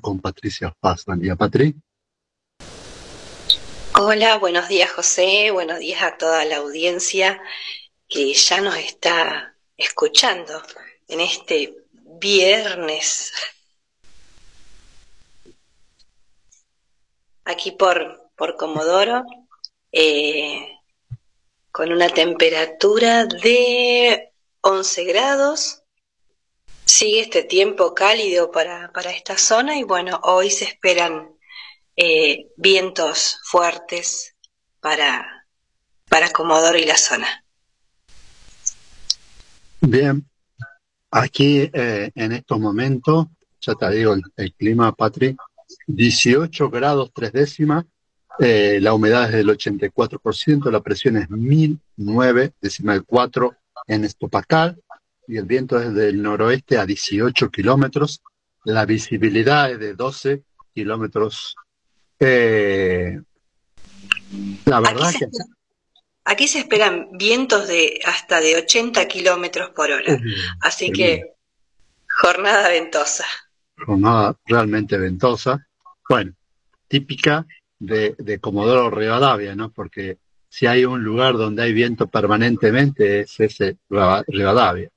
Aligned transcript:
con 0.00 0.20
Patricia 0.20 0.74
Paz. 0.80 1.04
Buen 1.04 1.20
día, 1.20 1.36
Patri. 1.36 1.74
Hola, 3.96 4.38
buenos 4.38 4.68
días, 4.68 4.90
José. 4.90 5.50
Buenos 5.50 5.78
días 5.78 6.02
a 6.02 6.16
toda 6.16 6.44
la 6.46 6.56
audiencia 6.56 7.40
que 8.08 8.32
ya 8.32 8.60
nos 8.60 8.76
está 8.76 9.54
escuchando 9.76 10.62
en 11.06 11.20
este 11.20 11.76
viernes. 11.92 13.32
Aquí 17.44 17.72
por, 17.72 18.30
por 18.36 18.56
Comodoro, 18.56 19.22
eh, 19.92 20.78
con 21.70 21.92
una 21.92 22.08
temperatura 22.08 23.26
de 23.26 24.32
11 24.62 25.04
grados. 25.04 25.83
Sigue 26.84 27.20
este 27.20 27.42
tiempo 27.42 27.94
cálido 27.94 28.50
para, 28.50 28.92
para 28.92 29.10
esta 29.10 29.38
zona 29.38 29.76
y 29.78 29.84
bueno, 29.84 30.20
hoy 30.22 30.50
se 30.50 30.64
esperan 30.64 31.30
eh, 31.96 32.48
vientos 32.56 33.40
fuertes 33.44 34.34
para, 34.80 35.46
para 36.08 36.30
Comodoro 36.30 36.76
y 36.76 36.84
la 36.84 36.96
zona. 36.96 37.44
Bien, 39.80 40.24
aquí 41.10 41.70
eh, 41.72 42.10
en 42.14 42.32
estos 42.32 42.58
momentos, 42.58 43.26
ya 43.60 43.74
te 43.74 43.90
digo, 43.90 44.14
el, 44.36 44.54
clima, 44.54 44.92
Patri, 44.92 45.36
18 45.86 46.70
grados 46.70 47.10
tres 47.14 47.32
décimas, 47.32 47.84
eh, 48.40 48.78
la 48.80 48.94
humedad 48.94 49.26
es 49.26 49.32
del 49.32 49.48
84%, 49.48 50.70
la 50.70 50.80
presión 50.80 51.16
es 51.16 51.30
1009 51.30 52.52
decimal 52.60 53.04
4 53.04 53.56
en 53.86 54.04
Estopacal 54.04 54.82
y 55.26 55.36
el 55.36 55.44
viento 55.44 55.80
es 55.80 55.94
del 55.94 56.22
noroeste 56.22 56.78
a 56.78 56.86
18 56.86 57.50
kilómetros, 57.50 58.22
la 58.64 58.86
visibilidad 58.86 59.70
es 59.70 59.78
de 59.78 59.94
12 59.94 60.42
kilómetros. 60.74 61.54
Eh, 62.18 63.20
la 64.64 64.80
verdad 64.80 65.12
que... 65.18 65.26
Aquí 66.26 66.48
se 66.48 66.60
esperan 66.60 67.08
vientos 67.12 67.68
de 67.68 68.00
hasta 68.06 68.40
de 68.40 68.56
80 68.56 69.06
kilómetros 69.08 69.70
por 69.70 69.90
hora. 69.90 70.18
Así 70.60 70.90
que 70.90 71.34
jornada 72.22 72.68
ventosa. 72.68 73.26
Jornada 73.76 74.34
realmente 74.46 74.96
ventosa. 74.96 75.66
Bueno, 76.08 76.32
típica 76.88 77.46
de, 77.78 78.14
de 78.16 78.38
Comodoro 78.38 78.90
Rivadavia, 78.90 79.54
¿no? 79.54 79.70
Porque 79.70 80.16
si 80.48 80.66
hay 80.66 80.86
un 80.86 81.04
lugar 81.04 81.34
donde 81.34 81.62
hay 81.62 81.74
viento 81.74 82.06
permanentemente 82.06 83.20
es 83.20 83.40
ese 83.40 83.76
Rivadavia. 83.90 84.88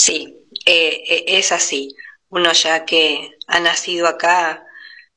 Sí, 0.00 0.46
eh, 0.64 1.04
eh, 1.06 1.24
es 1.26 1.52
así. 1.52 1.94
Uno 2.30 2.52
ya 2.52 2.86
que 2.86 3.36
ha 3.48 3.60
nacido 3.60 4.06
acá, 4.08 4.64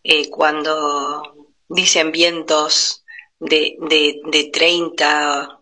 eh, 0.03 0.29
cuando 0.29 1.47
dicen 1.69 2.11
vientos 2.11 3.05
de, 3.39 3.77
de, 3.79 4.19
de 4.25 4.43
30, 4.51 5.61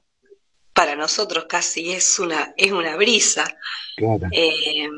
para 0.73 0.95
nosotros 0.95 1.45
casi 1.47 1.91
es 1.91 2.17
una, 2.17 2.51
es 2.57 2.71
una 2.71 2.95
brisa. 2.95 3.45
Eh, 4.31 4.89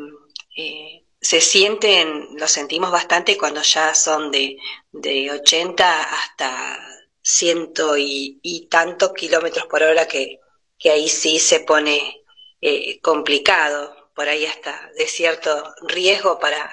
eh, 0.55 1.03
se 1.19 1.41
sienten, 1.41 2.37
lo 2.37 2.47
sentimos 2.47 2.91
bastante 2.91 3.37
cuando 3.37 3.61
ya 3.61 3.93
son 3.93 4.31
de, 4.31 4.55
de 4.93 5.31
80 5.31 6.03
hasta 6.03 6.79
ciento 7.21 7.97
y, 7.97 8.39
y 8.41 8.67
tantos 8.67 9.11
kilómetros 9.11 9.65
por 9.67 9.83
hora 9.83 10.07
que, 10.07 10.39
que 10.79 10.91
ahí 10.91 11.09
sí 11.09 11.39
se 11.39 11.59
pone 11.59 12.21
eh, 12.61 13.01
complicado, 13.01 14.02
por 14.15 14.27
ahí 14.29 14.45
hasta 14.45 14.91
de 14.97 15.07
cierto 15.07 15.73
riesgo 15.87 16.39
para, 16.39 16.69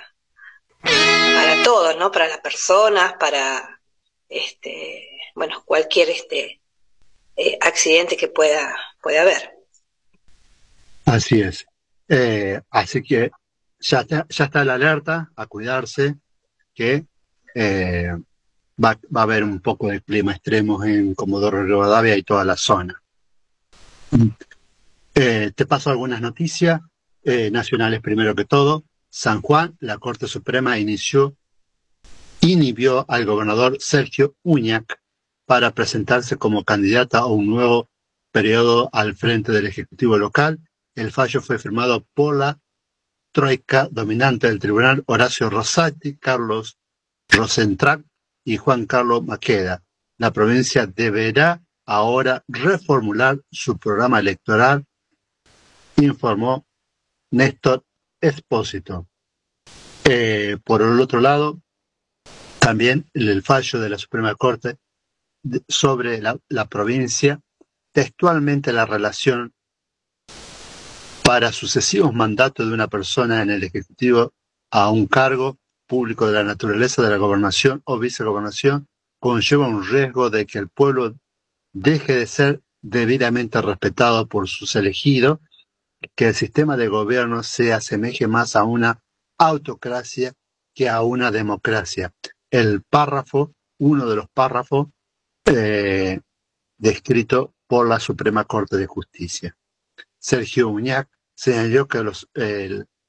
para 0.82 1.62
todos, 1.62 1.96
¿no? 1.96 2.10
Para 2.10 2.28
las 2.28 2.38
personas, 2.38 3.14
para 3.14 3.80
este, 4.28 5.08
bueno, 5.34 5.62
cualquier 5.64 6.10
este, 6.10 6.60
eh, 7.36 7.58
accidente 7.60 8.16
que 8.16 8.28
pueda, 8.28 8.76
pueda 9.02 9.22
haber. 9.22 9.50
Así 11.06 11.40
es. 11.40 11.66
Eh, 12.08 12.60
así 12.70 13.02
que 13.02 13.30
ya 13.78 14.00
está, 14.00 14.26
ya 14.28 14.44
está 14.44 14.64
la 14.64 14.74
alerta 14.74 15.30
a 15.34 15.46
cuidarse, 15.46 16.16
que 16.74 17.04
eh, 17.54 18.12
va, 18.82 18.98
va, 19.14 19.20
a 19.20 19.24
haber 19.24 19.44
un 19.44 19.60
poco 19.60 19.88
de 19.88 20.02
clima 20.02 20.32
extremo 20.32 20.84
en 20.84 21.14
Comodoro 21.14 21.62
Rivadavia 21.64 22.16
y 22.16 22.22
toda 22.22 22.44
la 22.44 22.56
zona. 22.56 23.02
te 25.12 25.66
paso 25.66 25.90
algunas 25.90 26.20
noticias 26.20 26.80
nacionales 27.24 28.00
primero 28.00 28.34
que 28.34 28.44
todo. 28.44 28.84
San 29.10 29.42
Juan, 29.42 29.76
la 29.80 29.98
Corte 29.98 30.26
Suprema 30.26 30.78
inició, 30.78 31.36
inhibió 32.40 33.04
al 33.08 33.26
gobernador 33.26 33.76
Sergio 33.80 34.36
Uñac 34.42 35.00
para 35.46 35.72
presentarse 35.72 36.36
como 36.36 36.64
candidata 36.64 37.18
a 37.18 37.26
un 37.26 37.48
nuevo 37.48 37.90
periodo 38.30 38.88
al 38.92 39.16
frente 39.16 39.52
del 39.52 39.66
Ejecutivo 39.66 40.16
local. 40.16 40.60
El 40.94 41.10
fallo 41.10 41.40
fue 41.40 41.58
firmado 41.58 42.06
por 42.14 42.36
la 42.36 42.60
troika 43.32 43.88
dominante 43.90 44.48
del 44.48 44.58
tribunal 44.58 45.02
Horacio 45.06 45.50
Rosati, 45.50 46.16
Carlos 46.16 46.78
Rosentrac 47.28 48.04
y 48.44 48.56
Juan 48.56 48.86
Carlos 48.86 49.24
Maqueda. 49.24 49.82
La 50.18 50.32
provincia 50.32 50.86
deberá 50.86 51.62
ahora 51.84 52.44
reformular 52.46 53.40
su 53.50 53.78
programa 53.78 54.20
electoral, 54.20 54.84
informó 55.96 56.64
Néstor 57.30 57.84
Espósito. 58.20 59.08
Eh, 60.04 60.58
por 60.64 60.82
el 60.82 61.00
otro 61.00 61.20
lado, 61.20 61.60
también 62.58 63.08
el 63.14 63.42
fallo 63.42 63.80
de 63.80 63.88
la 63.88 63.98
Suprema 63.98 64.34
Corte 64.34 64.76
sobre 65.68 66.20
la, 66.20 66.38
la 66.48 66.68
provincia, 66.68 67.40
textualmente 67.92 68.72
la 68.72 68.86
relación 68.86 69.52
para 71.24 71.52
sucesivos 71.52 72.12
mandatos 72.12 72.66
de 72.66 72.74
una 72.74 72.88
persona 72.88 73.42
en 73.42 73.50
el 73.50 73.62
Ejecutivo 73.62 74.34
a 74.70 74.90
un 74.90 75.06
cargo 75.06 75.58
público 75.86 76.26
de 76.26 76.32
la 76.34 76.44
naturaleza 76.44 77.02
de 77.02 77.10
la 77.10 77.16
gobernación 77.16 77.82
o 77.84 77.98
vicegobernación 77.98 78.88
conlleva 79.18 79.68
un 79.68 79.84
riesgo 79.84 80.30
de 80.30 80.46
que 80.46 80.58
el 80.58 80.68
pueblo 80.68 81.14
deje 81.72 82.14
de 82.14 82.26
ser 82.26 82.62
debidamente 82.80 83.60
respetado 83.60 84.26
por 84.26 84.48
sus 84.48 84.74
elegidos, 84.76 85.38
que 86.14 86.28
el 86.28 86.34
sistema 86.34 86.76
de 86.76 86.88
gobierno 86.88 87.42
se 87.42 87.72
asemeje 87.72 88.26
más 88.26 88.56
a 88.56 88.64
una 88.64 89.02
autocracia 89.38 90.32
que 90.74 90.88
a 90.88 91.02
una 91.02 91.30
democracia. 91.30 92.14
El 92.50 92.82
párrafo, 92.82 93.54
uno 93.78 94.06
de 94.08 94.16
los 94.16 94.28
párrafos, 94.30 94.88
eh, 95.44 96.20
descrito 96.78 97.54
por 97.66 97.88
la 97.88 98.00
Suprema 98.00 98.44
Corte 98.44 98.76
de 98.76 98.86
Justicia. 98.86 99.56
Sergio 100.18 100.68
Uñac 100.68 101.08
señaló 101.34 101.88
que 101.88 102.02
los, 102.02 102.28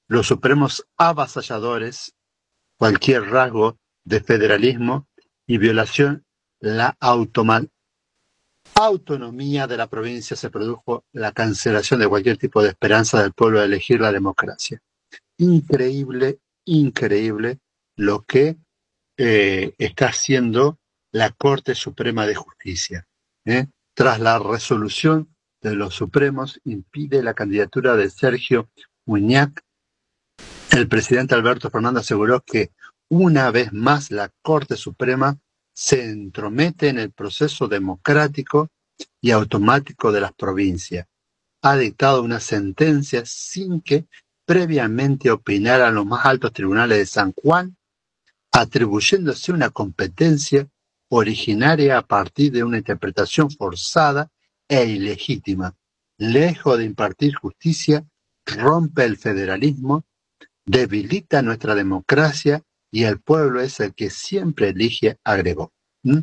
los 0.07 0.27
supremos 0.27 0.87
avasalladores, 0.97 2.13
cualquier 2.77 3.23
rasgo 3.23 3.77
de 4.03 4.21
federalismo 4.21 5.07
y 5.45 5.57
violación 5.57 6.25
la 6.59 6.95
autonomía 8.85 9.67
de 9.67 9.77
la 9.77 9.87
provincia 9.87 10.35
se 10.35 10.49
produjo 10.49 11.05
la 11.13 11.31
cancelación 11.31 11.99
de 11.99 12.07
cualquier 12.07 12.37
tipo 12.37 12.61
de 12.61 12.69
esperanza 12.69 13.21
del 13.21 13.33
pueblo 13.33 13.59
de 13.59 13.65
elegir 13.65 14.01
la 14.01 14.11
democracia. 14.11 14.81
Increíble, 15.37 16.39
increíble 16.65 17.59
lo 17.95 18.21
que 18.23 18.57
eh, 19.17 19.73
está 19.77 20.07
haciendo 20.07 20.79
la 21.11 21.31
Corte 21.31 21.75
Suprema 21.75 22.25
de 22.25 22.35
Justicia. 22.35 23.07
¿eh? 23.45 23.67
Tras 23.93 24.19
la 24.19 24.39
resolución 24.39 25.35
de 25.61 25.75
los 25.75 25.93
Supremos 25.93 26.59
impide 26.63 27.21
la 27.21 27.33
candidatura 27.33 27.95
de 27.95 28.09
Sergio 28.09 28.69
Muñac, 29.05 29.63
el 30.71 30.87
presidente 30.87 31.35
Alberto 31.35 31.69
Fernández 31.69 32.01
aseguró 32.01 32.41
que 32.41 32.71
una 33.09 33.51
vez 33.51 33.73
más 33.73 34.09
la 34.09 34.31
Corte 34.41 34.77
Suprema 34.77 35.37
se 35.81 36.03
entromete 36.03 36.89
en 36.89 36.99
el 36.99 37.11
proceso 37.11 37.67
democrático 37.67 38.69
y 39.19 39.31
automático 39.31 40.11
de 40.11 40.21
las 40.21 40.31
provincias. 40.31 41.07
Ha 41.63 41.75
dictado 41.75 42.21
una 42.21 42.39
sentencia 42.39 43.23
sin 43.25 43.81
que 43.81 44.05
previamente 44.45 45.31
opinaran 45.31 45.95
los 45.95 46.05
más 46.05 46.23
altos 46.23 46.53
tribunales 46.53 46.99
de 46.99 47.05
San 47.07 47.33
Juan, 47.33 47.75
atribuyéndose 48.51 49.51
una 49.51 49.71
competencia 49.71 50.69
originaria 51.09 51.97
a 51.97 52.05
partir 52.05 52.51
de 52.51 52.63
una 52.63 52.77
interpretación 52.77 53.49
forzada 53.49 54.29
e 54.69 54.85
ilegítima. 54.85 55.75
Lejos 56.19 56.77
de 56.77 56.85
impartir 56.85 57.33
justicia, 57.33 58.05
rompe 58.45 59.03
el 59.03 59.17
federalismo, 59.17 60.05
debilita 60.63 61.41
nuestra 61.41 61.73
democracia 61.73 62.61
y 62.91 63.03
el 63.03 63.19
pueblo 63.19 63.61
es 63.61 63.79
el 63.79 63.93
que 63.93 64.09
siempre 64.09 64.69
elige, 64.69 65.17
agregó. 65.23 65.71
¿Mm? 66.03 66.19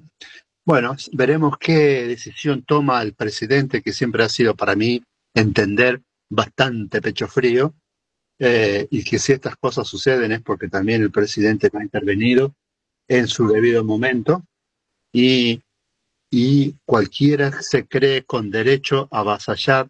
Bueno, 0.65 0.97
veremos 1.13 1.57
qué 1.59 2.07
decisión 2.07 2.63
toma 2.63 3.01
el 3.03 3.15
presidente, 3.15 3.83
que 3.83 3.93
siempre 3.93 4.23
ha 4.23 4.29
sido 4.29 4.55
para 4.55 4.77
mí 4.77 5.03
entender 5.35 6.03
bastante 6.31 7.01
pecho 7.01 7.27
frío, 7.27 7.75
eh, 8.39 8.87
y 8.91 9.03
que 9.03 9.19
si 9.19 9.33
estas 9.33 9.57
cosas 9.57 9.89
suceden 9.89 10.31
es 10.31 10.43
porque 10.43 10.69
también 10.69 11.03
el 11.03 11.11
presidente 11.11 11.71
no 11.73 11.81
ha 11.81 11.83
intervenido 11.83 12.55
en 13.09 13.27
su 13.27 13.49
debido 13.49 13.83
momento 13.83 14.45
y, 15.13 15.63
y 16.31 16.77
cualquiera 16.85 17.63
se 17.63 17.89
cree 17.89 18.25
con 18.25 18.51
derecho 18.51 19.09
a 19.11 19.21
avasallar 19.21 19.89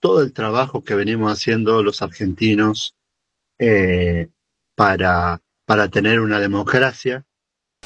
todo 0.00 0.22
el 0.22 0.32
trabajo 0.32 0.84
que 0.84 0.94
venimos 0.94 1.32
haciendo 1.32 1.82
los 1.82 2.00
argentinos 2.00 2.94
eh, 3.58 4.28
para, 4.74 5.42
para 5.66 5.88
tener 5.88 6.20
una 6.20 6.40
democracia, 6.40 7.26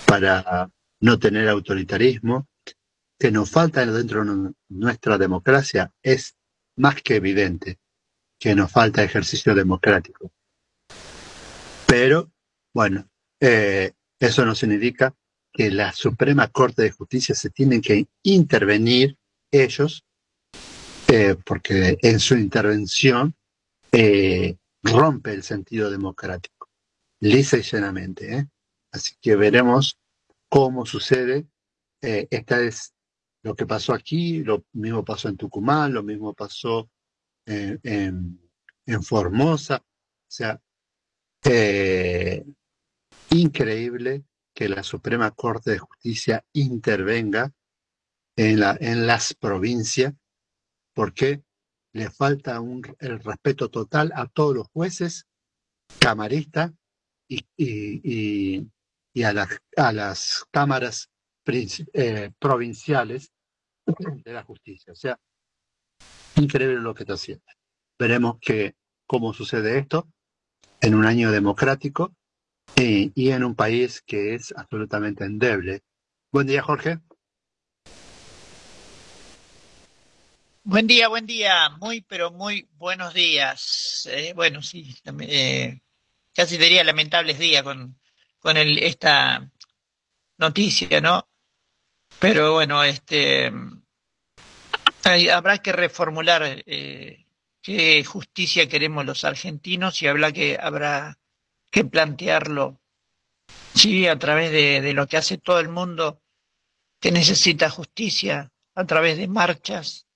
para 0.07 0.71
no 1.01 1.19
tener 1.19 1.49
autoritarismo, 1.49 2.47
que 3.19 3.31
nos 3.31 3.51
falta 3.51 3.85
dentro 3.85 4.25
de 4.25 4.53
nuestra 4.69 5.19
democracia 5.19 5.93
es 6.03 6.37
más 6.77 7.03
que 7.03 7.17
evidente 7.17 7.79
que 8.39 8.55
nos 8.55 8.71
falta 8.73 9.05
ejercicio 9.05 9.55
democrático. 9.55 10.33
Pero, 11.87 12.31
bueno, 12.73 13.09
eh, 13.41 13.93
eso 14.19 14.45
no 14.45 14.55
significa 14.55 15.15
que 15.53 15.71
la 15.71 15.93
Suprema 15.93 16.49
Corte 16.49 16.83
de 16.83 16.91
Justicia 16.93 17.35
se 17.35 17.51
tienen 17.51 17.81
que 17.81 18.07
intervenir 18.23 19.19
ellos, 19.51 20.05
eh, 21.09 21.37
porque 21.45 21.99
en 22.01 22.21
su 22.21 22.37
intervención 22.37 23.35
eh, 23.93 24.57
rompe 24.83 25.35
el 25.35 25.43
sentido 25.43 25.91
democrático, 25.91 26.60
lisa 27.21 27.59
y 27.59 27.63
llenamente. 27.63 28.37
¿eh? 28.37 28.47
Así 28.93 29.15
que 29.21 29.37
veremos 29.37 29.99
cómo 30.49 30.85
sucede. 30.87 31.47
esta 32.01 32.63
es 32.63 32.95
lo 33.43 33.55
que 33.55 33.67
pasó 33.67 33.95
aquí, 33.95 34.43
lo 34.43 34.65
mismo 34.73 35.05
pasó 35.05 35.29
en 35.29 35.37
Tucumán, 35.37 35.95
lo 35.95 36.03
mismo 36.03 36.35
pasó 36.35 36.91
en, 37.47 37.81
en, 37.85 39.03
Formosa. 39.03 39.77
O 39.77 40.33
sea, 40.33 40.61
increíble 43.31 44.25
que 44.53 44.69
la 44.69 44.83
Suprema 44.83 45.31
Corte 45.31 45.71
de 45.71 45.79
Justicia 45.79 46.45
intervenga 46.53 47.53
en, 48.37 48.61
la, 48.61 48.77
en 48.81 49.07
las 49.07 49.35
provincias 49.35 50.15
porque 50.95 51.43
le 51.93 52.11
falta 52.11 52.61
un, 52.61 52.83
el 52.99 53.21
respeto 53.21 53.69
total 53.69 54.13
a 54.15 54.27
todos 54.27 54.55
los 54.55 54.69
jueces, 54.69 55.27
camaristas 55.99 56.73
y, 57.31 57.47
y, 57.57 58.67
y, 59.15 59.23
a, 59.23 59.49
a, 59.77 59.93
las 59.93 60.45
cámaras 60.51 61.09
eh, 61.47 62.31
provinciales 62.39 63.33
de 63.87 64.33
la 64.33 64.43
justicia. 64.43 64.93
O 64.93 64.97
sea, 64.97 65.19
increíble 66.37 66.81
lo 66.81 66.95
que 66.95 67.05
está 67.05 67.15
haciendo. 67.15 67.45
Veremos 67.99 68.39
que, 68.41 68.75
cómo 69.07 69.33
sucede 69.33 69.79
esto 69.79 70.09
en 70.81 70.95
un 70.95 71.07
año 71.07 71.31
democrático 71.31 72.15
y 72.77 73.31
en 73.31 73.45
un 73.45 73.55
país 73.55 74.01
que 74.01 74.35
es 74.35 74.55
absolutamente 74.57 75.25
endeble. 75.25 75.83
Buen 76.33 76.47
día, 76.47 76.63
Jorge. 76.63 77.01
Buen 80.63 80.87
día, 80.87 81.09
buen 81.09 81.27
día, 81.27 81.71
muy 81.81 82.01
pero 82.03 82.31
muy 82.31 82.69
buenos 82.79 83.13
días. 83.13 84.09
Eh, 84.11 84.33
bueno, 84.35 84.63
sí, 84.63 84.95
eh, 85.21 85.81
casi 86.35 86.57
diría 86.57 86.85
lamentables 86.85 87.39
días 87.39 87.63
con, 87.63 87.99
con 88.39 88.57
el, 88.57 88.79
esta 88.79 89.51
noticia, 90.39 91.01
¿no? 91.01 91.29
Pero 92.19 92.55
bueno, 92.55 92.83
este 92.83 93.53
habrá 95.33 95.59
que 95.59 95.73
reformular 95.73 96.43
eh, 96.67 97.27
qué 97.63 98.05
justicia 98.05 98.69
queremos 98.69 99.05
los 99.05 99.25
argentinos 99.25 100.03
y 100.03 100.07
habrá 100.07 100.33
que 100.33 100.59
habrá 100.61 101.19
que 101.71 101.85
plantearlo, 101.85 102.81
sí, 103.75 104.07
a 104.09 104.19
través 104.19 104.51
de, 104.51 104.93
lo 104.93 105.07
que 105.07 105.17
hace 105.17 105.39
todo 105.39 105.61
el 105.61 105.69
mundo 105.69 106.21
que 106.99 107.13
necesita 107.13 107.71
justicia, 107.71 108.51
a 108.75 108.85
través 108.85 109.19
de 109.19 109.29
marchas 109.29 110.07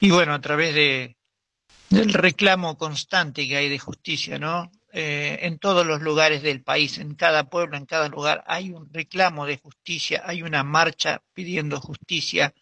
y 0.00 0.10
bueno, 0.10 0.34
a 0.34 0.40
través 0.40 0.74
de, 0.74 1.16
del 1.90 2.12
reclamo 2.12 2.76
constante 2.76 3.46
que 3.46 3.56
hay 3.56 3.68
de 3.68 3.78
justicia, 3.78 4.38
¿no? 4.38 4.70
Eh, 4.96 5.44
en 5.44 5.58
todos 5.58 5.84
los 5.84 6.02
lugares 6.02 6.42
del 6.42 6.62
país, 6.62 6.98
en 6.98 7.16
cada 7.16 7.50
pueblo, 7.50 7.76
en 7.76 7.84
cada 7.84 8.08
lugar, 8.08 8.44
hay 8.46 8.70
un 8.70 8.88
reclamo 8.92 9.44
de 9.44 9.58
justicia, 9.58 10.22
hay 10.24 10.42
una 10.42 10.62
marcha 10.62 11.20
pidiendo 11.32 11.80
justicia, 11.80 12.54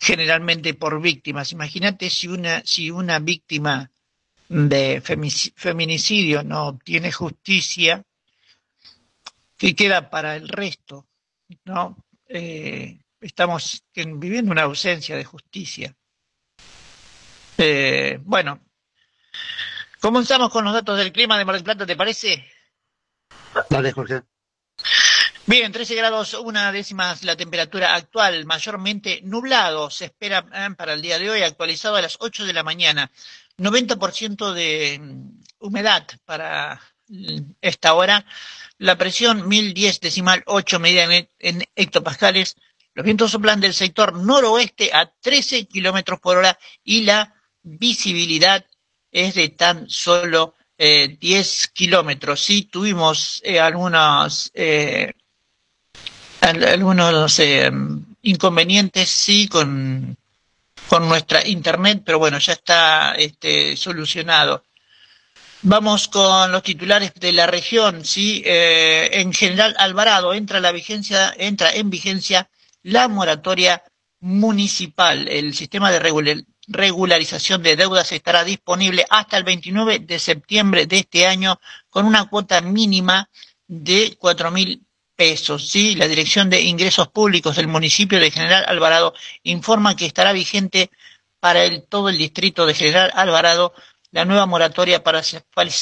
generalmente 0.00 0.74
por 0.74 1.00
víctimas. 1.00 1.52
Imagínate 1.52 2.10
si 2.10 2.26
una, 2.26 2.62
si 2.64 2.90
una 2.90 3.20
víctima 3.20 3.92
de 4.48 5.00
feminicidio 5.54 6.42
no 6.42 6.66
obtiene 6.66 7.12
justicia, 7.12 8.02
¿qué 9.56 9.76
queda 9.76 10.10
para 10.10 10.34
el 10.34 10.48
resto? 10.48 11.06
¿No? 11.66 12.04
Eh, 12.26 12.98
estamos 13.20 13.84
viviendo 13.94 14.50
una 14.50 14.62
ausencia 14.62 15.16
de 15.16 15.24
justicia. 15.24 15.94
Eh, 17.58 18.18
bueno, 18.24 18.60
comenzamos 20.00 20.50
con 20.50 20.64
los 20.64 20.74
datos 20.74 20.98
del 20.98 21.12
clima 21.12 21.38
de 21.38 21.44
Mar 21.44 21.54
del 21.54 21.64
Plata, 21.64 21.86
¿te 21.86 21.96
parece? 21.96 22.44
Dale, 23.68 23.92
Jorge. 23.92 24.22
Bien, 25.46 25.72
13 25.72 25.94
grados, 25.96 26.34
una 26.34 26.70
décima 26.70 27.16
la 27.22 27.36
temperatura 27.36 27.94
actual, 27.94 28.46
mayormente 28.46 29.20
nublado, 29.24 29.90
se 29.90 30.04
espera 30.06 30.46
eh, 30.52 30.68
para 30.76 30.92
el 30.92 31.02
día 31.02 31.18
de 31.18 31.28
hoy, 31.28 31.42
actualizado 31.42 31.96
a 31.96 32.02
las 32.02 32.16
8 32.20 32.44
de 32.46 32.52
la 32.52 32.62
mañana. 32.62 33.10
90% 33.58 34.52
de 34.52 34.98
mm, 35.00 35.40
humedad 35.58 36.06
para 36.24 36.80
mm, 37.08 37.52
esta 37.60 37.94
hora. 37.94 38.24
La 38.78 38.96
presión 38.96 39.48
1010 39.48 40.00
decimal 40.00 40.42
8 40.46 40.78
medida 40.78 41.04
en, 41.38 41.64
hectopascales. 41.74 42.56
Los 42.94 43.04
vientos 43.04 43.32
soplan 43.32 43.60
del 43.60 43.74
sector 43.74 44.14
noroeste 44.14 44.90
a 44.92 45.10
13 45.20 45.66
kilómetros 45.66 46.20
por 46.20 46.38
hora 46.38 46.58
y 46.84 47.02
la 47.02 47.34
visibilidad 47.62 48.64
es 49.10 49.34
de 49.34 49.48
tan 49.50 49.88
solo 49.88 50.54
10 50.78 51.18
eh, 51.64 51.68
kilómetros. 51.72 52.40
Sí, 52.40 52.64
tuvimos 52.64 53.40
eh, 53.44 53.60
algunos, 53.60 54.50
eh, 54.54 55.12
algunos 56.40 57.40
inconvenientes, 58.22 59.08
sí, 59.10 59.48
con 59.48 60.16
con 60.90 61.08
nuestra 61.08 61.46
internet, 61.46 62.02
pero 62.04 62.18
bueno, 62.18 62.40
ya 62.40 62.52
está 62.52 63.14
este, 63.14 63.76
solucionado. 63.76 64.64
Vamos 65.62 66.08
con 66.08 66.50
los 66.50 66.64
titulares 66.64 67.14
de 67.14 67.30
la 67.30 67.46
región, 67.46 68.04
sí. 68.04 68.42
Eh, 68.44 69.08
en 69.12 69.32
general, 69.32 69.76
Alvarado 69.78 70.34
entra 70.34 70.58
la 70.58 70.72
vigencia, 70.72 71.32
entra 71.38 71.70
en 71.70 71.90
vigencia 71.90 72.50
la 72.82 73.06
moratoria 73.06 73.84
municipal. 74.18 75.28
El 75.28 75.54
sistema 75.54 75.92
de 75.92 76.00
regularización 76.70 77.62
de 77.62 77.76
deudas 77.76 78.12
estará 78.12 78.44
disponible 78.44 79.04
hasta 79.10 79.36
el 79.36 79.44
29 79.44 79.98
de 79.98 80.18
septiembre 80.18 80.86
de 80.86 81.00
este 81.00 81.26
año 81.26 81.60
con 81.90 82.06
una 82.06 82.28
cuota 82.28 82.60
mínima 82.60 83.28
de 83.66 84.16
cuatro 84.18 84.50
mil 84.50 84.82
pesos. 85.16 85.68
¿sí? 85.68 85.96
La 85.96 86.06
Dirección 86.08 86.48
de 86.48 86.62
Ingresos 86.62 87.08
Públicos 87.08 87.56
del 87.56 87.66
municipio 87.68 88.20
de 88.20 88.30
General 88.30 88.64
Alvarado 88.68 89.14
informa 89.42 89.96
que 89.96 90.06
estará 90.06 90.32
vigente 90.32 90.90
para 91.40 91.64
el, 91.64 91.82
todo 91.82 92.08
el 92.08 92.16
distrito 92.18 92.66
de 92.66 92.74
General 92.74 93.10
Alvarado 93.14 93.74
la 94.12 94.24
nueva 94.24 94.46
moratoria 94.46 95.02
para 95.02 95.22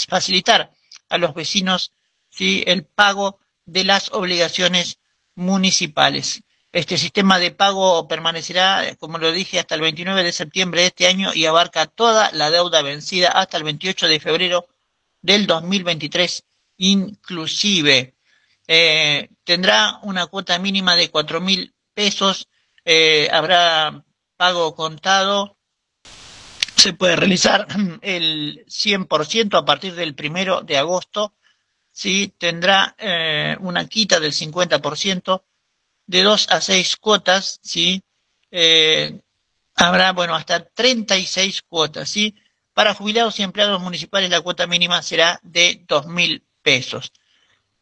facilitar 0.08 0.70
a 1.08 1.18
los 1.18 1.34
vecinos 1.34 1.92
el 2.40 2.84
pago 2.84 3.38
de 3.66 3.84
las 3.84 4.12
obligaciones 4.12 4.98
municipales. 5.34 6.42
Este 6.72 6.98
sistema 6.98 7.38
de 7.38 7.50
pago 7.50 8.06
permanecerá, 8.08 8.94
como 8.98 9.16
lo 9.18 9.32
dije, 9.32 9.58
hasta 9.58 9.74
el 9.74 9.80
29 9.80 10.22
de 10.22 10.32
septiembre 10.32 10.82
de 10.82 10.86
este 10.88 11.06
año 11.06 11.32
y 11.34 11.46
abarca 11.46 11.86
toda 11.86 12.30
la 12.32 12.50
deuda 12.50 12.82
vencida 12.82 13.28
hasta 13.28 13.56
el 13.56 13.64
28 13.64 14.06
de 14.06 14.20
febrero 14.20 14.66
del 15.22 15.46
2023 15.46 16.44
inclusive. 16.78 18.16
Eh, 18.66 19.28
tendrá 19.44 19.98
una 20.02 20.26
cuota 20.26 20.58
mínima 20.58 20.94
de 20.94 21.10
cuatro 21.10 21.40
mil 21.40 21.74
pesos, 21.94 22.48
eh, 22.84 23.28
habrá 23.32 24.04
pago 24.36 24.74
contado, 24.74 25.56
se 26.76 26.92
puede 26.92 27.16
realizar 27.16 27.66
el 28.02 28.64
100% 28.66 29.58
a 29.58 29.64
partir 29.64 29.94
del 29.94 30.14
primero 30.14 30.60
de 30.60 30.76
agosto, 30.76 31.34
¿sí? 31.90 32.34
tendrá 32.38 32.94
eh, 32.98 33.56
una 33.60 33.86
quita 33.88 34.20
del 34.20 34.32
50% 34.32 35.42
de 36.08 36.24
dos 36.24 36.48
a 36.50 36.60
seis 36.60 36.96
cuotas, 36.96 37.60
¿sí? 37.62 38.02
habrá, 39.76 40.12
bueno, 40.12 40.34
hasta 40.34 40.64
36 40.64 41.62
cuotas, 41.62 42.08
¿sí? 42.08 42.34
Para 42.74 42.94
jubilados 42.94 43.38
y 43.38 43.42
empleados 43.44 43.80
municipales 43.80 44.30
la 44.30 44.40
cuota 44.40 44.66
mínima 44.66 45.02
será 45.02 45.38
de 45.42 45.84
dos 45.86 46.06
mil 46.06 46.44
pesos. 46.62 47.12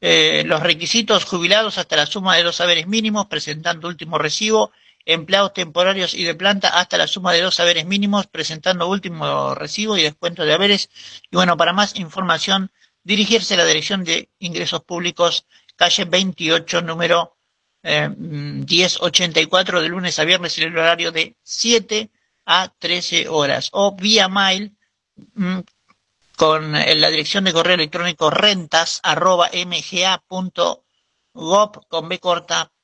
Eh, 0.00 0.42
los 0.46 0.62
requisitos 0.62 1.24
jubilados 1.24 1.78
hasta 1.78 1.96
la 1.96 2.06
suma 2.06 2.36
de 2.36 2.44
los 2.44 2.56
saberes 2.56 2.86
mínimos, 2.86 3.26
presentando 3.26 3.88
último 3.88 4.18
recibo 4.18 4.72
empleados 5.06 5.54
temporarios 5.54 6.14
y 6.14 6.24
de 6.24 6.34
planta 6.34 6.68
hasta 6.80 6.98
la 6.98 7.06
suma 7.06 7.32
de 7.32 7.40
dos 7.40 7.60
haberes 7.60 7.86
mínimos, 7.86 8.26
presentando 8.26 8.88
último 8.88 9.54
recibo 9.54 9.96
y 9.96 10.02
descuento 10.02 10.44
de 10.44 10.52
haberes. 10.52 10.90
Y 11.30 11.36
bueno, 11.36 11.56
para 11.56 11.72
más 11.72 11.96
información, 11.96 12.72
dirigirse 13.04 13.54
a 13.54 13.58
la 13.58 13.64
Dirección 13.64 14.02
de 14.04 14.28
Ingresos 14.40 14.82
Públicos, 14.82 15.46
calle 15.76 16.04
28, 16.04 16.82
número 16.82 17.35
1084, 17.86 19.80
de 19.82 19.88
lunes 19.88 20.18
a 20.18 20.24
viernes 20.24 20.58
en 20.58 20.68
el 20.68 20.78
horario 20.78 21.12
de 21.12 21.36
7 21.42 22.10
a 22.44 22.72
13 22.78 23.28
horas. 23.28 23.68
O 23.72 23.94
vía 23.94 24.28
mail 24.28 24.76
mm, 25.34 25.60
con 26.36 26.72
la 26.72 27.10
dirección 27.10 27.44
de 27.44 27.52
correo 27.52 27.74
electrónico 27.74 28.30
rentas 28.30 29.00
arroba 29.02 29.50
mga.gov 29.52 30.82
con 31.88 32.08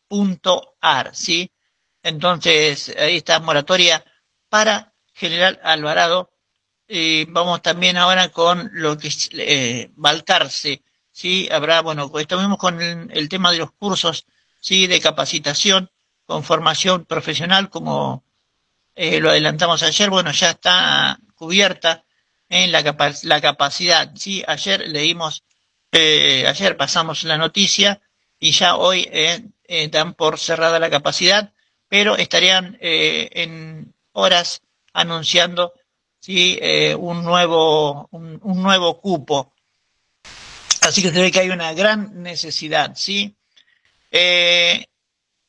punto 0.08 0.74
ar, 0.80 1.14
¿sí? 1.14 1.50
Entonces, 2.02 2.94
ahí 2.98 3.16
está 3.18 3.40
moratoria 3.40 4.04
para 4.48 4.92
General 5.14 5.60
Alvarado. 5.62 6.30
Y 6.88 7.24
vamos 7.26 7.62
también 7.62 7.96
ahora 7.96 8.28
con 8.30 8.68
lo 8.72 8.98
que 8.98 9.08
es 9.08 9.30
eh, 9.32 9.90
¿sí? 11.12 11.48
Habrá, 11.50 11.80
bueno, 11.80 12.10
estuvimos 12.18 12.58
con 12.58 12.80
el, 12.82 13.28
tema 13.28 13.52
de 13.52 13.58
los 13.58 13.72
cursos, 13.72 14.26
¿sí? 14.62 14.86
De 14.86 14.98
capacitación 14.98 15.90
con 16.24 16.42
formación 16.42 17.04
profesional, 17.04 17.68
como 17.68 18.24
eh, 18.94 19.20
lo 19.20 19.28
adelantamos 19.28 19.82
ayer, 19.82 20.08
bueno, 20.08 20.32
ya 20.32 20.52
está 20.52 21.18
cubierta 21.34 22.04
en 22.48 22.72
la, 22.72 22.82
la 23.24 23.40
capacidad, 23.42 24.10
¿sí? 24.16 24.42
Ayer 24.46 24.88
leímos, 24.88 25.44
eh, 25.92 26.46
ayer 26.48 26.78
pasamos 26.78 27.24
la 27.24 27.36
noticia 27.36 28.00
y 28.40 28.52
ya 28.52 28.76
hoy 28.76 29.06
dan 29.90 30.14
por 30.14 30.38
cerrada 30.38 30.78
la 30.78 30.88
capacidad 30.88 31.52
pero 31.92 32.16
estarían 32.16 32.78
eh, 32.80 33.28
en 33.32 33.94
horas 34.12 34.62
anunciando 34.94 35.74
¿sí? 36.20 36.58
Eh, 36.62 36.94
un, 36.94 37.22
nuevo, 37.22 38.08
un, 38.12 38.40
nuevo 38.42 38.98
cupo. 38.98 39.52
Así 40.80 41.02
que 41.02 41.10
se 41.10 41.20
ve 41.20 41.30
que 41.30 41.40
hay 41.40 41.50
una 41.50 41.74
gran 41.74 42.22
necesidad. 42.22 42.92
¿sí? 42.96 43.36
Eh, 44.14 44.84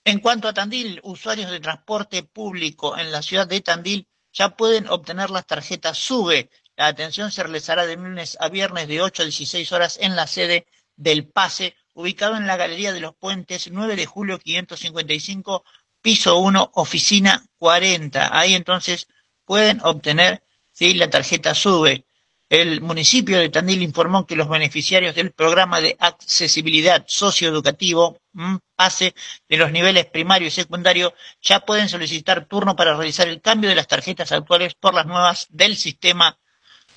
en 0.05 0.19
cuanto 0.19 0.47
a 0.47 0.53
Tandil, 0.53 1.01
usuarios 1.03 1.51
de 1.51 1.59
transporte 1.59 2.23
público 2.23 2.97
en 2.97 3.11
la 3.11 3.21
ciudad 3.21 3.45
de 3.45 3.59
Tandil 3.59 4.07
ya 4.31 4.55
pueden 4.55 4.87
obtener 4.87 5.29
las 5.29 5.45
tarjetas 5.45 5.97
SUBE. 5.97 6.49
La 6.77 6.87
atención 6.87 7.29
se 7.29 7.43
realizará 7.43 7.85
de 7.85 7.97
lunes 7.97 8.37
a 8.39 8.47
viernes 8.47 8.87
de 8.87 9.01
8 9.01 9.21
a 9.21 9.25
16 9.25 9.71
horas 9.73 9.99
en 10.01 10.15
la 10.15 10.27
sede 10.27 10.65
del 10.95 11.27
PASE, 11.27 11.75
ubicado 11.93 12.37
en 12.37 12.47
la 12.47 12.55
Galería 12.55 12.93
de 12.93 13.01
los 13.01 13.15
Puentes, 13.15 13.69
9 13.69 13.97
de 13.97 14.05
julio 14.05 14.39
555 14.39 15.65
piso 16.01 16.37
1, 16.37 16.71
oficina 16.75 17.45
40. 17.57 18.37
Ahí 18.37 18.55
entonces 18.55 19.07
pueden 19.45 19.81
obtener 19.83 20.41
la 20.79 21.09
tarjeta 21.09 21.53
SUBE. 21.53 22.05
El 22.49 22.81
municipio 22.81 23.39
de 23.39 23.49
Tandil 23.49 23.81
informó 23.81 24.27
que 24.27 24.35
los 24.35 24.49
beneficiarios 24.49 25.15
del 25.15 25.31
programa 25.31 25.81
de 25.81 25.95
accesibilidad 25.99 27.03
socioeducativo 27.07 28.19
PASE 28.75 29.15
de 29.49 29.57
los 29.57 29.71
niveles 29.71 30.05
primario 30.07 30.47
y 30.47 30.51
secundario 30.51 31.13
ya 31.41 31.61
pueden 31.61 31.89
solicitar 31.89 32.45
turno 32.45 32.75
para 32.75 32.95
realizar 32.95 33.27
el 33.27 33.41
cambio 33.41 33.69
de 33.69 33.75
las 33.75 33.87
tarjetas 33.87 34.31
actuales 34.31 34.75
por 34.75 34.93
las 34.93 35.05
nuevas 35.05 35.47
del 35.49 35.75
sistema 35.77 36.37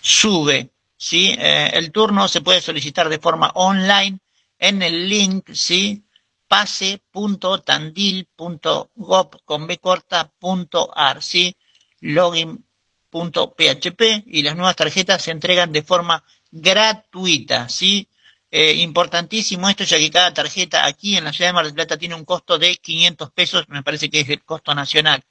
SUBE. 0.01 0.71
¿sí? 0.97 1.35
Eh, 1.39 1.71
el 1.75 1.93
turno 1.93 2.29
se 2.29 2.41
puede 2.41 2.61
solicitar 2.61 3.09
de 3.09 3.19
forma 3.19 3.51
online 3.55 4.19
en 4.59 4.83
el 4.83 5.09
link 5.09 5.51
¿sí? 5.53 6.05
pase.tandil.gov 6.49 9.31
con 9.45 9.67
b 9.67 9.79
corta.ar, 9.79 11.23
¿sí? 11.23 11.55
login.php 13.17 14.25
y 14.27 14.43
las 14.43 14.57
nuevas 14.57 14.77
tarjetas 14.77 15.23
se 15.23 15.31
entregan 15.31 15.73
de 15.73 15.83
forma 15.83 16.23
gratuita, 16.51 17.69
¿sí? 17.69 18.09
Eh, 18.51 18.75
importantísimo 18.75 19.69
esto, 19.69 19.85
ya 19.85 19.99
que 19.99 20.11
cada 20.11 20.33
tarjeta 20.33 20.87
aquí 20.87 21.17
en 21.17 21.25
la 21.25 21.33
ciudad 21.33 21.51
de 21.51 21.55
Mar 21.55 21.65
del 21.65 21.75
Plata 21.75 21.97
tiene 21.97 22.15
un 22.15 22.25
costo 22.25 22.59
de 22.59 22.77
500 22.77 23.31
pesos, 23.33 23.69
me 23.69 23.83
parece 23.83 24.09
que 24.09 24.21
es 24.21 24.29
el 24.29 24.45
costo 24.45 24.75
nacional. 24.75 25.25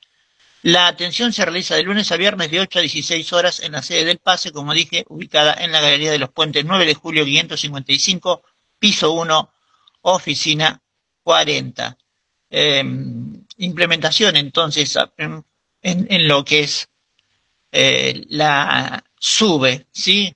La 0.63 0.87
atención 0.87 1.31
se 1.31 1.45
realiza 1.45 1.75
de 1.75 1.83
lunes 1.83 2.11
a 2.11 2.17
viernes 2.17 2.51
de 2.51 2.59
8 2.59 2.79
a 2.79 2.81
16 2.81 3.33
horas 3.33 3.59
en 3.59 3.71
la 3.71 3.83
sede 3.83 4.03
del 4.03 4.17
PASE, 4.17 4.51
como 4.51 4.73
dije, 4.73 5.05
ubicada 5.09 5.53
en 5.59 5.71
la 5.71 5.79
Galería 5.79 6.11
de 6.11 6.19
los 6.19 6.31
Puentes 6.31 6.65
9 6.65 6.85
de 6.85 6.95
julio 6.95 7.23
555, 7.23 8.43
piso 8.79 9.11
1, 9.11 9.49
oficina 10.01 10.81
40. 11.23 11.97
Em, 12.49 13.45
implementación 13.57 14.35
entonces 14.35 14.97
en, 15.91 16.27
lo 16.27 16.45
que 16.45 16.61
es 16.61 16.89
eh, 17.75 18.23
la 18.29 19.03
sube, 19.19 19.87
¿sí? 19.91 20.33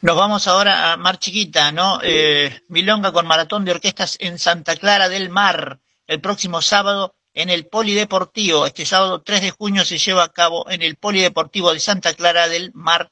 Nos 0.00 0.16
vamos 0.16 0.46
ahora 0.46 0.92
a 0.92 0.96
Mar 0.96 1.18
Chiquita, 1.18 1.72
¿no? 1.72 1.98
Eh, 2.02 2.62
Milonga 2.68 3.12
con 3.12 3.26
maratón 3.26 3.64
de 3.64 3.72
orquestas 3.72 4.16
en 4.20 4.38
Santa 4.38 4.76
Clara 4.76 5.08
del 5.08 5.28
Mar, 5.28 5.80
el 6.06 6.20
próximo 6.20 6.62
sábado 6.62 7.16
en 7.34 7.50
el 7.50 7.66
Polideportivo. 7.66 8.64
Este 8.64 8.86
sábado 8.86 9.22
3 9.22 9.42
de 9.42 9.50
junio 9.50 9.84
se 9.84 9.98
lleva 9.98 10.22
a 10.22 10.32
cabo 10.32 10.70
en 10.70 10.82
el 10.82 10.96
Polideportivo 10.96 11.72
de 11.72 11.80
Santa 11.80 12.14
Clara 12.14 12.48
del 12.48 12.70
Mar 12.74 13.10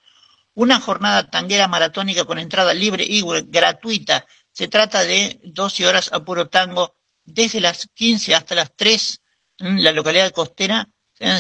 una 0.55 0.81
jornada 0.81 1.29
tanguera 1.29 1.69
maratónica 1.69 2.25
con 2.25 2.39
entrada 2.39 2.73
libre 2.73 3.05
y 3.05 3.23
gratuita. 3.47 4.27
Se 4.53 4.69
trata 4.69 5.05
de 5.05 5.39
12 5.43 5.87
horas 5.87 6.11
a 6.13 6.25
puro 6.25 6.49
tango 6.49 6.97
desde 7.25 7.61
las 7.61 7.89
15 7.93 8.35
hasta 8.35 8.55
las 8.55 8.75
3, 8.75 9.21
la 9.59 9.93
localidad 9.93 10.31
costera 10.31 10.89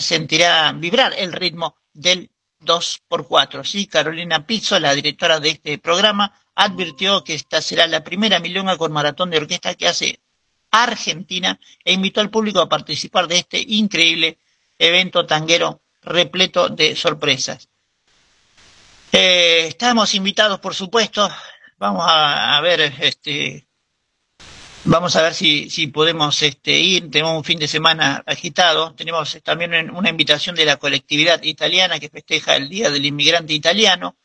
sentirá 0.00 0.72
vibrar 0.72 1.14
el 1.16 1.32
ritmo 1.32 1.76
del 1.96 2.30
2x4. 2.60 3.64
¿sí? 3.64 3.86
Carolina 3.86 4.46
Pizzo, 4.46 4.78
la 4.78 4.94
directora 4.94 5.40
de 5.40 5.50
este 5.50 5.78
programa, 5.78 6.32
advirtió 6.54 7.22
que 7.24 7.34
esta 7.34 7.60
será 7.60 7.86
la 7.86 8.02
primera 8.04 8.38
milonga 8.40 8.76
con 8.76 8.92
maratón 8.92 9.30
de 9.30 9.38
orquesta 9.38 9.74
que 9.74 9.88
hace 9.88 10.20
Argentina 10.70 11.58
e 11.84 11.92
invitó 11.92 12.20
al 12.20 12.30
público 12.30 12.60
a 12.60 12.68
participar 12.68 13.28
de 13.28 13.38
este 13.38 13.58
increíble 13.66 14.38
evento 14.78 15.26
tanguero 15.26 15.82
repleto 16.02 16.68
de 16.68 16.94
sorpresas. 16.96 17.68
Eh, 19.12 19.66
estamos 19.68 20.14
invitados, 20.14 20.60
por 20.60 20.74
supuesto. 20.74 21.28
Vamos 21.78 22.04
a, 22.06 22.56
a 22.56 22.60
ver 22.60 22.80
este, 23.00 23.65
Vamos 24.88 25.16
a 25.16 25.22
ver 25.22 25.34
si, 25.34 25.88
podemos 25.88 26.40
este, 26.42 26.78
ir. 26.78 27.10
Tenemos 27.10 27.36
un 27.36 27.42
fin 27.42 27.58
de 27.58 27.66
semana 27.66 28.22
agitado. 28.24 28.94
Tenemos 28.94 29.36
también 29.42 29.90
una 29.90 30.10
invitación 30.10 30.54
de 30.54 30.64
la 30.64 30.76
colectividad 30.76 31.42
italiana 31.42 31.98
que 31.98 32.08
festeja 32.08 32.54
el 32.54 32.68
Día 32.68 32.88
del 32.90 33.04
Inmigrante 33.04 33.52
Italiano. 33.52 34.16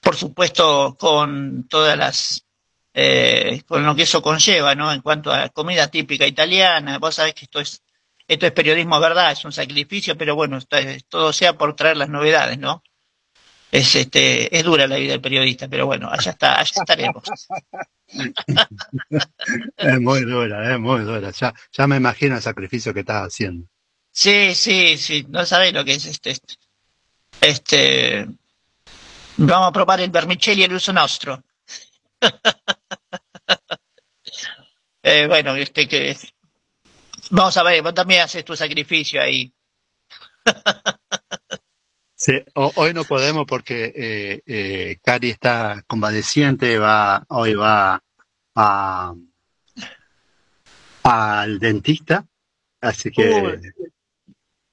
Por 0.00 0.16
supuesto, 0.16 0.96
con 0.98 1.68
todas 1.68 1.98
las. 1.98 2.46
Eh, 2.94 3.62
con 3.66 3.84
lo 3.84 3.94
que 3.94 4.04
eso 4.04 4.22
conlleva, 4.22 4.74
¿no? 4.74 4.90
En 4.90 5.02
cuanto 5.02 5.32
a 5.32 5.50
comida 5.50 5.88
típica 5.88 6.26
italiana. 6.26 6.98
Vos 6.98 7.16
sabés 7.16 7.34
que 7.34 7.44
esto 7.44 7.60
es, 7.60 7.82
esto 8.26 8.46
es 8.46 8.52
periodismo, 8.52 8.98
¿verdad? 9.00 9.32
Es 9.32 9.44
un 9.44 9.52
sacrificio, 9.52 10.16
pero 10.16 10.34
bueno, 10.34 10.58
todo 11.10 11.32
sea 11.34 11.58
por 11.58 11.76
traer 11.76 11.98
las 11.98 12.08
novedades, 12.08 12.58
¿no? 12.58 12.82
Es 13.72 13.94
este 13.94 14.56
es 14.56 14.64
dura 14.64 14.86
la 14.86 14.96
vida 14.96 15.12
del 15.12 15.20
periodista, 15.20 15.68
pero 15.68 15.86
bueno, 15.86 16.10
allá 16.10 16.32
está, 16.32 16.58
allá 16.58 16.72
estaremos. 16.74 17.22
es 19.76 20.00
muy 20.00 20.22
dura, 20.22 20.72
es 20.72 20.80
muy 20.80 21.02
dura. 21.02 21.30
Ya, 21.30 21.54
ya 21.72 21.86
me 21.86 21.96
imagino 21.96 22.36
el 22.36 22.42
sacrificio 22.42 22.92
que 22.92 23.00
estás 23.00 23.28
haciendo. 23.28 23.66
Sí, 24.10 24.54
sí, 24.54 24.98
sí, 24.98 25.24
no 25.28 25.46
sabéis 25.46 25.72
lo 25.72 25.84
que 25.84 25.92
es 25.92 26.04
este, 26.06 26.36
este. 27.40 28.26
Vamos 29.36 29.68
a 29.68 29.72
probar 29.72 30.00
el 30.00 30.10
vermicelli 30.10 30.62
y 30.62 30.64
el 30.64 30.74
uso 30.74 30.92
nostro. 30.92 31.42
eh, 35.02 35.26
bueno, 35.28 35.54
este 35.54 35.88
que 35.88 36.16
vamos 37.30 37.56
a 37.56 37.62
ver, 37.62 37.82
vos 37.82 37.94
también 37.94 38.22
haces 38.22 38.44
tu 38.44 38.56
sacrificio 38.56 39.22
ahí. 39.22 39.52
Sí, 42.20 42.34
hoy 42.52 42.92
no 42.92 43.04
podemos 43.04 43.46
porque 43.46 43.94
eh, 43.96 44.42
eh, 44.44 44.98
Cari 45.02 45.30
está 45.30 45.82
convaleciente, 45.86 46.78
va, 46.78 47.24
hoy 47.30 47.54
va 47.54 48.02
a, 48.54 49.14
al 51.02 51.58
dentista, 51.58 52.26
así 52.82 53.10
que, 53.10 53.58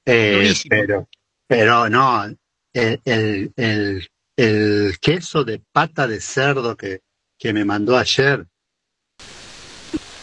eh, 0.06 0.54
pero, 0.70 1.08
pero 1.48 1.88
no, 1.88 2.26
el, 2.74 3.02
el, 3.06 4.10
el, 4.36 5.00
queso 5.00 5.46
de 5.46 5.62
pata 5.72 6.06
de 6.06 6.20
cerdo 6.20 6.76
que, 6.76 7.00
que 7.40 7.54
me 7.54 7.64
mandó 7.64 7.98
ayer, 7.98 8.46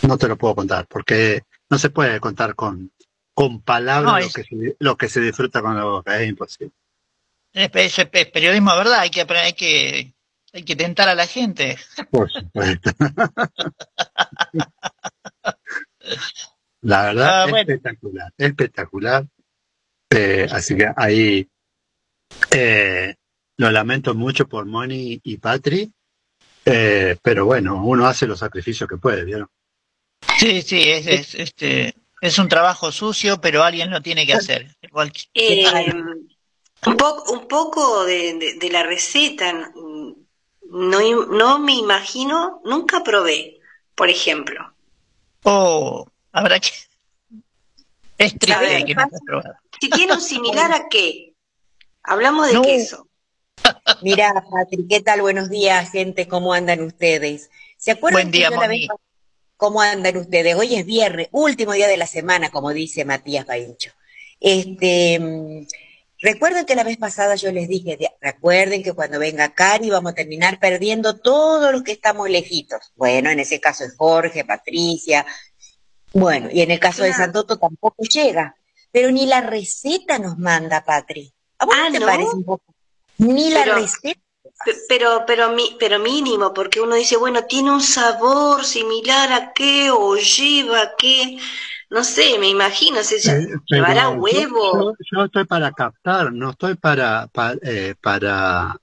no 0.03 0.19
te 0.19 0.29
lo 0.29 0.37
puedo 0.37 0.57
contar, 0.57 0.87
porque 0.89 1.45
no 1.71 1.79
se 1.79 1.89
puede 1.89 2.21
contar 2.21 2.55
con, 2.55 2.93
con 3.33 3.63
palabras 3.63 4.27
lo, 4.27 4.31
que 4.31 4.45
se, 4.45 4.77
lo 4.79 4.97
que 4.99 5.09
se 5.09 5.23
disfruta 5.23 5.63
con 5.63 5.75
la 5.75 5.85
boca, 5.85 6.21
es 6.21 6.29
imposible. 6.29 6.75
Es, 7.55 8.07
periodismo, 8.33 8.77
¿verdad? 8.77 9.01
Hay 9.01 9.11
que, 9.11 9.21
hay 9.23 9.53
que, 9.53 10.15
hay 10.53 10.63
que 10.65 10.77
tentar 10.77 11.09
a 11.09 11.15
la 11.15 11.27
gente. 11.27 11.79
Por 12.11 12.31
supuesto. 12.31 12.91
La 16.83 17.05
verdad, 17.05 17.45
ah, 17.45 17.61
espectacular, 17.61 18.33
espectacular. 18.37 19.27
Eh, 20.11 20.47
así 20.51 20.77
que 20.77 20.87
ahí 20.97 21.49
eh, 22.51 23.15
lo 23.57 23.71
lamento 23.71 24.15
mucho 24.15 24.47
por 24.47 24.67
Moni 24.67 25.21
y 25.23 25.39
Patri, 25.39 25.91
eh, 26.65 27.17
pero 27.23 27.47
bueno, 27.47 27.83
uno 27.85 28.07
hace 28.07 28.27
los 28.27 28.41
sacrificios 28.41 28.89
que 28.89 28.97
puede, 28.97 29.25
¿vieron? 29.25 29.49
Sí, 30.39 30.61
sí, 30.63 30.83
es, 30.91 31.35
este, 31.35 31.95
es 32.21 32.39
un 32.39 32.49
trabajo 32.49 32.91
sucio, 32.91 33.41
pero 33.41 33.63
alguien 33.63 33.91
lo 33.91 34.03
tiene 34.03 34.27
que 34.27 34.35
hacer. 34.35 34.77
Un, 36.87 36.97
poco, 36.97 37.33
un 37.33 37.49
poco 37.49 38.05
de, 38.05 38.69
la 38.71 38.83
receta, 38.83 39.53
no, 39.53 41.27
no 41.27 41.59
me 41.59 41.75
imagino, 41.75 42.61
nunca 42.65 43.03
probé, 43.03 43.61
por 43.95 44.09
ejemplo. 44.09 44.75
Oh, 45.43 46.07
habrá 46.33 46.61
que... 46.61 46.71
Es 48.17 48.39
triste 48.39 48.85
que 48.87 48.95
no 48.95 49.09
probado. 49.27 49.55
Si 49.81 49.91
tiene 49.91 50.13
un 50.13 50.21
similar 50.21 50.73
a 50.73 50.89
qué? 50.89 51.35
Hablamos 52.05 52.49
de 52.49 52.63
queso. 52.63 53.09
Mira, 54.03 54.33
Patri, 54.51 54.87
¿qué 54.89 55.01
tal? 55.01 55.23
Buenos 55.23 55.51
días, 55.51 55.91
gente. 55.91 56.29
¿Cómo 56.29 56.53
andan 56.53 56.81
ustedes? 56.83 57.51
¿Se 57.77 57.91
acuerdan 57.91 58.31
Buen 58.31 58.31
día, 58.31 58.51
¿Cómo 59.57 59.81
andan 59.81 60.17
ustedes? 60.17 60.55
Hoy 60.55 60.77
es 60.77 60.87
viernes, 60.87 61.29
último 61.33 61.73
día 61.73 61.89
de 61.89 61.97
la 61.97 62.07
semana, 62.07 62.51
como 62.51 62.73
dice 62.73 63.05
Matías 63.05 63.47
Baincho. 63.47 63.91
Este, 64.41 65.19
mm, 65.19 65.67
recuerden 66.25 66.65
que 66.65 66.75
la 66.75 66.85
vez 66.85 66.97
pasada 66.97 67.35
yo 67.35 67.53
les 67.53 67.69
dije, 67.69 67.99
recuerden 68.21 68.83
que 68.83 68.95
cuando 68.95 69.19
venga 69.19 69.55
Cari 69.55 69.91
vamos 69.91 70.13
a 70.13 70.15
terminar 70.15 70.59
perdiendo 70.59 71.19
todos 71.19 71.71
los 71.71 71.83
que 71.83 71.93
estamos 71.93 72.29
lejitos. 72.31 72.93
Bueno, 72.97 73.31
en 73.31 73.41
ese 73.41 73.61
caso 73.61 73.85
es 73.85 73.95
Jorge, 73.97 74.45
Patricia. 74.45 75.27
Bueno, 76.13 76.49
y 76.51 76.63
en 76.63 76.71
el 76.71 76.81
caso 76.81 77.03
de 77.03 77.13
Santoto 77.13 77.59
tampoco 77.59 78.03
llega. 78.05 78.57
Pero 78.91 79.11
ni 79.11 79.27
la 79.27 79.43
receta 79.43 80.19
nos 80.19 80.39
manda, 80.39 80.85
Patri. 80.85 81.33
¿A 81.59 81.67
vos 81.67 81.75
ah, 81.79 81.89
te 81.93 82.01
parece 82.01 82.31
un 82.35 82.45
poco? 82.45 82.65
Ni 83.19 83.51
la 83.51 83.65
receta. 83.65 84.21
Pero, 84.89 85.25
pero, 85.27 85.55
pero 85.79 85.99
mínimo, 85.99 86.55
porque 86.55 86.81
uno 86.81 86.95
dice, 86.95 87.17
bueno, 87.17 87.45
tiene 87.45 87.71
un 87.71 87.83
sabor 87.83 88.65
similar 88.65 89.33
a 89.33 89.53
qué 89.53 89.91
o 89.91 90.17
lleva 90.17 90.81
a 90.81 90.95
qué, 90.97 91.39
no 91.95 92.03
sé, 92.03 92.41
me 92.41 92.49
imagino, 92.49 93.05
se 93.05 93.17
eh, 93.31 93.47
llevará 93.67 94.09
huevo. 94.09 94.97
Yo, 95.13 95.25
estoy 95.25 95.45
para 95.45 95.71
captar, 95.71 96.33
no 96.33 96.51
estoy 96.51 96.75
para, 96.75 97.29
para, 97.29 97.57
eh, 97.63 97.95
para 98.01 98.77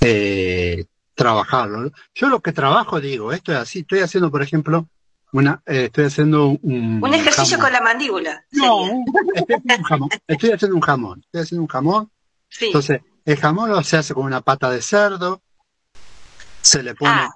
eh, 0.00 0.84
trabajarlo. 1.16 1.90
Yo 2.14 2.28
lo 2.28 2.38
que 2.38 2.52
trabajo, 2.52 3.00
digo, 3.00 3.32
esto 3.32 3.50
es 3.50 3.58
así, 3.58 3.80
estoy 3.80 4.00
haciendo, 4.00 4.30
por 4.30 4.40
ejemplo, 4.40 4.88
una, 5.32 5.62
eh, 5.66 5.86
estoy 5.86 6.04
haciendo 6.04 6.46
un... 6.62 7.00
Un 7.02 7.12
ejercicio 7.12 7.58
con 7.58 7.72
la 7.72 7.80
mandíbula. 7.80 8.44
No, 8.52 9.04
estoy 9.48 9.56
haciendo 9.56 9.76
un 9.76 9.82
jamón, 9.82 10.10
estoy 10.28 10.50
haciendo 10.52 10.76
un 10.76 10.82
jamón, 10.82 11.20
estoy 11.24 11.40
haciendo 11.40 11.62
un 11.62 11.68
jamón. 11.68 12.10
Sí. 12.48 12.66
Entonces, 12.66 13.00
el 13.24 13.36
jamón 13.36 13.82
se 13.82 13.96
hace 13.96 14.14
con 14.14 14.26
una 14.26 14.42
pata 14.42 14.70
de 14.70 14.80
cerdo, 14.80 15.42
se 16.60 16.84
le 16.84 16.94
pone 16.94 17.10
ah. 17.14 17.34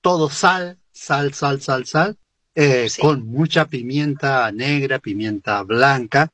todo 0.00 0.30
sal, 0.30 0.78
sal, 0.92 1.34
sal, 1.34 1.60
sal, 1.60 1.84
sal, 1.84 2.16
eh, 2.54 2.88
con 3.00 3.26
mucha 3.26 3.66
pimienta 3.66 4.50
negra, 4.52 4.98
pimienta 4.98 5.62
blanca. 5.62 6.30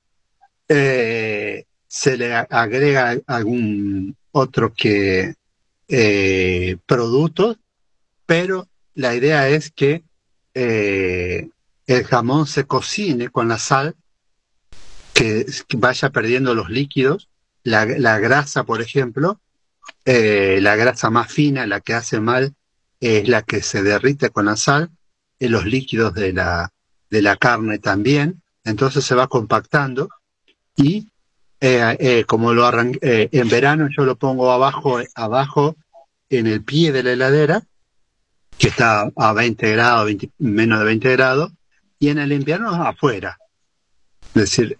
Eh, 0.68 1.64
se 1.86 2.16
le 2.16 2.34
agrega 2.34 3.16
algún 3.26 4.16
otro 4.32 4.74
que 4.74 5.34
eh, 5.86 6.76
producto, 6.86 7.56
pero 8.26 8.68
la 8.94 9.14
idea 9.14 9.48
es 9.48 9.70
que 9.70 10.02
el 10.54 12.04
jamón 12.04 12.48
se 12.48 12.64
cocine 12.64 13.28
con 13.28 13.46
la 13.46 13.58
sal, 13.58 13.94
que 15.14 15.46
vaya 15.76 16.10
perdiendo 16.10 16.54
los 16.54 16.68
líquidos. 16.68 17.28
La, 17.62 17.84
grasa, 18.18 18.64
por 18.64 18.82
ejemplo, 18.82 19.40
la 20.04 20.74
grasa 20.74 21.10
más 21.10 21.32
fina, 21.32 21.66
la 21.66 21.80
que 21.80 21.94
hace 21.94 22.20
mal, 22.20 22.54
es 23.00 23.28
la 23.28 23.42
que 23.42 23.62
se 23.62 23.84
derrite 23.84 24.30
con 24.30 24.46
la 24.46 24.56
sal, 24.56 24.90
en 25.40 25.52
los 25.52 25.64
líquidos 25.64 26.14
de 26.14 26.32
la, 26.32 26.72
de 27.10 27.22
la 27.22 27.36
carne 27.36 27.78
también, 27.78 28.42
entonces 28.64 29.04
se 29.04 29.14
va 29.14 29.28
compactando 29.28 30.08
y 30.76 31.08
eh, 31.60 31.96
eh, 31.98 32.24
como 32.24 32.52
lo 32.52 32.66
arranqué, 32.66 33.28
en 33.32 33.48
verano 33.48 33.88
yo 33.96 34.04
lo 34.04 34.16
pongo 34.16 34.52
abajo, 34.52 35.00
abajo 35.14 35.76
en 36.30 36.46
el 36.46 36.62
pie 36.62 36.92
de 36.92 37.02
la 37.02 37.12
heladera, 37.12 37.62
que 38.56 38.68
está 38.68 39.10
a 39.16 39.32
20 39.32 39.70
grados, 39.72 40.10
menos 40.38 40.78
de 40.80 40.84
20 40.84 41.12
grados, 41.12 41.52
y 41.98 42.08
en 42.08 42.18
el 42.18 42.32
invierno 42.32 42.70
afuera. 42.70 43.38
Es 44.34 44.50
decir, 44.50 44.76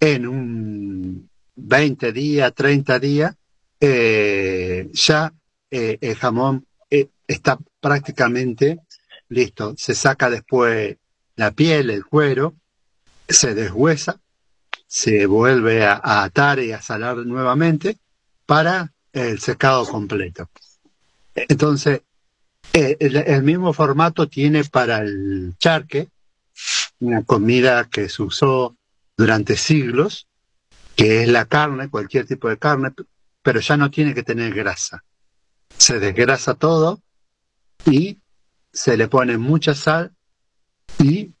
en 0.00 0.26
un 0.26 1.28
20 1.56 2.12
días, 2.12 2.54
30 2.54 2.98
días, 2.98 3.34
eh, 3.80 4.88
ya 4.92 5.32
eh, 5.70 5.98
el 6.00 6.14
jamón 6.14 6.66
eh, 6.90 7.08
está 7.26 7.58
prácticamente 7.80 8.80
listo. 9.28 9.74
Se 9.76 9.94
saca 9.94 10.30
después 10.30 10.96
la 11.36 11.50
piel, 11.50 11.90
el 11.90 12.04
cuero, 12.04 12.54
se 13.28 13.54
deshuesa, 13.54 14.20
se 14.86 15.26
vuelve 15.26 15.84
a, 15.84 16.00
atar 16.02 16.60
y 16.60 16.72
a 16.72 16.80
salar 16.80 17.18
nuevamente 17.18 17.98
para 18.46 18.92
el 19.12 19.40
secado 19.40 19.86
completo. 19.86 20.48
Entonces, 21.34 22.02
el, 22.72 23.42
mismo 23.42 23.72
formato 23.72 24.28
tiene 24.28 24.64
para 24.64 24.98
el 24.98 25.54
charque, 25.58 26.08
una 27.00 27.22
comida 27.24 27.88
que 27.88 28.08
se 28.08 28.22
usó 28.22 28.76
durante 29.16 29.56
siglos, 29.56 30.28
que 30.94 31.22
es 31.22 31.28
la 31.28 31.44
carne, 31.44 31.90
cualquier 31.90 32.26
tipo 32.26 32.48
de 32.48 32.58
carne, 32.58 32.92
pero 33.42 33.60
ya 33.60 33.76
no 33.76 33.90
tiene 33.90 34.14
que 34.14 34.22
tener 34.22 34.54
grasa. 34.54 35.04
Se 35.76 35.98
desgrasa 35.98 36.54
todo 36.54 37.02
y 37.84 38.18
se 38.76 38.98
le 38.98 39.08
pone 39.08 39.38
mucha 39.38 39.74
sal 39.74 40.12
y 40.98 41.32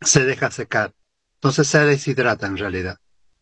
se 0.00 0.24
deja 0.24 0.50
secar. 0.50 0.94
Entonces 1.34 1.68
se 1.68 1.78
deshidrata 1.80 2.46
en 2.46 2.56
realidad. 2.56 2.98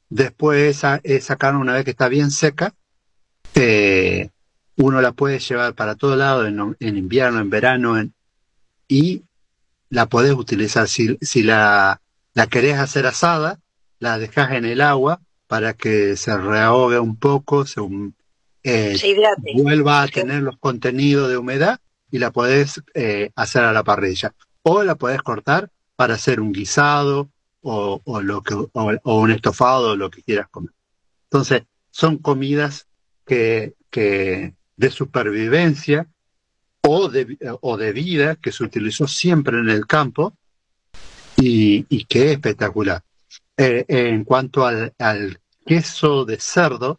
Después 0.09 0.77
esa, 0.77 1.01
esa 1.05 1.37
carne, 1.37 1.61
una 1.61 1.75
vez 1.75 1.85
que 1.85 1.93
está 1.93 2.09
bien 2.09 2.33
seca, 2.33 2.75
eh, 3.55 4.31
uno 4.77 5.01
la 5.01 5.13
puede 5.13 5.39
llevar 5.39 5.75
para 5.75 5.95
todo 5.95 6.17
lado, 6.17 6.45
en, 6.45 6.77
invierno, 6.97 7.39
en 7.39 7.51
verano, 7.51 8.03
y 8.89 9.23
la 9.91 10.07
podés 10.07 10.33
utilizar. 10.33 10.89
Si, 10.89 11.17
si 11.21 11.45
la, 11.45 12.01
la 12.35 12.47
querés 12.49 12.79
hacer 12.79 13.07
asada, 13.07 13.61
la 14.01 14.19
dejas 14.19 14.51
en 14.53 14.65
el 14.65 14.81
agua 14.81 15.21
para 15.47 15.75
que 15.75 16.17
se 16.17 16.37
reahogue 16.37 16.99
un 16.99 17.17
poco, 17.17 17.65
se, 17.65 17.81
eh, 18.65 18.97
vuelva 19.55 20.03
a 20.03 20.09
tener 20.09 20.43
los 20.43 20.59
contenidos 20.59 21.29
de 21.29 21.37
humedad 21.37 21.79
y 22.11 22.19
la 22.19 22.31
podés 22.31 22.83
eh, 22.95 23.31
hacer 23.37 23.65
a 23.65 23.73
la 23.73 23.85
parrilla. 23.85 24.35
O 24.63 24.83
la 24.83 24.95
podés 24.95 25.23
cortar 25.23 25.71
para 25.97 26.15
hacer 26.15 26.41
un 26.41 26.53
guisado 26.53 27.31
o, 27.63 28.01
lo 28.23 28.43
que, 28.43 28.55
o, 28.55 29.21
un 29.21 29.31
estofado 29.31 29.91
o 29.91 29.97
lo 29.97 30.11
que 30.11 30.23
quieras 30.23 30.49
comer. 30.51 30.73
Entonces, 31.25 31.65
son 31.91 32.19
comidas 32.19 32.87
que, 33.27 33.75
que 33.91 34.55
de 34.77 34.91
supervivencia 34.91 36.09
o 36.83 37.09
de, 37.09 37.37
o 37.61 37.77
de 37.77 37.93
vida 37.93 38.37
que 38.37 38.53
se 38.53 38.65
utilizó 38.65 39.07
siempre 39.07 39.59
en 39.59 39.69
el 39.69 39.87
campo 39.87 40.35
y, 41.37 41.87
y 41.89 42.05
que 42.05 42.27
es 42.27 42.33
espectacular. 42.33 43.03
Eh, 43.63 43.85
en 43.89 44.25
cuanto 44.25 44.65
al, 44.65 45.41
queso 45.67 46.25
de 46.25 46.41
cerdo, 46.41 46.99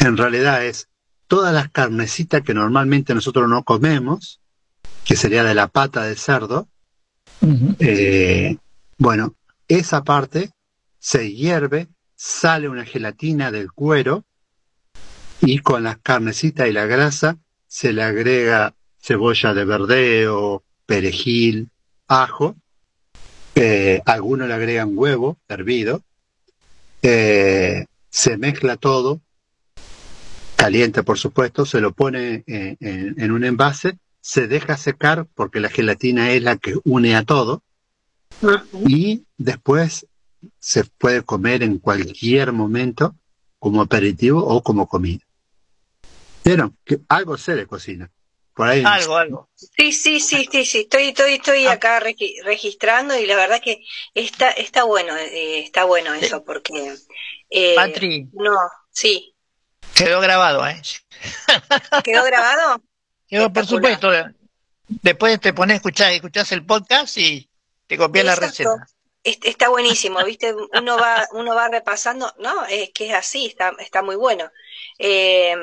en 0.00 0.16
realidad 0.16 0.66
es 0.66 0.88
todas 1.32 1.54
las 1.54 1.70
carnecitas 1.70 2.42
que 2.42 2.52
normalmente 2.52 3.14
nosotros 3.14 3.48
no 3.48 3.62
comemos, 3.62 4.38
que 5.02 5.16
sería 5.16 5.42
de 5.42 5.54
la 5.54 5.66
pata 5.66 6.04
de 6.04 6.14
cerdo, 6.14 6.68
eh, 7.78 8.58
bueno, 8.98 9.34
esa 9.66 10.04
parte 10.04 10.50
se 10.98 11.32
hierve, 11.32 11.88
sale 12.14 12.68
una 12.68 12.84
gelatina 12.84 13.50
del 13.50 13.72
cuero 13.72 14.26
y 15.40 15.60
con 15.60 15.84
las 15.84 15.96
carnecitas 16.02 16.68
y 16.68 16.72
la 16.72 16.84
grasa 16.84 17.38
se 17.66 17.94
le 17.94 18.02
agrega 18.02 18.74
cebolla 19.00 19.54
de 19.54 19.64
verdeo, 19.64 20.62
perejil, 20.84 21.70
ajo 22.08 22.56
eh, 23.54 24.02
algunos 24.04 24.48
le 24.48 24.52
agregan 24.52 24.90
huevo 24.92 25.38
hervido, 25.48 26.02
eh, 27.00 27.86
se 28.10 28.36
mezcla 28.36 28.76
todo, 28.76 29.22
caliente 30.56 31.02
por 31.02 31.18
supuesto, 31.18 31.66
se 31.66 31.80
lo 31.80 31.92
pone 31.92 32.44
en, 32.46 32.76
en, 32.80 33.30
un 33.32 33.44
envase, 33.44 33.98
se 34.20 34.46
deja 34.46 34.76
secar 34.76 35.26
porque 35.34 35.60
la 35.60 35.68
gelatina 35.68 36.30
es 36.32 36.42
la 36.42 36.56
que 36.56 36.76
une 36.84 37.16
a 37.16 37.24
todo 37.24 37.62
y 38.86 39.24
después 39.36 40.06
se 40.58 40.84
puede 40.84 41.22
comer 41.22 41.62
en 41.62 41.78
cualquier 41.78 42.52
momento 42.52 43.14
como 43.58 43.82
aperitivo 43.82 44.44
o 44.44 44.62
como 44.62 44.88
comida. 44.88 45.20
Pero 46.42 46.72
que 46.84 46.98
algo 47.08 47.36
se 47.38 47.54
le 47.54 47.66
cocina. 47.66 48.10
Por 48.54 48.68
ahí. 48.68 48.82
Algo, 48.84 49.16
algo. 49.16 49.48
Sí, 49.54 49.92
sí, 49.92 50.20
sí, 50.20 50.46
sí, 50.50 50.64
sí. 50.66 50.78
Estoy, 50.80 51.04
estoy, 51.08 51.34
estoy 51.34 51.66
Ah. 51.66 51.72
acá 51.72 52.00
regi- 52.00 52.42
registrando 52.44 53.16
y 53.18 53.24
la 53.26 53.36
verdad 53.36 53.62
que 53.62 53.82
está, 54.14 54.50
está 54.50 54.84
bueno, 54.84 55.16
eh, 55.16 55.60
está 55.60 55.84
bueno 55.84 56.12
eso 56.12 56.44
porque. 56.44 56.94
Eh, 57.48 57.74
Patri. 57.76 58.28
No, 58.32 58.52
sí. 58.90 59.31
Quedó 59.94 60.20
grabado, 60.20 60.66
¿eh? 60.66 60.80
¿Quedó 62.04 62.24
grabado? 62.24 62.82
Quedó, 63.28 63.52
por 63.52 63.66
supuesto. 63.66 64.10
Después 64.88 65.40
te 65.40 65.52
pones 65.52 65.74
a 65.74 65.76
escuchar, 65.76 66.12
escuchás 66.12 66.52
el 66.52 66.64
podcast 66.66 67.16
y 67.18 67.48
te 67.86 67.96
copias 67.96 68.24
la 68.26 68.34
receta. 68.36 68.86
Es- 69.24 69.38
Está 69.42 69.68
buenísimo, 69.68 70.22
¿viste? 70.24 70.52
Uno 70.54 70.98
va, 70.98 71.26
uno 71.32 71.54
va 71.54 71.68
repasando, 71.68 72.32
no, 72.38 72.64
es 72.66 72.90
que 72.90 73.08
es 73.08 73.14
así, 73.14 73.46
está, 73.46 73.72
está 73.78 74.02
muy 74.02 74.16
bueno. 74.16 74.50
Eh, 74.98 75.54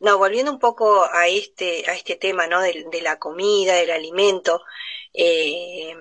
no, 0.00 0.18
volviendo 0.18 0.52
un 0.52 0.58
poco 0.58 1.04
a 1.10 1.26
este, 1.28 1.88
a 1.90 1.94
este 1.94 2.16
tema, 2.16 2.46
¿no? 2.46 2.60
De, 2.60 2.84
de 2.90 3.00
la 3.02 3.18
comida, 3.18 3.74
del 3.74 3.90
alimento, 3.90 4.62
eh, 5.14 5.94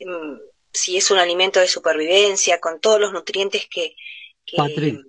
mm, 0.00 0.36
si 0.72 0.96
es 0.96 1.10
un 1.10 1.18
alimento 1.18 1.58
de 1.60 1.68
supervivencia, 1.68 2.60
con 2.60 2.80
todos 2.80 3.00
los 3.00 3.12
nutrientes 3.12 3.66
que, 3.68 3.94
que- 4.46 4.56
Patri. 4.56 5.00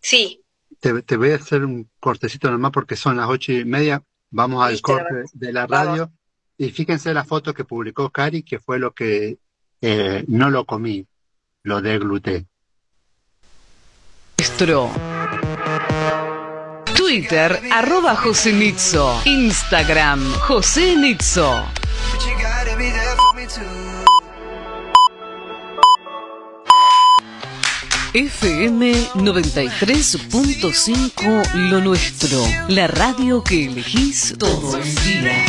sí, 0.00 0.43
Te, 0.84 1.00
te 1.00 1.16
voy 1.16 1.30
a 1.30 1.36
hacer 1.36 1.64
un 1.64 1.88
cortecito 1.98 2.50
nomás 2.50 2.70
porque 2.70 2.94
son 2.94 3.16
las 3.16 3.26
ocho 3.26 3.52
y 3.52 3.64
media. 3.64 4.02
Vamos 4.30 4.62
al 4.62 4.82
corte 4.82 5.24
de 5.32 5.50
la 5.50 5.66
radio. 5.66 6.12
Y 6.58 6.72
fíjense 6.72 7.14
la 7.14 7.24
foto 7.24 7.54
que 7.54 7.64
publicó 7.64 8.10
Cari, 8.10 8.42
que 8.42 8.58
fue 8.58 8.78
lo 8.78 8.92
que 8.92 9.38
eh, 9.80 10.24
no 10.28 10.50
lo 10.50 10.66
comí, 10.66 11.06
lo 11.62 11.80
degluté. 11.80 12.44
Nuestro. 14.36 14.90
Twitter, 16.94 17.62
arroba 17.72 18.14
José 18.16 18.52
Nitzo. 18.52 19.22
Instagram, 19.24 20.34
José 20.40 20.96
Nitzo. 20.96 21.64
FM 28.14 28.94
93.5 29.14 31.52
Lo 31.68 31.80
Nuestro. 31.80 32.46
La 32.68 32.86
radio 32.86 33.42
que 33.42 33.64
elegís 33.64 34.36
todo 34.38 34.78
el 34.78 34.94
día. 35.02 35.44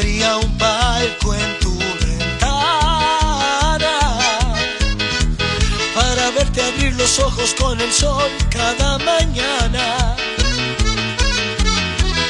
Compraría 0.00 0.36
un 0.38 0.56
palco 0.56 1.34
en 1.34 1.58
tu 1.58 1.78
ventana 1.78 2.58
para 5.94 6.30
verte 6.30 6.62
abrir 6.62 6.94
los 6.94 7.18
ojos 7.18 7.54
con 7.60 7.78
el 7.78 7.92
sol 7.92 8.30
cada 8.48 8.96
mañana. 8.96 10.16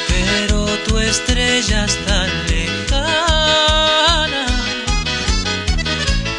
Pero 0.09 0.67
tu 0.85 0.99
estrella 0.99 1.85
es 1.85 1.97
tan 2.07 2.29
lejana 2.49 4.47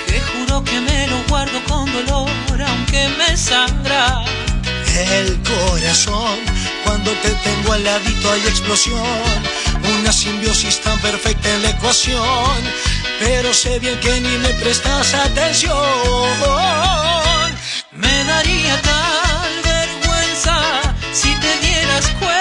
que 0.08 0.20
juro 0.20 0.62
que 0.65 0.82
me 0.82 1.08
lo 1.08 1.24
guardo 1.30 1.63
con 1.63 1.86
dolor 1.94 2.62
aunque 2.62 3.08
me 3.17 3.38
sangra. 3.38 4.26
El 4.98 5.41
corazón, 5.44 6.39
cuando 6.84 7.10
te 7.24 7.30
tengo 7.36 7.72
al 7.72 7.86
ladito 7.86 8.32
hay 8.34 8.41
explosión, 8.41 9.61
una 9.99 10.12
simbiosis 10.12 10.82
tan 10.82 10.99
perfecta 10.99 11.49
en 11.54 11.62
la 11.63 11.69
ecuación, 11.69 12.58
pero 13.19 13.54
sé 13.54 13.80
bien 13.80 13.99
que 13.99 14.19
ni 14.21 14.38
me 14.38 14.49
prestas 14.56 15.13
atención. 15.13 15.75
Me 17.91 18.23
daría 18.25 18.82
tal 18.82 19.51
vergüenza 19.63 20.82
si 21.13 21.34
te 21.36 21.67
dieras 21.67 22.08
cuenta 22.19 22.40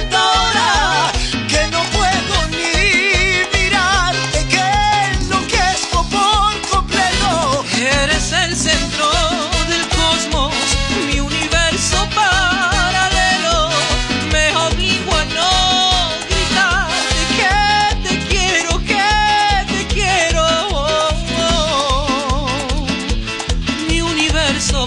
universo 24.61 24.85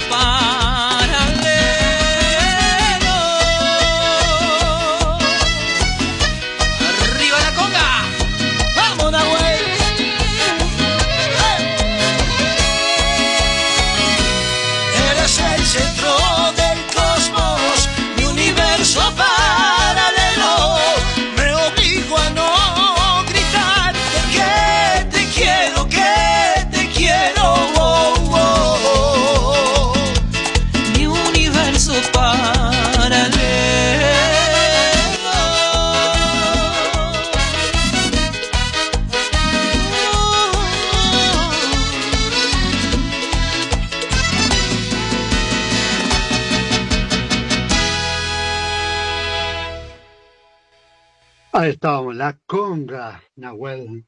estábamos, 51.84 52.16
la 52.16 52.40
conga, 52.46 53.22
Nahuel 53.36 54.06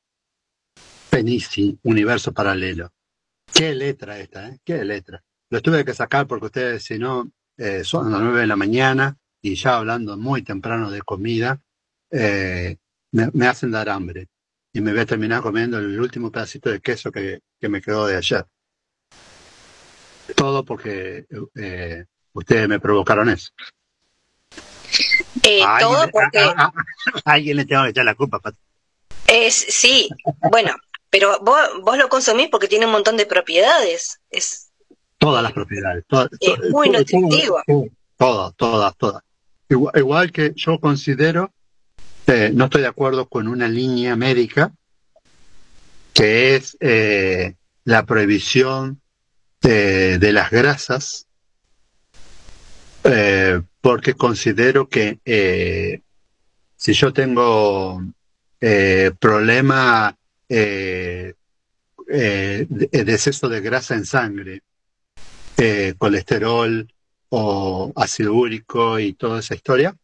Fenici, 1.11 1.79
universo 1.83 2.33
paralelo. 2.33 2.91
Qué 3.53 3.75
letra 3.75 4.19
esta, 4.19 4.49
¿eh? 4.49 4.59
Qué 4.65 4.83
letra. 4.83 5.23
Lo 5.51 5.61
tuve 5.61 5.85
que 5.85 5.93
sacar 5.93 6.27
porque 6.27 6.47
ustedes, 6.47 6.85
si 6.85 6.99
no, 6.99 7.31
eh, 7.59 7.85
son 7.85 8.11
las 8.11 8.23
nueve 8.23 8.41
de 8.41 8.47
la 8.47 8.57
mañana 8.57 9.15
y 9.43 9.57
ya 9.57 9.77
hablando 9.77 10.17
muy 10.17 10.41
temprano 10.41 10.91
de 10.91 11.03
comida, 11.03 11.61
eh, 12.11 12.79
me, 13.13 13.47
hacen 13.47 13.73
dar 13.73 13.91
hambre. 13.91 14.29
Y 14.73 14.81
me 14.81 14.93
voy 14.93 15.01
a 15.01 15.07
terminar 15.07 15.43
comiendo 15.43 15.79
el 15.79 16.01
último 16.01 16.33
pedacito 16.33 16.71
de 16.71 16.81
queso 16.81 17.13
que, 17.13 17.41
me 17.61 17.83
quedó 17.83 18.07
de 18.07 18.17
ayer. 18.17 18.47
Todo 20.35 20.65
porque 20.65 21.27
eh, 21.55 22.07
ustedes 22.33 22.69
me 22.71 22.81
provocaron 22.81 23.29
eso. 23.29 23.51
Todo 25.81 26.09
porque... 26.11 26.39
A, 26.39 26.73
alguien 27.25 27.57
le 27.57 27.65
tengo 27.65 27.85
que 27.85 27.91
echar 27.91 28.05
la 28.05 28.15
culpa. 28.15 28.41
Es, 29.27 29.55
sí, 29.55 30.09
bueno, 30.51 30.75
pero 31.11 31.39
vos, 31.41 31.61
vos 31.83 31.99
lo 31.99 32.09
consumís 32.09 32.49
porque 32.49 32.69
tiene 32.69 32.87
un 32.87 32.93
montón 32.93 33.17
de 33.17 33.27
propiedades. 33.27 34.21
Es, 34.31 34.71
todas 35.19 35.43
las 35.43 35.53
propiedades. 35.53 36.05
es 36.41 36.71
muy 36.71 36.91
nutritivo. 36.91 37.61
Todas, 38.17 38.55
todas, 38.57 38.97
todas. 38.97 39.23
Igual, 39.69 40.31
que 40.31 40.53
yo 40.55 40.79
considero, 40.79 41.53
eh, 42.27 42.51
no 42.55 42.67
estoy 42.67 42.83
de 42.83 42.89
acuerdo 42.89 43.29
con 43.29 43.49
una 43.49 43.69
línea 43.69 44.15
médica 44.17 44.73
que 46.13 46.55
es 46.55 46.77
eh, 46.81 47.57
la 47.85 48.07
prohibición 48.07 49.03
de, 49.61 50.33
las 50.33 50.51
grasas, 50.51 51.26
eh, 53.09 53.61
porque 53.81 54.15
considero 54.15 54.89
que 54.89 56.01
si 56.77 56.93
yo 56.93 57.13
tengo 57.13 58.03
problema 59.19 60.17
de, 60.49 61.35
de 62.07 63.13
exceso 63.13 63.49
de 63.49 63.61
grasa 63.61 63.95
en 63.95 64.05
sangre, 64.05 64.63
colesterol, 65.99 66.87
o 67.31 67.93
ácido 67.97 68.35
úrico 68.35 68.99
y 68.99 69.15
toda 69.15 69.41
esa 69.41 69.55
historia. 69.55 69.97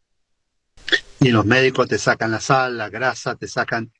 Y 1.19 1.29
los 1.29 1.45
médicos 1.45 1.87
te 1.87 1.97
sacan 1.97 2.31
la 2.31 2.39
sal, 2.39 2.77
la 2.77 2.89
grasa, 2.89 3.35
te 3.35 3.47
sacan... 3.47 3.91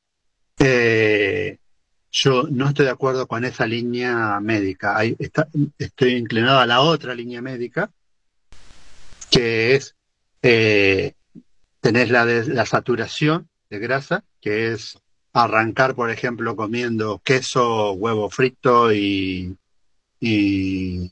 Eh, 0.60 1.58
yo 2.12 2.44
no 2.52 2.68
estoy 2.68 2.86
de 2.86 2.92
acuerdo 2.92 3.28
con 3.28 3.44
esa 3.44 3.66
línea 3.66 4.40
médica. 4.40 4.98
estoy 5.78 6.14
inclinado 6.14 6.60
a 6.60 6.68
la 6.68 6.82
otra 6.82 7.16
línea 7.16 7.42
médica, 7.42 7.92
que 9.34 9.74
es 9.74 9.96
eh, 10.44 11.14
tener 11.82 12.12
la, 12.12 12.26
de, 12.26 12.46
la 12.54 12.68
saturación 12.68 13.50
de 13.70 13.80
grasa, 13.80 14.24
que 14.40 14.72
es 14.72 15.00
arrancar, 15.34 15.96
por 15.96 16.12
ejemplo, 16.12 16.56
comiendo 16.56 17.20
queso, 17.24 17.94
huevo 17.94 18.30
frito 18.30 18.94
y, 18.94 19.58
y 20.20 21.12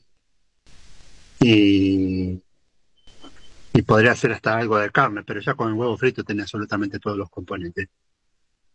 podría 3.84 4.14
ser 4.14 4.32
hasta 4.32 4.56
algo 4.56 4.78
de 4.78 4.90
carne, 4.90 5.24
pero 5.24 5.40
ya 5.40 5.54
con 5.54 5.68
el 5.68 5.74
huevo 5.74 5.96
frito 5.96 6.22
tiene 6.22 6.42
absolutamente 6.42 7.00
todos 7.00 7.18
los 7.18 7.28
componentes. 7.28 7.88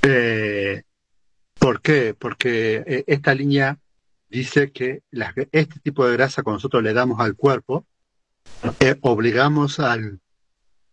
Eh, 0.02 0.84
¿Por 1.58 1.82
qué? 1.82 2.14
Porque 2.14 2.84
eh, 2.86 3.04
esta 3.08 3.34
línea 3.34 3.80
dice 4.30 4.74
que 4.74 5.04
este 5.52 5.80
tipo 5.80 6.06
de 6.06 6.18
grasa 6.18 6.44
que 6.44 6.52
nosotros 6.52 6.84
le 6.84 6.94
damos 6.94 7.22
al 7.22 7.36
cuerpo, 7.36 7.86
eh, 8.80 8.98
obligamos 9.02 9.80
al, 9.80 10.20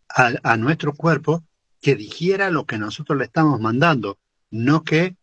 a 0.09 0.57
nuestro 0.57 0.95
cuerpo 0.95 1.45
que 1.81 1.97
digiera 1.97 2.51
lo 2.51 2.67
que 2.67 2.79
nosotros 2.79 3.19
le 3.19 3.25
estamos 3.25 3.61
mandando, 3.61 4.19
no 4.51 4.85
que 4.85 5.17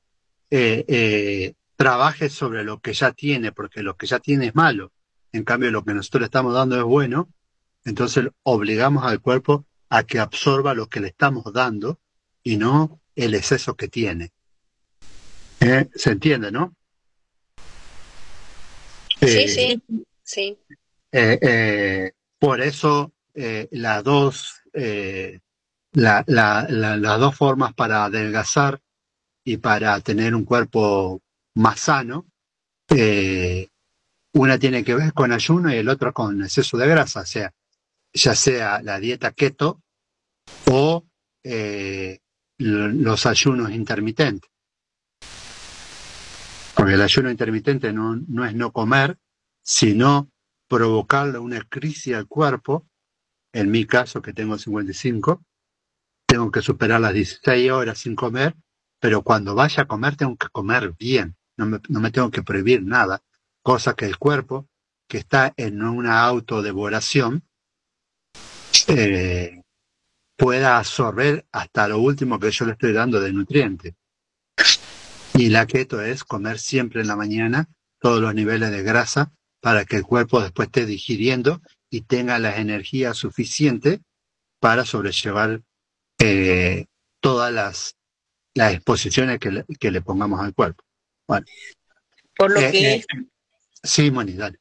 trabaje 1.75 2.29
sobre 2.29 2.63
lo 2.63 2.79
que 2.79 2.93
ya 2.93 3.13
tiene, 3.13 3.51
porque 3.51 3.83
lo 3.83 3.95
que 3.95 4.05
ya 4.05 4.19
tiene 4.19 4.47
es 4.47 4.55
malo 4.55 4.91
en 5.31 5.43
cambio 5.43 5.71
lo 5.71 5.83
que 5.83 5.93
nosotros 5.93 6.21
le 6.21 6.25
estamos 6.25 6.53
dando 6.53 6.77
es 6.77 6.83
bueno, 6.83 7.29
entonces 7.85 8.27
obligamos 8.43 9.05
al 9.05 9.21
cuerpo 9.21 9.65
a 9.89 10.03
que 10.03 10.19
absorba 10.19 10.73
lo 10.73 10.87
que 10.87 10.99
le 10.99 11.07
estamos 11.07 11.51
dando 11.53 11.99
y 12.43 12.57
no 12.57 13.01
el 13.15 13.33
exceso 13.33 13.75
que 13.75 13.87
tiene. 13.87 14.31
¿Eh? 15.59 15.89
¿Se 15.95 16.11
entiende, 16.11 16.51
no? 16.51 16.75
sí, 19.19 19.27
eh, 19.27 19.47
sí, 19.47 19.83
sí. 20.23 20.57
Eh, 22.41 22.45
por 22.45 22.61
eso 22.61 23.13
las 23.33 24.03
dos, 24.03 24.61
la, 25.93 26.23
las 26.27 27.19
dos 27.19 27.35
formas 27.35 27.73
para 27.73 28.05
adelgazar 28.05 28.81
y 29.43 29.57
para 29.57 29.99
tener 30.01 30.35
un 30.35 30.45
cuerpo 30.45 31.21
más 31.55 31.79
sano 31.79 32.25
una 34.33 34.57
tiene 34.57 34.83
que 34.83 34.95
ver 34.95 35.13
con 35.13 35.31
ayuno 35.31 35.73
y 35.73 35.77
el 35.77 35.89
otro 35.89 36.13
con 36.13 36.41
exceso 36.41 36.77
de 36.77 36.87
grasa, 36.87 37.21
o 37.21 37.25
sea, 37.25 37.53
ya 38.13 38.35
sea 38.35 38.81
la 38.81 38.99
dieta 38.99 39.31
keto 39.31 39.81
o 40.69 41.05
eh, 41.43 42.19
los 42.57 43.25
ayunos 43.25 43.71
intermitentes. 43.71 44.49
Porque 46.75 46.93
el 46.93 47.01
ayuno 47.01 47.29
intermitente 47.29 47.91
no, 47.91 48.15
no 48.15 48.45
es 48.45 48.55
no 48.55 48.71
comer, 48.71 49.17
sino 49.61 50.31
provocarle 50.71 51.37
una 51.37 51.61
crisis 51.63 52.15
al 52.15 52.27
cuerpo. 52.27 52.87
En 53.53 53.69
mi 53.69 53.85
caso, 53.85 54.21
que 54.21 54.31
tengo 54.31 54.57
55, 54.57 55.43
tengo 56.25 56.49
que 56.49 56.61
superar 56.61 57.01
las 57.01 57.13
16 57.13 57.71
horas 57.71 57.97
sin 57.97 58.15
comer, 58.15 58.55
pero 58.97 59.21
cuando 59.21 59.53
vaya 59.53 59.83
a 59.83 59.87
comer 59.87 60.15
tengo 60.15 60.37
que 60.37 60.47
comer 60.47 60.93
bien, 60.97 61.35
no 61.57 61.65
me, 61.65 62.11
tengo 62.11 62.31
que 62.31 62.41
prohibir 62.41 62.83
nada 62.83 63.21
cosa 63.61 63.95
que 63.95 64.05
el 64.05 64.17
cuerpo, 64.17 64.69
que 65.09 65.17
está 65.17 65.53
en 65.57 65.83
una 65.83 66.23
autodevoración, 66.23 67.43
eh, 68.87 69.61
pueda 70.37 70.77
absorber 70.77 71.45
hasta 71.51 71.89
lo 71.89 71.99
último 71.99 72.39
que 72.39 72.49
yo 72.49 72.65
le 72.65 72.71
estoy 72.71 72.93
dando 72.93 73.19
de 73.19 73.33
nutriente. 73.33 73.95
Y 75.33 75.49
la 75.49 75.67
keto 75.67 76.01
es 76.01 76.23
comer 76.23 76.59
siempre 76.59 77.01
en 77.01 77.07
la 77.07 77.17
mañana 77.17 77.67
todos 77.99 78.21
los 78.21 78.33
niveles 78.33 78.71
de 78.71 78.83
grasa 78.83 79.33
para 79.61 79.85
que 79.85 79.95
el 79.95 80.03
cuerpo 80.03 80.41
después 80.41 80.67
esté 80.67 80.85
digiriendo 80.85 81.61
y 81.89 82.01
tenga 82.01 82.39
la 82.39 82.57
energía 82.57 83.13
suficiente 83.13 84.01
para 84.59 84.85
sobrellevar 84.85 85.61
eh, 86.19 86.85
todas 87.19 87.53
las, 87.53 87.95
las 88.53 88.73
exposiciones 88.73 89.39
que 89.39 89.51
le, 89.51 89.65
que 89.79 89.91
le, 89.91 90.01
pongamos 90.01 90.41
al 90.41 90.53
cuerpo. 90.53 90.83
Bueno, 91.27 91.45
Por 92.35 92.51
lo 92.51 92.59
eh, 92.59 92.71
que 92.71 93.05
Sí, 93.83 94.11
Manidal. 94.11 94.59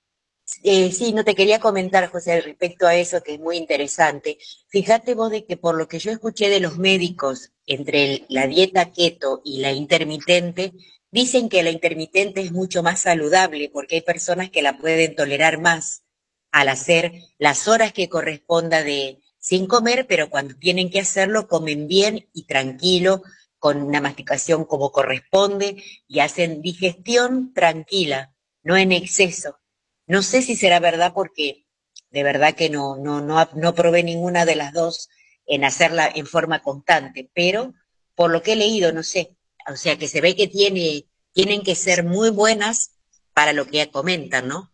Eh, 0.62 0.90
sí, 0.90 1.12
no 1.12 1.24
te 1.24 1.34
quería 1.34 1.60
comentar, 1.60 2.08
José, 2.10 2.40
respecto 2.40 2.86
a 2.86 2.96
eso, 2.96 3.22
que 3.22 3.34
es 3.34 3.40
muy 3.40 3.56
interesante. 3.56 4.38
Fíjate 4.68 5.14
vos 5.14 5.30
de 5.30 5.44
que 5.44 5.56
por 5.56 5.76
lo 5.76 5.86
que 5.86 5.98
yo 5.98 6.10
escuché 6.10 6.48
de 6.48 6.60
los 6.60 6.78
médicos, 6.78 7.52
entre 7.66 8.24
la 8.28 8.46
dieta 8.46 8.90
keto 8.90 9.42
y 9.44 9.60
la 9.60 9.72
intermitente, 9.72 10.72
dicen 11.10 11.48
que 11.48 11.62
la 11.62 11.70
intermitente 11.70 12.40
es 12.40 12.52
mucho 12.52 12.82
más 12.82 13.00
saludable 13.00 13.70
porque 13.72 13.96
hay 13.96 14.00
personas 14.02 14.50
que 14.50 14.62
la 14.62 14.78
pueden 14.78 15.14
tolerar 15.16 15.60
más 15.60 16.04
al 16.52 16.68
hacer 16.68 17.12
las 17.38 17.68
horas 17.68 17.92
que 17.92 18.08
corresponda 18.08 18.82
de 18.82 19.20
sin 19.38 19.66
comer, 19.66 20.06
pero 20.06 20.30
cuando 20.30 20.54
tienen 20.56 20.90
que 20.90 21.00
hacerlo 21.00 21.48
comen 21.48 21.88
bien 21.88 22.28
y 22.32 22.44
tranquilo, 22.44 23.22
con 23.58 23.82
una 23.82 24.00
masticación 24.00 24.64
como 24.64 24.90
corresponde 24.90 25.82
y 26.08 26.20
hacen 26.20 26.62
digestión 26.62 27.52
tranquila 27.52 28.34
no 28.62 28.76
en 28.76 28.92
exceso. 28.92 29.58
No 30.06 30.22
sé 30.22 30.42
si 30.42 30.56
será 30.56 30.80
verdad 30.80 31.12
porque 31.14 31.66
de 32.10 32.22
verdad 32.22 32.54
que 32.54 32.70
no, 32.70 32.96
no, 32.96 33.20
no, 33.20 33.48
no 33.54 33.74
probé 33.74 34.02
ninguna 34.02 34.44
de 34.44 34.56
las 34.56 34.72
dos 34.72 35.08
en 35.46 35.64
hacerla 35.64 36.10
en 36.12 36.26
forma 36.26 36.62
constante, 36.62 37.30
pero 37.34 37.74
por 38.14 38.30
lo 38.30 38.42
que 38.42 38.52
he 38.52 38.56
leído, 38.56 38.92
no 38.92 39.02
sé. 39.02 39.36
O 39.70 39.76
sea 39.76 39.96
que 39.96 40.08
se 40.08 40.20
ve 40.20 40.36
que 40.36 40.48
tiene, 40.48 41.06
tienen 41.32 41.62
que 41.62 41.74
ser 41.74 42.04
muy 42.04 42.30
buenas 42.30 42.96
para 43.34 43.52
lo 43.52 43.66
que 43.66 43.90
comentan, 43.90 44.48
¿no? 44.48 44.72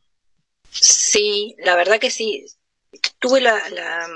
Sí, 0.71 1.55
la 1.59 1.77
verdad 1.77 1.99
que 1.99 2.11
sí. 2.11 2.47
Tuve 3.19 3.41
la, 3.41 3.69
la, 3.71 4.09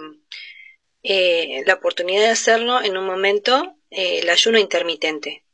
eh, 1.03 1.63
la 1.67 1.75
oportunidad 1.75 2.23
de 2.23 2.31
hacerlo 2.31 2.83
en 2.83 2.97
un 2.97 3.07
momento, 3.07 3.77
eh, 3.91 4.21
el 4.21 4.31
ayuno 4.31 4.59
intermitente. 4.59 5.45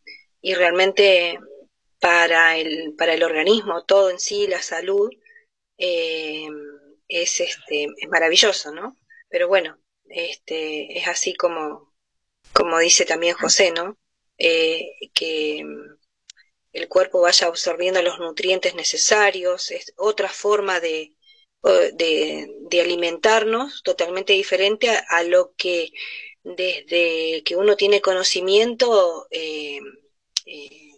Y 0.40 0.54
realmente 0.54 1.38
para 2.00 2.56
el, 2.56 2.94
para 2.96 3.14
el 3.14 3.22
organismo, 3.22 3.84
todo 3.84 4.10
en 4.10 4.18
sí, 4.18 4.46
la 4.46 4.62
salud, 4.62 5.10
eh, 5.78 6.48
es, 7.08 7.40
este, 7.40 7.88
es 7.96 8.08
maravilloso, 8.08 8.72
¿no? 8.72 8.96
Pero 9.28 9.48
bueno, 9.48 9.78
este, 10.08 10.98
es 10.98 11.08
así 11.08 11.34
como, 11.34 11.92
como 12.52 12.78
dice 12.78 13.04
también 13.04 13.34
José, 13.34 13.72
¿no? 13.72 13.98
Eh, 14.38 14.90
que 15.14 15.64
el 16.72 16.88
cuerpo 16.88 17.22
vaya 17.22 17.46
absorbiendo 17.46 18.02
los 18.02 18.18
nutrientes 18.18 18.74
necesarios, 18.74 19.70
es 19.70 19.92
otra 19.96 20.28
forma 20.28 20.78
de, 20.80 21.16
de, 21.94 22.80
alimentarnos 22.80 23.82
totalmente 23.82 24.34
diferente 24.34 24.90
a, 25.08 25.22
lo 25.22 25.54
que 25.56 25.90
desde 26.44 27.42
que 27.44 27.56
uno 27.56 27.76
tiene 27.76 28.00
conocimiento, 28.00 29.26
eh, 29.30 29.80
eh, 30.44 30.90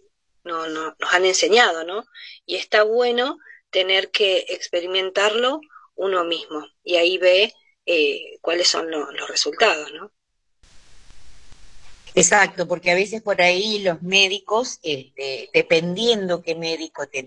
no, 0.43 0.67
no, 0.67 0.95
nos 0.99 1.13
han 1.13 1.25
enseñado, 1.25 1.85
¿no? 1.85 2.05
Y 2.45 2.55
está 2.55 2.83
bueno 2.83 3.37
tener 3.69 4.11
que 4.11 4.45
experimentarlo 4.49 5.61
uno 5.95 6.23
mismo 6.25 6.65
y 6.83 6.95
ahí 6.97 7.17
ve 7.17 7.53
eh, 7.85 8.37
cuáles 8.41 8.67
son 8.67 8.89
los 8.91 9.27
resultados, 9.27 9.91
¿no? 9.93 10.11
Exacto, 12.19 12.67
porque 12.67 12.91
a 12.91 12.95
veces 12.95 13.21
por 13.21 13.41
ahí 13.41 13.79
los 13.79 14.01
médicos, 14.01 14.79
este, 14.83 15.49
dependiendo 15.53 16.41
qué 16.41 16.53
médico 16.53 17.07
te, 17.07 17.19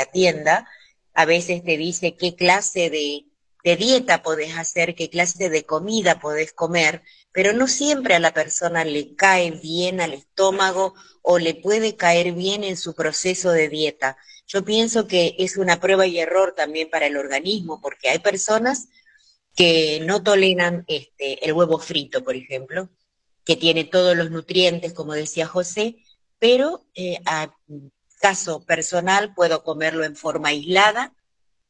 atienda, 0.00 0.66
a 1.12 1.26
veces 1.26 1.62
te 1.62 1.76
dice 1.76 2.16
qué 2.16 2.34
clase 2.34 2.88
de, 2.88 3.26
de 3.64 3.76
dieta 3.76 4.22
podés 4.22 4.56
hacer, 4.56 4.94
qué 4.94 5.10
clase 5.10 5.50
de 5.50 5.66
comida 5.66 6.20
podés 6.20 6.54
comer, 6.54 7.02
pero 7.32 7.52
no 7.52 7.68
siempre 7.68 8.14
a 8.14 8.18
la 8.18 8.32
persona 8.32 8.82
le 8.82 9.14
cae 9.14 9.50
bien 9.50 10.00
al 10.00 10.14
estómago 10.14 10.94
o 11.20 11.38
le 11.38 11.54
puede 11.54 11.96
caer 11.96 12.32
bien 12.32 12.64
en 12.64 12.78
su 12.78 12.94
proceso 12.94 13.50
de 13.50 13.68
dieta. 13.68 14.16
Yo 14.46 14.64
pienso 14.64 15.06
que 15.06 15.36
es 15.38 15.58
una 15.58 15.80
prueba 15.80 16.06
y 16.06 16.18
error 16.18 16.54
también 16.56 16.88
para 16.88 17.04
el 17.08 17.18
organismo, 17.18 17.78
porque 17.82 18.08
hay 18.08 18.20
personas 18.20 18.88
que 19.54 20.00
no 20.02 20.22
toleran 20.22 20.84
este, 20.88 21.44
el 21.44 21.52
huevo 21.52 21.78
frito, 21.78 22.24
por 22.24 22.36
ejemplo, 22.36 22.88
que 23.44 23.56
tiene 23.56 23.84
todos 23.84 24.16
los 24.16 24.30
nutrientes, 24.30 24.92
como 24.92 25.14
decía 25.14 25.46
José, 25.46 25.96
pero 26.38 26.84
eh, 26.94 27.18
a 27.26 27.54
caso 28.20 28.64
personal 28.64 29.34
puedo 29.34 29.64
comerlo 29.64 30.04
en 30.04 30.16
forma 30.16 30.50
aislada, 30.50 31.14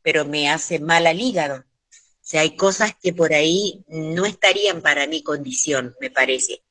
pero 0.03 0.25
me 0.25 0.51
hace 0.51 0.79
mal 0.79 1.07
al 1.07 1.21
hígado. 1.21 1.65
O 1.91 2.23
sea, 2.31 2.43
hay 2.43 2.57
cosas 2.57 2.95
que 3.01 3.13
por 3.13 3.33
ahí 3.33 3.85
no 3.89 4.27
estarían 4.27 4.83
para 4.83 5.07
mi 5.07 5.23
condición, 5.23 5.97
me 6.01 6.11
parece. 6.11 6.63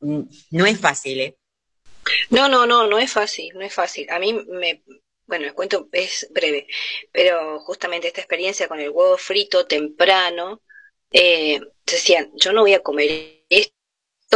No 0.00 0.66
es 0.66 0.80
fácil, 0.80 1.20
¿eh? 1.20 1.36
No, 2.30 2.48
no, 2.48 2.66
no, 2.66 2.86
no 2.86 2.98
es 2.98 3.12
fácil, 3.12 3.52
no 3.54 3.62
es 3.62 3.72
fácil. 3.72 4.08
A 4.10 4.18
mí 4.18 4.32
me, 4.32 4.82
bueno, 5.26 5.46
el 5.46 5.54
cuento 5.54 5.88
es 5.92 6.26
breve, 6.30 6.66
pero 7.12 7.60
justamente 7.60 8.08
esta 8.08 8.20
experiencia 8.20 8.68
con 8.68 8.80
el 8.80 8.90
huevo 8.90 9.16
frito 9.16 9.66
temprano, 9.66 10.62
eh, 11.12 11.60
decían, 11.86 12.30
yo 12.34 12.52
no 12.52 12.62
voy 12.62 12.74
a 12.74 12.82
comer 12.82 13.39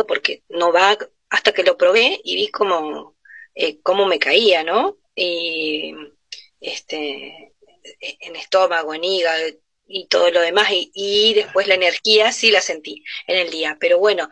porque 0.07 0.43
no 0.49 0.73
va, 0.73 0.99
hasta 1.31 1.53
que 1.53 1.63
lo 1.63 1.77
probé 1.77 2.21
y 2.25 2.37
vi 2.37 2.49
cómo, 2.49 3.17
eh, 3.55 3.81
cómo 3.83 4.07
me 4.07 4.19
caía, 4.19 4.65
¿no? 4.65 4.99
Y 5.15 5.95
este, 6.61 7.55
en 8.01 8.37
estómago, 8.37 8.95
en 8.95 9.05
hígado 9.05 9.47
y 9.87 10.07
todo 10.09 10.31
lo 10.31 10.41
demás, 10.41 10.71
y, 10.73 10.91
y 10.95 11.35
después 11.35 11.67
la 11.67 11.75
energía 11.75 12.33
sí 12.33 12.51
la 12.51 12.61
sentí 12.61 13.05
en 13.27 13.37
el 13.37 13.51
día, 13.51 13.77
pero 13.79 13.99
bueno, 13.99 14.29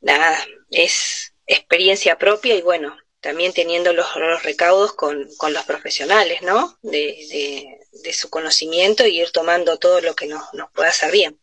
nada, 0.00 0.44
es 0.70 1.34
experiencia 1.46 2.18
propia 2.18 2.54
y 2.54 2.62
bueno, 2.62 2.96
también 3.20 3.52
teniendo 3.52 3.92
los, 3.92 4.06
los 4.16 4.42
recaudos 4.42 4.94
con, 4.94 5.28
con, 5.36 5.52
los 5.52 5.64
profesionales, 5.64 6.42
¿no? 6.42 6.78
De, 6.82 7.78
de, 8.02 8.12
su 8.12 8.30
conocimiento 8.30 9.06
y 9.06 9.20
ir 9.20 9.30
tomando 9.30 9.78
todo 9.78 10.00
lo 10.00 10.14
que 10.14 10.26
nos, 10.26 10.42
nos 10.54 10.70
pueda 10.72 10.88
hacer 10.88 11.12
bien. 11.12 11.38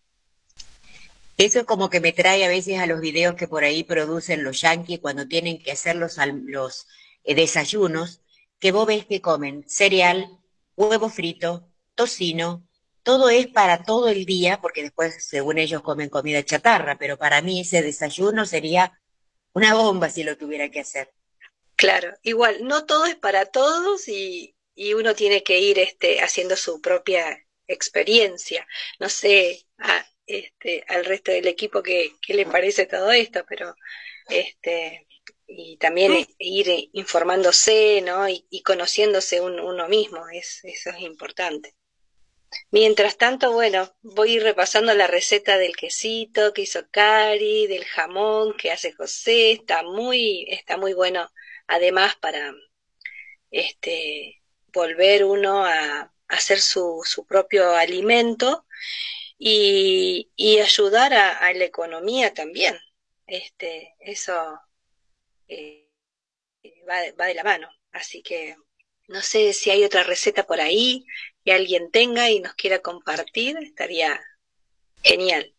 Eso 1.37 1.59
es 1.59 1.65
como 1.65 1.89
que 1.89 1.99
me 1.99 2.13
trae 2.13 2.43
a 2.45 2.49
veces 2.49 2.79
a 2.79 2.87
los 2.87 2.99
videos 2.99 3.35
que 3.35 3.47
por 3.47 3.63
ahí 3.63 3.83
producen 3.83 4.43
los 4.43 4.59
yanquis 4.61 4.99
cuando 4.99 5.27
tienen 5.27 5.61
que 5.61 5.71
hacer 5.71 5.95
los, 5.95 6.17
los 6.45 6.87
eh, 7.23 7.35
desayunos, 7.35 8.21
que 8.59 8.71
vos 8.71 8.87
ves 8.87 9.05
que 9.05 9.21
comen 9.21 9.63
cereal, 9.67 10.39
huevo 10.75 11.09
frito, 11.09 11.69
tocino, 11.93 12.67
todo 13.03 13.29
es 13.29 13.47
para 13.47 13.83
todo 13.83 14.09
el 14.09 14.25
día, 14.25 14.59
porque 14.61 14.81
después, 14.81 15.23
según 15.23 15.59
ellos, 15.59 15.81
comen 15.83 16.09
comida 16.09 16.43
chatarra, 16.43 16.97
pero 16.97 17.17
para 17.17 17.41
mí 17.41 17.61
ese 17.61 17.81
desayuno 17.81 18.45
sería 18.45 18.99
una 19.53 19.75
bomba 19.75 20.09
si 20.09 20.23
lo 20.23 20.37
tuviera 20.37 20.69
que 20.69 20.81
hacer. 20.81 21.13
Claro, 21.75 22.13
igual, 22.23 22.65
no 22.65 22.85
todo 22.85 23.05
es 23.05 23.15
para 23.15 23.45
todos 23.45 24.07
y, 24.07 24.55
uno 24.95 25.15
tiene 25.15 25.43
que 25.43 25.59
ir 25.59 25.79
este, 25.79 26.19
haciendo 26.21 26.55
su 26.55 26.81
propia 26.81 27.45
experiencia. 27.67 28.67
No 28.99 29.09
sé, 29.09 29.65
a, 29.77 30.05
este, 30.27 30.83
al 30.87 31.05
resto 31.05 31.31
del 31.31 31.47
equipo 31.47 31.81
qué, 31.81 32.11
qué 32.21 32.33
le 32.33 32.45
parece 32.45 32.85
todo 32.85 33.11
esto, 33.11 33.43
pero 33.47 33.73
este, 34.29 35.07
y 35.47 35.77
también 35.77 36.27
ir 36.37 36.89
informándose, 36.93 38.01
¿no? 38.01 38.27
Y, 38.27 38.45
y 38.49 38.61
conociéndose 38.61 39.39
un, 39.41 39.59
uno 39.59 39.87
mismo, 39.87 40.27
es, 40.29 40.59
eso 40.63 40.89
es 40.89 40.99
importante. 40.99 41.75
Mientras 42.71 43.17
tanto, 43.17 43.51
bueno, 43.53 43.95
voy 44.01 44.37
a 44.37 44.43
repasando 44.43 44.93
la 44.93 45.07
receta 45.07 45.57
del 45.57 45.75
quesito 45.75 46.53
que 46.53 46.63
hizo 46.63 46.87
Cari, 46.91 47.67
del 47.67 47.85
jamón 47.85 48.55
que 48.57 48.71
hace 48.71 48.91
José, 48.93 49.51
está 49.51 49.83
muy, 49.83 50.45
está 50.49 50.77
muy 50.77 50.93
bueno, 50.93 51.29
además 51.67 52.15
para 52.17 52.53
este 53.51 54.41
volver 54.73 55.23
uno 55.23 55.65
a 55.65 56.13
hacer 56.27 56.59
su, 56.59 57.01
su 57.05 57.25
propio 57.25 57.73
alimento 57.75 58.65
y, 59.37 60.31
y 60.35 60.59
ayudar 60.59 61.13
a, 61.13 61.53
la 61.53 61.65
economía 61.65 62.33
también. 62.33 62.77
Este, 63.25 63.95
eso 63.99 64.59
eh, 65.47 65.89
va, 66.89 66.95
va 67.19 67.25
de 67.25 67.35
la 67.35 67.43
mano. 67.43 67.69
Así 67.91 68.21
que 68.21 68.55
no 69.07 69.21
sé 69.21 69.53
si 69.53 69.69
hay 69.69 69.83
otra 69.83 70.03
receta 70.03 70.45
por 70.45 70.59
ahí 70.59 71.05
que 71.45 71.53
alguien 71.53 71.91
tenga 71.91 72.29
y 72.29 72.39
nos 72.39 72.53
quiera 72.55 72.79
compartir, 72.79 73.57
estaría 73.57 74.19
genial. 75.01 75.53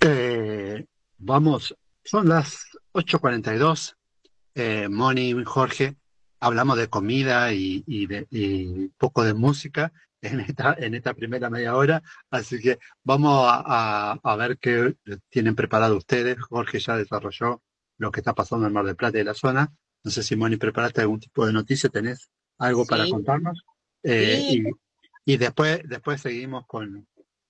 Eh, 0.00 0.84
vamos, 1.18 1.76
son 2.04 2.28
las 2.28 2.58
8.42. 2.92 3.94
Eh, 4.56 4.88
Moni, 4.88 5.34
Jorge, 5.44 5.94
hablamos 6.40 6.76
de 6.76 6.88
comida 6.88 7.52
y, 7.52 7.82
de, 8.06 8.26
y 8.30 8.88
poco 8.98 9.24
de 9.24 9.34
música 9.34 9.92
en 10.24 10.40
esta, 10.40 10.74
en 10.78 10.94
esta 10.94 11.14
primera 11.14 11.50
media 11.50 11.76
hora. 11.76 12.02
Así 12.30 12.60
que 12.60 12.78
vamos 13.02 13.46
a, 13.46 13.62
a, 13.64 14.20
a, 14.22 14.36
ver 14.36 14.58
qué 14.58 14.94
tienen 15.28 15.54
preparado 15.54 15.96
ustedes. 15.96 16.40
Jorge 16.40 16.78
ya 16.78 16.96
desarrolló 16.96 17.62
lo 17.98 18.10
que 18.10 18.20
está 18.20 18.34
pasando 18.34 18.66
en 18.66 18.72
Mar 18.72 18.84
del 18.84 18.96
Plata 18.96 19.18
y 19.18 19.24
la 19.24 19.34
zona. 19.34 19.72
No 20.02 20.10
sé 20.10 20.22
si, 20.22 20.36
Moni, 20.36 20.56
preparaste 20.56 21.00
algún 21.00 21.20
tipo 21.20 21.46
de 21.46 21.52
noticia. 21.52 21.90
¿Tenés 21.90 22.30
algo 22.58 22.84
sí. 22.84 22.90
para 22.90 23.08
contarnos? 23.08 23.64
Eh, 24.02 24.46
sí. 24.48 24.64
y, 25.24 25.34
y, 25.34 25.36
después, 25.36 25.80
después 25.84 26.20
seguimos 26.20 26.66
con 26.66 27.06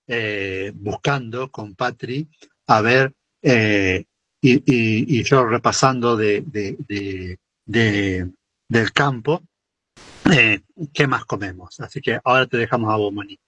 eh, 0.07 0.71
buscando 0.75 1.49
con 1.49 1.75
Patri 1.75 2.29
a 2.67 2.81
ver 2.81 3.13
eh, 3.41 4.05
y, 4.39 4.53
y, 4.53 5.19
y, 5.19 5.23
yo 5.23 5.45
repasando 5.45 6.15
de, 6.15 6.41
de, 6.45 6.75
de, 6.87 7.39
de 7.65 8.31
del 8.67 8.91
campo 8.91 9.43
eh, 10.31 10.61
qué 10.93 11.07
más 11.07 11.25
comemos. 11.25 11.79
Así 11.79 12.01
que 12.01 12.19
ahora 12.23 12.47
te 12.47 12.57
dejamos 12.57 12.93
a 12.93 12.97
vos, 12.97 13.13
Moni. 13.13 13.39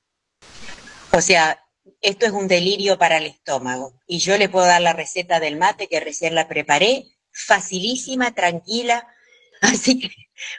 O 1.12 1.21
sea, 1.21 1.63
esto 2.01 2.25
es 2.25 2.31
un 2.31 2.47
delirio 2.47 2.97
para 2.97 3.17
el 3.17 3.25
estómago. 3.25 3.93
Y 4.07 4.19
yo 4.19 4.38
le 4.38 4.49
puedo 4.49 4.65
dar 4.65 4.81
la 4.81 4.93
receta 4.93 5.39
del 5.39 5.57
mate 5.57 5.88
que 5.88 5.99
recién 5.99 6.36
la 6.36 6.47
preparé, 6.47 7.05
facilísima, 7.31 8.33
tranquila. 8.33 9.07
Así 9.62 9.99
que 9.99 10.10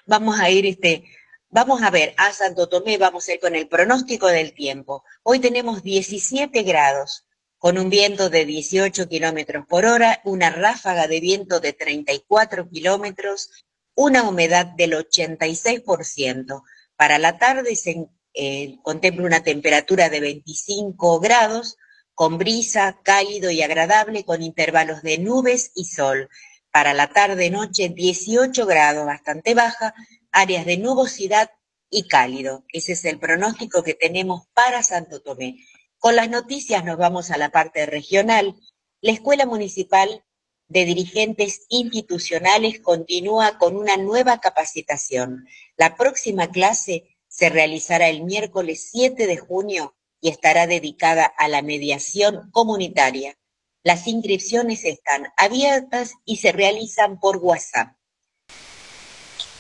vamos 0.07 0.41
a 0.41 0.51
ir, 0.51 0.67
este, 0.67 1.05
vamos 1.51 1.83
a 1.83 1.91
ver, 1.91 2.15
a 2.17 2.33
Santo 2.33 2.69
Tomé 2.69 2.99
vamos 2.99 3.29
a 3.29 3.35
ir 3.35 3.41
con 3.41 3.55
el 3.55 3.69
pronóstico 3.69 4.27
del 4.27 4.53
tiempo. 4.55 5.05
Hoy 5.23 5.39
tenemos 5.39 5.83
17 5.83 6.63
grados, 6.63 7.27
con 7.59 7.79
un 7.79 7.91
viento 7.91 8.31
de 8.31 8.45
18 8.45 9.09
kilómetros 9.09 9.67
por 9.67 9.85
hora, 9.85 10.21
una 10.25 10.51
ráfaga 10.51 11.07
de 11.07 11.21
viento 11.21 11.61
de 11.61 11.73
34 11.73 12.69
kilómetros, 12.69 13.51
una 13.99 14.23
humedad 14.23 14.65
del 14.65 14.93
86%. 14.93 16.63
Para 16.95 17.19
la 17.19 17.37
tarde 17.37 17.75
se 17.75 18.07
eh, 18.33 18.77
contempla 18.85 19.27
una 19.27 19.43
temperatura 19.43 20.09
de 20.09 20.21
25 20.21 21.19
grados, 21.19 21.77
con 22.15 22.39
brisa, 22.39 23.01
cálido 23.03 23.51
y 23.51 23.61
agradable, 23.61 24.25
con 24.25 24.41
intervalos 24.41 25.03
de 25.03 25.19
nubes 25.19 25.73
y 25.75 25.87
sol. 25.87 26.29
Para 26.71 26.95
la 26.95 27.09
tarde-noche 27.09 27.89
18 27.89 28.67
grados, 28.67 29.05
bastante 29.05 29.55
baja, 29.55 29.93
áreas 30.31 30.65
de 30.65 30.77
nubosidad 30.77 31.51
y 31.91 32.07
cálido. 32.07 32.65
Ese 32.73 32.93
es 32.93 33.05
el 33.05 33.19
pronóstico 33.19 33.83
que 33.83 33.95
tenemos 33.95 34.47
para 34.55 34.85
Santo 34.85 35.23
Tomé. 35.23 35.57
Con 35.99 36.15
las 36.15 36.31
noticias 36.31 36.85
nos 36.85 36.99
vamos 36.99 37.33
a 37.33 37.37
la 37.37 37.51
parte 37.51 37.85
regional. 37.85 38.55
La 39.01 39.11
Escuela 39.11 39.45
Municipal 39.45 40.23
de 40.69 40.85
dirigentes 40.85 41.67
institucionales 41.69 42.81
continúa 42.81 43.59
con 43.59 43.77
una 43.77 43.97
nueva 43.97 44.39
capacitación. 44.39 45.47
La 45.77 45.97
próxima 45.97 46.51
clase 46.51 47.17
se 47.27 47.49
realizará 47.49 48.09
el 48.09 48.25
miércoles 48.25 48.89
7 48.93 49.27
de 49.27 49.37
junio 49.39 49.95
y 50.21 50.29
estará 50.29 50.67
dedicada 50.67 51.25
a 51.25 51.49
la 51.49 51.63
mediación 51.63 52.51
comunitaria. 52.51 53.39
Las 53.83 54.07
inscripciones 54.07 54.85
están 54.85 55.29
abiertas 55.37 56.15
y 56.25 56.39
se 56.39 56.53
realizan 56.53 57.19
por 57.21 57.39
WhatsApp. 57.39 57.97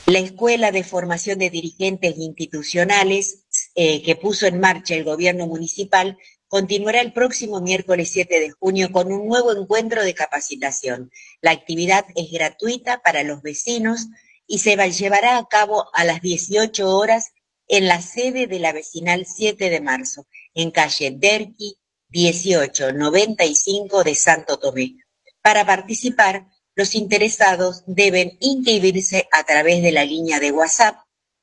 La 0.07 0.19
Escuela 0.19 0.73
de 0.73 0.85
Formación 0.85 1.39
de 1.39 1.51
Dirigentes 1.51 2.17
Institucionales 2.17 3.45
eh, 3.75 4.03
que 4.03 4.17
puso 4.17 4.47
en 4.47 4.59
marcha 4.59 4.95
el 4.95 5.05
gobierno 5.05 5.47
municipal 5.47 6.19
continuará 6.49 7.01
el 7.01 7.13
próximo 7.13 7.61
miércoles 7.61 8.11
7 8.11 8.41
de 8.41 8.51
junio 8.51 8.91
con 8.91 9.13
un 9.13 9.29
nuevo 9.29 9.53
encuentro 9.53 10.03
de 10.03 10.15
capacitación. 10.15 11.11
La 11.41 11.53
actividad 11.53 12.07
es 12.17 12.31
gratuita 12.33 13.01
para 13.03 13.23
los 13.23 13.43
vecinos 13.43 14.09
y 14.47 14.59
se 14.59 14.77
llevará 14.91 15.37
a 15.37 15.47
cabo 15.47 15.89
a 15.93 16.05
las 16.05 16.21
18 16.23 16.89
horas 16.89 17.33
en 17.69 17.87
la 17.87 18.01
sede 18.01 18.47
de 18.47 18.59
la 18.59 18.73
vecinal 18.73 19.27
7 19.27 19.69
de 19.69 19.81
marzo, 19.81 20.27
en 20.55 20.71
calle 20.71 21.11
Derqui 21.11 21.77
1895 22.09 24.03
de 24.05 24.15
Santo 24.15 24.59
Tomé. 24.59 24.97
Para 25.43 25.67
participar, 25.67 26.47
los 26.75 26.95
interesados 26.95 27.83
deben 27.87 28.39
inscribirse 28.41 29.29
a 29.33 29.45
través 29.45 29.83
de 29.83 29.93
la 29.93 30.05
línea 30.05 30.41
de 30.41 30.53
WhatsApp 30.53 30.97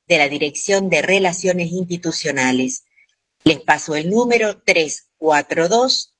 de 0.08 0.18
la 0.18 0.28
Dirección 0.28 0.88
de 0.88 1.02
Relaciones 1.02 1.70
Institucionales. 1.70 2.85
Les 3.46 3.60
paso 3.60 3.94
el 3.94 4.10
número 4.10 4.60
342 4.60 6.16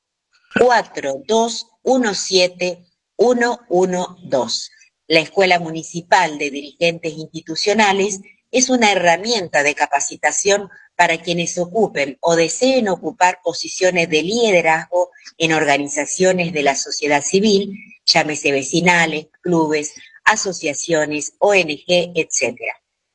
4217 0.60 2.86
112. 3.18 4.70
La 5.08 5.18
Escuela 5.18 5.58
Municipal 5.58 6.38
de 6.38 6.52
Dirigentes 6.52 7.14
Institucionales 7.14 8.20
es 8.52 8.70
una 8.70 8.92
herramienta 8.92 9.64
de 9.64 9.74
capacitación 9.74 10.68
para 10.94 11.20
quienes 11.20 11.58
ocupen 11.58 12.16
o 12.20 12.36
deseen 12.36 12.88
ocupar 12.88 13.40
posiciones 13.42 14.08
de 14.08 14.22
liderazgo 14.22 15.10
en 15.36 15.52
organizaciones 15.52 16.52
de 16.52 16.62
la 16.62 16.76
sociedad 16.76 17.24
civil, 17.24 17.76
llámese 18.04 18.52
vecinales, 18.52 19.26
clubes, 19.40 19.94
asociaciones, 20.24 21.32
ONG, 21.40 21.86
etc. 21.88 22.56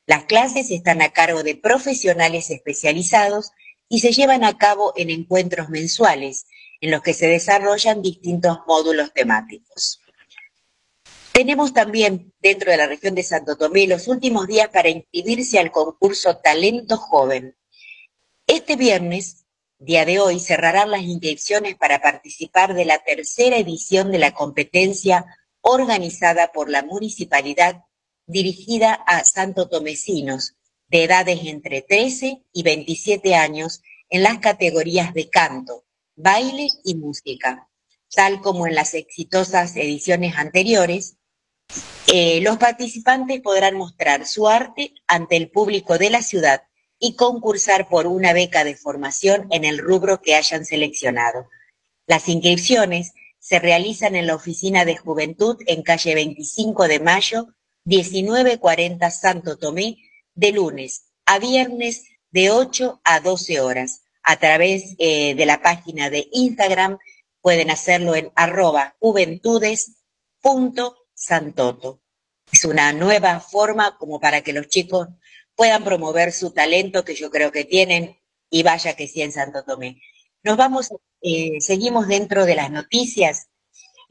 Las 0.04 0.24
clases 0.24 0.70
están 0.70 1.00
a 1.00 1.14
cargo 1.14 1.42
de 1.42 1.56
profesionales 1.56 2.50
especializados 2.50 3.52
y 3.92 4.00
se 4.00 4.12
llevan 4.12 4.42
a 4.42 4.56
cabo 4.56 4.94
en 4.96 5.10
encuentros 5.10 5.68
mensuales, 5.68 6.46
en 6.80 6.90
los 6.90 7.02
que 7.02 7.12
se 7.12 7.26
desarrollan 7.26 8.00
distintos 8.00 8.60
módulos 8.66 9.12
temáticos. 9.12 10.00
Tenemos 11.30 11.74
también 11.74 12.32
dentro 12.40 12.70
de 12.70 12.78
la 12.78 12.86
región 12.86 13.14
de 13.14 13.22
Santo 13.22 13.58
Tomé 13.58 13.86
los 13.86 14.08
últimos 14.08 14.46
días 14.46 14.70
para 14.70 14.88
inscribirse 14.88 15.58
al 15.58 15.70
concurso 15.70 16.38
Talento 16.38 16.96
Joven. 16.96 17.54
Este 18.46 18.76
viernes, 18.76 19.44
día 19.78 20.06
de 20.06 20.20
hoy, 20.20 20.40
cerrarán 20.40 20.90
las 20.90 21.02
inscripciones 21.02 21.76
para 21.76 22.00
participar 22.00 22.72
de 22.72 22.86
la 22.86 23.04
tercera 23.04 23.58
edición 23.58 24.10
de 24.10 24.20
la 24.20 24.32
competencia 24.32 25.26
organizada 25.60 26.50
por 26.50 26.70
la 26.70 26.82
municipalidad 26.82 27.82
dirigida 28.26 28.94
a 28.94 29.22
santo 29.24 29.68
tomecinos 29.68 30.54
de 30.92 31.04
edades 31.04 31.40
entre 31.44 31.80
13 31.80 32.42
y 32.52 32.62
27 32.62 33.34
años 33.34 33.80
en 34.10 34.22
las 34.22 34.38
categorías 34.40 35.14
de 35.14 35.30
canto, 35.30 35.86
baile 36.16 36.68
y 36.84 36.94
música. 36.96 37.70
Tal 38.14 38.42
como 38.42 38.66
en 38.66 38.74
las 38.74 38.92
exitosas 38.92 39.74
ediciones 39.76 40.36
anteriores, 40.36 41.16
eh, 42.12 42.42
los 42.42 42.58
participantes 42.58 43.40
podrán 43.40 43.74
mostrar 43.74 44.26
su 44.26 44.46
arte 44.48 44.92
ante 45.06 45.38
el 45.38 45.50
público 45.50 45.96
de 45.96 46.10
la 46.10 46.20
ciudad 46.20 46.64
y 46.98 47.16
concursar 47.16 47.88
por 47.88 48.06
una 48.06 48.34
beca 48.34 48.62
de 48.62 48.76
formación 48.76 49.48
en 49.50 49.64
el 49.64 49.78
rubro 49.78 50.20
que 50.20 50.34
hayan 50.34 50.66
seleccionado. 50.66 51.48
Las 52.06 52.28
inscripciones 52.28 53.12
se 53.38 53.58
realizan 53.60 54.14
en 54.14 54.26
la 54.26 54.34
Oficina 54.34 54.84
de 54.84 54.98
Juventud 54.98 55.56
en 55.66 55.82
calle 55.82 56.14
25 56.14 56.86
de 56.86 57.00
Mayo, 57.00 57.48
1940 57.86 59.10
Santo 59.10 59.56
Tomé, 59.56 59.96
de 60.34 60.52
lunes 60.52 61.06
a 61.26 61.38
viernes 61.38 62.04
de 62.30 62.50
8 62.50 63.00
a 63.04 63.20
12 63.20 63.60
horas. 63.60 64.02
A 64.22 64.36
través 64.36 64.94
eh, 64.98 65.34
de 65.34 65.46
la 65.46 65.62
página 65.62 66.08
de 66.08 66.28
Instagram 66.32 66.98
pueden 67.40 67.70
hacerlo 67.70 68.14
en 68.14 68.30
arroba 68.36 68.96
juventudes.com 69.00 70.02
Santoto. 71.22 72.02
Es 72.50 72.64
una 72.64 72.92
nueva 72.92 73.40
forma 73.40 73.96
como 73.96 74.20
para 74.20 74.42
que 74.42 74.52
los 74.52 74.66
chicos 74.68 75.08
puedan 75.54 75.84
promover 75.84 76.32
su 76.32 76.50
talento 76.50 77.04
que 77.04 77.14
yo 77.14 77.30
creo 77.30 77.52
que 77.52 77.64
tienen 77.64 78.18
y 78.50 78.62
vaya 78.62 78.96
que 78.96 79.06
sí 79.06 79.22
en 79.22 79.32
Santo 79.32 79.62
Tomé. 79.64 80.00
Nos 80.42 80.56
vamos, 80.56 80.90
eh, 81.20 81.60
seguimos 81.60 82.08
dentro 82.08 82.44
de 82.44 82.56
las 82.56 82.70
noticias. 82.70 83.46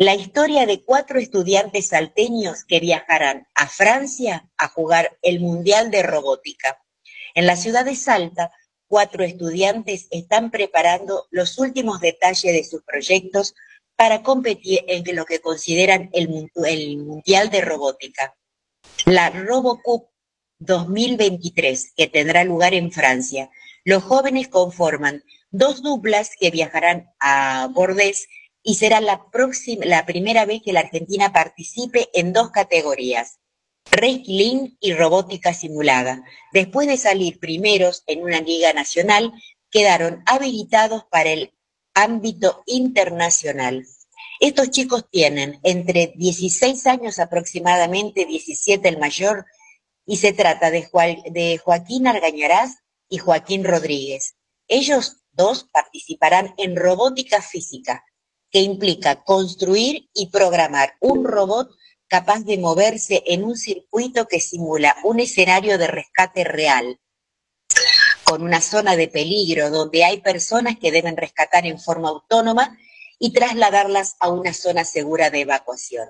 La 0.02 0.16
historia 0.16 0.66
de 0.66 0.84
cuatro 0.84 1.20
estudiantes 1.20 1.90
salteños 1.90 2.64
que 2.64 2.80
viajarán 2.80 3.48
a 3.54 3.68
Francia 3.68 4.50
a 4.58 4.68
jugar 4.68 5.20
el 5.22 5.40
Mundial 5.40 5.92
de 5.92 6.02
Robótica. 6.02 6.84
En 7.36 7.46
la 7.46 7.56
ciudad 7.56 7.86
de 7.86 7.96
Salta, 7.96 8.52
cuatro 8.88 9.24
estudiantes 9.24 10.08
están 10.10 10.50
preparando 10.50 11.28
los 11.30 11.60
últimos 11.60 12.02
detalles 12.02 12.52
de 12.52 12.64
sus 12.64 12.82
proyectos 12.82 13.54
para 13.96 14.24
competir 14.24 14.84
en 14.88 15.16
lo 15.16 15.24
que 15.26 15.40
consideran 15.40 16.10
el, 16.14 16.30
Mundial 16.98 17.52
de 17.52 17.62
Robótica. 17.62 18.36
La 19.06 19.30
RoboCup 19.30 20.10
2023, 20.58 21.94
que 21.96 22.08
tendrá 22.08 22.44
lugar 22.44 22.74
en 22.74 22.92
Francia. 22.92 23.52
Los 23.86 24.02
jóvenes 24.02 24.48
conforman 24.48 25.24
dos 25.52 25.84
duplas 25.84 26.32
que 26.40 26.50
viajarán 26.50 27.14
a 27.20 27.70
Bordeaux 27.72 28.26
y 28.64 28.76
será 28.76 29.02
la, 29.02 29.30
próxima, 29.32 29.86
la 29.86 30.06
primera 30.06 30.46
vez 30.46 30.62
que 30.64 30.74
la 30.74 30.82
Argentina 30.82 31.32
participe 31.34 32.10
en 32.14 32.34
dos 32.34 32.52
categorías, 32.52 33.40
Wrestling 33.92 34.76
y 34.80 34.94
robótica 34.94 35.54
simulada. 35.54 36.24
Después 36.54 36.88
de 36.88 36.98
salir 36.98 37.40
primeros 37.40 38.04
en 38.08 38.24
una 38.24 38.40
liga 38.40 38.74
nacional, 38.74 39.34
quedaron 39.70 40.24
habilitados 40.26 41.06
para 41.10 41.32
el 41.32 41.54
ámbito 41.94 42.64
internacional. 42.68 43.86
Estos 44.40 44.72
chicos 44.72 45.10
tienen 45.10 45.60
entre 45.64 46.14
16 46.16 46.88
años 46.88 47.20
aproximadamente, 47.20 48.26
17 48.26 48.88
el 48.88 48.98
mayor, 48.98 49.46
y 50.06 50.18
se 50.18 50.34
trata 50.34 50.72
de, 50.72 50.88
de 51.32 51.58
Joaquín 51.58 52.08
Argañarás 52.08 52.78
y 53.10 53.18
Joaquín 53.18 53.64
Rodríguez. 53.64 54.36
Ellos 54.68 55.18
dos 55.32 55.68
participarán 55.72 56.54
en 56.58 56.76
robótica 56.76 57.42
física, 57.42 58.04
que 58.52 58.60
implica 58.60 59.24
construir 59.24 60.10
y 60.14 60.28
programar 60.28 60.96
un 61.00 61.24
robot 61.24 61.70
capaz 62.08 62.44
de 62.44 62.58
moverse 62.58 63.24
en 63.26 63.44
un 63.44 63.56
circuito 63.56 64.28
que 64.28 64.42
simula 64.42 64.98
un 65.04 65.22
escenario 65.22 65.78
de 65.78 65.88
rescate 65.88 66.44
real, 66.44 67.00
con 68.26 68.44
una 68.44 68.60
zona 68.60 68.98
de 68.98 69.08
peligro 69.08 69.70
donde 69.70 70.04
hay 70.04 70.20
personas 70.20 70.78
que 70.78 70.92
deben 70.92 71.16
rescatar 71.16 71.66
en 71.66 71.80
forma 71.80 72.10
autónoma 72.10 72.78
y 73.18 73.32
trasladarlas 73.32 74.18
a 74.20 74.30
una 74.30 74.54
zona 74.54 74.84
segura 74.84 75.30
de 75.30 75.42
evacuación. 75.42 76.10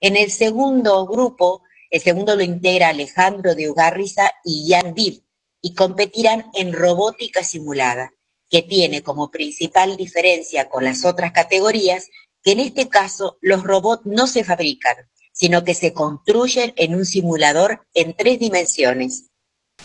En 0.00 0.16
el 0.16 0.30
segundo 0.30 1.06
grupo, 1.06 1.62
el 1.90 2.00
segundo 2.00 2.34
lo 2.36 2.42
integra 2.42 2.88
Alejandro 2.88 3.54
de 3.54 3.70
Ugarriza 3.70 4.30
y 4.44 4.70
Jan 4.70 4.94
Viv, 4.94 5.22
y 5.60 5.74
competirán 5.74 6.50
en 6.54 6.72
robótica 6.72 7.42
simulada, 7.42 8.12
que 8.48 8.62
tiene 8.62 9.02
como 9.02 9.30
principal 9.30 9.96
diferencia 9.96 10.68
con 10.68 10.84
las 10.84 11.04
otras 11.04 11.32
categorías 11.32 12.08
que 12.42 12.52
en 12.52 12.60
este 12.60 12.88
caso 12.88 13.38
los 13.40 13.62
robots 13.62 14.06
no 14.06 14.26
se 14.26 14.44
fabrican, 14.44 14.96
sino 15.32 15.64
que 15.64 15.74
se 15.74 15.92
construyen 15.92 16.72
en 16.76 16.94
un 16.94 17.04
simulador 17.04 17.86
en 17.94 18.14
tres 18.14 18.38
dimensiones 18.38 19.30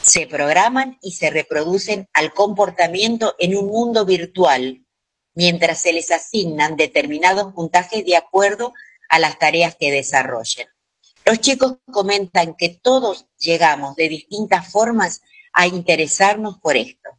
se 0.02 0.26
programan 0.26 0.98
y 1.02 1.12
se 1.12 1.30
reproducen 1.30 2.08
al 2.14 2.34
comportamiento 2.34 3.36
en 3.40 3.56
un 3.56 3.68
mundo 3.68 4.06
virtual, 4.06 4.86
mientras 5.36 5.82
se 5.82 5.94
les 5.94 6.12
asignan 6.12 6.76
determinados 6.76 7.54
puntajes 7.54 8.06
de 8.06 8.16
acuerdo 8.16 8.74
a 9.10 9.20
las 9.20 9.38
tareas 9.38 9.76
que 9.76 9.92
desarrollen. 9.92 10.68
Los 11.26 11.40
chicos 11.40 11.78
comentan 11.92 12.56
que 12.56 12.70
todos 12.70 13.28
llegamos 13.38 13.96
de 13.96 14.10
distintas 14.10 14.72
formas 14.72 15.22
a 15.54 15.68
interesarnos 15.68 16.58
por 16.60 16.78
esto. 16.78 17.10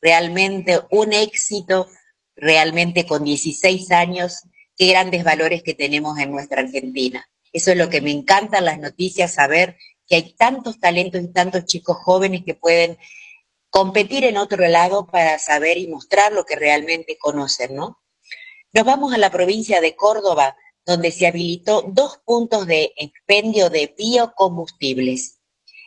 Realmente 0.00 0.80
un 0.90 1.12
éxito, 1.12 1.88
realmente 2.36 3.06
con 3.06 3.24
16 3.24 3.90
años, 3.90 4.42
qué 4.76 4.88
grandes 4.88 5.24
valores 5.24 5.62
que 5.62 5.74
tenemos 5.74 6.18
en 6.18 6.30
nuestra 6.30 6.62
Argentina. 6.62 7.28
Eso 7.52 7.72
es 7.72 7.76
lo 7.76 7.88
que 7.88 8.00
me 8.00 8.12
encantan 8.12 8.64
las 8.64 8.78
noticias, 8.78 9.34
saber 9.34 9.76
que 10.06 10.16
hay 10.16 10.34
tantos 10.34 10.78
talentos 10.80 11.22
y 11.22 11.32
tantos 11.32 11.64
chicos 11.64 11.96
jóvenes 11.98 12.42
que 12.44 12.54
pueden 12.54 12.98
competir 13.70 14.24
en 14.24 14.36
otro 14.36 14.66
lado 14.68 15.06
para 15.06 15.38
saber 15.38 15.76
y 15.78 15.88
mostrar 15.88 16.32
lo 16.32 16.44
que 16.44 16.56
realmente 16.56 17.18
conocen, 17.18 17.74
¿no? 17.74 18.00
Nos 18.72 18.84
vamos 18.84 19.12
a 19.12 19.18
la 19.18 19.30
provincia 19.30 19.80
de 19.80 19.96
Córdoba, 19.96 20.56
donde 20.84 21.10
se 21.10 21.26
habilitó 21.26 21.82
dos 21.82 22.20
puntos 22.24 22.66
de 22.66 22.92
expendio 22.96 23.70
de 23.70 23.94
biocombustibles. 23.96 25.40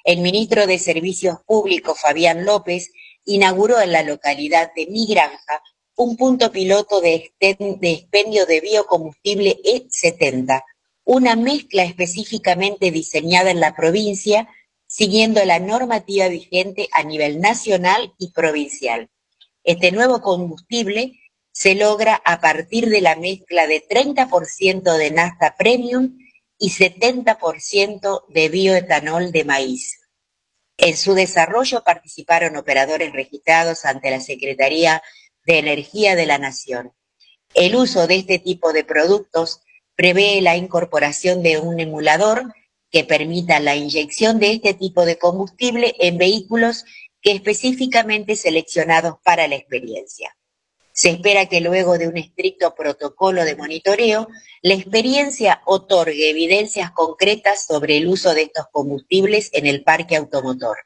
El 0.03 0.19
ministro 0.21 0.67
de 0.67 0.79
Servicios 0.79 1.37
Públicos, 1.45 1.99
Fabián 1.99 2.45
López, 2.45 2.91
inauguró 3.25 3.79
en 3.79 3.91
la 3.91 4.03
localidad 4.03 4.71
de 4.75 4.87
Mi 4.87 5.05
Granja 5.07 5.61
un 5.95 6.17
punto 6.17 6.51
piloto 6.51 7.01
de, 7.01 7.31
expendio 7.39 8.45
de 8.45 8.59
biocombustible 8.59 9.57
E70, 9.63 10.63
una 11.03 11.35
mezcla 11.35 11.83
específicamente 11.83 12.91
diseñada 12.91 13.51
en 13.51 13.59
la 13.59 13.75
provincia, 13.75 14.49
siguiendo 14.87 15.43
la 15.45 15.59
normativa 15.59 16.27
vigente 16.27 16.87
a 16.91 17.03
nivel 17.03 17.39
nacional 17.39 18.13
y 18.17 18.31
provincial. 18.31 19.09
Este 19.63 19.91
nuevo 19.91 20.21
combustible 20.21 21.19
se 21.51 21.75
logra 21.75 22.15
a 22.25 22.41
partir 22.41 22.89
de 22.89 23.01
la 23.01 23.15
mezcla 23.15 23.67
de 23.67 23.85
30% 23.87 24.97
de 24.97 25.11
nafta 25.11 25.55
premium 25.55 26.17
y 26.57 26.69
70% 26.69 28.25
de 28.29 28.49
bioetanol 28.49 29.31
de 29.31 29.43
maíz. 29.43 30.00
En 30.83 30.97
su 30.97 31.13
desarrollo 31.13 31.83
participaron 31.83 32.55
operadores 32.55 33.13
registrados 33.13 33.85
ante 33.85 34.09
la 34.09 34.19
Secretaría 34.19 35.03
de 35.45 35.59
Energía 35.59 36.15
de 36.15 36.25
la 36.25 36.39
Nación. 36.39 36.91
El 37.53 37.75
uso 37.75 38.07
de 38.07 38.15
este 38.15 38.39
tipo 38.39 38.73
de 38.73 38.83
productos 38.83 39.61
prevé 39.95 40.41
la 40.41 40.57
incorporación 40.57 41.43
de 41.43 41.59
un 41.59 41.79
emulador 41.79 42.51
que 42.89 43.03
permita 43.03 43.59
la 43.59 43.75
inyección 43.75 44.39
de 44.39 44.53
este 44.53 44.73
tipo 44.73 45.05
de 45.05 45.19
combustible 45.19 45.93
en 45.99 46.17
vehículos 46.17 46.83
que 47.21 47.33
específicamente 47.33 48.35
seleccionados 48.35 49.17
para 49.23 49.47
la 49.47 49.57
experiencia. 49.57 50.35
Se 50.93 51.09
espera 51.09 51.45
que 51.45 51.61
luego 51.61 51.97
de 51.97 52.07
un 52.07 52.17
estricto 52.17 52.75
protocolo 52.75 53.45
de 53.45 53.55
monitoreo, 53.55 54.27
la 54.61 54.73
experiencia 54.73 55.61
otorgue 55.65 56.29
evidencias 56.29 56.91
concretas 56.91 57.65
sobre 57.65 57.97
el 57.97 58.07
uso 58.07 58.33
de 58.33 58.43
estos 58.43 58.65
combustibles 58.71 59.49
en 59.53 59.67
el 59.67 59.83
parque 59.83 60.17
automotor. 60.17 60.77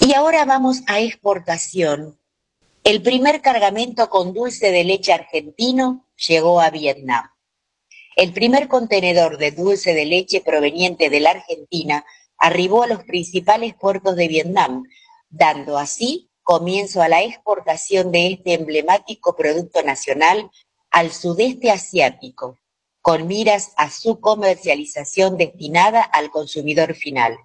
Y 0.00 0.14
ahora 0.14 0.44
vamos 0.44 0.78
a 0.86 1.00
exportación. 1.00 2.18
El 2.82 3.02
primer 3.02 3.42
cargamento 3.42 4.08
con 4.08 4.32
dulce 4.32 4.70
de 4.70 4.84
leche 4.84 5.12
argentino 5.12 6.08
llegó 6.16 6.60
a 6.60 6.70
Vietnam. 6.70 7.30
El 8.16 8.32
primer 8.32 8.68
contenedor 8.68 9.38
de 9.38 9.52
dulce 9.52 9.94
de 9.94 10.06
leche 10.06 10.40
proveniente 10.40 11.10
de 11.10 11.20
la 11.20 11.30
Argentina 11.30 12.04
arribó 12.38 12.84
a 12.84 12.86
los 12.86 13.04
principales 13.04 13.74
puertos 13.74 14.16
de 14.16 14.28
Vietnam, 14.28 14.84
dando 15.28 15.76
así 15.76 16.27
comienzo 16.48 17.02
a 17.02 17.10
la 17.10 17.22
exportación 17.22 18.10
de 18.10 18.28
este 18.28 18.54
emblemático 18.54 19.36
producto 19.36 19.82
nacional 19.82 20.50
al 20.90 21.12
sudeste 21.12 21.70
asiático, 21.70 22.58
con 23.02 23.26
miras 23.26 23.74
a 23.76 23.90
su 23.90 24.18
comercialización 24.18 25.36
destinada 25.36 26.00
al 26.00 26.30
consumidor 26.30 26.94
final. 26.94 27.36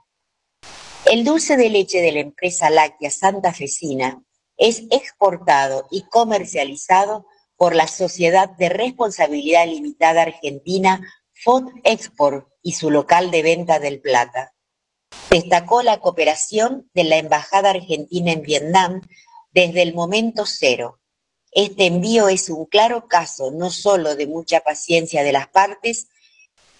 El 1.03 1.25
dulce 1.25 1.57
de 1.57 1.69
leche 1.69 1.99
de 1.99 2.13
la 2.13 2.21
empresa 2.21 2.69
láctea 2.69 3.11
Santa 3.11 3.51
Fecina 3.51 4.23
es 4.55 4.83
exportado 4.89 5.85
y 5.91 6.03
comercializado 6.03 7.25
por 7.57 7.75
la 7.75 7.89
Sociedad 7.89 8.51
de 8.51 8.69
Responsabilidad 8.69 9.67
Limitada 9.67 10.21
Argentina 10.21 11.05
Food 11.43 11.73
Export 11.83 12.47
y 12.61 12.71
su 12.71 12.89
local 12.89 13.31
de 13.31 13.41
venta 13.41 13.79
del 13.79 13.99
Plata. 13.99 14.53
Destacó 15.29 15.81
la 15.81 15.99
cooperación 15.99 16.89
de 16.93 17.03
la 17.05 17.17
Embajada 17.17 17.71
Argentina 17.71 18.31
en 18.31 18.41
Vietnam 18.41 19.01
desde 19.51 19.81
el 19.81 19.93
momento 19.93 20.45
cero. 20.45 20.99
Este 21.51 21.85
envío 21.85 22.29
es 22.29 22.49
un 22.49 22.65
claro 22.65 23.07
caso 23.07 23.51
no 23.51 23.69
solo 23.69 24.15
de 24.15 24.27
mucha 24.27 24.61
paciencia 24.61 25.23
de 25.23 25.31
las 25.31 25.47
partes, 25.47 26.07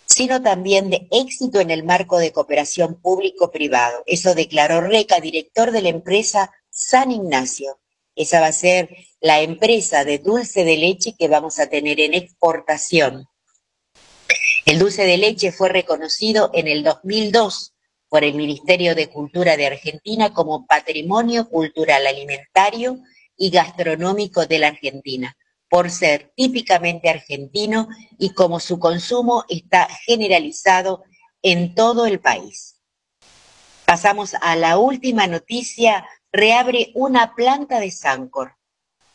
sino 0.05 0.41
también 0.41 0.89
de 0.89 1.07
éxito 1.11 1.59
en 1.59 1.71
el 1.71 1.83
marco 1.83 2.17
de 2.17 2.31
cooperación 2.31 2.99
público-privado. 3.01 4.03
Eso 4.05 4.35
declaró 4.35 4.81
Reca, 4.81 5.19
director 5.19 5.71
de 5.71 5.81
la 5.81 5.89
empresa 5.89 6.51
San 6.69 7.11
Ignacio. 7.11 7.79
Esa 8.15 8.39
va 8.39 8.47
a 8.47 8.51
ser 8.51 8.89
la 9.21 9.41
empresa 9.41 10.03
de 10.03 10.19
dulce 10.19 10.63
de 10.63 10.77
leche 10.77 11.15
que 11.17 11.27
vamos 11.27 11.59
a 11.59 11.67
tener 11.67 11.99
en 11.99 12.13
exportación. 12.13 13.27
El 14.65 14.79
dulce 14.79 15.05
de 15.05 15.17
leche 15.17 15.51
fue 15.51 15.69
reconocido 15.69 16.51
en 16.53 16.67
el 16.67 16.83
2002 16.83 17.72
por 18.13 18.23
el 18.23 18.35
Ministerio 18.35 18.93
de 18.93 19.09
Cultura 19.09 19.57
de 19.57 19.65
Argentina 19.65 20.35
como 20.35 20.67
Patrimonio 20.67 21.49
Cultural 21.49 22.05
Alimentario 22.05 22.99
y 23.35 23.49
Gastronómico 23.49 24.45
de 24.45 24.59
la 24.59 24.67
Argentina, 24.67 25.35
por 25.67 25.89
ser 25.89 26.31
típicamente 26.35 27.09
argentino 27.09 27.87
y 28.19 28.29
como 28.35 28.59
su 28.59 28.77
consumo 28.77 29.45
está 29.49 29.87
generalizado 30.05 31.03
en 31.41 31.73
todo 31.73 32.05
el 32.05 32.19
país. 32.19 32.79
Pasamos 33.87 34.35
a 34.39 34.55
la 34.57 34.77
última 34.77 35.25
noticia, 35.25 36.07
reabre 36.31 36.91
una 36.93 37.33
planta 37.33 37.79
de 37.79 37.89
Sancor. 37.89 38.57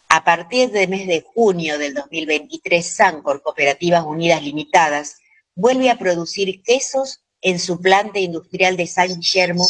A 0.09 0.24
partir 0.24 0.72
del 0.72 0.88
mes 0.88 1.07
de 1.07 1.20
junio 1.20 1.78
del 1.78 1.94
2023, 1.94 2.84
Sancor 2.84 3.42
Cooperativas 3.42 4.03
Unidas 4.05 4.42
Limitadas 4.42 5.18
vuelve 5.55 5.88
a 5.88 5.99
producir 5.99 6.64
quesos 6.64 7.22
en 7.41 7.59
su 7.59 7.80
planta 7.80 8.18
industrial 8.18 8.76
de 8.76 8.86
San 8.86 9.09
Guillermo, 9.09 9.66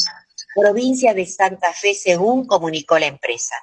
provincia 0.55 1.15
de 1.15 1.27
Santa 1.27 1.73
Fe, 1.73 1.95
según 1.95 2.47
comunicó 2.47 2.99
la 2.99 3.07
empresa. 3.07 3.55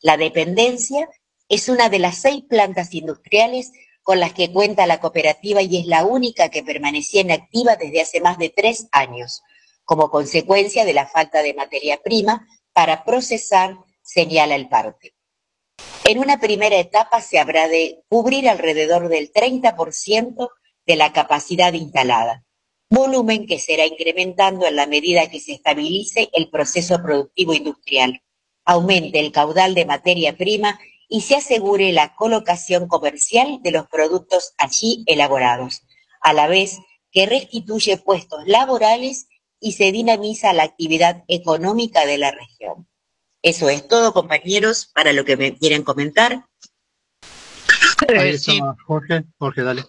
La 0.00 0.16
dependencia 0.16 1.08
es 1.48 1.68
una 1.68 1.88
de 1.88 1.98
las 1.98 2.18
seis 2.18 2.44
plantas 2.48 2.94
industriales 2.94 3.72
con 4.02 4.20
las 4.20 4.32
que 4.32 4.52
cuenta 4.52 4.86
la 4.86 5.00
cooperativa 5.00 5.62
y 5.62 5.78
es 5.78 5.86
la 5.86 6.04
única 6.04 6.48
que 6.48 6.62
permanecía 6.62 7.20
inactiva 7.20 7.76
desde 7.76 8.00
hace 8.00 8.20
más 8.20 8.38
de 8.38 8.48
tres 8.48 8.86
años, 8.92 9.42
como 9.84 10.10
consecuencia 10.10 10.84
de 10.84 10.94
la 10.94 11.06
falta 11.06 11.42
de 11.42 11.54
materia 11.54 12.00
prima 12.02 12.46
para 12.72 13.04
procesar, 13.04 13.76
señala 14.02 14.54
el 14.54 14.68
parte. 14.68 15.14
En 16.04 16.18
una 16.18 16.40
primera 16.40 16.76
etapa 16.76 17.20
se 17.20 17.38
habrá 17.38 17.68
de 17.68 18.02
cubrir 18.08 18.48
alrededor 18.48 19.08
del 19.08 19.32
30% 19.32 20.48
de 20.86 20.96
la 20.96 21.12
capacidad 21.12 21.72
instalada, 21.72 22.44
volumen 22.90 23.46
que 23.46 23.58
será 23.58 23.86
incrementando 23.86 24.66
en 24.66 24.76
la 24.76 24.86
medida 24.86 25.30
que 25.30 25.40
se 25.40 25.52
estabilice 25.52 26.28
el 26.32 26.50
proceso 26.50 27.00
productivo 27.02 27.54
industrial, 27.54 28.22
aumente 28.64 29.20
el 29.20 29.32
caudal 29.32 29.74
de 29.74 29.86
materia 29.86 30.36
prima 30.36 30.78
y 31.08 31.22
se 31.22 31.36
asegure 31.36 31.92
la 31.92 32.14
colocación 32.14 32.88
comercial 32.88 33.60
de 33.62 33.70
los 33.70 33.86
productos 33.86 34.54
allí 34.58 35.04
elaborados, 35.06 35.82
a 36.20 36.32
la 36.32 36.48
vez 36.48 36.78
que 37.12 37.26
restituye 37.26 37.96
puestos 37.96 38.46
laborales 38.46 39.28
y 39.60 39.72
se 39.72 39.92
dinamiza 39.92 40.52
la 40.52 40.64
actividad 40.64 41.24
económica 41.28 42.06
de 42.06 42.18
la 42.18 42.32
región. 42.32 42.88
Eso 43.42 43.68
es 43.68 43.86
todo, 43.88 44.12
compañeros, 44.12 44.90
para 44.94 45.12
lo 45.12 45.24
que 45.24 45.36
me 45.36 45.56
quieren 45.56 45.82
comentar. 45.82 46.44
Ahí 48.08 48.30
está, 48.30 48.52
Jorge, 48.86 49.24
Jorge, 49.38 49.62
dale. 49.62 49.84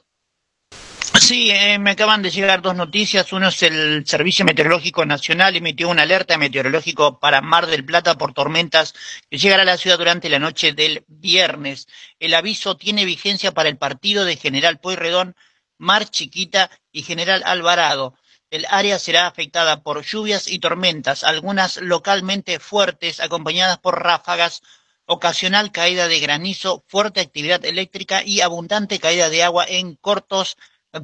Sí, 1.31 1.49
eh, 1.49 1.79
me 1.79 1.91
acaban 1.91 2.21
de 2.21 2.29
llegar 2.29 2.61
dos 2.61 2.75
noticias. 2.75 3.31
Uno 3.31 3.47
es 3.47 3.63
el 3.63 4.05
Servicio 4.05 4.43
Meteorológico 4.43 5.05
Nacional 5.05 5.55
emitió 5.55 5.87
una 5.87 6.01
alerta 6.01 6.37
meteorológico 6.37 7.21
para 7.21 7.39
Mar 7.39 7.67
del 7.67 7.85
Plata 7.85 8.17
por 8.17 8.33
tormentas 8.33 8.93
que 9.29 9.37
llegará 9.37 9.61
a 9.61 9.65
la 9.65 9.77
ciudad 9.77 9.97
durante 9.97 10.27
la 10.27 10.39
noche 10.39 10.73
del 10.73 11.05
viernes. 11.07 11.87
El 12.19 12.33
aviso 12.33 12.75
tiene 12.75 13.05
vigencia 13.05 13.53
para 13.53 13.69
el 13.69 13.77
partido 13.77 14.25
de 14.25 14.35
General 14.35 14.81
Pueyrredón, 14.81 15.37
Mar 15.77 16.09
Chiquita 16.09 16.69
y 16.91 17.03
General 17.03 17.43
Alvarado. 17.45 18.13
El 18.49 18.65
área 18.69 18.99
será 18.99 19.25
afectada 19.27 19.83
por 19.83 20.03
lluvias 20.03 20.49
y 20.49 20.59
tormentas, 20.59 21.23
algunas 21.23 21.77
localmente 21.77 22.59
fuertes, 22.59 23.21
acompañadas 23.21 23.77
por 23.77 24.03
ráfagas, 24.03 24.63
ocasional 25.05 25.71
caída 25.71 26.09
de 26.09 26.19
granizo, 26.19 26.83
fuerte 26.89 27.21
actividad 27.21 27.63
eléctrica 27.63 28.21
y 28.21 28.41
abundante 28.41 28.99
caída 28.99 29.29
de 29.29 29.43
agua 29.43 29.63
en 29.65 29.95
cortos 29.95 30.57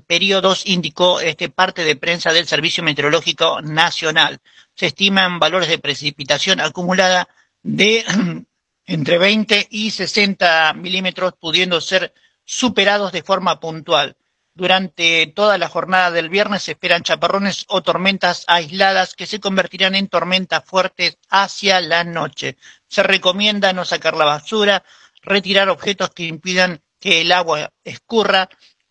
periodos, 0.06 0.66
indicó 0.66 1.20
este 1.20 1.50
parte 1.50 1.84
de 1.84 1.96
prensa 1.96 2.34
del 2.34 2.48
Servicio 2.48 2.84
Meteorológico 2.84 3.62
Nacional. 3.62 4.40
Se 4.76 4.88
estiman 4.88 5.40
valores 5.40 5.70
de 5.70 5.80
precipitación 5.80 6.60
acumulada 6.60 7.30
de 7.64 8.06
entre 8.86 9.18
20 9.18 9.68
y 9.70 9.92
60 9.92 10.74
milímetros, 10.74 11.34
pudiendo 11.40 11.82
ser 11.82 12.14
superados 12.46 13.12
de 13.12 13.24
forma 13.24 13.60
puntual. 13.60 14.18
Durante 14.54 15.28
toda 15.28 15.60
la 15.60 15.70
jornada 15.70 16.10
del 16.10 16.30
viernes 16.30 16.64
se 16.64 16.72
esperan 16.72 17.04
chaparrones 17.04 17.66
o 17.68 17.84
tormentas 17.84 18.44
aisladas 18.48 19.14
que 19.14 19.28
se 19.28 19.40
convertirán 19.40 19.94
en 19.94 20.08
tormentas 20.08 20.64
fuertes 20.66 21.18
hacia 21.30 21.80
la 21.80 22.04
noche. 22.04 22.58
Se 22.88 23.04
recomienda 23.04 23.72
no 23.74 23.86
sacar 23.86 24.16
la 24.16 24.26
basura, 24.26 24.84
retirar 25.22 25.70
objetos 25.70 26.10
que 26.10 26.24
impidan 26.24 26.82
que 27.00 27.22
el 27.22 27.32
agua 27.34 27.72
escurra, 27.84 28.50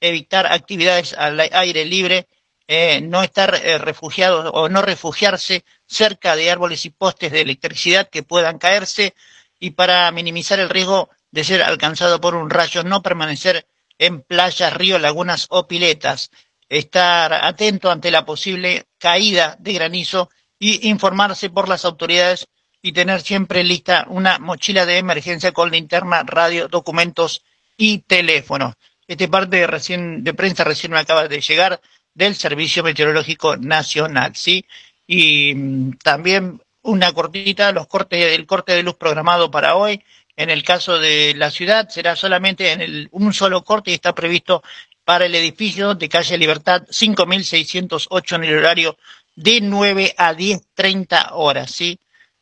evitar 0.09 0.47
actividades 0.47 1.13
al 1.13 1.41
aire 1.41 1.85
libre, 1.85 2.27
eh, 2.69 3.01
no 3.01 3.23
estar 3.23 3.55
eh, 3.55 3.79
refugiados 3.79 4.51
o 4.53 4.69
no 4.69 4.83
refugiarse 4.83 5.65
cerca 5.87 6.35
de 6.35 6.51
árboles 6.51 6.85
y 6.85 6.91
postes 6.91 7.31
de 7.31 7.43
electricidad 7.43 8.09
que 8.11 8.25
puedan 8.25 8.59
caerse 8.59 9.15
y 9.61 9.71
para 9.71 10.11
minimizar 10.11 10.59
el 10.59 10.69
riesgo 10.69 11.11
de 11.31 11.45
ser 11.45 11.63
alcanzado 11.63 12.21
por 12.21 12.35
un 12.35 12.51
rayo, 12.51 12.83
no 12.83 13.03
permanecer 13.03 13.67
en 13.99 14.23
playas, 14.23 14.73
ríos, 14.73 15.01
lagunas 15.01 15.47
o 15.51 15.67
piletas, 15.67 16.31
estar 16.69 17.33
atento 17.33 17.91
ante 17.91 18.11
la 18.11 18.25
posible 18.25 18.87
caída 18.99 19.57
de 19.61 19.73
granizo 19.73 20.31
y 20.59 20.89
informarse 20.89 21.51
por 21.51 21.69
las 21.69 21.85
autoridades 21.85 22.49
y 22.83 22.93
tener 22.93 23.21
siempre 23.21 23.65
lista 23.65 24.07
una 24.09 24.39
mochila 24.39 24.87
de 24.87 24.99
emergencia 24.99 25.53
con 25.53 25.71
linterna, 25.71 26.23
radio, 26.25 26.69
documentos 26.69 27.43
y 27.77 27.99
teléfono. 27.99 28.75
Este 29.09 29.29
parte 29.29 29.59
de, 29.59 30.35
prensa 30.35 30.65
recién 30.65 30.93
me 30.93 30.99
acaba 30.99 31.29
de 31.29 31.41
llegar 31.41 31.81
del 32.15 32.35
Servicio 32.35 32.83
Meteorológico 32.83 33.57
Nacional, 33.57 34.35
¿sí? 34.35 34.67
Y 35.07 35.55
mm, 35.55 35.99
también 36.03 36.61
una 36.83 37.13
cortita, 37.13 37.73
los 37.73 37.87
cortes, 37.87 38.35
el 38.35 38.47
corte 38.47 38.73
de 38.73 38.83
luz 38.83 38.97
programado 38.97 39.51
para 39.51 39.77
hoy. 39.77 40.03
En 40.37 40.51
el 40.51 40.63
caso 40.65 40.99
de 40.99 41.35
la 41.37 41.51
ciudad 41.51 41.89
será 41.89 42.15
solamente 42.17 42.73
en 42.73 42.81
el, 42.81 43.09
un 43.13 43.33
solo 43.33 43.65
corte 43.65 43.91
y 43.91 43.95
está 43.95 44.15
previsto 44.15 44.63
para 45.05 45.25
el 45.27 45.35
edificio 45.35 45.95
de 45.95 46.09
calle 46.09 46.37
Libertad 46.37 46.83
5608 46.91 48.37
en 48.37 48.45
el 48.45 48.59
horario 48.59 48.99
de 49.37 49.61
9 49.61 50.15
a 50.17 50.35
10.30 50.35 51.29
horas. 51.33 51.71
¿sí? 51.71 51.99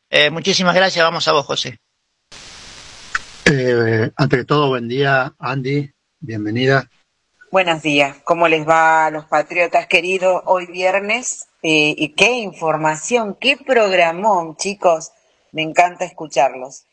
Eh, 0.08 0.30
muchísimas 0.30 0.74
gracias, 0.74 1.04
vamos 1.04 1.28
a 1.28 1.32
vos, 1.32 1.44
José. 1.44 1.78
Eh, 3.44 4.10
ante 4.16 4.44
todo, 4.44 4.68
buen 4.68 4.88
día, 4.88 5.34
Andy, 5.38 5.90
bienvenida. 6.24 6.90
Buenos 7.50 7.82
días, 7.82 8.16
¿cómo 8.24 8.48
les 8.48 8.66
va 8.66 9.06
a 9.06 9.10
los 9.10 9.26
patriotas 9.26 9.86
queridos 9.86 10.42
hoy 10.46 10.66
viernes? 10.66 11.46
Eh, 11.62 11.94
y 11.96 12.14
qué 12.14 12.32
información, 12.32 13.36
qué 13.40 13.56
programón, 13.56 14.56
chicos, 14.56 15.12
me 15.52 15.62
encanta 15.62 16.04
escucharlos. 16.04 16.84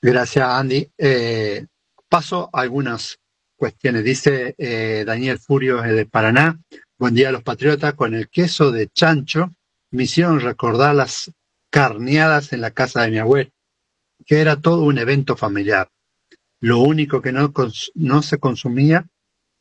Gracias, 0.00 0.48
Andy. 0.48 0.90
Eh, 0.96 1.66
paso 2.08 2.48
a 2.52 2.62
algunas 2.62 3.18
cuestiones. 3.56 4.04
Dice 4.04 4.54
eh, 4.56 5.04
Daniel 5.06 5.38
Furio 5.38 5.82
de 5.82 6.06
Paraná, 6.06 6.58
buen 6.98 7.14
día 7.14 7.28
a 7.28 7.32
los 7.32 7.42
patriotas, 7.42 7.94
con 7.94 8.14
el 8.14 8.28
queso 8.30 8.70
de 8.70 8.88
chancho 8.88 9.50
me 9.90 10.04
hicieron 10.04 10.40
recordar 10.40 10.94
las 10.94 11.30
carneadas 11.70 12.52
en 12.52 12.60
la 12.60 12.70
casa 12.70 13.02
de 13.02 13.10
mi 13.10 13.18
abuelo, 13.18 13.50
que 14.24 14.40
era 14.40 14.60
todo 14.60 14.82
un 14.82 14.98
evento 14.98 15.36
familiar. 15.36 15.88
Lo 16.66 16.80
único 16.80 17.22
que 17.22 17.30
no, 17.30 17.52
no 17.94 18.22
se 18.22 18.38
consumía 18.38 19.06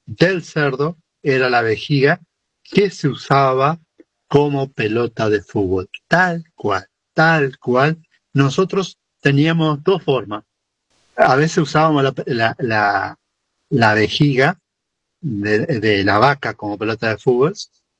del 0.07 0.43
cerdo 0.43 0.97
era 1.21 1.51
la 1.51 1.61
vejiga 1.61 2.19
que 2.63 2.89
se 2.89 3.07
usaba 3.07 3.79
como 4.27 4.71
pelota 4.71 5.29
de 5.29 5.43
fútbol. 5.43 5.87
Tal 6.07 6.45
cual, 6.55 6.87
tal 7.13 7.59
cual. 7.59 8.03
Nosotros 8.33 8.97
teníamos 9.21 9.83
dos 9.83 10.01
formas. 10.01 10.45
A 11.15 11.35
veces 11.35 11.59
usábamos 11.59 12.11
la, 12.25 12.55
la, 12.57 13.19
la, 13.69 13.93
vejiga 13.93 14.59
de, 15.21 16.03
la 16.03 16.17
vaca 16.17 16.55
como 16.55 16.75
pelota 16.75 17.09
de 17.09 17.17
fútbol 17.19 17.53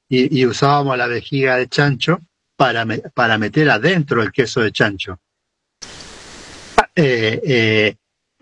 y, 0.10 0.44
usábamos 0.48 0.98
la 0.98 1.06
vejiga 1.06 1.58
de 1.58 1.68
chancho 1.68 2.22
para, 2.56 2.88
para 3.14 3.38
meter 3.38 3.70
adentro 3.70 4.24
el 4.24 4.32
queso 4.32 4.62
de 4.62 4.72
chancho. 4.72 5.20
Eh, 6.96 7.40
eh, 7.44 7.96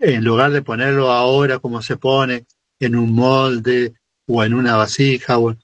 en 0.04 0.24
lugar 0.24 0.52
de 0.52 0.62
ponerlo 0.62 1.10
ahora 1.10 1.58
como 1.58 1.80
se 1.82 1.96
pone 1.96 2.46
en 2.78 2.96
un 2.96 3.12
molde 3.12 3.94
o 4.26 4.44
en 4.44 4.54
una 4.54 4.76
vasija. 4.76 5.38
O... 5.38 5.56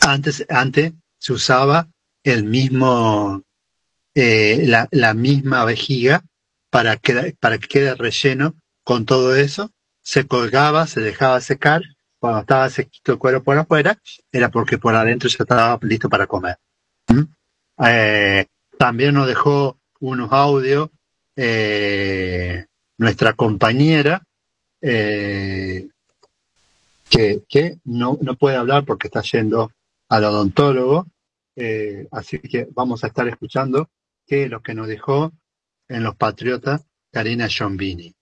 Antes, 0.00 0.44
antes 0.48 0.92
se 1.18 1.32
usaba 1.32 1.88
el 2.22 2.44
mismo, 2.44 3.42
eh, 4.14 4.64
la, 4.66 4.88
la, 4.90 5.14
misma 5.14 5.64
vejiga 5.64 6.22
para 6.70 6.96
que, 6.96 7.34
para 7.40 7.58
que 7.58 7.68
quede 7.68 7.94
relleno 7.94 8.54
con 8.84 9.06
todo 9.06 9.34
eso. 9.34 9.70
Se 10.02 10.26
colgaba, 10.26 10.86
se 10.86 11.00
dejaba 11.00 11.40
secar. 11.40 11.82
Cuando 12.18 12.40
estaba 12.40 12.70
sequito 12.70 13.12
el 13.12 13.18
cuero 13.18 13.42
por 13.42 13.58
afuera, 13.58 13.98
era 14.32 14.50
porque 14.50 14.78
por 14.78 14.94
adentro 14.94 15.28
ya 15.28 15.38
estaba 15.40 15.78
listo 15.82 16.08
para 16.08 16.26
comer. 16.26 16.56
¿Mm? 17.08 17.22
Eh, 17.86 18.46
también 18.78 19.14
nos 19.14 19.26
dejó 19.26 19.78
unos 20.00 20.32
audios 20.32 20.90
eh, 21.36 22.66
nuestra 22.98 23.34
compañera, 23.34 24.22
eh, 24.80 25.88
que, 27.08 27.78
no, 27.84 28.18
no, 28.20 28.34
puede 28.36 28.56
hablar 28.56 28.84
porque 28.84 29.08
está 29.08 29.22
yendo 29.22 29.70
al 30.08 30.24
odontólogo, 30.24 31.06
eh, 31.54 32.06
así 32.10 32.38
que 32.40 32.68
vamos 32.72 33.02
a 33.04 33.08
estar 33.08 33.26
escuchando 33.28 33.88
que 34.26 34.48
lo 34.48 34.62
que 34.62 34.74
nos 34.74 34.88
dejó 34.88 35.32
en 35.88 36.02
Los 36.02 36.16
Patriotas 36.16 36.82
Karina 37.12 37.48
Giombini. 37.48 38.12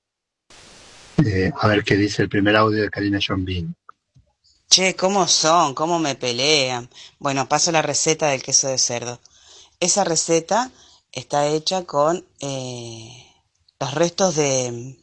Eh, 1.25 1.53
a 1.57 1.69
ver 1.69 1.85
qué 1.85 1.97
dice 1.97 2.23
el 2.23 2.29
primer 2.29 2.57
audio 2.57 2.83
de 2.83 2.91
Karina 2.91 3.19
Giombini. 3.19 3.75
Che, 4.69 4.95
¿cómo 4.97 5.27
son? 5.29 5.75
¿Cómo 5.75 5.99
me 5.99 6.15
pelean? 6.15 6.89
Bueno, 7.19 7.49
paso 7.49 7.71
la 7.73 7.83
receta 7.83 8.29
del 8.29 8.43
queso 8.43 8.69
de 8.69 8.79
cerdo. 8.79 9.21
Esa 9.81 10.05
receta 10.05 10.71
está 11.13 11.47
hecha 11.47 11.85
con 11.85 12.25
eh, 12.41 13.24
los 13.85 13.93
restos 13.93 14.35
de, 14.35 14.97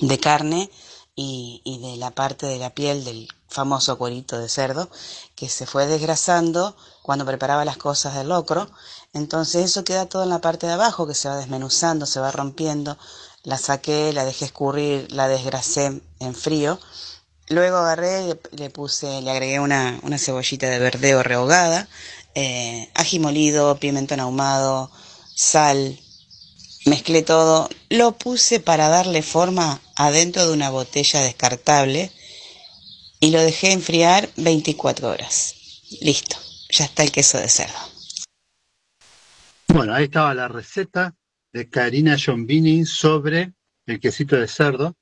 de 0.00 0.18
carne 0.18 0.70
y, 1.14 1.60
y, 1.64 1.78
de 1.80 1.98
la 1.98 2.12
parte 2.12 2.46
de 2.46 2.58
la 2.58 2.70
piel 2.70 3.04
del 3.04 3.28
famoso 3.46 3.98
cuerito 3.98 4.38
de 4.38 4.48
cerdo 4.48 4.88
que 5.34 5.50
se 5.50 5.66
fue 5.66 5.86
desgrasando 5.86 6.74
cuando 7.02 7.26
preparaba 7.26 7.66
las 7.66 7.76
cosas 7.76 8.14
del 8.14 8.30
locro. 8.30 8.70
Entonces 9.12 9.66
eso 9.66 9.84
queda 9.84 10.06
todo 10.06 10.22
en 10.22 10.30
la 10.30 10.40
parte 10.40 10.66
de 10.66 10.72
abajo 10.72 11.06
que 11.06 11.14
se 11.14 11.28
va 11.28 11.36
desmenuzando, 11.36 12.06
se 12.06 12.20
va 12.20 12.32
rompiendo. 12.32 12.96
La 13.42 13.58
saqué, 13.58 14.14
la 14.14 14.24
dejé 14.24 14.46
escurrir, 14.46 15.12
la 15.12 15.28
desgrasé 15.28 16.00
en 16.18 16.34
frío. 16.34 16.80
Luego 17.48 17.76
agarré, 17.76 18.40
le, 18.52 18.70
puse, 18.70 19.20
le 19.20 19.30
agregué 19.30 19.60
una, 19.60 20.00
una 20.02 20.16
cebollita 20.18 20.70
de 20.70 20.78
verdeo 20.78 21.22
rehogada, 21.22 21.86
eh, 22.34 22.90
ají 22.94 23.18
molido, 23.18 23.78
pimentón 23.78 24.20
ahumado, 24.20 24.90
sal, 25.34 26.00
Mezclé 26.86 27.22
todo, 27.22 27.68
lo 27.90 28.16
puse 28.16 28.60
para 28.60 28.88
darle 28.88 29.22
forma 29.22 29.80
adentro 29.96 30.46
de 30.46 30.52
una 30.52 30.70
botella 30.70 31.20
descartable 31.20 32.12
y 33.18 33.32
lo 33.32 33.40
dejé 33.40 33.72
enfriar 33.72 34.28
24 34.36 35.08
horas. 35.08 35.56
Listo, 36.00 36.36
ya 36.70 36.84
está 36.84 37.02
el 37.02 37.10
queso 37.10 37.38
de 37.38 37.48
cerdo. 37.48 37.74
Bueno, 39.66 39.94
ahí 39.94 40.04
estaba 40.04 40.32
la 40.32 40.46
receta 40.46 41.12
de 41.52 41.68
Karina 41.68 42.16
Giombini 42.16 42.84
sobre 42.84 43.52
el 43.86 43.98
quesito 43.98 44.36
de 44.36 44.46
cerdo, 44.46 44.94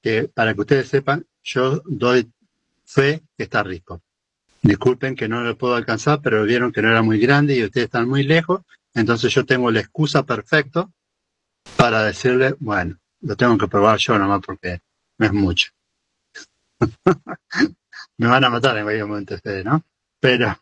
que 0.00 0.28
para 0.28 0.54
que 0.54 0.60
ustedes 0.60 0.90
sepan, 0.90 1.26
yo 1.42 1.82
doy 1.86 2.30
fe 2.84 3.20
que 3.36 3.42
está 3.42 3.64
rico. 3.64 4.00
Disculpen 4.62 5.16
que 5.16 5.26
no 5.26 5.40
lo 5.40 5.58
puedo 5.58 5.74
alcanzar, 5.74 6.20
pero 6.22 6.44
vieron 6.44 6.70
que 6.70 6.82
no 6.82 6.90
era 6.90 7.02
muy 7.02 7.18
grande 7.18 7.56
y 7.56 7.64
ustedes 7.64 7.86
están 7.86 8.08
muy 8.08 8.22
lejos, 8.22 8.60
entonces 8.94 9.34
yo 9.34 9.44
tengo 9.44 9.72
la 9.72 9.80
excusa 9.80 10.22
perfecta 10.22 10.88
para 11.76 12.04
decirle, 12.04 12.54
bueno, 12.60 12.98
lo 13.20 13.36
tengo 13.36 13.56
que 13.58 13.68
probar 13.68 13.98
yo 13.98 14.18
nomás 14.18 14.40
porque 14.44 14.80
no 15.18 15.26
es 15.26 15.32
mucho. 15.32 15.70
Me 18.18 18.26
van 18.28 18.44
a 18.44 18.50
matar 18.50 18.76
en 18.76 18.84
cualquier 18.84 19.06
momento 19.06 19.36
¿no? 19.64 19.84
Pero 20.20 20.56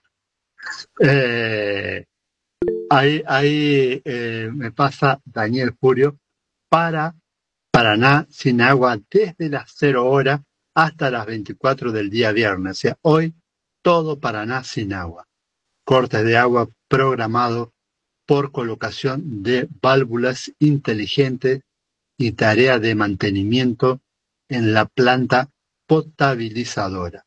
eh, 1.01 2.07
ahí, 2.90 3.22
ahí 3.26 4.03
eh, 4.05 4.51
me 4.53 4.72
pasa 4.72 5.20
Daniel 5.24 5.74
Furio 5.78 6.18
para 6.68 7.14
Paraná 7.70 8.26
sin 8.30 8.61
agua 8.61 8.98
desde 9.11 9.48
las 9.48 9.72
0 9.76 10.07
horas 10.07 10.40
hasta 10.74 11.11
las 11.11 11.26
24 11.26 11.92
del 11.92 12.11
día 12.11 12.32
viernes. 12.32 12.78
O 12.78 12.80
sea, 12.80 12.98
hoy 13.03 13.34
todo 13.82 14.18
Paraná 14.18 14.64
sin 14.64 14.92
agua. 14.92 15.26
Cortes 15.84 16.24
de 16.24 16.36
agua 16.36 16.68
programado 16.88 17.72
por 18.31 18.53
colocación 18.53 19.43
de 19.43 19.68
válvulas 19.83 20.53
inteligentes 20.61 21.62
y 22.16 22.31
tarea 22.31 22.78
de 22.78 22.95
mantenimiento 22.95 24.03
en 24.49 24.72
la 24.72 24.85
planta 24.85 25.51
potabilizadora. 25.89 27.26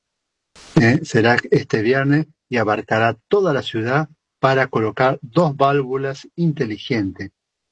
Eh, 0.81 1.01
será 1.03 1.35
este 1.51 1.81
viernes 1.81 2.27
y 2.47 2.55
abarcará 2.55 3.17
toda 3.27 3.51
la 3.51 3.63
ciudad 3.63 4.07
para 4.39 4.67
colocar 4.67 5.19
dos 5.21 5.57
válvulas 5.57 6.29
inteligentes, 6.37 7.31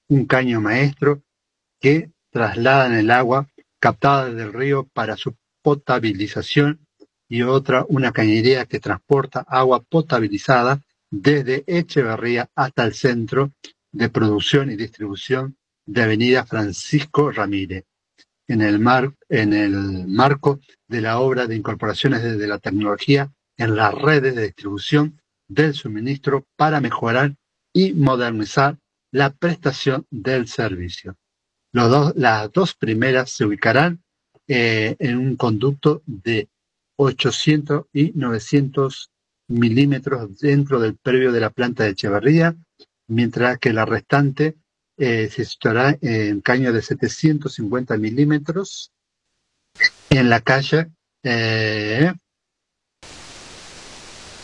un 0.10 0.26
caño 0.26 0.60
maestro 0.60 1.24
que 1.80 2.12
trasladan 2.32 2.96
el 2.96 3.12
agua 3.12 3.48
captada 3.80 4.30
del 4.30 4.52
río 4.52 4.90
para 4.92 5.16
su 5.16 5.38
potabilización 5.62 6.86
y 7.30 7.44
otra 7.44 7.86
una 7.88 8.12
cañería 8.12 8.66
que 8.66 8.82
transporta 8.82 9.46
agua 9.48 9.82
potabilizada 9.82 10.82
desde 11.12 11.64
Echeverría 11.68 12.50
hasta 12.56 12.86
el 12.86 12.94
centro 12.94 13.52
de 13.92 14.10
producción 14.10 14.72
y 14.72 14.78
distribución 14.78 15.58
de 15.86 16.04
Avenida 16.04 16.46
Francisco 16.46 17.32
Ramírez, 17.32 17.86
en 18.48 18.62
el, 18.62 18.80
marco 20.08 20.60
de 20.88 21.02
la 21.02 21.20
obra 21.20 21.48
de 21.48 21.56
incorporaciones 21.56 22.22
de 22.24 22.48
la 22.48 22.60
tecnología 22.60 23.32
en 23.58 23.76
las 23.76 23.94
redes 23.94 24.36
de 24.36 24.44
distribución 24.44 25.22
del 25.48 25.74
suministro 25.74 26.48
para 26.56 26.82
mejorar 26.82 27.36
y 27.74 27.94
modernizar 27.94 28.78
la 29.12 29.32
prestación 29.32 30.06
del 30.10 30.48
servicio. 30.48 31.18
Las 31.74 32.52
dos 32.52 32.74
primeras 32.76 33.32
se 33.32 33.46
ubicarán 33.46 34.04
eh, 34.48 34.96
en 35.00 35.18
un 35.18 35.36
conducto 35.36 36.02
de 36.06 36.50
800 36.98 37.86
y 37.94 38.12
900 38.16 39.11
milímetros 39.52 40.38
dentro 40.40 40.80
del 40.80 40.96
previo 40.96 41.32
de 41.32 41.40
la 41.40 41.50
planta 41.50 41.84
de 41.84 41.92
Echeverría, 41.92 42.56
mientras 43.08 43.60
que 43.60 43.74
la 43.74 43.86
restante 43.86 44.56
eh, 44.98 45.30
se 45.30 45.46
situará 45.46 45.98
en 46.02 46.42
caño 46.42 46.72
de 46.74 46.82
750 46.82 47.98
milímetros 47.98 48.92
en 50.10 50.30
la 50.30 50.42
calle 50.42 50.92
eh, 51.24 52.14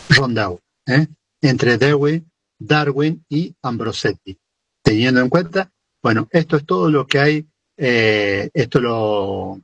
Rondau, 0.09 0.59
eh, 0.87 1.07
entre 1.41 1.77
Dewey 1.77 2.23
Darwin 2.59 3.23
y 3.29 3.55
Ambrosetti. 3.61 4.37
Teniendo 4.81 5.21
en 5.21 5.29
cuenta, 5.29 5.71
bueno, 6.01 6.27
esto 6.31 6.57
es 6.57 6.65
todo 6.65 6.89
lo 6.89 7.05
que 7.05 7.19
hay, 7.19 7.47
eh, 7.77 8.49
esto 8.53 8.79
lo, 8.79 9.61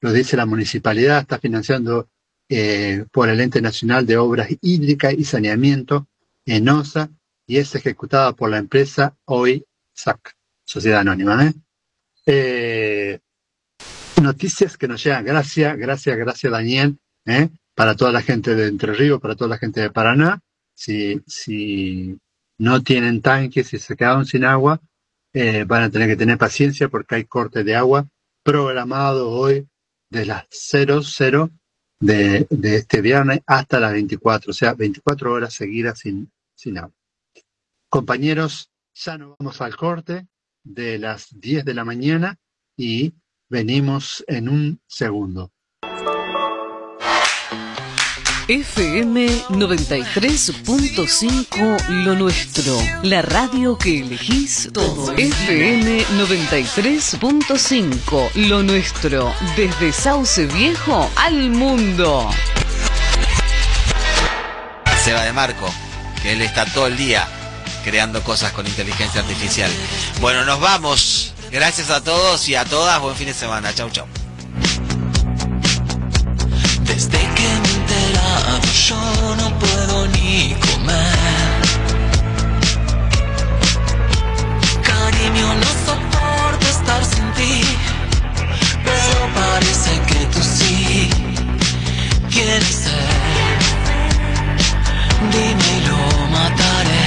lo 0.00 0.12
dice 0.12 0.36
la 0.36 0.46
municipalidad, 0.46 1.20
está 1.20 1.38
financiando 1.38 2.08
eh, 2.52 3.04
por 3.12 3.28
el 3.28 3.40
Ente 3.40 3.62
Nacional 3.62 4.04
de 4.04 4.16
Obras 4.16 4.48
Hídricas 4.60 5.14
y 5.16 5.22
Saneamiento, 5.24 6.08
ENOSA, 6.44 7.08
y 7.46 7.58
es 7.58 7.76
ejecutada 7.76 8.32
por 8.32 8.50
la 8.50 8.58
empresa 8.58 9.16
hoy 9.26 9.64
Sociedad 10.64 10.98
Anónima. 10.98 11.46
¿eh? 11.46 11.52
Eh, 12.26 13.18
noticias 14.20 14.76
que 14.76 14.88
nos 14.88 15.04
llegan, 15.04 15.24
gracias, 15.24 15.78
gracias, 15.78 16.16
gracias 16.16 16.52
Daniel, 16.52 16.98
para 17.76 17.94
toda 17.94 18.10
la 18.10 18.20
gente 18.20 18.56
de 18.56 18.66
Entre 18.66 18.94
Ríos, 18.94 19.20
para 19.20 19.36
toda 19.36 19.50
la 19.50 19.58
gente 19.58 19.80
de 19.82 19.90
Paraná. 19.90 20.40
Si, 20.74 21.22
si 21.28 22.18
no 22.58 22.82
tienen 22.82 23.22
tanques, 23.22 23.68
si 23.68 23.78
se 23.78 23.94
quedaron 23.94 24.26
sin 24.26 24.44
agua, 24.44 24.80
van 25.68 25.82
a 25.84 25.90
tener 25.90 26.08
que 26.08 26.16
tener 26.16 26.36
paciencia 26.36 26.88
porque 26.88 27.14
hay 27.14 27.24
corte 27.26 27.62
de 27.62 27.76
agua 27.76 28.08
programado 28.42 29.30
hoy 29.30 29.68
de 30.08 30.26
las 30.26 30.46
00 30.50 31.50
de, 32.00 32.46
este 32.50 33.00
viernes 33.00 33.40
hasta 33.46 33.78
las 33.78 33.92
24, 33.92 34.50
o 34.50 34.54
sea, 34.54 34.74
24 34.74 35.32
horas 35.32 35.54
seguidas 35.54 36.00
sin, 36.00 36.32
sin 36.54 36.78
agua. 36.78 36.94
Compañeros, 37.88 38.70
ya 38.94 39.18
nos 39.18 39.36
vamos 39.38 39.60
al 39.60 39.76
corte 39.76 40.26
de 40.64 40.98
las 40.98 41.28
10 41.38 41.64
de 41.64 41.74
la 41.74 41.84
mañana 41.84 42.36
y 42.76 43.12
venimos 43.48 44.24
en 44.26 44.48
un 44.48 44.80
segundo. 44.86 45.52
FM 48.50 49.46
93.5 49.50 51.88
Lo 51.88 52.14
Nuestro, 52.16 52.76
la 53.04 53.22
radio 53.22 53.78
que 53.78 54.00
elegís 54.00 54.68
todo. 54.72 55.12
FM 55.12 56.04
93.5 56.18 58.30
Lo 58.48 58.64
Nuestro, 58.64 59.32
desde 59.54 59.92
Sauce 59.92 60.46
Viejo 60.46 61.08
al 61.14 61.50
mundo. 61.50 62.28
Seba 65.04 65.22
de 65.22 65.32
Marco, 65.32 65.72
que 66.20 66.32
él 66.32 66.42
está 66.42 66.64
todo 66.64 66.88
el 66.88 66.96
día 66.96 67.28
creando 67.84 68.20
cosas 68.24 68.50
con 68.50 68.66
inteligencia 68.66 69.20
artificial. 69.20 69.70
Bueno, 70.20 70.44
nos 70.44 70.58
vamos. 70.58 71.34
Gracias 71.52 71.90
a 71.90 72.02
todos 72.02 72.48
y 72.48 72.56
a 72.56 72.64
todas. 72.64 73.00
Buen 73.00 73.14
fin 73.14 73.28
de 73.28 73.34
semana. 73.34 73.72
Chau, 73.72 73.88
chau. 73.90 74.08
Desde 76.82 77.18
que 77.36 77.49
yo 78.88 79.36
no 79.36 79.58
puedo 79.58 80.06
ni 80.08 80.54
comer. 80.54 81.60
Cariño, 84.82 85.54
no 85.54 85.70
soporto 85.86 86.66
estar 86.68 87.04
sin 87.04 87.32
ti, 87.32 87.62
pero 88.84 89.20
parece 89.34 90.00
que 90.08 90.26
tú 90.32 90.40
sí 90.42 91.10
quieres 92.30 92.64
ser. 92.64 93.58
Dime 95.32 95.68
y 95.76 95.86
lo 95.88 96.02
mataré. 96.36 97.06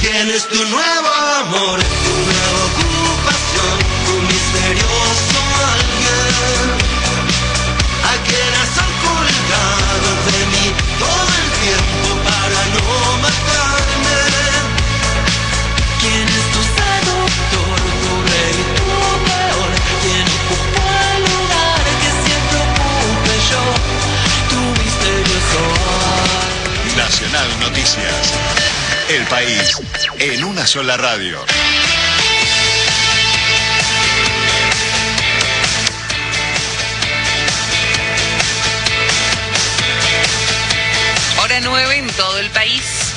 ¿Quién 0.00 0.30
es 0.30 0.48
tu 0.48 0.64
nuevo 0.66 1.08
amor? 1.40 2.01
El 29.12 29.26
país 29.26 29.78
en 30.20 30.42
una 30.42 30.66
sola 30.66 30.96
radio. 30.96 31.38
Hora 41.42 41.60
9 41.60 41.96
en 41.98 42.06
todo 42.12 42.38
el 42.38 42.48
país. 42.52 43.12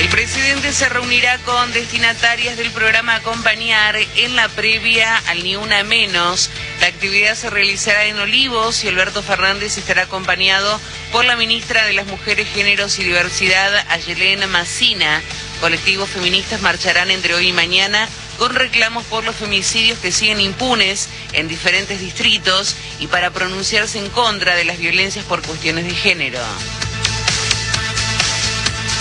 El 0.00 0.08
presidente 0.08 0.72
se 0.72 0.88
reunirá 0.88 1.36
con 1.40 1.70
destinatarias 1.74 2.56
del 2.56 2.70
programa 2.70 3.16
Acompañar 3.16 3.96
en 4.16 4.36
la 4.36 4.48
previa 4.48 5.18
al 5.28 5.44
Ni 5.44 5.56
Una 5.56 5.84
Menos. 5.84 6.48
La 6.80 6.86
actividad 6.86 7.34
se 7.34 7.50
realizará 7.50 8.06
en 8.06 8.18
Olivos 8.18 8.84
y 8.84 8.88
Alberto 8.88 9.22
Fernández 9.22 9.76
estará 9.76 10.04
acompañado 10.04 10.80
por 11.12 11.26
la 11.26 11.36
ministra 11.36 11.84
de 11.84 11.92
las 11.92 12.06
Mujeres, 12.06 12.48
Géneros 12.48 12.98
y 12.98 13.04
Diversidad, 13.04 13.86
Ayelena 13.90 14.46
Macina. 14.46 15.20
Colectivos 15.60 16.08
feministas 16.08 16.62
marcharán 16.62 17.10
entre 17.10 17.34
hoy 17.34 17.48
y 17.48 17.52
mañana 17.52 18.08
con 18.38 18.54
reclamos 18.54 19.04
por 19.04 19.22
los 19.22 19.36
femicidios 19.36 19.98
que 19.98 20.10
siguen 20.10 20.40
impunes 20.40 21.08
en 21.34 21.48
diferentes 21.48 22.00
distritos 22.00 22.74
y 22.98 23.06
para 23.06 23.30
pronunciarse 23.30 23.98
en 23.98 24.08
contra 24.08 24.56
de 24.56 24.64
las 24.64 24.78
violencias 24.78 25.24
por 25.26 25.42
cuestiones 25.42 25.84
de 25.84 25.94
género. 25.94 26.40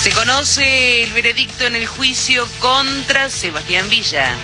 Se 0.03 0.11
conoce 0.11 1.03
el 1.03 1.13
veredicto 1.13 1.65
en 1.65 1.75
el 1.75 1.87
juicio 1.87 2.47
contra 2.59 3.29
Sebastián 3.29 3.89
Villa. 3.89 4.35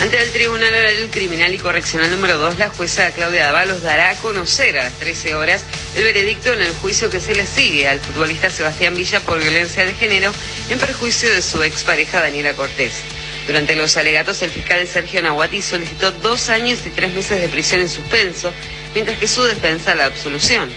Ante 0.00 0.22
el 0.22 0.30
Tribunal 0.30 1.08
Criminal 1.10 1.52
y 1.52 1.58
Correccional 1.58 2.10
número 2.10 2.38
2, 2.38 2.58
la 2.58 2.68
jueza 2.68 3.10
Claudia 3.10 3.46
Dávalos 3.46 3.82
dará 3.82 4.10
a 4.10 4.14
conocer 4.16 4.78
a 4.78 4.84
las 4.84 4.92
13 4.94 5.34
horas 5.34 5.64
el 5.96 6.04
veredicto 6.04 6.52
en 6.52 6.62
el 6.62 6.72
juicio 6.74 7.10
que 7.10 7.20
se 7.20 7.34
le 7.34 7.46
sigue 7.46 7.88
al 7.88 8.00
futbolista 8.00 8.50
Sebastián 8.50 8.94
Villa 8.94 9.20
por 9.20 9.40
violencia 9.40 9.84
de 9.84 9.94
género 9.94 10.32
en 10.68 10.78
perjuicio 10.78 11.32
de 11.32 11.42
su 11.42 11.62
expareja 11.62 12.20
Daniela 12.20 12.54
Cortés. 12.54 12.92
Durante 13.46 13.74
los 13.74 13.96
alegatos, 13.96 14.42
el 14.42 14.50
fiscal 14.50 14.86
Sergio 14.86 15.22
Nahuati 15.22 15.62
solicitó 15.62 16.12
dos 16.12 16.50
años 16.50 16.80
y 16.84 16.90
tres 16.90 17.14
meses 17.14 17.40
de 17.40 17.48
prisión 17.48 17.80
en 17.80 17.88
suspenso, 17.88 18.52
mientras 18.94 19.18
que 19.18 19.26
su 19.26 19.42
defensa 19.42 19.94
la 19.94 20.04
absolución. 20.04 20.70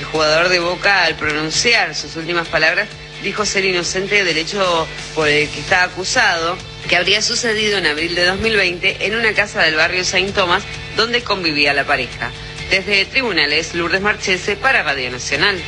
El 0.00 0.06
jugador 0.06 0.48
de 0.48 0.58
Boca, 0.58 1.04
al 1.04 1.16
pronunciar 1.16 1.94
sus 1.94 2.16
últimas 2.16 2.48
palabras, 2.48 2.88
dijo 3.22 3.44
ser 3.44 3.64
inocente 3.64 4.24
del 4.24 4.38
hecho 4.38 4.88
por 5.14 5.28
el 5.28 5.48
que 5.50 5.60
está 5.60 5.82
acusado, 5.82 6.56
que 6.88 6.96
habría 6.96 7.22
sucedido 7.22 7.78
en 7.78 7.86
abril 7.86 8.14
de 8.14 8.24
2020 8.24 9.06
en 9.06 9.16
una 9.16 9.32
casa 9.34 9.62
del 9.62 9.76
barrio 9.76 10.04
Saint 10.04 10.34
Thomas 10.34 10.62
donde 10.96 11.22
convivía 11.22 11.72
la 11.74 11.84
pareja. 11.84 12.32
Desde 12.70 13.04
tribunales, 13.06 13.74
Lourdes 13.74 14.00
Marchese 14.00 14.56
para 14.56 14.82
Radio 14.82 15.10
Nacional. 15.10 15.60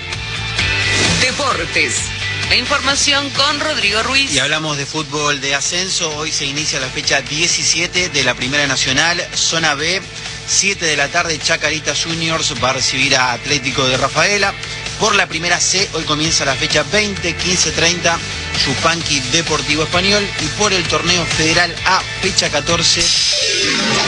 Deportes. 1.20 2.03
La 2.49 2.57
información 2.57 3.28
con 3.30 3.61
Rodrigo 3.61 4.03
Ruiz. 4.05 4.32
Y 4.32 4.38
hablamos 4.38 4.76
de 4.76 4.86
fútbol 4.86 5.40
de 5.40 5.55
ascenso. 5.55 6.16
Hoy 6.16 6.30
se 6.30 6.47
inicia 6.47 6.78
la 6.78 6.88
fecha 6.88 7.20
17 7.20 8.09
de 8.09 8.24
la 8.24 8.34
Primera 8.34 8.66
Nacional, 8.66 9.20
zona 9.34 9.74
B. 9.74 10.01
7 10.49 10.84
de 10.84 10.97
la 10.97 11.09
tarde, 11.09 11.38
Chacarita 11.38 11.92
Juniors 11.94 12.55
va 12.62 12.70
a 12.70 12.74
recibir 12.74 13.16
a 13.16 13.32
Atlético 13.32 13.84
de 13.86 13.97
Rafaela. 13.97 14.55
Por 15.01 15.14
la 15.14 15.26
primera 15.26 15.61
C, 15.61 15.88
hoy 15.92 16.05
comienza 16.05 16.44
la 16.44 16.55
fecha 16.55 16.82
20, 16.90 17.36
15, 17.36 17.72
30, 17.72 18.18
Chupanqui 18.64 19.20
Deportivo 19.32 19.82
Español. 19.82 20.26
Y 20.40 20.47
por 20.59 20.72
el 20.72 20.82
torneo 20.84 21.24
federal 21.26 21.74
A, 21.84 22.01
fecha 22.22 22.51
14. 22.51 23.05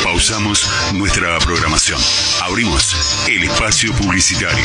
Pausamos 0.02 0.66
nuestra 0.94 1.38
programación. 1.40 2.00
Abrimos 2.42 2.96
el 3.28 3.44
espacio 3.44 3.92
publicitario. 3.94 4.64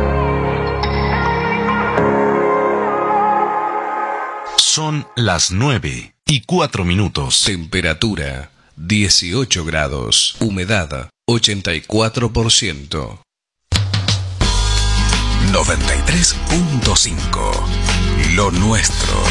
Son 4.73 5.05
las 5.17 5.51
9 5.51 6.15
y 6.27 6.45
4 6.45 6.85
minutos. 6.85 7.43
Temperatura 7.43 8.51
18 8.77 9.65
grados. 9.65 10.37
Humedad 10.39 11.09
84%. 11.29 13.19
93.5. 15.51 18.33
Lo 18.33 18.49
nuestro. 18.51 19.21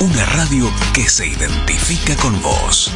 Una 0.00 0.24
radio 0.24 0.72
que 0.94 1.06
se 1.06 1.26
identifica 1.26 2.16
con 2.16 2.40
vos. 2.40 2.90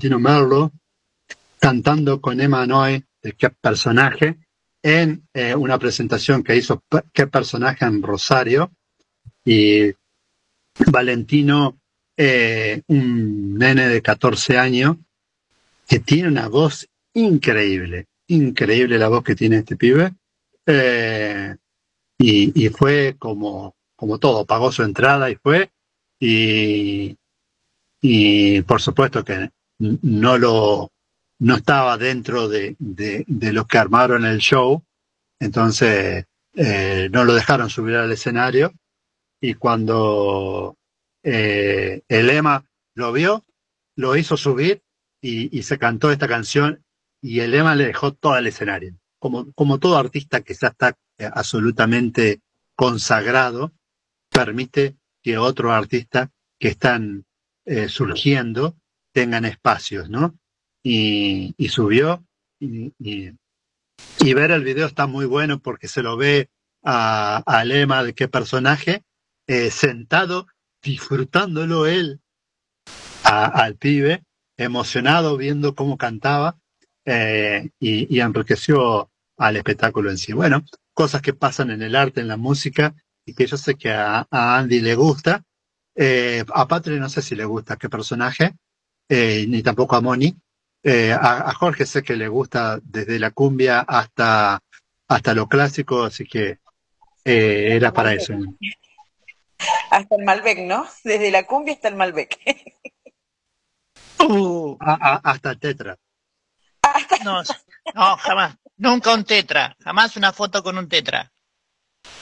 Valentino 0.00 0.18
Merlo, 0.18 0.72
cantando 1.58 2.22
con 2.22 2.40
Emma 2.40 2.66
Noy 2.66 3.04
de 3.22 3.32
qué 3.34 3.50
personaje, 3.50 4.38
en 4.82 5.28
eh, 5.34 5.54
una 5.54 5.78
presentación 5.78 6.42
que 6.42 6.56
hizo 6.56 6.82
qué 7.12 7.26
personaje 7.26 7.84
en 7.84 8.02
Rosario. 8.02 8.72
Y 9.44 9.92
Valentino, 10.90 11.78
eh, 12.16 12.80
un 12.86 13.58
nene 13.58 13.88
de 13.88 14.00
14 14.00 14.56
años, 14.56 14.96
que 15.86 15.98
tiene 15.98 16.28
una 16.28 16.48
voz 16.48 16.88
increíble, 17.12 18.06
increíble 18.28 18.98
la 18.98 19.08
voz 19.08 19.22
que 19.22 19.36
tiene 19.36 19.58
este 19.58 19.76
pibe. 19.76 20.14
Eh, 20.64 21.54
y, 22.16 22.64
y, 22.64 22.68
fue 22.70 23.16
como, 23.18 23.76
como 23.96 24.18
todo, 24.18 24.46
pagó 24.46 24.72
su 24.72 24.82
entrada 24.82 25.28
y 25.30 25.34
fue. 25.34 25.70
Y, 26.18 27.18
y 28.00 28.62
por 28.62 28.80
supuesto 28.80 29.22
que 29.22 29.50
no 29.80 30.38
lo 30.38 30.92
no 31.40 31.56
estaba 31.56 31.96
dentro 31.96 32.48
de, 32.48 32.76
de, 32.78 33.24
de 33.26 33.52
los 33.52 33.66
que 33.66 33.78
armaron 33.78 34.26
el 34.26 34.38
show, 34.38 34.84
entonces 35.40 36.26
eh, 36.54 37.08
no 37.12 37.24
lo 37.24 37.34
dejaron 37.34 37.70
subir 37.70 37.96
al 37.96 38.12
escenario 38.12 38.72
y 39.40 39.54
cuando 39.54 40.76
eh, 41.22 42.02
el 42.08 42.30
Ema 42.30 42.64
lo 42.94 43.12
vio, 43.12 43.44
lo 43.96 44.16
hizo 44.16 44.36
subir 44.36 44.82
y, 45.22 45.62
se 45.62 45.78
cantó 45.78 46.10
esta 46.10 46.28
canción 46.28 46.84
y 47.22 47.40
el 47.40 47.54
Ema 47.54 47.74
le 47.74 47.86
dejó 47.86 48.12
todo 48.12 48.36
el 48.36 48.46
escenario. 48.46 48.96
Como, 49.18 49.52
como 49.52 49.78
todo 49.78 49.96
artista 49.96 50.40
que 50.40 50.54
ya 50.54 50.68
está 50.68 50.96
eh, 51.18 51.30
absolutamente 51.32 52.40
consagrado, 52.74 53.72
permite 54.30 54.96
que 55.22 55.38
otros 55.38 55.72
artistas 55.72 56.30
que 56.58 56.68
están 56.68 57.24
surgiendo 57.88 58.76
tengan 59.12 59.44
espacios, 59.44 60.08
¿no? 60.08 60.38
Y, 60.82 61.54
subió 61.68 62.24
y, 62.58 62.92
ver 64.34 64.50
el 64.50 64.64
video 64.64 64.86
está 64.86 65.06
muy 65.06 65.26
bueno 65.26 65.60
porque 65.60 65.88
se 65.88 66.02
lo 66.02 66.16
ve 66.16 66.48
a, 66.82 67.42
a 67.44 67.64
Lema 67.64 68.02
de 68.02 68.14
qué 68.14 68.28
personaje 68.28 69.02
eh, 69.46 69.70
sentado 69.70 70.46
disfrutándolo 70.82 71.86
él 71.86 72.20
a, 73.24 73.46
al 73.46 73.76
pibe 73.76 74.24
emocionado 74.56 75.36
viendo 75.36 75.74
cómo 75.74 75.96
cantaba 75.96 76.58
eh, 77.04 77.70
y, 77.80 78.20
enriqueció 78.20 79.10
al 79.38 79.56
espectáculo 79.56 80.10
en 80.10 80.18
sí. 80.18 80.32
Bueno, 80.32 80.62
cosas 80.92 81.22
que 81.22 81.32
pasan 81.32 81.70
en 81.70 81.82
el 81.82 81.96
arte, 81.96 82.20
en 82.20 82.28
la 82.28 82.36
música 82.36 82.94
y 83.24 83.34
que 83.34 83.46
yo 83.46 83.56
sé 83.56 83.74
que 83.76 83.90
a, 83.90 84.26
Andy 84.30 84.80
le 84.80 84.94
gusta. 84.94 85.42
Eh, 85.94 86.44
a 86.54 86.68
Patri 86.68 87.00
no 87.00 87.08
sé 87.08 87.22
si 87.22 87.34
le 87.34 87.44
gusta 87.44 87.76
qué 87.76 87.88
personaje, 87.88 88.54
eh, 89.10 89.44
ni 89.48 89.62
tampoco 89.62 89.96
a 89.96 90.00
Moni. 90.00 90.34
Eh, 90.82 91.12
a, 91.12 91.50
a, 91.50 91.54
Jorge 91.54 91.84
sé 91.84 92.02
que 92.02 92.16
le 92.16 92.28
gusta 92.28 92.80
desde 92.82 93.18
la 93.18 93.32
cumbia 93.32 93.80
hasta, 93.80 94.62
hasta 95.08 95.34
lo 95.34 95.46
clásico, 95.46 96.04
así 96.04 96.24
que 96.24 96.60
eh, 97.24 97.76
era 97.76 97.92
para 97.92 98.14
eso. 98.14 98.32
Hasta 99.90 100.16
el 100.16 100.24
Malbec, 100.24 100.60
¿no? 100.60 100.86
Desde 101.04 101.30
la 101.30 101.44
cumbia 101.44 101.74
hasta 101.74 101.88
el 101.88 101.96
Malbec. 101.96 102.38
Uh, 104.20 104.76
a, 104.80 105.16
hasta 105.16 105.50
el 105.50 105.58
Tetra. 105.58 105.98
No, 107.24 107.42
No, 107.94 108.16
jamás. 108.16 108.56
Nunca 108.76 109.12
un 109.12 109.24
tetra. 109.24 109.76
Jamás 109.80 110.16
una 110.16 110.32
foto 110.32 110.62
con 110.62 110.78
un 110.78 110.88
tetra. 110.88 111.30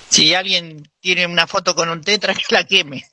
Si 0.09 0.34
alguien 0.34 0.82
tiene 1.01 1.26
una 1.26 1.47
foto 1.47 1.74
con 1.74 1.89
un 1.89 2.01
tetra, 2.01 2.34
que 2.34 2.43
la 2.51 2.64
queme. 2.64 3.05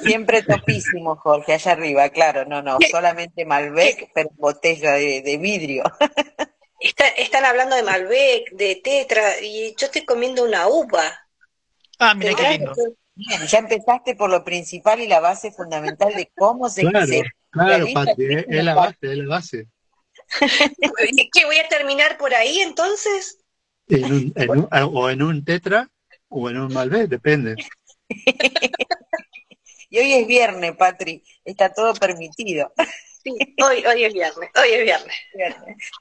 Siempre 0.00 0.42
topísimo, 0.42 1.16
Jorge, 1.16 1.54
allá 1.54 1.72
arriba, 1.72 2.08
claro, 2.10 2.44
no, 2.44 2.62
no, 2.62 2.78
solamente 2.90 3.44
Malbec, 3.44 4.10
pero 4.14 4.30
botella 4.36 4.92
de, 4.92 5.38
vidrio. 5.40 5.84
están 7.16 7.44
hablando 7.44 7.76
de 7.76 7.82
Malbec, 7.82 8.50
de 8.52 8.80
Tetra, 8.82 9.40
y 9.40 9.74
yo 9.76 9.86
estoy 9.86 10.04
comiendo 10.04 10.44
una 10.44 10.68
uva. 10.68 11.02
Ah, 11.98 12.14
mira 12.14 12.34
qué 12.34 12.58
lindo. 12.58 12.74
Bien, 13.14 13.46
ya 13.46 13.58
empezaste 13.58 14.16
por 14.16 14.30
lo 14.30 14.42
principal 14.42 15.00
y 15.00 15.06
la 15.06 15.20
base 15.20 15.52
fundamental 15.52 16.14
de 16.14 16.30
cómo 16.34 16.70
se... 16.70 16.80
Claro, 16.82 17.06
claro, 17.50 17.86
es 17.86 18.64
la 18.64 18.74
base, 18.74 18.96
es 19.02 19.18
la 19.18 19.28
base. 19.28 19.68
¿Qué 21.32 21.44
voy 21.44 21.58
a 21.58 21.68
terminar 21.68 22.16
por 22.16 22.34
ahí 22.34 22.60
entonces? 22.60 23.38
o 24.92 25.10
en 25.10 25.22
un 25.22 25.44
tetra 25.44 25.90
o 26.28 26.48
en 26.48 26.58
un 26.58 26.72
Malbec, 26.72 27.08
depende. 27.08 27.56
y 29.92 29.98
hoy 29.98 30.12
es 30.14 30.26
viernes, 30.26 30.74
Patri, 30.74 31.22
está 31.44 31.72
todo 31.72 31.92
permitido. 31.94 32.72
Sí, 33.22 33.30
hoy, 33.62 33.84
hoy 33.86 34.04
es 34.04 34.12
viernes, 34.12 34.50
hoy 34.56 34.72
es 34.72 34.82
viernes. 34.82 35.14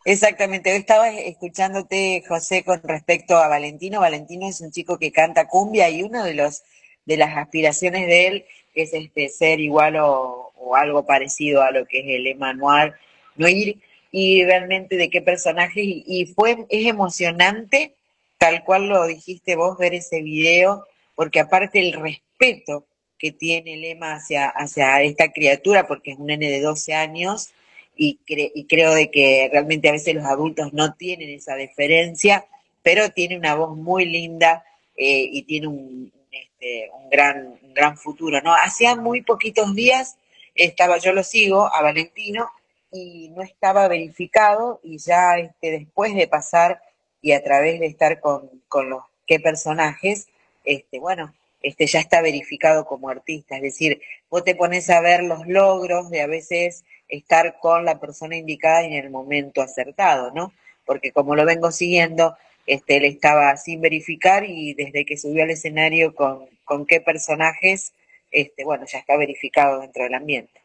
Exactamente, 0.06 0.72
hoy 0.72 0.80
estaba 0.80 1.10
escuchándote, 1.10 2.24
José, 2.28 2.64
con 2.64 2.82
respecto 2.82 3.38
a 3.38 3.48
Valentino. 3.48 4.00
Valentino 4.00 4.48
es 4.48 4.60
un 4.62 4.72
chico 4.72 4.98
que 4.98 5.12
canta 5.12 5.48
cumbia 5.48 5.88
y 5.90 6.02
uno 6.02 6.24
de 6.24 6.34
los 6.34 6.64
de 7.06 7.18
las 7.18 7.38
aspiraciones 7.38 8.08
de 8.08 8.28
él 8.28 8.46
es 8.74 8.94
este 8.94 9.30
ser 9.30 9.60
igual 9.60 9.98
o, 9.98 10.48
algo 10.76 11.06
parecido 11.06 11.62
a 11.62 11.72
lo 11.72 11.86
que 11.86 12.00
es 12.00 12.06
el 12.08 12.28
Emanuel, 12.28 12.94
no 13.36 13.50
ir 13.50 13.82
y 14.10 14.46
realmente 14.46 14.96
de 14.96 15.10
qué 15.10 15.22
personaje 15.22 15.82
y, 15.84 16.34
fue 16.34 16.66
es 16.70 16.88
emocionante 16.88 17.94
tal 18.38 18.64
cual 18.64 18.88
lo 18.88 19.06
dijiste 19.06 19.56
vos 19.56 19.78
ver 19.78 19.94
ese 19.94 20.22
video 20.22 20.88
porque 21.14 21.42
aparte 21.42 21.80
el 21.80 21.94
respeto 21.94 22.86
que 23.22 23.32
tiene 23.32 23.78
Lema 23.78 24.16
hacia, 24.16 24.48
hacia 24.50 25.00
esta 25.04 25.32
criatura, 25.32 25.86
porque 25.86 26.12
es 26.12 26.18
un 26.18 26.26
nene 26.26 26.50
de 26.50 26.60
12 26.60 26.96
años, 26.96 27.52
y, 27.96 28.20
y 28.28 28.66
creo 28.66 28.96
de 28.96 29.12
que 29.12 29.48
realmente 29.52 29.90
a 29.90 29.92
veces 29.92 30.16
los 30.16 30.26
adultos 30.26 30.74
no 30.74 30.96
tienen 30.96 31.30
esa 31.30 31.54
deferencia, 31.54 32.48
pero 32.82 33.12
tiene 33.12 33.38
una 33.38 33.54
voz 33.54 33.78
muy 33.78 34.06
linda 34.06 34.66
eh, 34.98 35.30
y 35.32 35.44
tiene 35.44 35.68
un, 35.68 36.12
este, 36.32 36.90
un, 36.96 37.12
gran, 37.12 37.60
gran 37.76 37.96
futuro. 37.96 38.42
¿no? 38.42 38.56
Hacía 38.56 38.96
muy 38.96 39.22
poquitos 39.22 39.76
días 39.76 40.18
estaba, 40.56 40.98
yo 40.98 41.14
lo 41.14 41.24
sigo, 41.24 41.70
a 41.72 41.84
Valentino, 41.84 42.50
y 42.92 43.30
no 43.36 43.44
estaba 43.44 43.88
verificado, 43.88 44.80
y 44.82 44.98
ya 44.98 45.38
este, 45.38 45.70
después 45.70 46.16
de 46.16 46.28
pasar 46.28 46.82
y 47.22 47.34
a 47.34 47.44
través 47.44 47.80
de 47.80 47.86
estar 47.86 48.20
con, 48.20 48.50
con 48.68 48.90
los 48.90 49.04
qué 49.28 49.40
personajes, 49.40 50.28
este, 50.66 51.00
bueno, 51.00 51.36
este, 51.62 51.86
ya 51.88 52.00
está 52.00 52.22
verificado 52.22 52.86
como 52.86 53.10
artista. 53.10 53.56
Es 53.58 53.62
decir, 53.62 54.02
vos 54.30 54.44
te 54.44 54.56
pones 54.56 54.90
a 54.90 55.02
ver 55.02 55.24
los 55.24 55.48
logros 55.48 56.10
de 56.10 56.22
a 56.22 56.28
veces 56.28 56.84
estar 57.08 57.58
con 57.60 57.86
la 57.86 58.00
persona 58.00 58.38
indicada 58.38 58.84
en 58.84 58.94
el 58.94 59.10
momento 59.10 59.62
acertado, 59.62 60.32
¿no? 60.34 60.54
Porque 60.86 61.12
como 61.12 61.36
lo 61.36 61.46
vengo 61.46 61.72
siguiendo, 61.72 62.36
este, 62.66 62.98
él 62.98 63.06
estaba 63.06 63.56
sin 63.58 63.82
verificar 63.82 64.44
y 64.46 64.74
desde 64.74 65.06
que 65.06 65.18
subió 65.18 65.44
al 65.44 65.52
escenario 65.52 66.16
con, 66.16 66.46
con 66.64 66.86
qué 66.86 67.02
personajes, 67.02 67.94
este, 68.32 68.64
bueno, 68.64 68.86
ya 68.86 69.00
está 69.00 69.18
verificado 69.18 69.82
dentro 69.82 70.04
del 70.04 70.16
ambiente. 70.16 70.62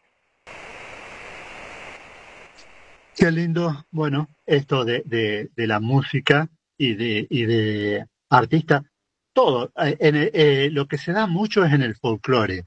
Qué 3.16 3.30
lindo, 3.30 3.86
bueno, 3.90 4.28
esto 4.44 4.84
de, 4.84 5.02
de, 5.06 5.48
de 5.56 5.66
la 5.66 5.80
música 5.80 6.48
y 6.76 6.94
de, 6.94 7.26
y 7.30 7.44
de 7.46 8.04
artista 8.28 8.84
todo. 9.36 9.70
Eh, 9.76 9.96
en 10.00 10.30
eh, 10.32 10.70
lo 10.72 10.88
que 10.88 10.96
se 10.96 11.12
da 11.12 11.26
mucho 11.26 11.62
es 11.62 11.72
en 11.72 11.82
el 11.82 11.94
folclore. 11.94 12.64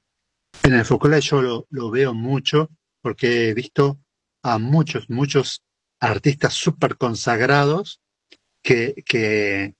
En 0.61 0.73
el 0.73 0.85
folclore 0.85 1.19
yo 1.19 1.65
lo, 1.67 1.91
veo 1.91 2.13
mucho 2.13 2.69
porque 3.01 3.49
he 3.49 3.53
visto 3.55 3.99
a 4.43 4.59
muchos, 4.59 5.09
muchos 5.09 5.63
artistas 5.99 6.53
súper 6.53 6.95
consagrados 6.95 8.01
que, 8.63 9.03
que, 9.03 9.73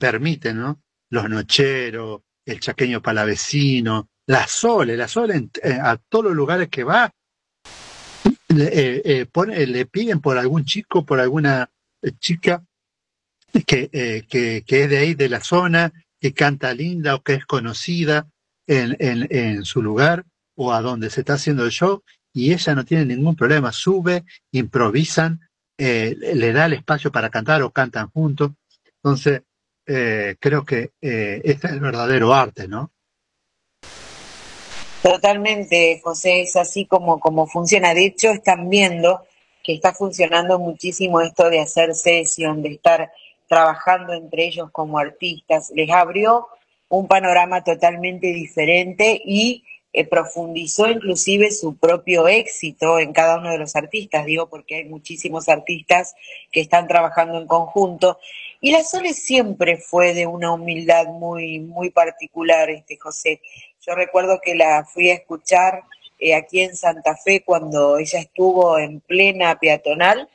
permiten, 0.00 0.58
¿no? 0.58 0.82
Los 1.10 1.28
nocheros, 1.30 2.22
el 2.44 2.58
chaqueño 2.58 3.00
palavecino, 3.00 4.08
la 4.26 4.48
Sole, 4.48 4.96
la 4.96 5.06
Sole 5.06 5.48
eh, 5.62 5.78
a 5.80 5.96
todos 5.96 6.24
los 6.24 6.34
lugares 6.34 6.68
que 6.68 6.82
va, 6.82 7.08
le, 8.48 9.26
pone, 9.26 9.64
le 9.64 9.86
piden 9.86 10.20
por 10.20 10.38
algún 10.38 10.64
chico, 10.64 11.06
por 11.06 11.20
alguna 11.20 11.70
chica 12.18 12.64
que, 13.64 13.88
que, 14.28 14.64
que, 14.66 14.82
es 14.82 14.90
de 14.90 14.98
ahí, 14.98 15.14
de 15.14 15.28
la 15.28 15.40
zona, 15.40 15.92
que 16.26 16.34
canta 16.34 16.74
linda 16.74 17.14
o 17.14 17.22
que 17.22 17.34
es 17.34 17.46
conocida 17.46 18.26
en, 18.66 18.96
en, 18.98 19.64
su 19.64 19.80
lugar 19.80 20.24
o 20.56 20.72
a 20.72 20.80
donde 20.80 21.08
se 21.08 21.20
está 21.20 21.34
haciendo 21.34 21.64
el 21.64 21.70
show 21.70 22.02
y 22.32 22.52
ella 22.52 22.74
no 22.74 22.84
tiene 22.84 23.04
ningún 23.04 23.36
problema, 23.36 23.70
sube, 23.70 24.24
improvisan, 24.50 25.38
eh, 25.78 26.16
le 26.18 26.52
da 26.52 26.66
el 26.66 26.72
espacio 26.72 27.12
para 27.12 27.30
cantar 27.30 27.62
o 27.62 27.70
cantan 27.70 28.10
juntos. 28.10 28.50
Entonces, 28.96 29.42
eh, 29.86 30.34
creo 30.40 30.64
que 30.64 30.90
eh, 31.00 31.42
este 31.44 31.68
es 31.68 31.72
el 31.74 31.80
verdadero 31.80 32.34
arte, 32.34 32.66
¿no? 32.66 32.90
Totalmente, 35.00 36.00
José, 36.02 36.42
es 36.42 36.56
así 36.56 36.86
como, 36.86 37.20
como 37.20 37.46
funciona. 37.46 37.94
De 37.94 38.06
hecho, 38.06 38.32
están 38.32 38.68
viendo 38.68 39.24
que 39.62 39.74
está 39.74 39.94
funcionando 39.94 40.58
muchísimo 40.58 41.20
esto 41.20 41.48
de 41.50 41.60
hacer 41.60 41.94
sesión, 41.94 42.62
de 42.62 42.70
estar 42.70 43.12
trabajando 43.46 44.12
entre 44.12 44.46
ellos 44.46 44.70
como 44.72 44.98
artistas, 44.98 45.72
les 45.74 45.90
abrió 45.90 46.48
un 46.88 47.08
panorama 47.08 47.64
totalmente 47.64 48.28
diferente 48.28 49.20
y 49.24 49.64
eh, 49.92 50.04
profundizó 50.04 50.88
inclusive 50.88 51.50
su 51.50 51.76
propio 51.78 52.28
éxito 52.28 52.98
en 52.98 53.12
cada 53.12 53.38
uno 53.38 53.50
de 53.50 53.58
los 53.58 53.74
artistas, 53.76 54.26
digo 54.26 54.48
porque 54.48 54.76
hay 54.76 54.84
muchísimos 54.84 55.48
artistas 55.48 56.14
que 56.52 56.60
están 56.60 56.86
trabajando 56.86 57.38
en 57.38 57.46
conjunto. 57.46 58.18
Y 58.60 58.72
la 58.72 58.84
Sole 58.84 59.14
siempre 59.14 59.78
fue 59.78 60.12
de 60.12 60.26
una 60.26 60.52
humildad 60.52 61.06
muy, 61.06 61.60
muy 61.60 61.90
particular, 61.90 62.68
este 62.68 62.98
José. 62.98 63.40
Yo 63.86 63.94
recuerdo 63.94 64.40
que 64.42 64.54
la 64.54 64.84
fui 64.84 65.10
a 65.10 65.14
escuchar 65.14 65.84
eh, 66.18 66.34
aquí 66.34 66.60
en 66.60 66.76
Santa 66.76 67.16
Fe 67.16 67.42
cuando 67.42 67.98
ella 67.98 68.18
estuvo 68.18 68.78
en 68.78 69.00
plena 69.00 69.58
peatonal 69.58 70.28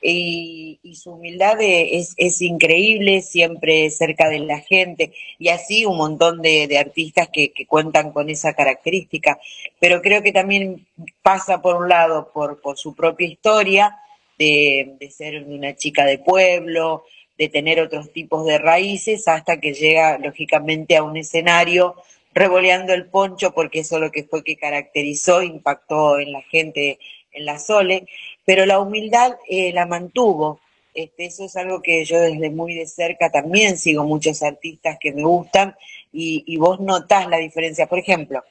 y, 0.00 0.80
su 0.94 1.12
humildad 1.12 1.56
es, 1.60 2.14
es, 2.16 2.40
increíble, 2.42 3.20
siempre 3.22 3.90
cerca 3.90 4.28
de 4.28 4.40
la 4.40 4.60
gente, 4.60 5.12
y 5.38 5.48
así 5.48 5.84
un 5.84 5.96
montón 5.96 6.40
de, 6.42 6.76
artistas 6.78 7.28
que, 7.32 7.52
cuentan 7.66 8.12
con 8.12 8.30
esa 8.30 8.54
característica. 8.54 9.38
Pero 9.80 10.00
creo 10.02 10.22
que 10.22 10.32
también 10.32 10.86
pasa 11.22 11.60
por 11.60 11.76
un 11.76 11.88
lado 11.88 12.30
por, 12.32 12.60
por 12.60 12.78
su 12.78 12.94
propia 12.94 13.26
historia, 13.26 13.96
de, 14.38 14.94
de 15.00 15.10
ser 15.10 15.44
una 15.44 15.74
chica 15.74 16.04
de 16.04 16.18
pueblo, 16.18 17.04
de 17.36 17.48
tener 17.48 17.80
otros 17.80 18.12
tipos 18.12 18.46
de 18.46 18.58
raíces, 18.58 19.26
hasta 19.26 19.60
que 19.60 19.74
llega 19.74 20.18
lógicamente 20.18 20.96
a 20.96 21.02
un 21.02 21.16
escenario 21.16 21.96
revoleando 22.34 22.94
el 22.94 23.06
poncho, 23.06 23.52
porque 23.52 23.80
eso 23.80 23.98
lo 23.98 24.12
que 24.12 24.24
fue 24.24 24.44
que 24.44 24.56
caracterizó, 24.56 25.42
impactó 25.42 26.20
en 26.20 26.32
la 26.32 26.42
gente 26.42 26.98
en 27.32 27.46
la 27.46 27.58
Sole, 27.58 28.06
pero 28.48 28.64
la 28.64 28.80
humildad 28.80 29.36
eh, 29.46 29.74
la 29.74 29.84
mantuvo. 29.84 30.58
Este, 30.94 31.26
eso 31.26 31.44
es 31.44 31.54
algo 31.54 31.82
que 31.82 32.02
yo 32.06 32.18
desde 32.18 32.48
muy 32.48 32.74
de 32.74 32.86
cerca 32.86 33.30
también 33.30 33.76
sigo 33.76 34.04
muchos 34.04 34.42
artistas 34.42 34.96
que 34.98 35.12
me 35.12 35.22
gustan 35.22 35.76
y, 36.14 36.56
vos 36.56 36.80
notás 36.80 37.28
la 37.28 37.36
diferencia. 37.36 37.86
Por 37.88 37.98
ejemplo, 37.98 38.42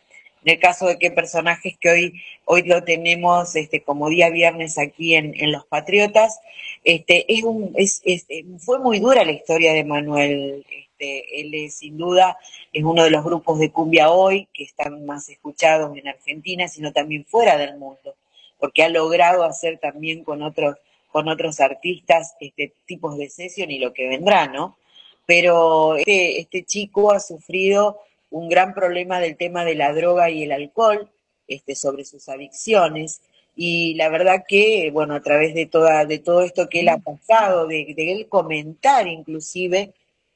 en 0.45 0.53
el 0.53 0.59
caso 0.59 0.85
de 0.85 0.99
qué 0.99 1.09
personajes 1.09 1.79
que 1.79 1.89
hoy, 1.89 2.21
hoy 2.45 2.61
lo 2.61 2.83
tenemos 2.83 3.55
este, 3.55 3.81
como 3.81 4.07
día 4.07 4.29
viernes 4.29 4.77
aquí 4.77 5.15
en, 5.15 5.33
Los 5.51 5.65
Patriotas, 5.65 6.41
este, 6.83 7.25
es 7.33 7.41
un, 7.41 7.73
es, 7.75 8.03
eh, 8.05 8.45
fue 8.59 8.77
muy 8.77 8.99
dura 8.99 9.25
la 9.25 9.31
historia 9.31 9.73
de 9.73 9.83
Manuel. 9.83 10.63
Este, 10.69 11.41
él 11.41 11.55
es, 11.55 11.79
sin 11.79 11.97
duda 11.97 12.37
es 12.71 12.83
uno 12.83 13.03
de 13.03 13.09
los 13.09 13.23
grupos 13.23 13.57
de 13.57 13.71
cumbia 13.71 14.11
hoy 14.11 14.47
que 14.53 14.63
están 14.63 15.07
más 15.07 15.27
escuchados 15.27 15.97
en 15.97 16.07
Argentina, 16.07 16.67
sino 16.67 16.93
también 16.93 17.25
fuera 17.25 17.57
del 17.57 17.79
mundo 17.79 18.13
porque 18.59 18.83
ha 18.83 18.89
logrado 18.89 19.43
hacer 19.43 19.79
también 19.79 20.23
con 20.23 20.41
otros, 20.41 20.77
con 21.11 21.27
otros 21.27 21.59
artistas 21.59 22.35
este 22.39 22.73
tipos 22.85 23.17
de 23.17 23.29
sesión 23.29 23.71
y 23.71 23.79
lo 23.79 23.93
que 23.93 24.07
vendrá, 24.07 24.47
¿no? 24.47 24.77
Pero 25.25 25.95
este, 25.97 26.39
este 26.39 26.63
chico 26.63 27.11
ha 27.11 27.19
sufrido 27.19 27.99
un 28.29 28.49
gran 28.49 28.73
problema 28.73 29.19
del 29.19 29.37
tema 29.37 29.65
de 29.65 29.75
la 29.75 29.93
droga 29.93 30.29
y 30.29 30.43
el 30.43 30.51
alcohol, 30.51 31.09
este, 31.47 31.75
sobre 31.75 32.05
sus 32.05 32.27
adicciones, 32.29 33.21
y 33.55 33.95
la 33.95 34.09
verdad 34.09 34.43
que, 34.47 34.91
bueno, 34.91 35.15
a 35.15 35.21
través 35.21 35.55
de 35.55 35.65
toda, 35.65 36.05
de 36.05 36.19
todo 36.19 36.43
esto 36.43 36.69
que 36.69 36.81
él 36.81 36.89
ha 36.89 36.99
pasado, 36.99 37.65
de, 37.65 37.93
de 37.95 38.11
él 38.11 38.27
comentar 38.29 39.07
inclusive, 39.07 39.93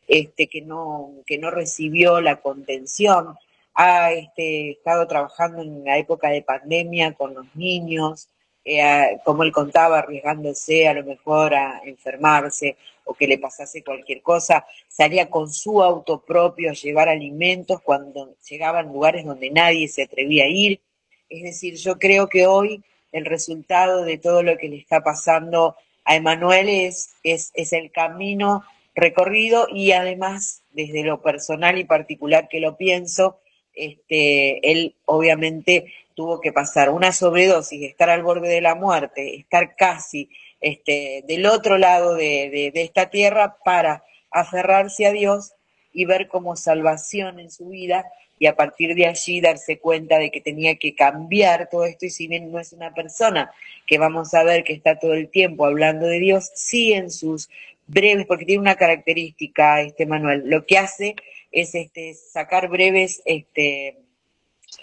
este, 0.08 0.48
que 0.48 0.62
no, 0.62 1.14
que 1.26 1.38
no 1.38 1.52
recibió 1.52 2.20
la 2.20 2.42
contención, 2.42 3.38
ha 3.74 4.12
este, 4.12 4.72
estado 4.72 5.08
trabajando 5.08 5.62
en 5.62 5.84
la 5.84 5.98
época 5.98 6.30
de 6.30 6.42
pandemia 6.42 7.14
con 7.14 7.34
los 7.34 7.46
niños, 7.56 8.30
eh, 8.64 9.18
como 9.24 9.44
él 9.44 9.52
contaba, 9.52 10.00
arriesgándose 10.00 10.88
a 10.88 10.94
lo 10.94 11.04
mejor 11.04 11.56
a 11.56 11.82
enfermarse 11.84 12.78
o 13.06 13.14
que 13.14 13.28
le 13.28 13.40
pasase 13.40 13.84
cualquier 13.84 14.22
cosa, 14.22 14.66
salía 14.88 15.30
con 15.30 15.52
su 15.52 15.82
auto 15.82 16.22
propio 16.22 16.70
a 16.70 16.74
llevar 16.74 17.10
alimentos 17.10 17.82
cuando 17.82 18.36
llegaban 18.48 18.88
lugares 18.88 19.26
donde 19.26 19.50
nadie 19.50 19.88
se 19.88 20.04
atrevía 20.04 20.46
a 20.46 20.50
ir. 20.50 20.82
Es 21.30 21.44
decir, 21.44 21.76
yo 21.76 21.98
creo 21.98 22.28
que 22.28 22.46
hoy 22.46 22.84
el 23.12 23.26
resultado 23.26 24.04
de 24.04 24.18
todo 24.18 24.44
lo 24.44 24.58
que 24.58 24.70
le 24.70 24.78
está 24.78 25.02
pasando 25.02 25.76
a 26.06 26.16
Emanuel 26.16 26.70
es, 26.70 27.14
es, 27.24 27.52
es 27.54 27.74
el 27.74 27.92
camino 27.92 28.64
recorrido 28.94 29.68
y 29.70 29.92
además 29.94 30.62
desde 30.72 31.04
lo 31.04 31.22
personal 31.22 31.78
y 31.78 31.84
particular 31.86 32.48
que 32.48 32.60
lo 32.60 32.78
pienso, 32.78 33.40
este, 33.74 34.72
él 34.72 34.96
obviamente 35.06 35.94
tuvo 36.16 36.42
que 36.42 36.52
pasar 36.52 36.90
una 36.90 37.12
sobredosis, 37.12 37.84
estar 37.84 38.10
al 38.10 38.24
borde 38.24 38.50
de 38.50 38.62
la 38.62 38.76
muerte, 38.76 39.36
estar 39.36 39.76
casi 39.76 40.30
este, 40.60 41.24
del 41.28 41.46
otro 41.46 41.78
lado 41.78 42.16
de, 42.16 42.72
de, 42.74 42.82
esta 42.82 43.10
tierra 43.10 43.58
para 43.64 44.04
aferrarse 44.30 45.06
a 45.06 45.12
Dios 45.12 45.54
y 45.94 46.06
ver 46.06 46.28
como 46.28 46.56
salvación 46.56 47.40
en 47.40 47.50
su 47.50 47.70
vida 47.70 48.06
y 48.38 48.48
a 48.48 48.56
partir 48.56 48.96
de 48.96 49.06
allí 49.06 49.42
darse 49.42 49.80
cuenta 49.80 50.18
de 50.18 50.32
que 50.32 50.42
tenía 50.42 50.76
que 50.76 50.96
cambiar 50.96 51.70
todo 51.70 51.86
esto. 51.86 52.06
Y 52.06 52.10
si 52.10 52.28
bien 52.28 52.52
no 52.52 52.60
es 52.60 52.74
una 52.74 52.94
persona 52.94 53.52
que 53.86 53.98
vamos 53.98 54.34
a 54.34 54.44
ver 54.44 54.64
que 54.64 54.74
está 54.74 54.98
todo 54.98 55.14
el 55.14 55.30
tiempo 55.30 55.66
hablando 55.66 56.08
de 56.08 56.20
Dios, 56.20 56.52
sí 56.56 56.94
en 56.94 57.12
sus 57.12 57.50
breves, 57.88 58.26
porque 58.26 58.46
tiene 58.46 58.62
una 58.62 58.76
característica, 58.76 59.82
este 59.82 60.06
Manuel, 60.06 60.44
lo 60.46 60.66
que 60.66 60.78
hace 60.78 61.16
es 61.52 61.76
este, 61.76 62.14
sacar 62.14 62.70
breves 62.70 63.22
este, 63.26 63.98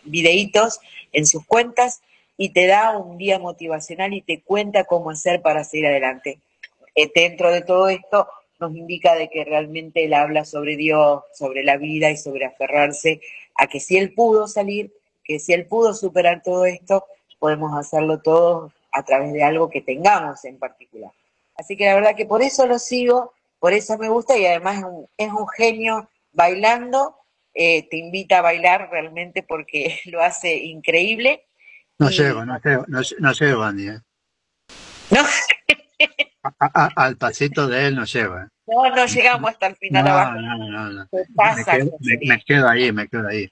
videitos 0.04 0.80
en 1.12 1.26
sus 1.26 1.44
cuentas 1.46 2.02
y 2.36 2.50
te 2.50 2.66
da 2.66 2.96
un 2.96 3.18
día 3.18 3.38
motivacional 3.38 4.14
y 4.14 4.22
te 4.22 4.42
cuenta 4.42 4.84
cómo 4.84 5.10
hacer 5.10 5.42
para 5.42 5.64
seguir 5.64 5.86
adelante. 5.86 6.38
Eh, 6.94 7.10
dentro 7.14 7.50
de 7.50 7.62
todo 7.62 7.88
esto 7.88 8.28
nos 8.60 8.74
indica 8.74 9.14
de 9.14 9.28
que 9.28 9.44
realmente 9.44 10.04
él 10.04 10.14
habla 10.14 10.44
sobre 10.44 10.76
Dios, 10.76 11.22
sobre 11.32 11.62
la 11.64 11.76
vida 11.76 12.10
y 12.10 12.16
sobre 12.16 12.44
aferrarse 12.44 13.20
a 13.54 13.66
que 13.66 13.80
si 13.80 13.96
él 13.96 14.14
pudo 14.14 14.48
salir, 14.48 14.92
que 15.24 15.38
si 15.38 15.52
él 15.52 15.66
pudo 15.66 15.94
superar 15.94 16.42
todo 16.42 16.64
esto, 16.64 17.04
podemos 17.38 17.76
hacerlo 17.76 18.20
todos 18.20 18.72
a 18.92 19.04
través 19.04 19.32
de 19.32 19.42
algo 19.42 19.70
que 19.70 19.80
tengamos 19.80 20.44
en 20.44 20.58
particular. 20.58 21.12
Así 21.56 21.76
que 21.76 21.86
la 21.86 21.94
verdad 21.94 22.16
que 22.16 22.26
por 22.26 22.42
eso 22.42 22.66
lo 22.66 22.78
sigo, 22.78 23.32
por 23.58 23.72
eso 23.72 23.98
me 23.98 24.08
gusta 24.08 24.36
y 24.36 24.46
además 24.46 24.84
es 25.16 25.32
un, 25.32 25.48
genio 25.48 26.08
bailando, 26.32 27.16
eh, 27.54 27.88
te 27.88 27.96
invita 27.96 28.38
a 28.38 28.42
bailar 28.42 28.88
realmente 28.90 29.42
porque 29.42 30.00
lo 30.06 30.22
hace 30.22 30.56
increíble. 30.56 31.46
No 31.98 32.10
llego, 32.10 32.44
no 32.44 32.60
llego, 32.60 32.84
no, 32.86 33.32
llego, 33.32 33.62
Andy. 33.62 33.88
¿eh? 33.88 34.00
No. 35.10 35.22
al 36.70 37.16
pasito 37.16 37.66
de 37.66 37.88
él 37.88 37.96
no 37.96 38.04
llego. 38.04 38.38
¿eh? 38.38 38.46
No, 38.66 38.94
no 38.94 39.06
llegamos 39.06 39.50
hasta 39.50 39.66
el 39.66 39.76
final 39.76 40.04
no, 40.04 40.10
abajo. 40.10 40.32
No, 40.40 40.56
no, 40.58 40.90
no. 40.90 41.08
pasa, 41.34 41.72
me, 41.72 41.78
quedo, 41.78 41.98
me, 42.00 42.40
quedo, 42.44 42.68
ahí, 42.68 42.92
me 42.92 43.08
quedo 43.08 43.26
ahí. 43.26 43.50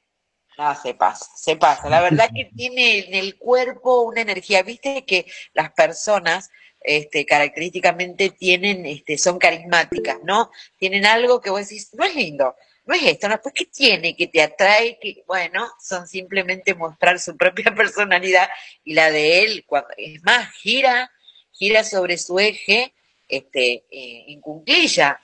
No, 0.59 0.75
se 0.75 0.95
pasa, 0.95 1.27
se 1.35 1.57
pasa. 1.57 1.89
La 1.91 2.01
verdad 2.01 2.31
que 2.35 2.47
tiene 2.57 3.01
en 3.01 3.15
el 3.15 3.37
cuerpo 3.37 4.03
una 4.03 4.23
energía. 4.23 4.63
Viste 4.63 5.05
que 5.05 5.27
las 5.53 5.73
personas 5.73 6.51
este, 6.87 7.27
característicamente 7.27 8.31
tienen, 8.31 8.87
este, 8.87 9.19
son 9.19 9.39
carismáticas, 9.39 10.19
¿no? 10.23 10.53
Tienen 10.79 11.05
algo 11.05 11.41
que 11.41 11.51
vos 11.51 11.69
decís, 11.69 11.91
no 11.95 12.05
es 12.05 12.15
lindo, 12.15 12.55
no 12.85 12.95
es 12.95 13.03
esto, 13.03 13.29
¿no? 13.29 13.41
Pues 13.43 13.53
¿qué 13.55 13.65
tiene 13.67 14.17
que 14.17 14.29
te 14.29 14.41
atrae? 14.41 14.97
Que, 15.01 15.25
bueno, 15.27 15.69
son 15.83 16.07
simplemente 16.07 16.75
mostrar 16.75 17.19
su 17.19 17.37
propia 17.37 17.75
personalidad 17.75 18.49
y 18.85 18.95
la 18.95 19.11
de 19.11 19.43
él, 19.43 19.65
cuando, 19.67 19.89
es 19.97 20.23
más, 20.23 20.53
gira, 20.53 21.11
gira 21.51 21.83
sobre 21.83 22.19
su 22.19 22.39
eje, 22.39 22.95
este, 23.29 23.85
eh, 23.91 24.25
en 24.29 24.41
cunclilla 24.41 25.21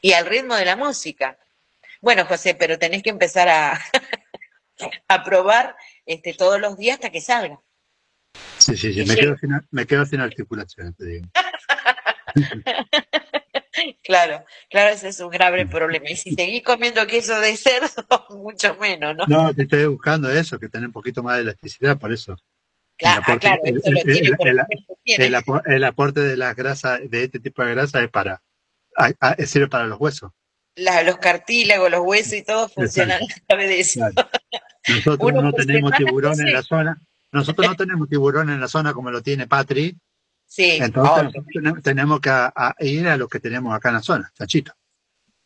y 0.00 0.14
al 0.14 0.26
ritmo 0.26 0.56
de 0.56 0.64
la 0.64 0.74
música. 0.74 1.38
Bueno, 2.00 2.26
José, 2.26 2.56
pero 2.56 2.76
tenés 2.76 3.04
que 3.04 3.10
empezar 3.10 3.48
a, 3.48 3.80
a 5.08 5.22
probar 5.22 5.76
este, 6.06 6.34
todos 6.34 6.60
los 6.60 6.76
días 6.76 6.96
hasta 6.96 7.10
que 7.10 7.20
salga. 7.20 7.60
Sí, 8.58 8.76
sí, 8.76 8.92
sí, 8.92 9.04
me 9.04 9.16
quedo, 9.16 9.36
sin, 9.36 9.50
me 9.70 9.86
quedo 9.86 10.06
sin 10.06 10.20
articulación, 10.20 10.94
te 10.94 11.04
digo. 11.04 11.26
claro, 14.02 14.44
claro, 14.70 14.94
ese 14.94 15.08
es 15.08 15.20
un 15.20 15.30
grave 15.30 15.66
problema. 15.66 16.08
Y 16.08 16.16
si 16.16 16.34
seguís 16.34 16.62
comiendo 16.62 17.06
queso 17.06 17.38
de 17.40 17.56
cerdo, 17.56 17.88
mucho 18.30 18.76
menos, 18.76 19.16
¿no? 19.16 19.26
No, 19.26 19.54
te 19.54 19.62
estoy 19.62 19.86
buscando 19.86 20.30
eso, 20.30 20.58
que 20.58 20.68
tenga 20.68 20.86
un 20.86 20.92
poquito 20.92 21.22
más 21.22 21.36
de 21.36 21.42
elasticidad, 21.42 21.98
por 21.98 22.12
eso. 22.12 22.36
Claro, 22.96 23.22
el 23.26 23.32
aporte, 23.32 23.62
tiene, 25.04 26.30
de 26.30 26.36
las 26.36 26.54
grasas, 26.54 27.00
de 27.10 27.24
este 27.24 27.40
tipo 27.40 27.64
de 27.64 27.74
grasa 27.74 28.02
es 28.04 28.10
para, 28.10 28.40
sirve 29.46 29.68
para 29.68 29.86
los 29.86 29.98
huesos. 29.98 30.30
La, 30.76 31.02
los 31.02 31.18
cartílagos, 31.18 31.90
los 31.90 32.00
huesos 32.00 32.34
y 32.34 32.44
todo 32.44 32.68
funcionan 32.68 33.20
a 33.22 33.46
través 33.46 33.68
de 33.68 33.80
eso. 33.80 34.00
Nosotros 34.88 35.32
no 35.32 35.52
tenemos 35.52 35.92
tiburón 35.92 36.40
en 36.40 36.52
la 36.52 36.62
zona, 36.62 37.00
nosotros 37.34 37.66
no 37.66 37.76
tenemos 37.76 38.08
tiburón 38.08 38.50
en 38.50 38.60
la 38.60 38.68
zona 38.68 38.92
como 38.92 39.10
lo 39.10 39.22
tiene 39.22 39.46
Patri. 39.46 39.96
Sí. 40.46 40.78
Entonces 40.80 41.32
tenemos 41.82 42.20
que 42.20 42.30
ir 42.80 43.08
a 43.08 43.16
lo 43.16 43.28
que 43.28 43.40
tenemos 43.40 43.74
acá 43.74 43.88
en 43.88 43.94
la 43.96 44.02
zona, 44.02 44.32
chanchito. 44.38 44.72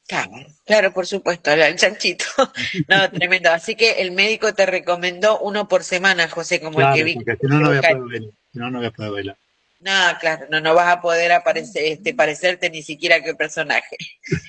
Claro, 0.06 0.32
claro, 0.64 0.92
por 0.92 1.06
supuesto, 1.06 1.50
el 1.50 1.76
chanchito. 1.76 2.24
no, 2.88 3.10
tremendo. 3.10 3.50
Así 3.50 3.74
que 3.74 4.00
el 4.02 4.12
médico 4.12 4.54
te 4.54 4.64
recomendó 4.64 5.38
uno 5.40 5.68
por 5.68 5.84
semana, 5.84 6.28
José, 6.28 6.60
como 6.60 6.80
el 6.80 6.94
que 6.94 7.04
vi. 7.04 7.14
Porque 7.14 7.36
si 7.40 7.46
no, 7.46 7.60
no 7.60 7.68
voy 7.68 7.78
a 7.78 7.82
poder 7.82 7.98
bailar. 7.98 8.30
Si 8.52 8.58
no, 8.58 8.70
no 8.70 8.78
voy 8.78 8.86
a 8.86 8.90
poder 8.90 9.12
bailar. 9.12 9.38
No, 9.80 10.18
claro, 10.18 10.46
no, 10.50 10.60
no 10.60 10.74
vas 10.74 10.88
a 10.88 11.00
poder 11.00 11.30
aparecer, 11.30 11.84
este, 11.84 12.12
parecerte 12.12 12.68
ni 12.68 12.82
siquiera 12.82 13.22
que 13.22 13.34
personaje. 13.34 13.96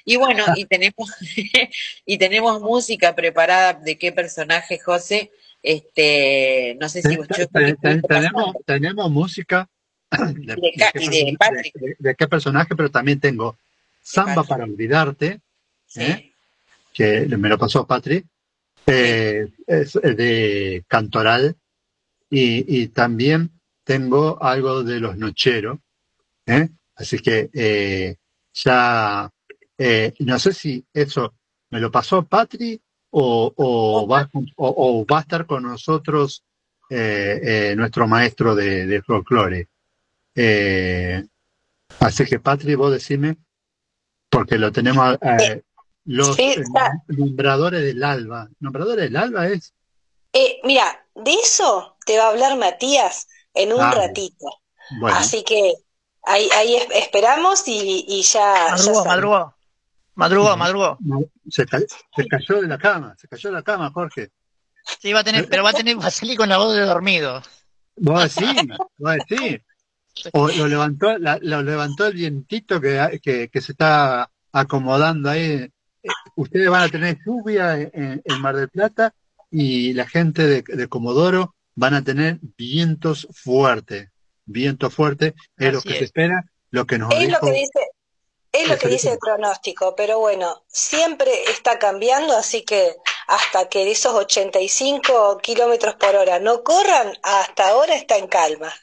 Y 0.03 0.15
bueno, 0.15 0.43
y 0.55 0.65
tenemos, 0.65 1.13
y 2.05 2.17
tenemos 2.17 2.61
música 2.61 3.13
preparada 3.13 3.73
de 3.73 3.97
qué 3.97 4.11
personaje, 4.11 4.79
José. 4.79 5.31
Este, 5.62 6.78
no 6.80 6.88
sé 6.88 7.01
si 7.01 7.18
tenemos, 8.07 8.55
tenemos 8.66 9.12
música. 9.12 9.70
De, 10.12 10.55
de, 10.55 11.38
de, 11.76 11.95
de, 11.99 12.16
qué 12.16 12.28
personaje, 12.28 12.76
pero 12.76 12.89
también 12.89 13.20
tengo 13.20 13.59
Samba 14.01 14.43
para 14.43 14.63
olvidarte, 14.63 15.39
¿eh? 15.96 16.32
que 16.92 17.28
me 17.38 17.47
lo 17.47 17.59
pasó 17.59 17.86
Patri, 17.86 18.25
eh, 18.88 19.47
es 19.67 19.93
de 19.93 20.83
Cantoral, 20.88 21.55
y, 22.28 22.82
y, 22.82 22.88
también 22.88 23.51
tengo 23.83 24.42
algo 24.42 24.83
de 24.83 25.00
los 25.00 25.16
Nocheros, 25.16 25.78
¿eh? 26.47 26.70
así 26.96 27.20
que 27.20 28.17
ya, 28.51 29.32
no 30.20 30.39
sé 30.39 30.54
si 30.54 30.83
eso 30.92 31.36
me 31.70 31.79
lo 31.79 31.92
pasó 31.92 32.24
Patri 32.24 32.82
o, 33.11 33.53
o, 33.55 34.07
va, 34.07 34.29
o, 34.55 35.05
va, 35.05 35.17
a 35.17 35.21
estar 35.21 35.45
con 35.45 35.63
nosotros 35.63 36.43
eh, 36.89 37.39
eh, 37.43 37.75
nuestro 37.75 38.07
maestro 38.07 38.55
de, 38.55 38.86
de 38.86 39.01
folclore. 39.01 39.69
Eh, 40.36 41.23
así 41.99 42.25
que, 42.25 42.39
Patri, 42.39 42.75
vos 42.75 42.91
decime, 42.91 43.37
porque 44.29 44.57
lo 44.57 44.71
tenemos, 44.71 45.17
los 46.05 46.37
nombradores 47.07 47.81
del 47.81 48.03
alba. 48.03 48.49
¿Nombradores 48.59 49.05
del 49.05 49.17
alba 49.17 49.47
es? 49.47 49.73
mira, 50.63 51.05
de 51.15 51.33
eso 51.33 51.97
te 52.05 52.17
va 52.17 52.25
a 52.25 52.29
hablar 52.29 52.57
Matías 52.57 53.27
en 53.53 53.73
un 53.73 53.81
ah, 53.81 53.91
ratito. 53.91 54.45
Así 55.11 55.43
que 55.43 55.73
ahí, 56.23 56.49
ahí 56.55 56.75
esperamos 56.95 57.67
y, 57.67 58.05
y 58.07 58.21
ya. 58.23 58.75
Madrugó, 59.05 59.53
Madrugó, 60.20 60.58
madrugó. 60.58 60.97
Se, 61.50 61.66
se, 61.66 62.28
cayó 62.28 62.62
de 62.62 62.67
la 62.67 62.78
cama, 62.78 63.16
se 63.17 63.29
cayó 63.29 63.50
de 63.50 63.55
la 63.55 63.63
cama, 63.63 63.89
Jorge. 63.91 64.32
Sí, 65.01 65.13
va 65.13 65.21
a 65.21 65.24
tener, 65.24 65.47
pero 65.47 65.63
va 65.63 65.70
a 65.70 65.74
tener, 65.74 65.97
va 65.97 66.08
a 66.08 66.12
salir 66.12 66.36
con 66.36 66.50
la 66.50 66.58
voz 66.58 66.75
de 66.75 66.82
dormido. 66.82 67.41
Vos 67.96 68.36
decís, 68.36 68.63
vos 68.97 69.16
decís. 69.29 69.62
O 70.33 70.50
lo 70.50 70.67
levantó, 70.67 71.17
la, 71.17 71.39
lo 71.41 71.63
levantó 71.63 72.08
el 72.08 72.16
vientito 72.16 72.82
que, 72.82 73.21
que, 73.24 73.47
que, 73.47 73.62
se 73.62 73.71
está 73.71 74.29
acomodando 74.51 75.29
ahí. 75.29 75.71
Ustedes 76.36 76.70
van 76.70 76.83
a 76.83 76.89
tener 76.89 77.17
lluvia 77.25 77.79
en, 77.79 78.21
en 78.21 78.41
Mar 78.41 78.58
del 78.58 78.67
Plata 78.67 79.13
y 79.50 79.93
la 79.93 80.05
gente 80.05 80.46
de, 80.47 80.63
de, 80.67 80.87
Comodoro 80.87 81.55
van 81.75 81.93
a 81.93 82.04
tener 82.04 82.39
vientos 82.58 83.25
fuertes. 83.32 84.09
Viento 84.46 84.89
fuerte 84.89 85.33
es 85.55 85.71
lo 85.71 85.82
que 85.82 85.97
se 85.97 86.04
espera, 86.04 86.43
lo 86.71 86.86
que 86.86 86.97
nos 86.97 87.13
es 87.13 87.20
dijo. 87.20 87.37
Lo 87.41 87.47
que 87.47 87.51
dice, 87.54 87.79
es 88.61 88.67
lo 88.67 88.77
que 88.77 88.87
dice 88.87 89.11
el 89.11 89.17
pronóstico, 89.19 89.95
pero 89.95 90.19
bueno, 90.19 90.63
siempre 90.67 91.31
está 91.49 91.79
cambiando, 91.79 92.36
así 92.36 92.63
que 92.63 92.95
hasta 93.27 93.69
que 93.69 93.89
esos 93.89 94.13
85 94.13 95.37
kilómetros 95.37 95.95
por 95.95 96.15
hora 96.15 96.39
no 96.39 96.63
corran, 96.63 97.13
hasta 97.23 97.69
ahora 97.69 97.95
está 97.95 98.17
en 98.17 98.27
calma. 98.27 98.73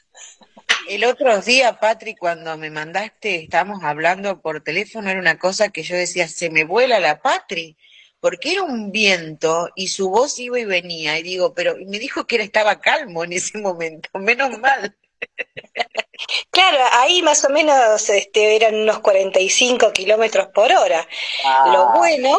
El 0.87 1.03
otro 1.03 1.41
día, 1.41 1.79
Patrick, 1.79 2.17
cuando 2.17 2.57
me 2.57 2.69
mandaste, 2.69 3.43
estábamos 3.43 3.83
hablando 3.83 4.41
por 4.41 4.63
teléfono, 4.63 5.09
era 5.09 5.19
una 5.19 5.37
cosa 5.37 5.69
que 5.69 5.83
yo 5.83 5.95
decía, 5.95 6.27
se 6.29 6.49
me 6.49 6.63
vuela 6.63 6.99
la 6.99 7.21
Patri, 7.21 7.77
porque 8.21 8.53
era 8.53 8.63
un 8.63 8.91
viento 8.91 9.69
y 9.75 9.89
su 9.89 10.09
voz 10.09 10.39
iba 10.39 10.59
y 10.59 10.65
venía, 10.65 11.19
y 11.19 11.23
digo, 11.23 11.53
pero 11.53 11.75
me 11.85 11.99
dijo 11.99 12.25
que 12.25 12.37
estaba 12.37 12.79
calmo 12.79 13.23
en 13.25 13.33
ese 13.33 13.57
momento, 13.57 14.09
menos 14.13 14.57
mal. 14.59 14.95
Claro, 16.49 16.79
ahí 16.93 17.21
más 17.21 17.43
o 17.45 17.49
menos 17.49 18.09
este, 18.09 18.55
eran 18.55 18.75
unos 18.75 18.99
45 18.99 19.93
kilómetros 19.93 20.47
por 20.47 20.71
hora. 20.71 21.07
Ah. 21.45 21.71
Lo 21.71 21.99
bueno 21.99 22.35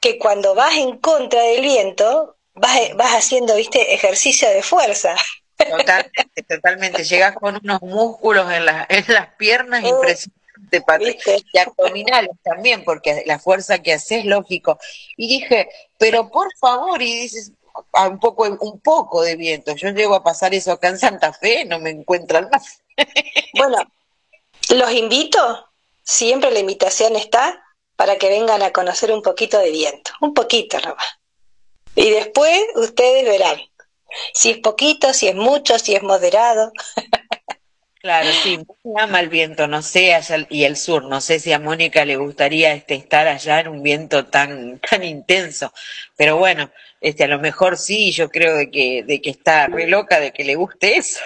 que 0.00 0.18
cuando 0.18 0.54
vas 0.54 0.74
en 0.74 0.98
contra 0.98 1.42
del 1.42 1.62
viento, 1.62 2.36
vas, 2.54 2.78
vas 2.94 3.14
haciendo, 3.14 3.56
viste, 3.56 3.94
ejercicio 3.94 4.48
de 4.50 4.62
fuerza. 4.62 5.16
Totalmente, 5.56 6.42
totalmente. 6.48 7.04
Llegas 7.04 7.34
con 7.34 7.58
unos 7.62 7.80
músculos 7.82 8.50
en, 8.52 8.66
las 8.66 8.86
en 8.88 9.04
las 9.08 9.34
piernas 9.36 9.82
Oh, 9.84 9.88
impresionantes. 9.88 10.36
Y 11.52 11.58
abdominales 11.58 12.30
también, 12.42 12.84
porque 12.84 13.22
la 13.26 13.38
fuerza 13.38 13.78
que 13.78 13.92
haces, 13.92 14.24
lógico. 14.24 14.78
Y 15.16 15.28
dije, 15.28 15.68
pero 15.98 16.30
por 16.30 16.48
favor, 16.58 17.00
y 17.02 17.20
dices, 17.20 17.52
"Ah, 17.92 18.08
un 18.08 18.18
poco, 18.18 18.44
un 18.44 18.80
poco 18.80 19.22
de 19.22 19.36
viento. 19.36 19.74
Yo 19.74 19.90
llego 19.90 20.14
a 20.14 20.24
pasar 20.24 20.54
eso 20.54 20.72
acá 20.72 20.88
en 20.88 20.98
Santa 20.98 21.32
Fe, 21.32 21.64
no 21.64 21.78
me 21.78 21.90
encuentran 21.90 22.48
más. 22.50 22.82
Bueno, 23.54 23.78
los 24.70 24.92
invito, 24.92 25.70
siempre 26.02 26.50
la 26.50 26.60
invitación 26.60 27.16
está 27.16 27.62
para 27.94 28.16
que 28.16 28.28
vengan 28.28 28.62
a 28.62 28.72
conocer 28.72 29.12
un 29.12 29.22
poquito 29.22 29.58
de 29.58 29.70
viento, 29.70 30.12
un 30.20 30.34
poquito 30.34 30.78
nomás. 30.80 31.18
Y 31.94 32.10
después 32.10 32.62
ustedes 32.74 33.24
verán 33.24 33.58
si 34.32 34.50
es 34.50 34.58
poquito, 34.58 35.12
si 35.12 35.28
es 35.28 35.34
mucho, 35.34 35.78
si 35.78 35.94
es 35.94 36.02
moderado. 36.02 36.72
Claro, 37.98 38.30
sí, 38.44 38.60
ama 39.00 39.18
el 39.18 39.28
viento, 39.28 39.66
no 39.66 39.82
sé, 39.82 40.14
allá, 40.14 40.46
y 40.48 40.62
el 40.62 40.76
sur, 40.76 41.02
no 41.06 41.20
sé 41.20 41.40
si 41.40 41.52
a 41.52 41.58
Mónica 41.58 42.04
le 42.04 42.14
gustaría 42.14 42.72
este, 42.72 42.94
estar 42.94 43.26
allá 43.26 43.58
en 43.58 43.66
un 43.66 43.82
viento 43.82 44.26
tan, 44.26 44.78
tan 44.78 45.02
intenso, 45.02 45.72
pero 46.14 46.36
bueno, 46.36 46.70
este, 47.08 47.22
a 47.24 47.28
lo 47.28 47.38
mejor 47.38 47.76
sí, 47.76 48.10
yo 48.10 48.28
creo 48.28 48.56
de 48.56 48.68
que, 48.70 49.04
de 49.06 49.20
que 49.20 49.30
está 49.30 49.68
re 49.68 49.86
loca 49.86 50.18
de 50.18 50.32
que 50.32 50.42
le 50.44 50.56
guste 50.56 50.96
eso. 50.96 51.20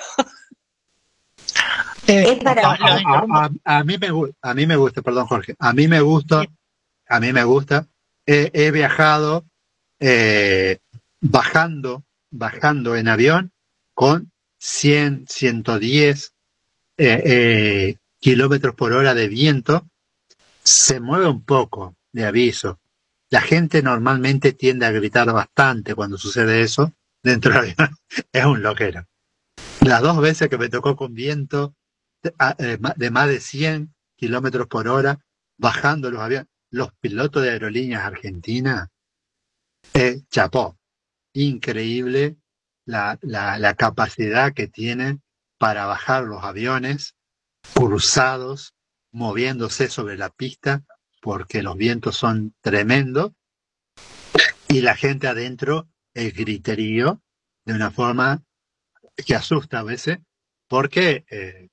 Es 2.06 2.38
para 2.42 2.62
A, 2.68 2.72
a- 2.74 3.26
a- 3.64 3.78
a 3.78 3.84
mí 3.84 3.96
me, 3.98 4.08
a 4.42 4.54
mí 4.54 4.66
me 4.66 4.76
gusta, 4.76 5.00
perdón 5.00 5.26
Jorge, 5.26 5.54
a 5.58 5.72
mí 5.72 5.88
me 5.88 6.00
gusta, 6.00 6.44
a 7.08 7.20
mí 7.20 7.32
me 7.32 7.44
gusta, 7.44 7.86
he, 8.26 8.50
he 8.52 8.70
viajado 8.70 9.44
eh, 10.00 10.78
bajando, 11.20 12.04
bajando 12.30 12.96
en 12.96 13.08
avión 13.08 13.52
con 13.94 14.30
100, 14.58 15.26
110 15.28 16.32
eh, 16.98 17.22
eh, 17.24 17.96
kilómetros 18.18 18.74
por 18.74 18.92
hora 18.92 19.14
de 19.14 19.28
viento, 19.28 19.86
se 20.62 21.00
mueve 21.00 21.26
un 21.28 21.42
poco, 21.44 21.94
de 22.12 22.26
aviso. 22.26 22.78
La 23.30 23.40
gente 23.40 23.80
normalmente 23.82 24.52
tiende 24.52 24.86
a 24.86 24.90
gritar 24.90 25.32
bastante 25.32 25.94
cuando 25.94 26.18
sucede 26.18 26.62
eso 26.62 26.92
dentro 27.22 27.52
del 27.52 27.60
avión. 27.60 27.96
Es 28.32 28.44
un 28.44 28.62
loquero. 28.62 29.06
Las 29.82 30.02
dos 30.02 30.20
veces 30.20 30.48
que 30.48 30.58
me 30.58 30.68
tocó 30.68 30.96
con 30.96 31.14
viento 31.14 31.76
de, 32.22 32.34
eh, 32.58 33.10
más 33.10 33.28
de 33.28 33.40
100 33.40 33.94
kilómetros 34.16 34.66
por 34.66 34.88
hora, 34.88 35.24
bajando 35.56 36.10
los 36.10 36.20
aviones, 36.20 36.48
los 36.70 36.92
pilotos 37.00 37.42
de 37.42 37.50
aerolíneas 37.50 38.02
argentinas, 38.02 38.88
eh, 39.94 40.22
chapó. 40.28 40.76
Increíble 41.32 42.36
la, 42.84 43.16
la, 43.22 43.58
la 43.58 43.74
capacidad 43.74 44.52
que 44.52 44.66
tienen 44.66 45.22
para 45.58 45.86
bajar 45.86 46.24
los 46.24 46.42
aviones 46.42 47.14
cruzados, 47.74 48.74
moviéndose 49.12 49.88
sobre 49.88 50.16
la 50.16 50.30
pista, 50.30 50.84
porque 51.20 51.62
los 51.62 51.76
vientos 51.76 52.16
son 52.16 52.54
tremendos, 52.60 53.32
y 54.68 54.80
la 54.82 54.94
gente 54.94 55.26
adentro, 55.26 55.88
el 56.14 56.32
griterío, 56.32 57.20
de 57.64 57.74
una 57.74 57.90
forma 57.90 58.42
que 59.26 59.34
asusta 59.34 59.80
a 59.80 59.82
veces, 59.82 60.18
porque 60.68 61.24
eh, 61.30 61.68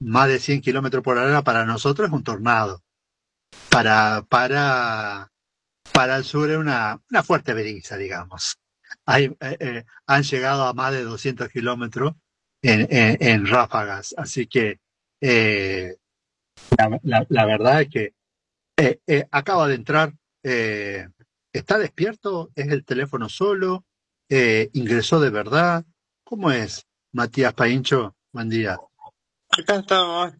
más 0.00 0.28
de 0.28 0.38
100 0.38 0.60
kilómetros 0.60 1.02
por 1.02 1.18
hora 1.18 1.42
para 1.42 1.64
nosotros 1.64 2.08
es 2.08 2.14
un 2.14 2.22
tornado. 2.22 2.82
Para, 3.68 4.24
para, 4.28 5.32
para 5.92 6.16
el 6.16 6.24
sur 6.24 6.50
es 6.50 6.56
una, 6.56 7.00
una 7.10 7.22
fuerte 7.22 7.52
brisa, 7.52 7.96
digamos. 7.96 8.58
Hay, 9.04 9.24
eh, 9.40 9.56
eh, 9.58 9.84
han 10.06 10.22
llegado 10.22 10.64
a 10.64 10.72
más 10.72 10.92
de 10.92 11.02
200 11.02 11.48
kilómetros 11.48 12.14
en, 12.62 13.46
ráfagas. 13.46 14.14
Así 14.16 14.46
que 14.46 14.78
la 17.02 17.46
verdad 17.46 17.82
es 17.82 17.88
que 17.88 18.14
eh, 18.76 19.00
eh, 19.06 19.26
acaba 19.30 19.68
de 19.68 19.74
entrar. 19.74 20.12
eh, 20.42 21.08
¿Está 21.52 21.78
despierto? 21.78 22.50
¿Es 22.54 22.68
el 22.68 22.84
teléfono 22.84 23.28
solo? 23.28 23.84
Eh, 24.28 24.68
¿Ingresó 24.74 25.20
de 25.20 25.30
verdad? 25.30 25.84
¿Cómo 26.24 26.50
es, 26.50 26.86
Matías 27.12 27.54
Paincho? 27.54 28.14
Buen 28.32 28.50
día. 28.50 28.76
Acá 29.48 29.76
estamos. 29.76 30.34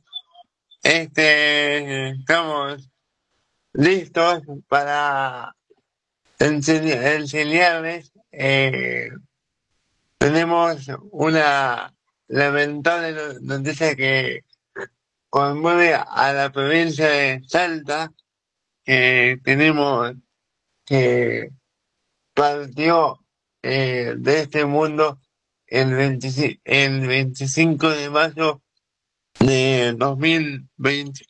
Este, 0.83 2.11
estamos 2.11 2.91
listos 3.73 4.43
para 4.69 5.55
enseña- 6.39 7.15
enseñarles. 7.15 8.13
eh, 8.33 9.09
tenemos 10.19 10.87
una 11.11 11.95
lamentable 12.29 13.13
no- 13.13 13.57
noticia 13.57 13.97
que 13.97 14.45
conmueve 15.31 15.95
a 15.95 16.33
la 16.35 16.53
provincia 16.53 17.07
de 17.09 17.43
Salta. 17.47 18.13
Que 18.87 19.41
tenemos 19.43 20.15
que 20.85 21.51
partió 22.33 23.21
eh, 23.63 24.15
de 24.17 24.41
este 24.43 24.65
mundo 24.65 25.21
el 25.67 25.93
25, 25.93 26.61
el 26.65 27.07
25 27.07 27.91
de 27.91 28.11
mayo 28.11 28.63
de 29.41 29.93
2020, 29.99 31.27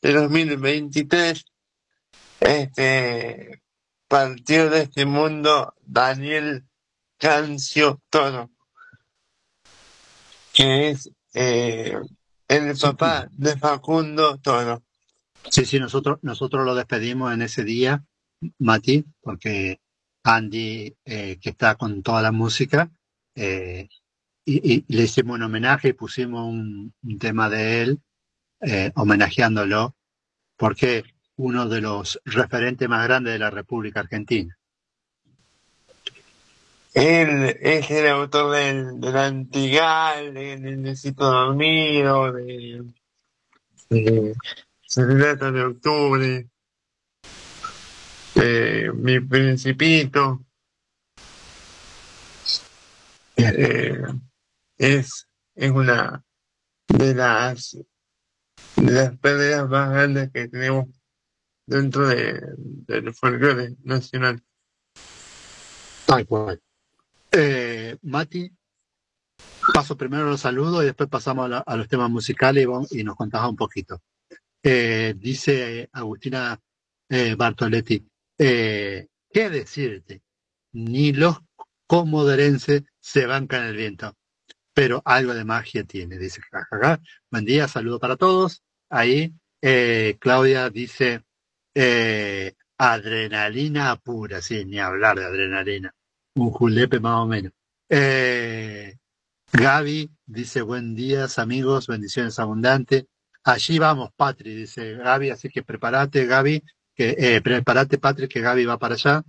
de 0.00 0.12
2023, 0.12 1.44
este, 2.38 3.62
partió 4.06 4.70
de 4.70 4.82
este 4.82 5.04
mundo 5.04 5.74
Daniel 5.80 6.64
Cancio 7.18 8.00
Toro, 8.08 8.52
que 10.52 10.90
es 10.90 11.10
eh, 11.32 11.98
el 12.46 12.78
papá 12.78 13.26
de 13.32 13.58
Facundo 13.58 14.38
Toro. 14.38 14.84
Sí, 15.50 15.64
sí, 15.64 15.78
nosotros, 15.78 16.18
nosotros 16.22 16.64
lo 16.64 16.74
despedimos 16.74 17.32
en 17.32 17.42
ese 17.42 17.64
día, 17.64 18.04
Mati, 18.58 19.04
porque 19.20 19.80
Andy, 20.22 20.96
eh, 21.04 21.38
que 21.40 21.50
está 21.50 21.74
con 21.76 22.02
toda 22.02 22.22
la 22.22 22.32
música, 22.32 22.90
eh, 23.34 23.88
y, 24.44 24.84
le 24.94 25.02
hicimos 25.02 25.36
un 25.36 25.42
homenaje 25.42 25.88
y 25.88 25.92
pusimos 25.92 26.46
un, 26.46 26.92
un 27.02 27.18
tema 27.18 27.48
de 27.48 27.82
él, 27.82 28.00
eh, 28.60 28.90
homenajeándolo, 28.94 29.94
porque 30.56 31.04
uno 31.36 31.68
de 31.68 31.80
los 31.80 32.20
referentes 32.24 32.88
más 32.88 33.04
grandes 33.04 33.32
de 33.34 33.38
la 33.38 33.50
República 33.50 34.00
Argentina. 34.00 34.56
Él 36.94 37.56
es 37.60 37.90
el 37.90 38.06
autor 38.06 38.54
del, 38.54 39.00
del 39.00 39.16
Antigal, 39.16 40.32
de 40.32 40.58
Necesito 40.58 41.24
Dormido, 41.24 42.32
de, 42.32 42.84
de 43.90 44.34
Serenata 44.98 45.50
de 45.50 45.60
Octubre, 45.64 46.48
de 48.36 48.92
Mi 48.94 49.18
Principito. 49.18 50.44
Eh, 53.36 54.00
es, 54.78 55.26
es 55.56 55.70
una 55.72 56.22
de 56.86 57.12
las, 57.12 57.76
de 58.76 58.92
las 58.92 59.18
pérdidas 59.18 59.68
más 59.68 59.90
grandes 59.90 60.30
que 60.30 60.46
tenemos 60.46 60.86
dentro 61.66 62.06
de, 62.06 62.40
del 62.56 63.12
folclore 63.12 63.74
nacional. 63.82 64.44
Tal 66.06 66.24
cual. 66.24 66.62
Eh, 67.32 67.98
Mati, 68.02 68.48
paso 69.72 69.96
primero 69.96 70.26
los 70.26 70.40
saludos 70.40 70.84
y 70.84 70.86
después 70.86 71.08
pasamos 71.08 71.46
a, 71.46 71.64
la- 71.66 71.76
los 71.76 71.88
temas 71.88 72.10
musicales 72.10 72.62
y, 72.62 72.66
vamos- 72.66 72.92
y 72.92 73.02
nos 73.02 73.16
contás 73.16 73.44
un 73.48 73.56
poquito. 73.56 74.00
Eh, 74.66 75.12
dice 75.18 75.90
Agustina 75.92 76.58
eh, 77.10 77.34
Bartoletti, 77.34 78.02
eh, 78.38 79.08
¿qué 79.30 79.50
decirte? 79.50 80.22
Ni 80.72 81.12
los 81.12 81.36
comodorenses 81.86 82.84
se 82.98 83.26
bancan 83.26 83.66
el 83.66 83.76
viento, 83.76 84.16
pero 84.72 85.02
algo 85.04 85.34
de 85.34 85.44
magia 85.44 85.84
tiene, 85.84 86.16
dice 86.16 86.40
jajaja. 86.50 86.98
Buen 87.30 87.44
día, 87.44 87.68
saludo 87.68 88.00
para 88.00 88.16
todos. 88.16 88.62
Ahí 88.88 89.34
eh, 89.60 90.16
Claudia 90.18 90.70
dice, 90.70 91.22
adrenalina 92.78 93.96
pura, 93.96 94.40
sí, 94.40 94.64
ni 94.64 94.78
hablar 94.78 95.18
de 95.18 95.26
adrenalina 95.26 95.94
un 96.36 96.50
julepe 96.50 97.00
más 97.00 97.20
o 97.20 97.26
menos. 97.26 97.52
Gaby 99.52 100.10
dice 100.24 100.62
buen 100.62 100.96
días 100.96 101.38
amigos, 101.38 101.86
bendiciones 101.86 102.38
abundantes. 102.38 103.04
Allí 103.44 103.78
vamos, 103.78 104.10
Patri, 104.16 104.54
dice 104.54 104.94
Gaby, 104.94 105.30
así 105.30 105.48
que 105.50 105.62
prepárate, 105.62 106.26
Gaby, 106.26 106.62
que 106.94 107.14
eh, 107.18 107.40
prepárate, 107.42 107.98
Patri, 107.98 108.26
que 108.28 108.40
Gaby 108.40 108.64
va 108.64 108.78
para 108.78 108.94
allá. 108.94 109.22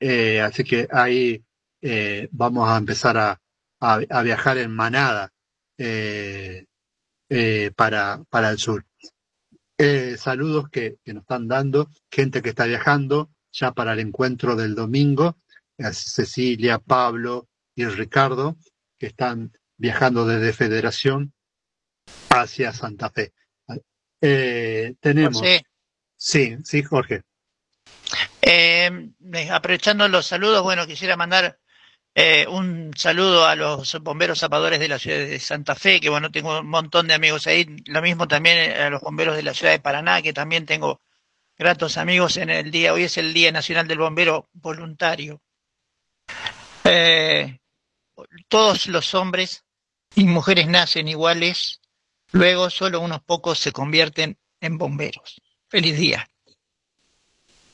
Eh, 0.00 0.40
así 0.40 0.64
que 0.64 0.88
ahí 0.90 1.42
eh, 1.80 2.28
vamos 2.32 2.68
a 2.68 2.76
empezar 2.76 3.16
a, 3.18 3.40
a, 3.80 4.00
a 4.10 4.22
viajar 4.22 4.58
en 4.58 4.70
manada. 4.72 5.30
eh, 7.28 7.72
para, 7.74 8.22
para 8.28 8.50
el 8.50 8.58
sur. 8.58 8.84
Saludos 10.16 10.68
que, 10.68 10.98
que 11.02 11.12
nos 11.14 11.22
están 11.22 11.48
dando, 11.48 11.88
gente 12.10 12.40
que 12.40 12.50
está 12.50 12.66
viajando 12.66 13.30
ya 13.50 13.72
para 13.72 13.94
el 13.94 14.00
encuentro 14.00 14.54
del 14.54 14.74
domingo, 14.76 15.36
Cecilia, 15.92 16.78
Pablo 16.78 17.48
y 17.74 17.86
Ricardo, 17.86 18.56
que 18.98 19.06
están 19.06 19.50
viajando 19.76 20.24
desde 20.26 20.52
Federación 20.52 21.32
hacia 22.30 22.72
Santa 22.72 23.10
Fe. 23.10 23.32
Eh, 24.20 24.94
tenemos. 25.00 25.38
José. 25.38 25.64
Sí, 26.16 26.56
sí, 26.64 26.82
Jorge. 26.82 27.22
Eh, 28.40 29.10
aprovechando 29.50 30.06
los 30.08 30.26
saludos, 30.26 30.62
bueno, 30.62 30.86
quisiera 30.86 31.16
mandar 31.16 31.58
eh, 32.14 32.46
un 32.46 32.92
saludo 32.94 33.46
a 33.46 33.56
los 33.56 33.98
bomberos 34.02 34.40
zapadores 34.40 34.78
de 34.78 34.88
la 34.88 34.98
ciudad 34.98 35.18
de 35.18 35.40
Santa 35.40 35.74
Fe, 35.74 36.00
que 36.00 36.10
bueno, 36.10 36.30
tengo 36.30 36.60
un 36.60 36.68
montón 36.68 37.08
de 37.08 37.14
amigos 37.14 37.46
ahí. 37.46 37.66
Lo 37.86 38.02
mismo 38.02 38.28
también 38.28 38.72
a 38.72 38.90
los 38.90 39.00
bomberos 39.00 39.36
de 39.36 39.42
la 39.42 39.54
ciudad 39.54 39.72
de 39.72 39.80
Paraná, 39.80 40.22
que 40.22 40.32
también 40.32 40.66
tengo 40.66 41.00
gratos 41.56 41.96
amigos 41.96 42.36
en 42.36 42.50
el 42.50 42.70
día. 42.70 42.92
Hoy 42.92 43.04
es 43.04 43.16
el 43.18 43.32
Día 43.32 43.50
Nacional 43.50 43.88
del 43.88 43.98
Bombero 43.98 44.48
Voluntario. 44.52 45.40
Eh, 46.84 47.58
todos 48.48 48.86
los 48.86 49.14
hombres 49.14 49.64
y 50.14 50.24
mujeres 50.24 50.66
nacen 50.68 51.08
iguales, 51.08 51.80
luego 52.32 52.70
solo 52.70 53.00
unos 53.00 53.22
pocos 53.22 53.58
se 53.58 53.72
convierten 53.72 54.38
en 54.60 54.78
bomberos. 54.78 55.40
Feliz 55.68 55.96
día. 55.96 56.28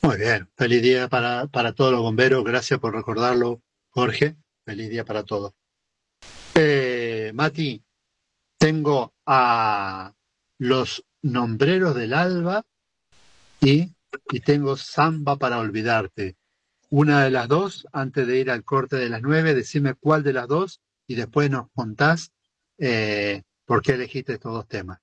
Muy 0.01 0.17
bien, 0.17 0.49
feliz 0.55 0.81
día 0.81 1.09
para, 1.09 1.47
para 1.47 1.73
todos 1.73 1.91
los 1.91 2.01
bomberos. 2.01 2.43
Gracias 2.43 2.79
por 2.79 2.95
recordarlo, 2.95 3.61
Jorge. 3.89 4.35
Feliz 4.65 4.89
día 4.89 5.03
para 5.03 5.23
todos. 5.23 5.53
Eh, 6.55 7.31
Mati, 7.33 7.83
tengo 8.57 9.13
a 9.25 10.13
los 10.57 11.05
nombreros 11.21 11.95
del 11.95 12.13
alba 12.13 12.65
y, 13.61 13.89
y 14.31 14.39
tengo 14.39 14.77
samba 14.77 15.35
para 15.37 15.59
olvidarte. 15.59 16.37
Una 16.89 17.23
de 17.23 17.29
las 17.29 17.47
dos, 17.47 17.87
antes 17.91 18.25
de 18.25 18.39
ir 18.39 18.49
al 18.49 18.63
corte 18.63 18.95
de 18.95 19.09
las 19.09 19.21
nueve, 19.21 19.53
decime 19.53 19.93
cuál 19.93 20.23
de 20.23 20.33
las 20.33 20.47
dos 20.47 20.81
y 21.07 21.15
después 21.15 21.49
nos 21.49 21.69
contás 21.71 22.31
eh, 22.77 23.43
por 23.69 23.81
qué 23.83 23.91
elegiste 23.91 24.33
estos 24.33 24.51
dos 24.51 24.67
temas. 24.67 24.99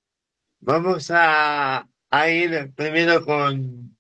Vamos 0.59 1.13
a, 1.15 1.89
a 2.11 2.29
ir 2.29 2.73
primero 2.75 3.25
con 3.25 3.97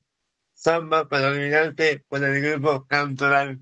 Samba 0.54 1.08
para 1.08 1.28
olvidarte 1.28 2.04
con 2.08 2.24
el 2.24 2.42
grupo 2.42 2.84
Cantoral. 2.88 3.60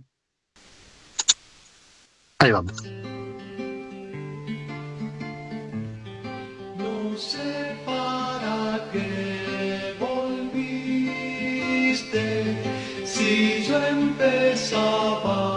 Ahí 2.38 2.52
vamos. 2.52 2.82
No 6.78 7.18
sé 7.18 7.76
para 7.84 8.88
qué 8.90 9.94
volviste 10.00 11.36
si 13.04 13.62
yo 13.66 13.76
empezaba 13.88 15.53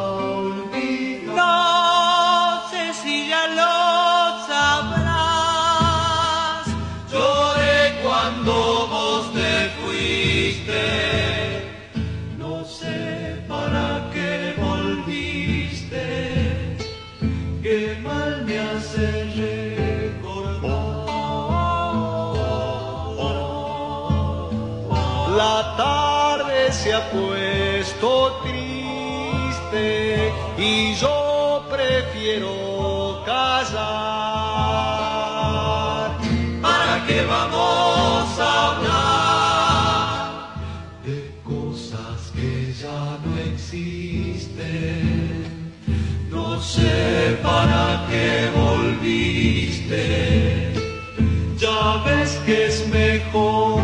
que 52.47 52.67
es 52.67 52.87
mejor 52.87 53.76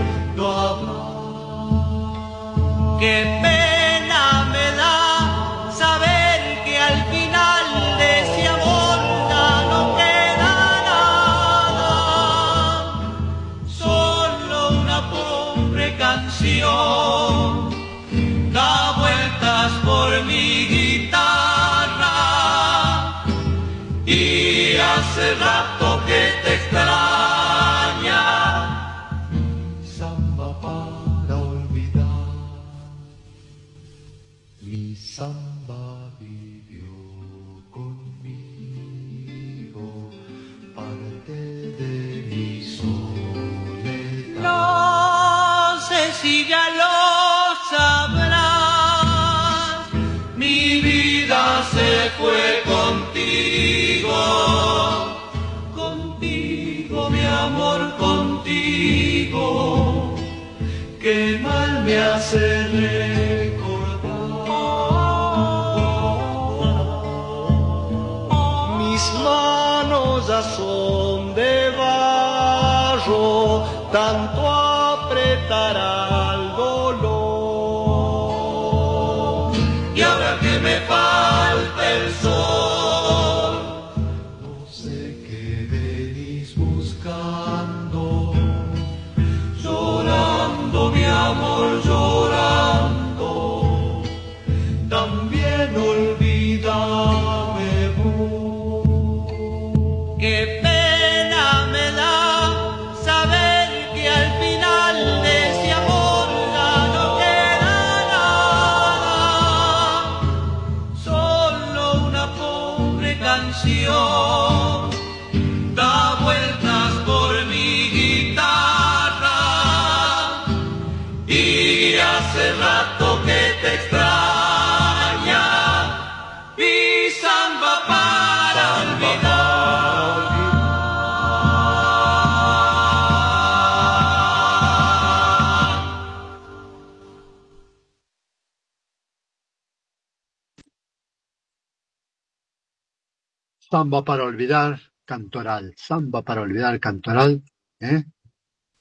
Samba 143.74 144.04
para 144.04 144.24
olvidar 144.24 144.80
Cantoral, 145.04 145.74
Samba 145.76 146.22
para 146.22 146.42
olvidar 146.42 146.80
Cantoral, 146.80 147.42
¿eh? 147.80 148.04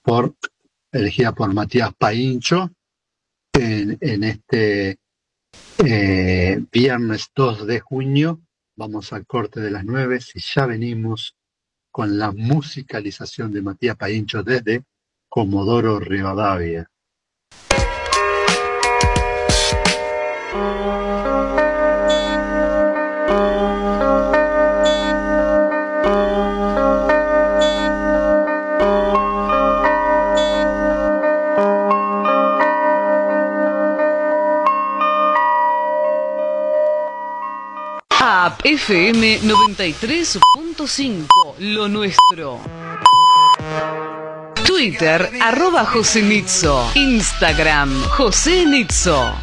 por, 0.03 0.37
elegida 0.93 1.33
por 1.33 1.55
Matías 1.55 1.95
Paincho 1.95 2.71
en, 3.55 3.97
en 3.99 4.23
este 4.23 4.99
eh, 5.79 6.63
viernes 6.71 7.31
2 7.35 7.67
de 7.67 7.81
junio. 7.81 8.43
Vamos 8.77 9.15
al 9.15 9.25
corte 9.25 9.61
de 9.61 9.71
las 9.71 9.87
9 9.87 10.19
y 10.35 10.41
ya 10.41 10.67
venimos 10.67 11.37
con 11.91 12.19
la 12.19 12.31
musicalización 12.31 13.51
de 13.51 13.63
Matías 13.63 13.97
Paincho 13.97 14.43
desde 14.43 14.85
Comodoro 15.27 16.01
Rivadavia. 16.01 16.87
FM 38.65 39.41
93.5, 39.43 41.27
lo 41.59 41.89
nuestro. 41.89 42.61
Twitter, 44.65 45.33
arroba 45.41 45.85
José 45.85 46.23
Nitzo. 46.23 46.89
Instagram, 46.95 48.05
José 48.11 48.65
Nitzo. 48.65 49.35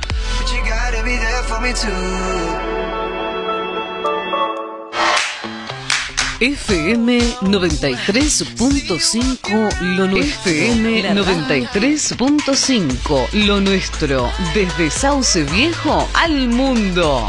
FM 6.39 7.19
93.5 7.41 9.81
Lo 9.97 10.07
Nuestro. 10.07 10.49
FM 10.49 11.13
93.5 11.13 13.27
Lo 13.45 13.59
Nuestro. 13.59 14.31
Desde 14.53 14.89
Sauce 14.89 15.43
Viejo 15.43 16.07
al 16.13 16.47
mundo. 16.47 17.27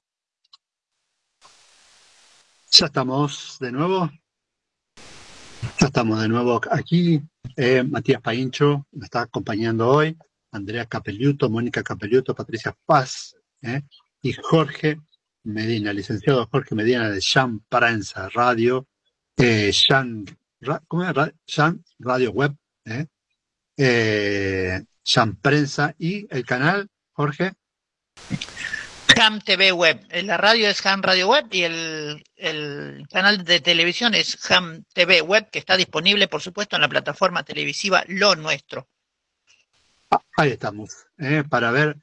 Ya 2.71 2.87
estamos 2.87 3.57
de 3.59 3.71
nuevo. 3.71 4.09
Ya 5.79 5.85
estamos 5.85 6.19
de 6.19 6.27
nuevo 6.27 6.59
aquí. 6.71 7.21
Eh, 7.55 7.83
Matías 7.83 8.19
Paincho 8.19 8.87
me 8.93 9.05
está 9.05 9.21
acompañando 9.21 9.87
hoy. 9.87 10.17
Andrea 10.51 10.87
Capelluto, 10.87 11.51
Mónica 11.51 11.83
Capelluto, 11.83 12.33
Patricia 12.33 12.75
Paz 12.87 13.35
eh, 13.61 13.83
y 14.21 14.33
Jorge 14.33 14.97
Medina, 15.43 15.93
licenciado 15.93 16.47
Jorge 16.51 16.75
Medina 16.75 17.09
de 17.09 17.19
Jean 17.21 17.59
Prensa 17.61 18.29
Radio, 18.29 18.87
eh, 19.37 19.71
Jean, 19.71 20.25
¿cómo 20.87 21.03
es? 21.05 21.13
Ra- 21.13 21.33
Jean 21.47 21.83
Radio 21.99 22.31
Web, 22.31 22.55
eh, 22.85 23.05
eh, 23.77 24.81
Jean 25.03 25.35
Prensa 25.37 25.95
y 25.97 26.27
el 26.29 26.45
canal, 26.45 26.89
Jorge. 27.13 27.53
Ham 29.21 29.41
TV 29.41 29.71
Web. 29.73 30.05
Eh, 30.09 30.23
La 30.23 30.37
radio 30.37 30.69
es 30.69 30.85
Ham 30.85 31.01
Radio 31.01 31.27
Web 31.29 31.47
y 31.51 31.63
el, 31.63 32.23
el 32.37 33.05
canal 33.11 33.43
de 33.43 33.59
televisión 33.59 34.13
es 34.15 34.37
Ham 34.49 34.85
TV 34.93 35.21
Web, 35.21 35.49
que 35.51 35.59
está 35.59 35.75
disponible, 35.75 36.27
por 36.29 36.41
supuesto, 36.41 36.75
en 36.77 36.81
la 36.83 36.87
plataforma 36.89 37.43
televisiva 37.43 38.03
Lo 38.07 38.35
Nuestro. 38.35 38.87
Ah, 40.11 40.21
Ahí 40.37 40.51
estamos, 40.51 40.89
eh, 41.17 41.43
para 41.49 41.71
ver 41.71 41.97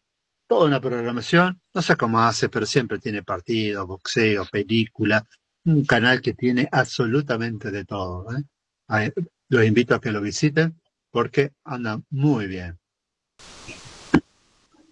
toda 0.46 0.66
una 0.66 0.80
programación. 0.80 1.60
No 1.74 1.82
sé 1.82 1.96
cómo 1.96 2.20
hace, 2.20 2.48
pero 2.48 2.66
siempre 2.66 2.98
tiene 2.98 3.22
partidos, 3.22 3.86
boxeo, 3.86 4.44
película. 4.46 5.26
Un 5.64 5.84
canal 5.84 6.20
que 6.20 6.34
tiene 6.34 6.68
absolutamente 6.70 7.70
de 7.70 7.84
todo. 7.84 8.30
eh. 8.36 8.42
Ahí, 8.88 9.12
los 9.48 9.64
invito 9.64 9.94
a 9.94 10.00
que 10.00 10.12
lo 10.12 10.20
visiten 10.20 10.80
porque 11.10 11.52
anda 11.64 12.00
muy 12.10 12.46
bien. 12.46 12.78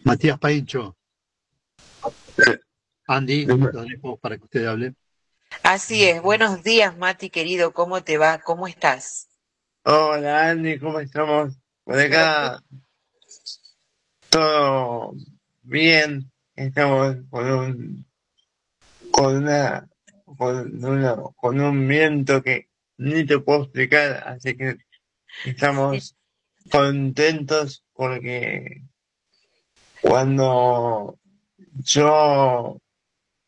Matías 0.05 0.39
Paincho. 0.39 0.97
Andy, 3.06 3.47
lo 3.47 3.56
dejo 3.85 4.16
para 4.16 4.36
que 4.36 4.44
usted 4.44 4.66
hable. 4.66 4.94
Así 5.62 6.05
es. 6.05 6.20
Buenos 6.20 6.62
días, 6.62 6.97
Mati, 6.97 7.31
querido. 7.31 7.72
¿Cómo 7.72 8.02
te 8.02 8.18
va? 8.18 8.39
¿Cómo 8.39 8.66
estás? 8.66 9.28
Hola 9.85 10.48
Andy, 10.48 10.78
¿cómo 10.78 10.98
estamos? 10.98 11.55
Por 11.85 11.98
acá 11.98 12.59
todo 14.31 15.14
bien, 15.65 16.31
estamos 16.55 17.16
con 17.31 17.51
un 17.51 18.07
con 19.11 19.36
una 19.36 19.89
con 20.36 20.85
una 20.85 21.16
con 21.36 21.61
un 21.61 21.89
viento 21.89 22.43
que 22.43 22.69
ni 22.99 23.24
te 23.24 23.39
puedo 23.39 23.65
explicar, 23.65 24.23
así 24.27 24.57
que 24.57 24.77
estamos 25.45 26.16
contentos 26.70 27.85
porque 27.93 28.82
cuando 30.01 31.19
yo 31.82 32.81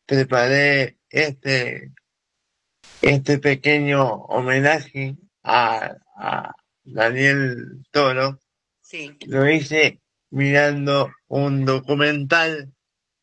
preparé 0.05 0.97
este 1.09 1.91
este 3.01 3.37
pequeño 3.37 4.05
homenaje 4.25 5.15
a, 5.43 5.95
a 6.15 6.55
Daniel 6.83 7.85
Toro, 7.91 8.39
Sí. 8.81 9.17
lo 9.27 9.49
hice 9.49 9.99
mirando 10.29 11.11
un 11.27 11.65
documental 11.65 12.73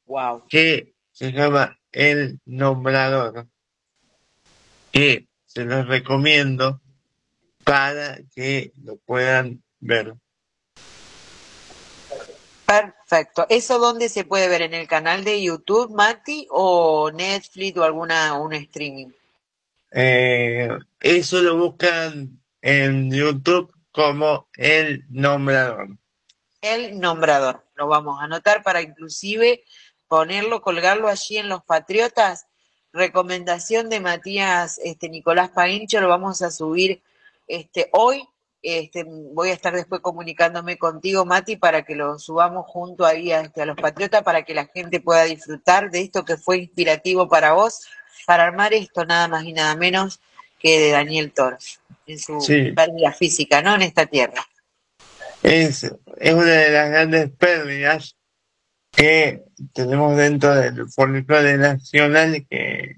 Wow. 0.07 0.45
que 0.49 0.95
se 1.13 1.33
llama 1.33 1.79
El 1.93 2.41
Nombrador, 2.45 3.47
que 4.93 5.29
se 5.47 5.65
los 5.65 5.87
recomiendo 5.87 6.81
para 7.65 8.19
que 8.35 8.73
lo 8.83 8.97
puedan 8.97 9.63
ver. 9.81 10.15
Perfecto. 12.67 13.47
¿Eso 13.49 13.79
dónde 13.79 14.09
se 14.09 14.25
puede 14.25 14.49
ver? 14.49 14.63
¿En 14.63 14.75
el 14.75 14.89
canal 14.89 15.25
de 15.25 15.43
YouTube, 15.43 15.95
Mati, 15.95 16.47
o 16.51 17.11
Netflix 17.11 17.79
o 17.79 17.85
alguna 17.85 18.39
un 18.39 18.53
streaming? 18.55 19.09
Eh, 19.93 20.69
eso 21.01 21.41
lo 21.41 21.57
buscan 21.57 22.43
en 22.61 23.13
YouTube 23.13 23.73
como 23.93 24.49
El 24.57 25.05
Nombrador. 25.11 25.89
El 26.65 26.99
nombrador. 26.99 27.62
Lo 27.74 27.89
vamos 27.89 28.19
a 28.19 28.24
anotar 28.24 28.62
para 28.62 28.81
inclusive 28.81 29.62
ponerlo, 30.09 30.62
colgarlo 30.62 31.09
allí 31.09 31.36
en 31.36 31.51
los 31.51 31.62
Patriotas. 31.62 32.47
Recomendación 32.91 33.91
de 33.91 34.01
Matías 34.01 34.81
este, 34.82 35.11
Nicolás 35.11 35.51
Paincho, 35.51 36.01
lo 36.01 36.09
vamos 36.09 36.41
a 36.41 36.51
subir 36.51 37.03
este, 37.49 37.91
hoy. 37.93 38.27
Este, 38.62 39.05
voy 39.05 39.51
a 39.51 39.53
estar 39.53 39.74
después 39.74 40.01
comunicándome 40.01 40.78
contigo, 40.78 41.27
Mati, 41.27 41.57
para 41.57 41.82
que 41.82 41.95
lo 41.97 42.19
subamos 42.19 42.65
junto 42.66 43.05
ahí 43.05 43.31
a, 43.31 43.43
este, 43.43 43.61
a 43.61 43.66
los 43.66 43.77
Patriotas, 43.77 44.23
para 44.23 44.43
que 44.43 44.55
la 44.55 44.65
gente 44.65 45.01
pueda 45.01 45.24
disfrutar 45.24 45.91
de 45.91 46.01
esto 46.01 46.24
que 46.24 46.39
fue 46.39 46.57
inspirativo 46.61 47.28
para 47.28 47.53
vos, 47.53 47.86
para 48.24 48.45
armar 48.45 48.73
esto 48.73 49.05
nada 49.05 49.28
más 49.28 49.45
y 49.45 49.53
nada 49.53 49.77
menos 49.77 50.19
que 50.59 50.81
de 50.81 50.93
Daniel 50.93 51.31
Toro, 51.35 51.59
en 52.07 52.19
su 52.19 52.41
Sí. 52.41 52.73
pérdida 52.73 53.12
física, 53.12 53.61
¿no? 53.61 53.74
En 53.74 53.82
esta 53.82 54.07
tierra. 54.07 54.47
Es, 55.45 55.85
es 55.85 56.33
una 56.33 56.47
de 56.53 56.71
las 56.71 56.89
grandes 56.89 57.31
pérdidas 57.31 58.16
que 58.93 59.43
tenemos 59.75 60.16
dentro 60.16 60.55
del 60.55 60.89
folclore 60.89 61.59
nacional 61.59 62.47
que 62.49 62.97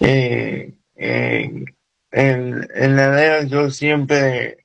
eh, 0.00 0.74
eh, 0.96 1.64
en, 2.10 2.68
en 2.74 2.96
la 2.96 3.10
radio 3.10 3.46
yo 3.48 3.70
siempre 3.70 4.64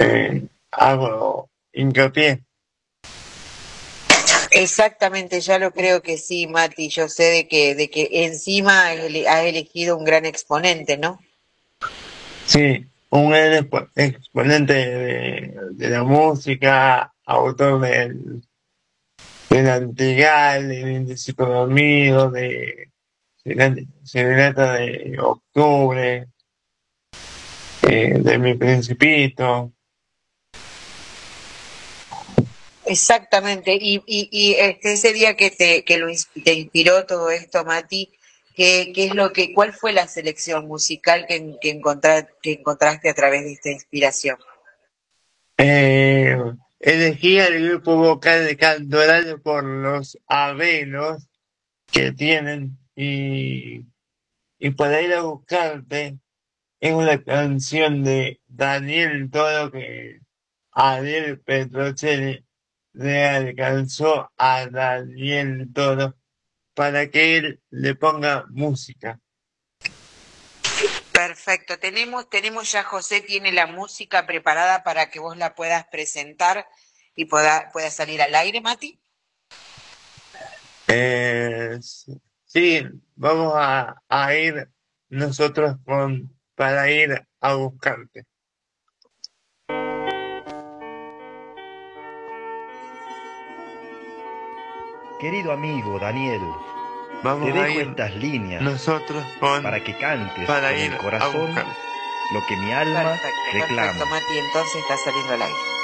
eh, 0.00 0.42
hago 0.72 1.48
hincapié. 1.72 2.42
Exactamente, 4.50 5.40
ya 5.40 5.60
lo 5.60 5.70
creo 5.70 6.02
que 6.02 6.18
sí, 6.18 6.48
Mati. 6.48 6.88
Yo 6.88 7.08
sé 7.08 7.24
de 7.24 7.46
que, 7.46 7.76
de 7.76 7.88
que 7.88 8.08
encima 8.24 8.88
has 8.88 8.98
ele- 8.98 9.28
has 9.28 9.44
elegido 9.44 9.96
un 9.96 10.04
gran 10.04 10.24
exponente, 10.26 10.96
¿no? 10.98 11.20
Sí, 12.46 12.84
un 13.10 13.34
exponente 13.34 14.72
de, 14.72 15.54
de 15.72 15.88
la 15.88 16.04
música, 16.04 17.12
autor 17.24 17.80
del, 17.80 18.42
del 19.48 19.68
Antigal, 19.68 20.68
del 20.68 20.90
Indeciso 20.90 21.44
Dormido, 21.44 22.30
de 22.30 22.90
Serenata 24.04 24.74
de 24.74 25.16
Octubre, 25.20 26.28
eh, 27.82 28.14
de 28.18 28.38
Mi 28.38 28.54
Principito. 28.54 29.72
Exactamente, 32.84 33.76
y, 33.78 34.02
y, 34.06 34.56
ese 34.58 35.12
día 35.12 35.36
que 35.36 35.50
te, 35.50 35.84
que 35.84 35.98
lo, 35.98 36.08
te 36.42 36.54
inspiró 36.54 37.04
todo 37.04 37.30
esto, 37.30 37.64
Mati, 37.64 38.17
¿qué, 38.58 38.92
qué 38.92 39.06
es 39.06 39.14
lo 39.14 39.32
que, 39.32 39.54
cuál 39.54 39.72
fue 39.72 39.92
la 39.92 40.08
selección 40.08 40.66
musical 40.66 41.24
que, 41.28 41.56
que, 41.60 41.70
encontrar- 41.70 42.28
que 42.42 42.54
encontraste 42.54 43.08
a 43.08 43.14
través 43.14 43.44
de 43.44 43.52
esta 43.52 43.70
inspiración? 43.70 44.36
Eh, 45.56 46.36
elegí 46.80 47.38
el 47.38 47.68
grupo 47.68 47.96
vocal 47.96 48.44
de 48.44 48.56
Cantoral 48.56 49.40
por 49.42 49.62
los 49.64 50.18
avenos 50.26 51.28
que 51.90 52.10
tienen 52.12 52.76
y, 52.96 53.86
y 54.58 54.70
para 54.72 55.00
ir 55.02 55.14
a 55.14 55.22
buscarte 55.22 56.18
es 56.80 56.92
una 56.92 57.22
canción 57.22 58.02
de 58.02 58.40
Daniel 58.48 59.30
Toro 59.30 59.70
que 59.70 60.18
Ariel 60.72 61.40
Petrocelli 61.40 62.44
le 62.94 63.24
alcanzó 63.24 64.32
a 64.36 64.66
Daniel 64.66 65.68
Toro 65.72 66.17
para 66.78 67.10
que 67.10 67.36
él 67.36 67.60
le 67.70 67.96
ponga 67.96 68.46
música. 68.50 69.18
Perfecto, 71.12 71.76
tenemos, 71.80 72.30
tenemos 72.30 72.70
ya, 72.70 72.84
José 72.84 73.20
tiene 73.20 73.50
la 73.50 73.66
música 73.66 74.28
preparada 74.28 74.84
para 74.84 75.10
que 75.10 75.18
vos 75.18 75.36
la 75.36 75.56
puedas 75.56 75.88
presentar 75.88 76.68
y 77.16 77.24
pueda, 77.24 77.68
pueda 77.72 77.90
salir 77.90 78.22
al 78.22 78.32
aire, 78.32 78.60
Mati. 78.60 78.96
Eh, 80.86 81.80
sí, 82.44 82.86
vamos 83.16 83.54
a, 83.56 84.00
a 84.08 84.34
ir 84.36 84.70
nosotros 85.08 85.78
con 85.84 86.32
para 86.54 86.88
ir 86.92 87.26
a 87.40 87.54
buscarte. 87.54 88.24
Querido 95.18 95.52
amigo 95.52 95.98
Daniel, 95.98 96.40
Vamos 97.24 97.46
te 97.46 97.52
dejo 97.52 97.80
estas 97.80 98.14
líneas 98.14 98.62
nosotros 98.62 99.24
con 99.40 99.62
para 99.64 99.82
que 99.82 99.96
cantes 99.98 100.46
para 100.46 100.70
con 100.70 100.78
ir 100.78 100.92
el 100.92 100.98
corazón 100.98 101.54
lo 102.32 102.46
que 102.46 102.56
mi 102.56 102.72
alma 102.72 103.02
Perfecto, 103.02 103.38
reclama. 103.52 103.92
perfecto, 103.92 104.06
Mati, 104.06 104.38
entonces 104.38 104.76
está 104.82 104.96
saliendo 104.98 105.34
al 105.34 105.42
aire. 105.42 105.77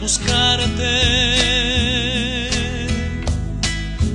Buscarte. 0.00 0.92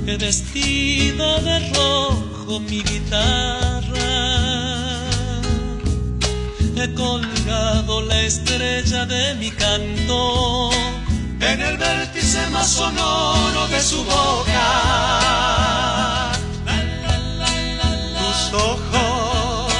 He 0.06 0.16
vestido 0.18 1.40
de 1.40 1.58
rojo 1.74 2.60
mi 2.60 2.82
guitarra, 2.82 4.08
he 6.76 6.94
colgado 6.94 8.02
la 8.02 8.20
estrella 8.22 9.06
de 9.06 9.34
mi 9.34 9.50
canto 9.50 10.70
en 11.40 11.60
el 11.60 11.76
vértice 11.76 12.46
más 12.50 12.68
sonoro 12.68 13.68
de 13.68 13.80
su 13.80 14.04
boca. 14.04 14.68
Tus 18.18 18.54
ojos 18.54 19.72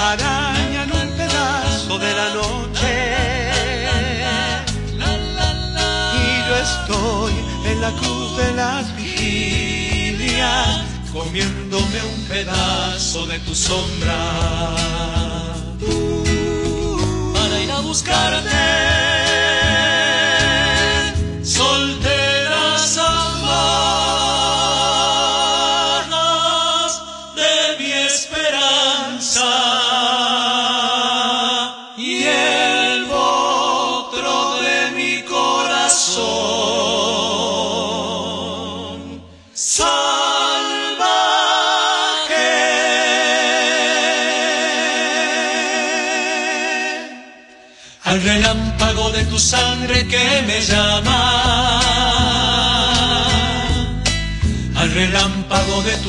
arañan 0.00 0.90
un 0.92 1.08
pedazo 1.16 1.98
de 1.98 2.14
la 2.14 2.34
noche 2.34 2.71
de 8.36 8.52
las 8.52 8.96
vigilias 8.96 10.80
comiéndome 11.12 12.02
un 12.14 12.24
pedazo 12.24 13.26
de 13.26 13.38
tu 13.40 13.54
sombra. 13.54 14.18
Para 17.34 17.60
ir 17.60 17.70
a 17.70 17.80
buscarte 17.80 18.48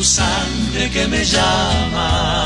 tu 0.04 0.10
sangre 0.10 0.90
que 0.92 1.08
me 1.08 1.24
llama. 1.24 2.44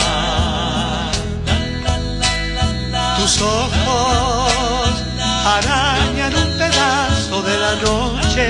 Tus 3.18 3.42
ojos 3.42 4.94
arañan 5.56 6.36
un 6.36 6.58
pedazo 6.62 7.42
de 7.50 7.58
la 7.66 7.74
noche. 7.88 8.48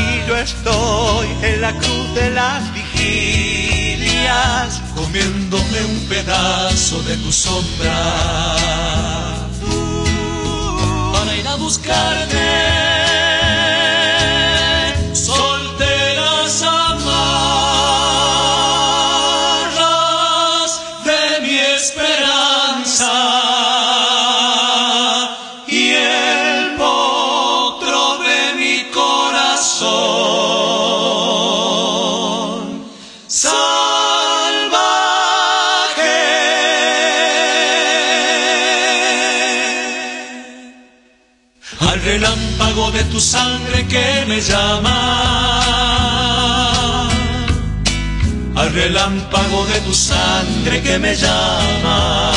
Y 0.00 0.04
yo 0.28 0.36
estoy 0.36 1.28
en 1.42 1.60
la 1.60 1.72
cruz 1.72 2.14
de 2.14 2.30
las 2.30 2.62
vigilias 2.74 4.70
comiéndome 4.96 5.78
un 5.92 6.00
pedazo 6.08 7.02
de 7.02 7.16
tu 7.18 7.30
sombra. 7.30 8.56
Para 11.12 11.36
ir 11.36 11.46
a 11.46 11.54
buscarte 11.54 13.03
tu 43.10 43.20
sangre 43.20 43.86
que 43.86 44.24
me 44.26 44.40
llama, 44.40 44.98
al 48.56 48.72
relámpago 48.72 49.66
de 49.66 49.80
tu 49.80 49.94
sangre 49.94 50.82
que 50.82 50.98
me 50.98 51.14
llama. 51.14 52.33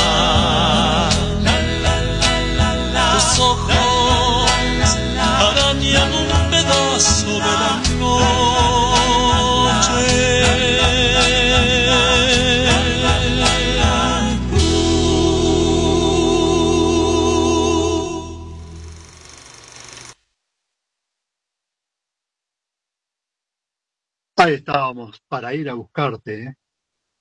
Estábamos, 24.53 25.21
para 25.27 25.53
ir 25.53 25.69
a 25.69 25.73
buscarte, 25.73 26.43
¿eh? 26.43 26.55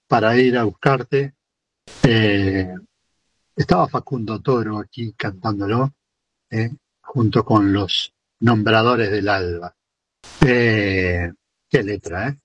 para 0.07 0.37
ir 0.37 0.57
a 0.57 0.63
buscarte. 0.63 1.35
Eh, 2.05 2.73
estaba 3.57 3.89
Facundo 3.89 4.41
Toro 4.41 4.79
aquí 4.79 5.13
cantándolo, 5.13 5.93
¿eh? 6.51 6.71
junto 7.01 7.45
con 7.45 7.73
los 7.73 8.15
nombradores 8.41 9.11
del 9.11 9.29
alba. 9.29 9.75
Qué 10.41 11.33
letra, 11.83 12.29
¿eh? 12.29 12.39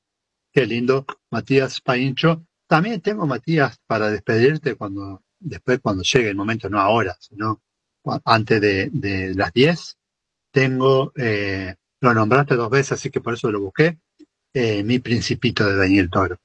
Qué 0.52 0.66
lindo. 0.66 1.06
Matías 1.30 1.80
Paincho. 1.82 2.48
También 2.66 3.02
tengo, 3.02 3.28
Matías, 3.28 3.78
para 3.86 4.10
despedirte 4.10 4.76
cuando, 4.76 5.24
después 5.40 5.80
cuando 5.80 6.02
llegue 6.02 6.30
el 6.30 6.36
momento, 6.36 6.70
no 6.70 6.80
ahora, 6.80 7.16
sino 7.20 7.62
antes 8.26 8.60
de, 8.60 8.90
de 8.92 9.36
las 9.36 9.54
10. 9.54 9.98
tengo, 10.52 11.14
lo 12.02 12.14
nombraste 12.16 12.56
dos 12.56 12.72
veces, 12.72 12.94
así 12.94 13.12
que 13.12 13.22
por 13.22 13.36
eso 13.36 13.52
lo 13.52 13.62
busqué, 13.62 14.00
eh, 14.54 14.84
Mi 14.84 15.00
Principito 15.00 15.66
de 15.68 15.76
Daniel 15.78 16.10
Toro. 16.10 16.38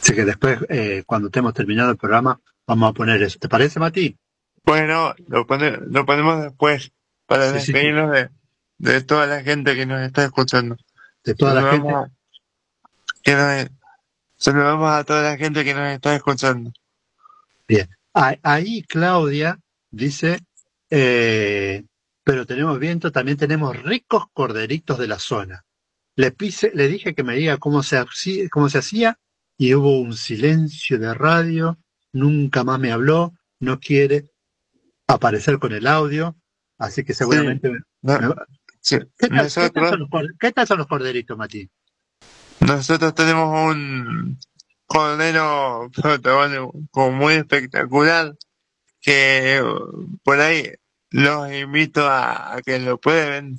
Así 0.00 0.14
que 0.14 0.24
después, 0.24 0.58
eh, 0.68 1.02
cuando 1.06 1.28
estemos 1.28 1.54
terminado 1.54 1.90
el 1.90 1.96
programa, 1.96 2.40
vamos 2.66 2.90
a 2.90 2.92
poner 2.92 3.22
eso. 3.22 3.38
¿Te 3.38 3.48
parece, 3.48 3.78
Mati? 3.78 4.16
Bueno, 4.64 5.14
lo, 5.28 5.46
pone- 5.46 5.78
lo 5.88 6.06
ponemos 6.06 6.42
después 6.42 6.92
para 7.26 7.52
Sí, 7.52 7.60
sí, 7.60 7.66
sí. 7.66 7.72
despedirnos 7.72 8.10
de, 8.12 8.30
de 8.78 9.00
toda 9.02 9.26
la 9.26 9.42
gente 9.42 9.74
que 9.74 9.86
nos 9.86 10.00
está 10.00 10.24
escuchando. 10.24 10.76
De 11.24 11.34
toda 11.34 11.54
la 11.54 11.60
Saludamos 11.62 11.94
a- 12.06 12.10
que 13.22 13.34
nos- 13.34 13.70
saludamos 14.36 14.90
a 14.90 15.04
toda 15.04 15.22
la 15.22 15.36
gente 15.36 15.64
que 15.64 15.74
nos 15.74 15.88
está 15.92 16.14
escuchando. 16.14 16.72
Bien. 17.68 17.88
Ah, 18.14 18.34
Ahí 18.42 18.82
Claudia 18.82 19.58
dice, 19.90 20.40
eh, 20.90 21.84
pero 22.24 22.44
tenemos 22.46 22.78
viento, 22.78 23.12
también 23.12 23.36
tenemos 23.38 23.80
ricos 23.82 24.24
corderitos 24.32 24.98
de 24.98 25.06
la 25.08 25.18
zona. 25.18 25.64
Le, 26.16 26.30
pise, 26.30 26.70
le 26.74 26.88
dije 26.88 27.14
que 27.14 27.22
me 27.22 27.34
diga 27.36 27.56
cómo 27.58 27.82
se, 27.82 27.96
hacía- 27.98 28.48
cómo 28.50 28.68
se 28.68 28.78
hacía 28.78 29.18
y 29.58 29.74
hubo 29.74 30.00
un 30.00 30.14
silencio 30.14 30.98
de 30.98 31.14
radio, 31.14 31.78
nunca 32.12 32.64
más 32.64 32.78
me 32.78 32.92
habló, 32.92 33.32
no 33.60 33.78
quiere 33.80 34.30
aparecer 35.06 35.58
con 35.58 35.72
el 35.72 35.86
audio, 35.86 36.36
así 36.78 37.04
que 37.04 37.14
seguramente... 37.14 37.70
No, 38.02 38.18
me 38.18 38.28
va- 38.28 38.46
sí, 38.80 38.98
¿Qué, 39.18 39.28
tal, 39.28 39.28
qué 39.28 39.28
tal 39.28 39.44
nosotros- 39.44 39.88
son 39.90 40.00
los, 40.00 40.10
cor- 40.10 40.34
qué 40.38 40.52
tal 40.52 40.66
son 40.66 40.78
los 40.78 40.86
corderitos, 40.86 41.38
Mati? 41.38 41.70
Nosotros 42.60 43.14
tenemos 43.14 43.70
un 43.74 44.38
cordero 44.86 45.90
protagónico 45.94 47.10
muy 47.10 47.34
espectacular 47.34 48.34
que 49.00 49.56
eh, 49.56 49.62
por 50.22 50.40
ahí 50.40 50.70
los 51.10 51.52
invito 51.52 52.06
a, 52.08 52.54
a 52.56 52.62
que 52.62 52.78
lo 52.78 52.98
prueben 52.98 53.58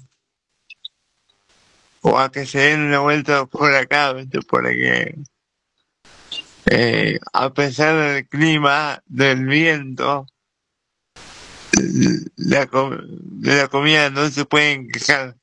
o 2.04 2.20
a 2.20 2.30
que 2.32 2.46
se 2.46 2.60
den 2.60 2.82
una 2.82 3.00
vuelta 3.00 3.46
por 3.46 3.74
acá, 3.74 4.14
¿viste? 4.14 4.40
porque 4.42 5.16
eh, 6.70 7.18
a 7.32 7.54
pesar 7.54 7.96
del 8.14 8.28
clima, 8.28 9.02
del 9.06 9.46
viento, 9.46 10.28
la, 12.36 12.66
de 12.66 13.56
la 13.58 13.68
comida 13.70 14.10
no 14.10 14.30
se 14.30 14.46
pueden 14.46 14.90
quejar. 14.90 15.36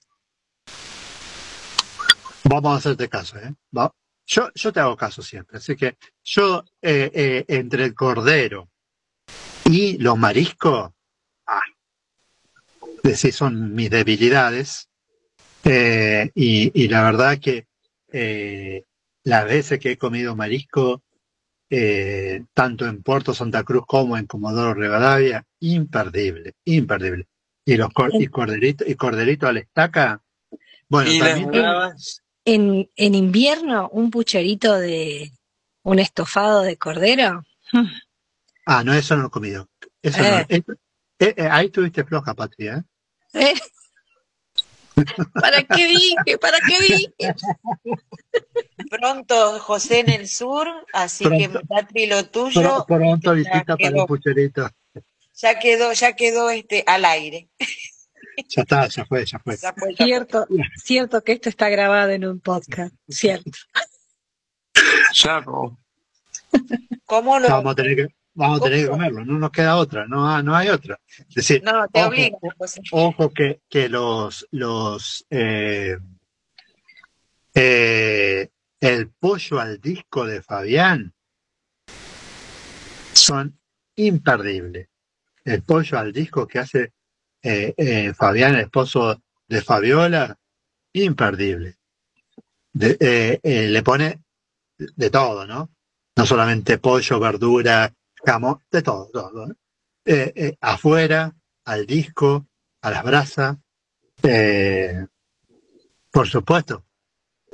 Vamos 2.45 2.75
a 2.75 2.77
hacerte 2.77 3.09
caso, 3.09 3.39
¿eh? 3.39 3.55
Va- 3.77 3.93
Yo, 4.27 4.49
yo 4.55 4.73
te 4.73 4.81
hago 4.81 4.97
caso 4.97 5.23
siempre, 5.23 5.57
así 5.59 5.77
que 5.77 5.97
yo, 6.23 6.65
eh, 6.83 7.11
eh, 7.15 7.45
entre 7.49 7.85
el 7.85 7.95
cordero 7.95 8.69
y 9.65 9.97
los 9.99 10.19
mariscos, 10.19 10.91
ah, 11.47 11.61
son 13.33 13.75
mis 13.75 13.89
debilidades, 13.89 14.90
eh, 15.65 16.31
y, 16.35 16.71
y 16.85 16.89
la 16.89 17.03
verdad 17.03 17.39
que 17.39 17.67
eh, 18.13 18.85
las 19.25 19.45
veces 19.45 19.79
que 19.79 19.93
he 19.93 19.99
comido 19.99 20.35
marisco, 20.37 21.03
eh, 21.69 22.45
tanto 22.55 22.87
en 22.87 23.03
Puerto 23.03 23.35
Santa 23.35 23.63
Cruz 23.65 23.85
como 23.87 24.17
en 24.17 24.27
Comodoro 24.27 24.75
Rivadavia, 24.75 25.45
imperdible, 25.61 26.55
imperdible. 26.65 27.27
Y 27.65 27.77
los 27.77 27.91
cor- 27.91 28.11
y 28.15 28.27
corderito, 28.27 28.85
y 28.87 28.95
corderito 28.95 29.47
a 29.47 29.53
la 29.53 29.61
estaca, 29.61 30.23
bueno, 30.89 31.13
Y 31.13 31.19
también 31.21 31.51
En, 32.45 32.91
en 32.97 33.15
invierno, 33.15 33.89
un 33.93 34.11
pucherito 34.11 34.77
de 34.79 35.31
un 35.83 35.99
estofado 35.99 36.63
de 36.63 36.77
cordero. 36.77 37.45
Ah, 38.67 38.83
no, 38.83 38.95
eso 38.95 39.15
no 39.15 39.23
lo 39.23 39.29
he 39.29 39.31
comido. 39.31 39.69
Eso 40.03 40.21
no. 40.23 40.39
Eh. 40.41 40.47
eh, 40.49 40.63
eh, 41.21 41.35
eh, 41.37 41.49
ahí 41.51 41.69
tuviste 41.69 42.03
floja, 42.05 42.35
Patria. 42.35 42.85
¿eh? 43.35 43.55
¿Para 45.35 45.63
qué 45.63 45.87
dije? 45.89 46.39
¿Para 46.41 46.59
qué 46.67 46.81
dije? 46.81 47.35
Pronto 48.91 49.59
José 49.61 50.01
en 50.01 50.11
el 50.11 50.29
sur, 50.29 50.67
así 50.93 51.25
Pronto. 51.25 51.61
que 51.61 51.67
Patri 51.67 52.07
lo 52.07 52.25
tuyo 52.27 52.61
Pro- 52.61 52.85
pronto 52.87 53.31
ya 53.35 53.39
visita 53.39 53.65
para 53.77 53.77
quedó, 53.77 54.01
un 54.03 54.07
pucherito. 54.07 54.69
ya 55.35 55.59
quedó, 55.59 55.93
ya 55.93 56.13
quedó 56.15 56.51
este 56.51 56.83
al 56.87 57.05
aire. 57.05 57.49
Ya 58.49 58.63
está, 58.63 58.87
ya 58.89 59.05
fue, 59.05 59.25
ya 59.27 59.39
fue. 59.39 59.57
Ya 59.57 59.73
fue, 59.75 59.91
ya 59.91 59.97
fue. 59.97 60.07
Cierto, 60.07 60.47
cierto 60.83 61.23
que 61.23 61.33
esto 61.33 61.49
está 61.49 61.69
grabado 61.69 62.11
en 62.11 62.25
un 62.25 62.41
podcast. 62.41 62.95
Cierto. 63.09 63.51
sapo. 65.13 65.79
¿Cómo 67.05 67.39
lo? 67.39 67.49
Vamos 67.49 67.73
a 67.73 67.75
tener 67.75 67.97
que, 67.97 68.07
vamos 68.35 68.61
a 68.61 68.65
tener 68.65 68.85
que 68.85 68.91
comerlo, 68.91 69.25
no 69.25 69.39
nos 69.39 69.51
queda 69.51 69.77
otra, 69.77 70.07
no, 70.07 70.29
ha- 70.29 70.43
no 70.43 70.55
hay 70.55 70.69
otra. 70.69 70.99
Es 71.29 71.35
decir, 71.35 71.63
No, 71.63 71.87
te 71.89 72.01
ojo, 72.01 72.09
obliga, 72.11 72.39
José. 72.59 72.81
ojo 72.93 73.31
que, 73.31 73.61
que 73.69 73.89
los, 73.89 74.47
los 74.51 75.27
eh, 75.31 75.97
eh, 77.55 78.49
el 78.81 79.09
pollo 79.11 79.61
al 79.61 79.81
disco 79.81 80.25
de 80.27 80.43
Fabián 80.43 81.13
son 83.13 83.59
imperdibles. 83.97 84.89
El 85.45 85.63
pollo 85.63 85.99
al 85.99 86.13
disco 86.13 86.47
que 86.47 86.59
hace 86.59 86.93
eh, 87.43 87.75
eh, 87.77 88.13
Fabián, 88.15 88.55
el 88.55 88.61
esposo 88.63 89.23
de 89.49 89.63
Fabiola, 89.63 90.39
imperdible. 90.93 91.77
De- 92.73 92.97
eh, 93.43 93.69
le 93.69 93.83
pone 93.83 94.21
de 94.79 95.11
todo, 95.11 95.47
¿no? 95.47 95.71
No 96.17 96.27
solamente 96.27 96.79
pollo, 96.79 97.19
verdura, 97.19 97.93
de 98.71 98.83
todo, 98.83 99.09
todo. 99.13 99.51
¿eh? 99.51 99.55
Eh, 100.05 100.33
eh, 100.35 100.57
afuera, 100.61 101.35
al 101.65 101.87
disco, 101.87 102.47
a 102.83 102.91
las 102.91 103.05
brasas, 103.05 103.57
eh, 104.23 105.07
por 106.11 106.29
supuesto, 106.29 106.85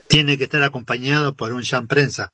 tiene 0.06 0.38
que 0.38 0.44
estar 0.44 0.62
acompañado 0.62 1.34
por 1.34 1.52
un 1.52 1.62
jam 1.62 1.86
prensa. 1.86 2.32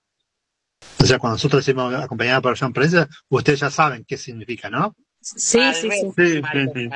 O 1.00 1.04
sea, 1.04 1.18
cuando 1.18 1.34
nosotros 1.36 1.64
decimos 1.64 1.94
acompañado 1.94 2.42
por 2.42 2.56
jam 2.56 2.72
prensa, 2.72 3.08
ustedes 3.28 3.60
ya 3.60 3.70
saben 3.70 4.04
qué 4.04 4.16
significa, 4.16 4.68
¿no? 4.70 4.94
Sí, 5.20 5.60
sí, 5.74 5.88
sí. 5.90 6.12
Sí, 6.16 6.42
sí, 6.52 6.68
sí. 6.74 6.90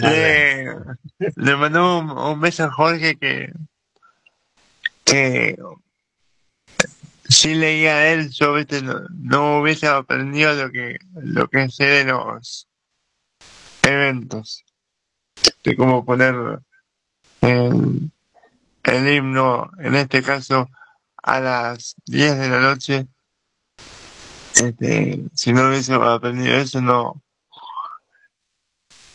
Le, 0.00 0.74
le 1.36 1.56
mandó 1.56 1.98
un, 2.00 2.10
un 2.10 2.40
beso 2.40 2.64
a 2.64 2.70
Jorge 2.70 3.16
que, 3.16 3.52
que 5.04 5.56
si 7.28 7.54
leía 7.54 8.12
él, 8.12 8.30
yo 8.30 8.54
¿viste? 8.54 8.82
No, 8.82 9.00
no 9.10 9.60
hubiese 9.60 9.86
aprendido 9.86 10.54
lo 10.54 10.70
que, 10.70 10.98
lo 11.14 11.48
que 11.48 11.68
sé 11.70 11.84
de 11.84 12.04
los 12.04 12.68
eventos. 13.82 14.64
De 15.64 15.76
cómo 15.76 16.04
poner 16.04 16.60
el, 17.40 18.10
el 18.84 19.08
himno, 19.08 19.70
en 19.78 19.94
este 19.96 20.22
caso, 20.22 20.68
a 21.22 21.40
las 21.40 21.96
10 22.06 22.38
de 22.38 22.48
la 22.48 22.60
noche. 22.60 23.06
Este, 24.54 25.24
si 25.34 25.52
no 25.52 25.68
hubiese 25.68 25.92
aprendido 25.94 26.56
eso, 26.56 26.80
no, 26.80 27.22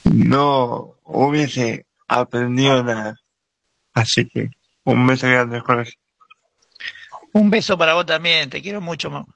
no 0.03 0.97
hubiese 1.03 1.87
aprendido 2.07 2.83
nada. 2.83 3.19
Así 3.93 4.27
que 4.27 4.51
un 4.83 5.07
beso 5.07 5.27
grande, 5.27 5.59
Jorge. 5.61 5.93
Un 7.33 7.49
beso 7.49 7.77
para 7.77 7.93
vos 7.93 8.05
también, 8.05 8.49
te 8.49 8.61
quiero 8.61 8.81
mucho, 8.81 9.09
mamá. 9.09 9.27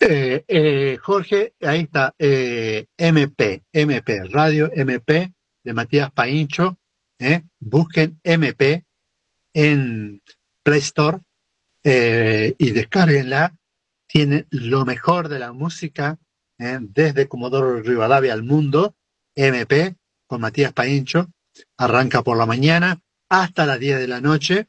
Eh, 0.00 0.44
eh, 0.48 0.98
Jorge, 1.00 1.54
ahí 1.62 1.80
está, 1.80 2.14
eh, 2.18 2.86
MP, 2.98 3.62
MP, 3.72 4.24
Radio 4.24 4.70
MP 4.74 5.32
de 5.62 5.72
Matías 5.72 6.10
Paincho. 6.12 6.76
Busquen 7.58 8.20
MP 8.22 8.84
en 9.54 10.20
Play 10.62 10.80
Store 10.80 11.20
y 11.82 12.70
descárguenla. 12.72 13.54
Tiene 14.06 14.46
lo 14.50 14.84
mejor 14.84 15.28
de 15.28 15.38
la 15.38 15.52
música 15.52 16.18
desde 16.58 17.26
Comodoro 17.26 17.80
Rivadavia 17.80 18.34
al 18.34 18.42
mundo. 18.42 18.94
MP 19.34 19.96
con 20.26 20.42
Matías 20.42 20.74
Paincho. 20.74 21.30
Arranca 21.78 22.22
por 22.22 22.36
la 22.36 22.44
mañana 22.44 23.00
hasta 23.30 23.64
las 23.64 23.80
10 23.80 24.00
de 24.00 24.08
la 24.08 24.20
noche. 24.20 24.68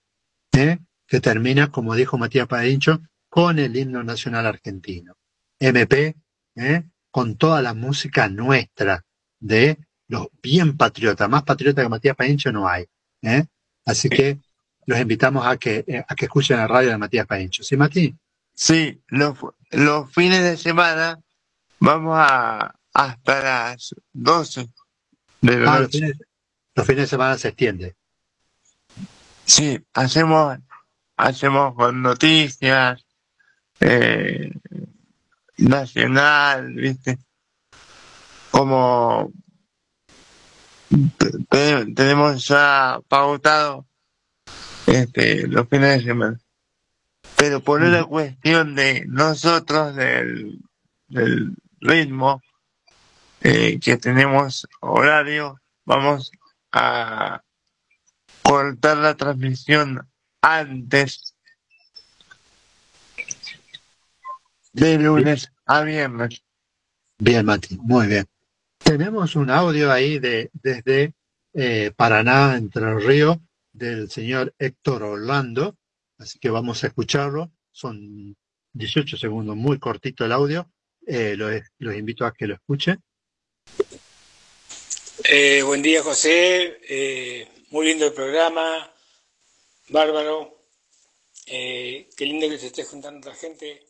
Que 1.08 1.20
termina, 1.20 1.72
como 1.72 1.96
dijo 1.96 2.18
Matías 2.18 2.48
Paincho, 2.48 3.02
con 3.30 3.60
el 3.60 3.76
himno 3.76 4.04
nacional 4.04 4.46
argentino. 4.46 5.16
MP, 5.60 6.16
¿eh? 6.56 6.84
con 7.12 7.38
toda 7.38 7.62
la 7.62 7.74
música 7.74 8.28
nuestra 8.28 9.04
de 9.40 9.78
los 10.08 10.28
bien 10.42 10.78
patriotas, 10.78 11.30
más 11.30 11.44
patriotas 11.44 11.84
que 11.84 11.90
Matías 11.90 12.16
Paincho 12.16 12.52
no 12.52 12.68
hay. 12.68 12.86
¿eh? 13.22 13.46
Así 13.86 14.10
que 14.10 14.40
los 14.86 15.00
invitamos 15.00 15.46
a 15.46 15.58
que, 15.58 15.84
eh, 15.88 16.04
a 16.08 16.16
que 16.16 16.26
escuchen 16.26 16.58
la 16.58 16.68
radio 16.68 16.90
de 16.90 16.98
Matías 16.98 17.26
Paincho. 17.26 17.64
¿Sí, 17.64 17.76
Mati? 17.78 18.16
Sí, 18.54 19.02
los, 19.08 19.38
los 19.72 20.12
fines 20.14 20.44
de 20.44 20.58
semana 20.58 21.20
vamos 21.80 22.16
a 22.18 22.74
hasta 22.94 23.44
las 23.44 23.94
12 24.14 24.70
de 25.42 25.58
la 25.60 25.74
Ah, 25.74 25.80
los, 25.80 25.88
noche. 25.88 26.00
fines, 26.00 26.18
los 26.76 26.88
fines 26.88 27.02
de 27.04 27.08
semana 27.08 27.38
se 27.38 27.48
extiende. 27.50 27.96
Sí, 29.46 29.80
hacemos, 29.94 30.58
hacemos 31.18 31.76
con 31.76 32.02
noticias, 32.02 33.06
eh, 33.80 34.52
nacional, 35.58 36.74
¿viste? 36.74 37.18
Como 38.52 39.32
te- 41.50 41.86
tenemos 41.94 42.48
ya 42.48 43.00
pautado 43.08 43.86
este, 44.88 45.48
los 45.48 45.68
fines 45.68 46.00
de 46.00 46.04
semana. 46.06 46.40
Pero 47.36 47.60
por 47.62 47.82
una 47.82 48.04
cuestión 48.06 48.76
de 48.76 49.04
nosotros, 49.08 49.96
del, 49.96 50.60
del 51.08 51.54
ritmo 51.82 52.42
eh, 53.42 53.80
que 53.80 53.98
tenemos 53.98 54.68
horario, 54.80 55.60
vamos 55.86 56.32
a 56.72 57.42
cortar 58.42 58.98
la 58.98 59.16
transmisión 59.16 60.08
antes 60.46 61.36
de 64.74 65.00
lunes 65.00 65.52
a 65.66 65.82
viernes. 65.82 66.44
Bien, 67.18 67.44
Mati, 67.44 67.78
muy 67.82 68.06
bien. 68.06 68.28
Tenemos 68.78 69.36
un 69.36 69.50
audio 69.50 69.92
ahí 69.92 70.20
de, 70.20 70.52
desde 70.54 71.16
eh, 71.54 71.92
Paraná, 71.96 72.58
Entre 72.58 72.94
Ríos, 72.94 73.38
del 73.74 74.12
señor 74.12 74.54
Héctor 74.60 75.02
Orlando, 75.02 75.76
así 76.20 76.38
que 76.38 76.52
vamos 76.52 76.84
a 76.84 76.88
escucharlo. 76.88 77.52
Son 77.72 78.38
18 78.74 79.18
segundos, 79.18 79.56
muy 79.56 79.80
cortito 79.80 80.26
el 80.26 80.32
audio. 80.32 80.70
Eh, 81.08 81.36
los, 81.36 81.60
los 81.80 81.96
invito 81.96 82.24
a 82.24 82.34
que 82.34 82.46
lo 82.46 82.54
escuchen. 82.54 83.02
Eh, 85.24 85.64
buen 85.64 85.82
día, 85.82 86.04
José. 86.04 86.78
Eh, 86.88 87.48
muy 87.72 87.88
lindo 87.88 88.06
el 88.06 88.14
programa. 88.14 88.92
Bárbaro. 89.90 90.64
Eh, 91.46 92.10
qué 92.18 92.26
lindo 92.26 92.50
que 92.50 92.58
se 92.58 92.68
esté 92.68 92.84
juntando 92.84 93.30
la 93.30 93.36
gente. 93.36 93.86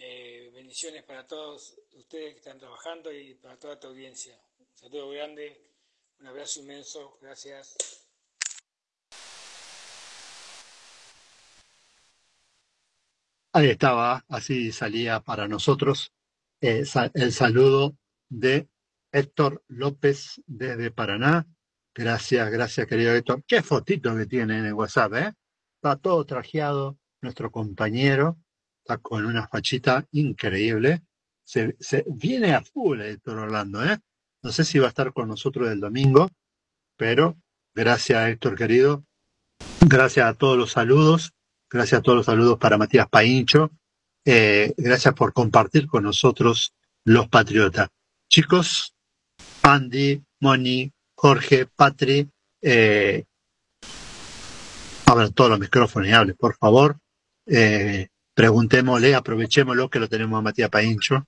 Eh, 0.00 0.50
bendiciones 0.52 1.04
para 1.04 1.26
todos 1.26 1.78
ustedes 1.92 2.32
que 2.32 2.38
están 2.38 2.58
trabajando 2.58 3.12
y 3.12 3.34
para 3.34 3.56
toda 3.56 3.78
tu 3.78 3.88
audiencia. 3.88 4.36
Un 4.58 4.66
saludo 4.74 5.10
grande, 5.10 5.60
un 6.18 6.26
abrazo 6.26 6.60
inmenso. 6.60 7.16
Gracias. 7.20 7.76
Ahí 13.52 13.70
estaba, 13.70 14.24
así 14.28 14.72
salía 14.72 15.20
para 15.20 15.48
nosotros 15.48 16.12
eh, 16.60 16.82
el 17.14 17.32
saludo 17.32 17.96
de 18.28 18.68
Héctor 19.12 19.64
López 19.68 20.42
desde 20.46 20.90
Paraná. 20.90 21.46
Gracias, 21.98 22.48
gracias, 22.52 22.86
querido 22.86 23.12
Héctor. 23.12 23.42
Qué 23.44 23.60
fotito 23.60 24.14
que 24.16 24.26
tiene 24.26 24.56
en 24.58 24.66
el 24.66 24.72
WhatsApp, 24.72 25.14
¿eh? 25.14 25.32
Está 25.74 25.96
todo 25.96 26.24
trajeado, 26.24 26.96
nuestro 27.20 27.50
compañero, 27.50 28.38
está 28.84 28.98
con 28.98 29.26
una 29.26 29.48
fachita 29.48 30.06
increíble. 30.12 31.02
Se, 31.42 31.74
viene 32.06 32.54
a 32.54 32.62
full 32.62 33.00
Héctor 33.00 33.38
Orlando, 33.38 33.84
¿eh? 33.84 33.98
No 34.44 34.52
sé 34.52 34.64
si 34.64 34.78
va 34.78 34.86
a 34.86 34.90
estar 34.90 35.12
con 35.12 35.26
nosotros 35.26 35.68
el 35.70 35.80
domingo, 35.80 36.30
pero 36.96 37.36
gracias, 37.74 38.28
Héctor 38.28 38.54
querido. 38.54 39.04
Gracias 39.80 40.24
a 40.24 40.34
todos 40.34 40.56
los 40.56 40.70
saludos. 40.70 41.32
Gracias 41.68 41.98
a 41.98 42.02
todos 42.02 42.18
los 42.18 42.26
saludos 42.26 42.58
para 42.58 42.78
Matías 42.78 43.08
Paincho. 43.08 43.72
Eh, 44.24 44.72
gracias 44.76 45.14
por 45.14 45.32
compartir 45.32 45.88
con 45.88 46.04
nosotros 46.04 46.72
los 47.04 47.28
patriotas. 47.28 47.88
Chicos, 48.28 48.94
Andy, 49.62 50.22
Moni, 50.38 50.92
Jorge, 51.20 51.66
Patri, 51.66 52.28
eh, 52.62 53.24
abran 55.06 55.32
todos 55.32 55.50
los 55.50 55.58
micrófonos 55.58 56.08
y 56.08 56.12
hablen, 56.12 56.36
por 56.36 56.56
favor. 56.56 56.96
Eh, 57.44 58.06
preguntémosle, 58.34 59.16
aprovechémoslo 59.16 59.90
que 59.90 59.98
lo 59.98 60.08
tenemos 60.08 60.38
a 60.38 60.42
Matías 60.42 60.70
Paincho. 60.70 61.26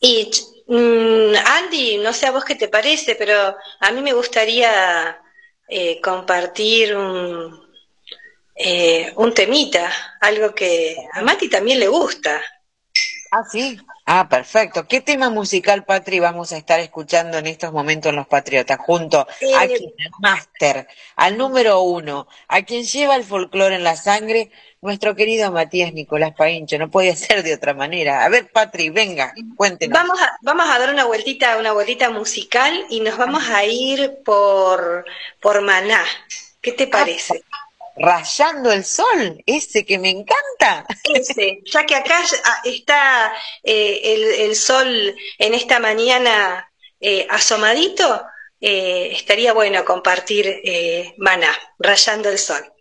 Y 0.00 0.28
mm, 0.66 1.36
Andy, 1.46 1.98
no 1.98 2.12
sé 2.12 2.26
a 2.26 2.32
vos 2.32 2.44
qué 2.44 2.56
te 2.56 2.66
parece, 2.66 3.14
pero 3.14 3.56
a 3.78 3.92
mí 3.92 4.02
me 4.02 4.14
gustaría 4.14 5.20
eh, 5.68 6.00
compartir 6.00 6.96
un, 6.96 7.56
eh, 8.56 9.12
un 9.14 9.32
temita, 9.32 9.92
algo 10.20 10.52
que 10.56 10.96
a 11.12 11.22
Mati 11.22 11.48
también 11.48 11.78
le 11.78 11.86
gusta. 11.86 12.42
Ah, 13.36 13.42
sí. 13.50 13.78
Ah, 14.06 14.28
perfecto. 14.30 14.86
¿Qué 14.86 15.00
tema 15.02 15.28
musical, 15.28 15.84
Patri, 15.84 16.20
vamos 16.20 16.52
a 16.52 16.56
estar 16.56 16.80
escuchando 16.80 17.36
en 17.36 17.46
estos 17.46 17.70
momentos 17.70 18.08
en 18.10 18.16
Los 18.16 18.26
Patriotas? 18.28 18.78
Junto 18.78 19.26
a 19.58 19.64
Eh, 19.64 19.74
quien, 19.76 19.90
al 20.04 20.10
máster, 20.20 20.86
al 21.16 21.36
número 21.36 21.80
uno, 21.82 22.26
a 22.48 22.62
quien 22.62 22.84
lleva 22.84 23.16
el 23.16 23.24
folclore 23.24 23.74
en 23.74 23.84
la 23.84 23.96
sangre, 23.96 24.50
nuestro 24.80 25.14
querido 25.14 25.52
Matías 25.52 25.92
Nicolás 25.92 26.32
Paincho. 26.34 26.78
No 26.78 26.90
podía 26.90 27.14
ser 27.16 27.42
de 27.42 27.52
otra 27.52 27.74
manera. 27.74 28.24
A 28.24 28.28
ver, 28.30 28.50
Patri, 28.50 28.88
venga, 28.88 29.34
cuéntenos. 29.54 29.98
Vamos 29.98 30.18
a, 30.22 30.38
vamos 30.40 30.66
a 30.70 30.78
dar 30.78 30.90
una 30.90 31.04
vueltita, 31.04 31.58
una 31.58 31.72
vueltita 31.72 32.08
musical 32.08 32.86
y 32.88 33.00
nos 33.00 33.18
vamos 33.18 33.46
a 33.50 33.64
ir 33.66 34.18
por, 34.24 35.04
por 35.42 35.60
Maná. 35.60 36.04
¿Qué 36.62 36.72
te 36.72 36.86
parece? 36.86 37.42
Rayando 37.96 38.70
el 38.72 38.84
sol, 38.84 39.42
ese 39.46 39.84
que 39.84 39.98
me 39.98 40.10
encanta. 40.10 40.86
Ese, 41.14 41.60
ya 41.64 41.84
que 41.86 41.94
acá 41.94 42.22
ya 42.22 42.38
está 42.64 43.32
eh, 43.62 44.00
el, 44.04 44.22
el 44.48 44.56
sol 44.56 45.14
en 45.38 45.54
esta 45.54 45.78
mañana 45.78 46.70
eh, 47.00 47.26
asomadito, 47.30 48.26
eh, 48.60 49.10
estaría 49.12 49.52
bueno 49.52 49.84
compartir 49.84 50.46
eh, 50.64 51.14
Maná, 51.18 51.56
rayando 51.78 52.28
el 52.28 52.38
sol. 52.38 52.72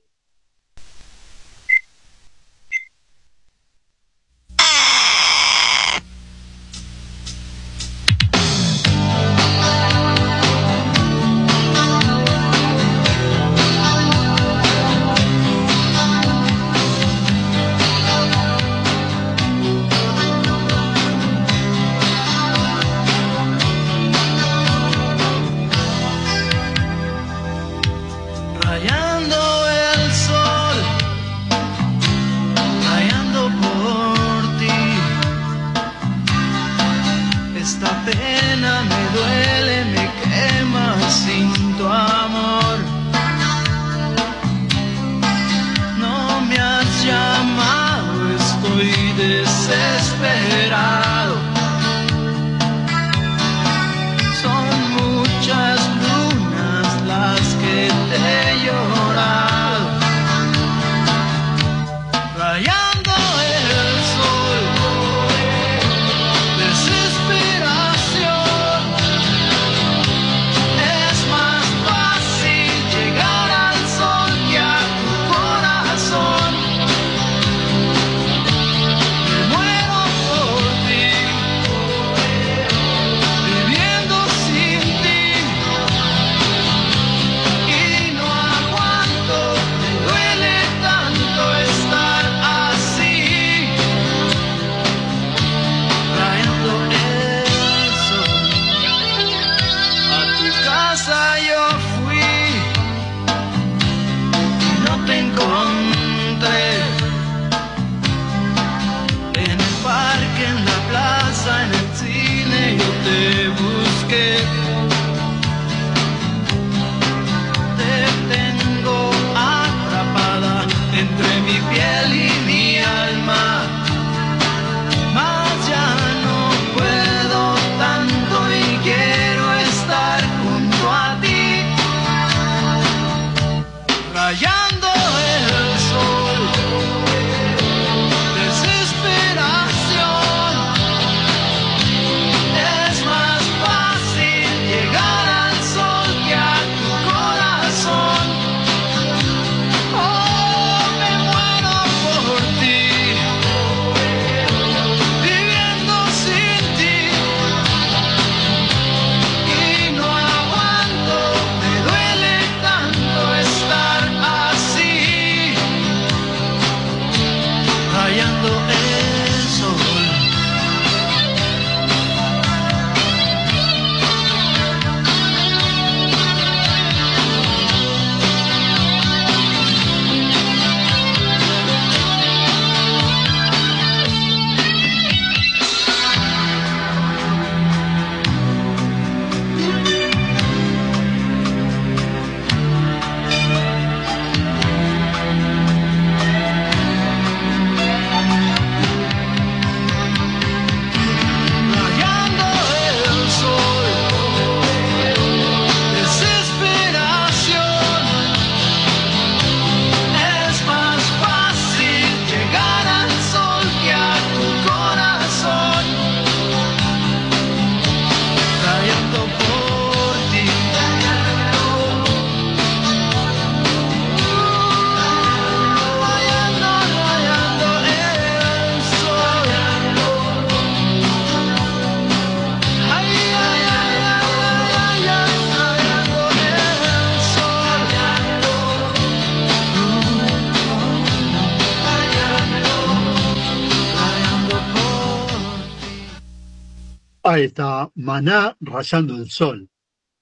Ahí 247.36 247.44
está, 247.44 247.92
Maná 247.96 248.56
rayando 248.62 249.18
el 249.18 249.30
sol. 249.30 249.70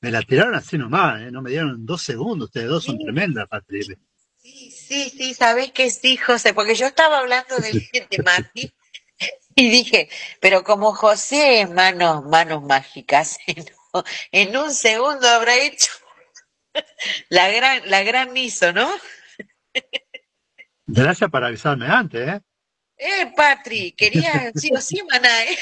Me 0.01 0.09
la 0.09 0.23
tiraron 0.23 0.55
así 0.55 0.79
nomás, 0.79 1.21
¿eh? 1.21 1.29
no 1.29 1.43
me 1.43 1.51
dieron 1.51 1.85
dos 1.85 2.01
segundos. 2.01 2.47
Ustedes 2.47 2.67
dos 2.67 2.83
son 2.83 2.97
tremendas, 2.97 3.47
Patri. 3.47 3.83
Sí, 4.39 5.11
sí, 5.11 5.35
sabes 5.35 5.71
que 5.73 5.91
sí, 5.91 6.17
José, 6.17 6.55
porque 6.55 6.73
yo 6.73 6.87
estaba 6.87 7.19
hablando 7.19 7.55
del 7.57 7.87
de 8.09 8.23
Mati 8.23 8.73
y 9.55 9.69
dije, 9.69 10.09
pero 10.39 10.63
como 10.63 10.95
José 10.95 11.61
es 11.61 11.69
manos, 11.69 12.25
manos 12.25 12.63
mágicas, 12.63 13.37
¿no? 13.93 14.03
en 14.31 14.57
un 14.57 14.73
segundo 14.73 15.27
habrá 15.27 15.55
hecho 15.55 15.91
la 17.29 17.47
gran, 17.51 17.91
la 17.91 18.01
gran 18.01 18.33
miso, 18.33 18.73
¿no? 18.73 18.89
Gracias 20.87 21.29
por 21.29 21.43
avisarme 21.43 21.85
antes, 21.85 22.27
¿eh? 22.27 22.41
Eh, 22.97 23.31
Patri, 23.35 23.91
quería 23.91 24.51
sí 24.55 24.71
o 24.75 24.81
sí, 24.81 24.99
maná, 25.11 25.43
¿eh? 25.43 25.57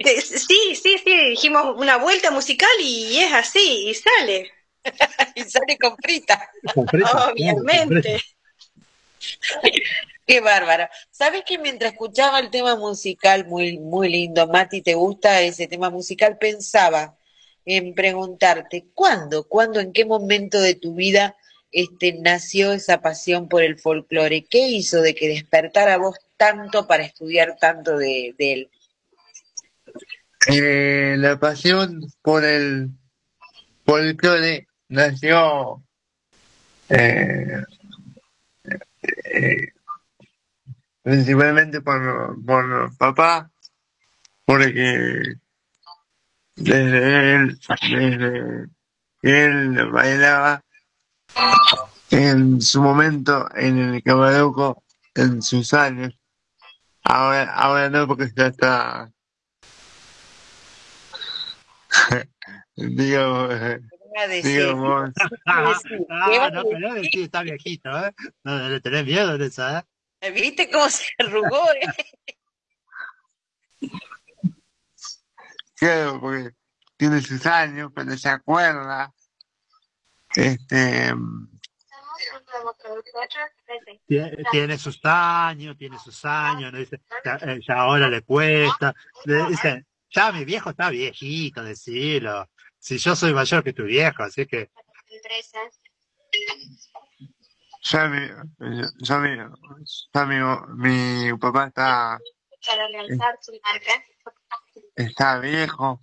Sí, 0.00 0.74
sí, 0.74 0.98
sí, 0.98 1.28
dijimos 1.30 1.76
una 1.76 1.98
vuelta 1.98 2.30
musical 2.30 2.68
y 2.80 3.18
es 3.18 3.32
así, 3.32 3.88
y 3.88 3.94
sale. 3.94 4.50
y 5.34 5.42
sale 5.42 5.78
con 5.78 5.96
frita. 5.96 6.50
Con 6.74 6.86
frita, 6.86 7.10
claro, 7.10 7.26
con 7.26 7.32
Obviamente. 7.32 8.20
Qué 10.26 10.40
bárbara. 10.40 10.90
¿Sabes 11.10 11.42
que 11.44 11.58
mientras 11.58 11.92
escuchaba 11.92 12.38
el 12.40 12.50
tema 12.50 12.76
musical, 12.76 13.46
muy, 13.46 13.78
muy 13.78 14.08
lindo, 14.08 14.46
Mati, 14.46 14.82
¿te 14.82 14.94
gusta 14.94 15.40
ese 15.40 15.66
tema 15.68 15.90
musical? 15.90 16.38
Pensaba 16.38 17.16
en 17.64 17.94
preguntarte, 17.94 18.86
¿cuándo, 18.94 19.46
cuándo, 19.46 19.80
en 19.80 19.92
qué 19.92 20.04
momento 20.04 20.60
de 20.60 20.74
tu 20.74 20.94
vida 20.94 21.36
este, 21.70 22.14
nació 22.14 22.72
esa 22.72 23.00
pasión 23.00 23.48
por 23.48 23.62
el 23.62 23.78
folclore? 23.78 24.44
¿Qué 24.44 24.68
hizo 24.68 25.00
de 25.00 25.14
que 25.14 25.28
despertara 25.28 25.96
vos 25.98 26.16
tanto 26.36 26.86
para 26.86 27.04
estudiar 27.04 27.56
tanto 27.58 27.96
de, 27.96 28.34
de 28.38 28.52
él? 28.52 28.70
Eh, 30.50 31.16
la 31.18 31.38
pasión 31.38 32.00
por 32.22 32.42
el 32.42 32.90
folclore 33.84 34.66
nació 34.88 35.84
eh, 36.88 37.64
eh, 39.24 39.72
principalmente 41.02 41.82
por, 41.82 42.42
por 42.46 42.96
papá, 42.96 43.50
porque 44.46 45.34
desde 46.56 47.34
él, 47.34 47.60
desde 47.82 48.68
él 49.20 49.90
bailaba 49.90 50.64
en 52.10 52.62
su 52.62 52.80
momento 52.80 53.46
en 53.54 53.78
el 53.78 54.02
Camaruco, 54.02 54.82
en 55.14 55.42
sus 55.42 55.74
años, 55.74 56.18
ahora, 57.02 57.52
ahora 57.52 57.90
no 57.90 58.06
porque 58.06 58.32
ya 58.34 58.46
está 58.46 59.12
digamos, 62.76 63.54
eh, 63.54 63.80
digamos, 64.42 65.10
¿qué 65.44 65.52
vas 65.52 65.82
Ah, 66.10 66.50
no, 66.52 66.64
pero 66.64 66.94
está 66.96 67.42
viejito, 67.42 67.90
¿eh? 68.06 68.12
No, 68.44 68.68
le 68.68 68.80
tenés 68.80 69.04
miedo 69.04 69.38
de 69.38 69.46
esa, 69.46 69.86
¿eh? 70.20 70.30
¿Viste 70.30 70.70
cómo 70.70 70.88
se 70.88 71.04
arrugó? 71.18 71.62
eh? 71.72 71.88
claro, 75.76 76.20
porque 76.20 76.50
tiene 76.96 77.20
sus 77.20 77.46
años, 77.46 77.92
pero 77.94 78.16
se 78.16 78.28
acuerda, 78.28 79.12
este, 80.34 81.12
Tie- 84.08 84.46
Tiene 84.50 84.78
sus 84.78 84.98
años, 85.04 85.76
tiene 85.76 85.98
sus 85.98 86.24
años, 86.24 86.72
¿no? 86.72 86.78
Dice, 86.78 87.00
ya, 87.24 87.38
eh, 87.42 87.60
ya 87.66 87.74
ahora 87.74 88.08
le 88.08 88.22
cuesta. 88.22 88.94
Dice, 89.24 89.84
ya 90.10 90.32
mi 90.32 90.44
viejo 90.44 90.70
está 90.70 90.90
viejito, 90.90 91.62
decilo. 91.62 92.48
Si 92.78 92.98
yo 92.98 93.16
soy 93.16 93.32
mayor 93.34 93.64
que 93.64 93.72
tu 93.72 93.84
viejo, 93.84 94.22
así 94.22 94.46
que 94.46 94.70
ya 97.82 98.08
mi, 98.08 98.28
ya 99.00 99.18
mi, 99.18 99.36
ya 100.12 100.26
mi, 100.26 100.36
mi 100.76 101.32
papá 101.38 101.68
está, 101.68 102.18
Para 102.66 102.88
lanzar 102.88 103.38
su 103.40 103.52
marca. 103.62 104.04
está 104.96 105.38
viejo, 105.40 106.00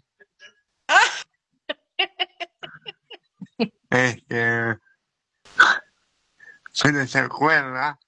este, 3.89 4.77
solo 6.71 7.07
se 7.07 7.19
acuerda, 7.19 7.99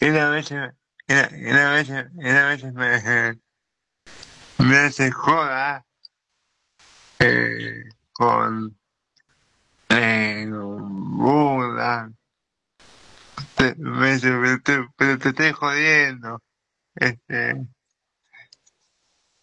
y 0.00 0.06
a 0.06 0.30
veces, 0.30 0.72
y 1.10 1.12
a 1.12 1.28
y 1.32 1.50
a 1.50 1.70
veces, 1.70 2.06
y 2.14 2.22
me, 4.62 4.64
me 4.64 5.10
joda, 5.10 5.84
eh, 7.18 7.82
con, 8.12 8.78
eh, 9.88 10.46
me 13.76 14.12
dice, 14.12 14.30
pero 14.30 14.62
te, 14.62 14.88
pero 14.96 15.18
te 15.18 15.30
estoy 15.30 15.50
jodiendo, 15.50 16.40
este, 16.94 17.66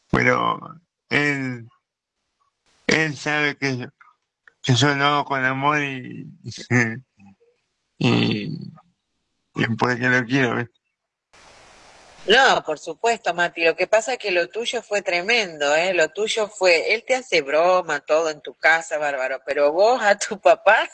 pero 0.09 0.57
él, 1.09 1.67
él 2.87 3.17
sabe 3.17 3.57
que 3.57 3.77
yo, 3.77 3.87
que 4.61 4.73
yo 4.73 4.95
lo 4.95 5.03
hago 5.03 5.25
con 5.25 5.43
amor 5.43 5.83
y, 5.83 6.31
y, 7.97 8.57
y 9.55 9.67
porque 9.77 10.07
lo 10.07 10.25
quiero. 10.25 10.65
No, 12.27 12.61
por 12.65 12.77
supuesto, 12.77 13.33
Mati. 13.33 13.63
Lo 13.63 13.75
que 13.75 13.87
pasa 13.87 14.13
es 14.13 14.19
que 14.19 14.31
lo 14.31 14.49
tuyo 14.49 14.81
fue 14.81 15.01
tremendo, 15.01 15.73
¿eh? 15.75 15.93
Lo 15.93 16.09
tuyo 16.09 16.47
fue, 16.49 16.93
él 16.93 17.03
te 17.05 17.15
hace 17.15 17.41
broma, 17.41 18.01
todo 18.01 18.29
en 18.29 18.41
tu 18.41 18.53
casa, 18.53 18.97
bárbaro, 18.97 19.41
pero 19.45 19.71
vos 19.71 20.01
a 20.01 20.17
tu 20.17 20.39
papá 20.39 20.89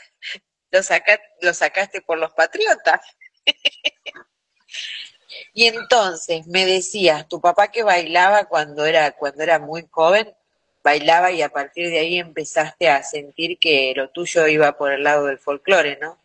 lo, 0.72 0.84
saca, 0.84 1.19
lo 1.41 1.53
sacaste 1.53 2.01
por 2.01 2.18
los 2.19 2.31
patriotas. 2.34 3.01
Y 5.51 5.65
entonces 5.65 6.45
me 6.45 6.64
decías, 6.64 7.27
tu 7.27 7.41
papá 7.41 7.69
que 7.69 7.81
bailaba 7.81 8.45
cuando 8.45 8.85
era, 8.85 9.11
cuando 9.14 9.41
era 9.41 9.57
muy 9.57 9.88
joven, 9.89 10.31
bailaba 10.84 11.31
y 11.31 11.41
a 11.41 11.49
partir 11.49 11.89
de 11.89 11.99
ahí 11.99 12.19
empezaste 12.19 12.88
a 12.88 13.01
sentir 13.01 13.57
que 13.57 13.93
lo 13.95 14.10
tuyo 14.10 14.47
iba 14.47 14.77
por 14.77 14.91
el 14.91 15.03
lado 15.03 15.26
del 15.26 15.39
folclore, 15.39 15.97
¿no? 15.99 16.19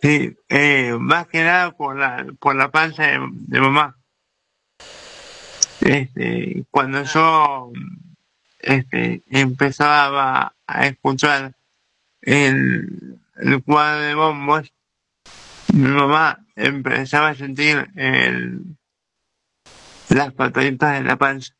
Sí, 0.00 0.36
eh, 0.48 0.92
más 0.98 1.28
que 1.28 1.42
nada 1.42 1.70
por 1.70 1.96
la, 1.96 2.26
por 2.40 2.56
la 2.56 2.70
panza 2.70 3.04
de, 3.04 3.18
de 3.30 3.60
mamá. 3.60 3.96
Este, 5.84 6.64
cuando 6.70 7.02
yo 7.02 7.72
este, 8.60 9.22
empezaba 9.30 10.54
a 10.66 10.86
escuchar 10.86 11.54
el, 12.20 13.18
el 13.36 13.62
cuadro 13.64 14.00
de 14.00 14.14
bombos, 14.14 14.72
mi 15.72 15.88
mamá 15.88 16.44
empezaba 16.54 17.30
a 17.30 17.34
sentir 17.34 17.90
el, 17.96 18.60
las 20.08 20.32
pataditas 20.32 20.98
en 20.98 21.06
la 21.06 21.16
panza. 21.16 21.52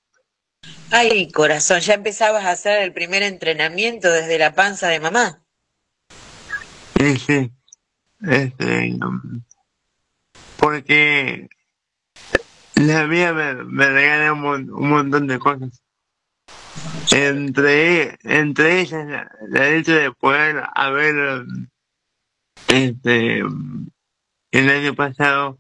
Ay, 0.91 1.31
corazón, 1.33 1.81
ya 1.81 1.95
empezabas 1.95 2.45
a 2.45 2.53
hacer 2.53 2.83
el 2.83 2.93
primer 2.93 3.23
entrenamiento 3.23 4.13
desde 4.13 4.39
la 4.39 4.55
panza 4.55 4.89
de 4.89 5.01
mamá. 5.01 5.43
Sí, 6.97 7.17
sí. 7.17 7.51
Este, 8.21 8.97
porque 10.59 11.49
la 12.87 13.07
mía 13.07 13.33
me, 13.33 13.55
me 13.65 13.87
regala 13.87 14.33
un, 14.33 14.71
un 14.71 14.89
montón 14.89 15.27
de 15.27 15.39
cosas. 15.39 15.83
Entre, 17.11 18.19
entre 18.23 18.81
ellas, 18.81 19.29
la, 19.49 19.69
hecho 19.69 19.93
de 19.93 20.13
poder 20.13 20.63
haber, 20.75 21.45
este, 22.69 23.39
el 23.39 24.71
año 24.71 24.95
pasado, 24.95 25.59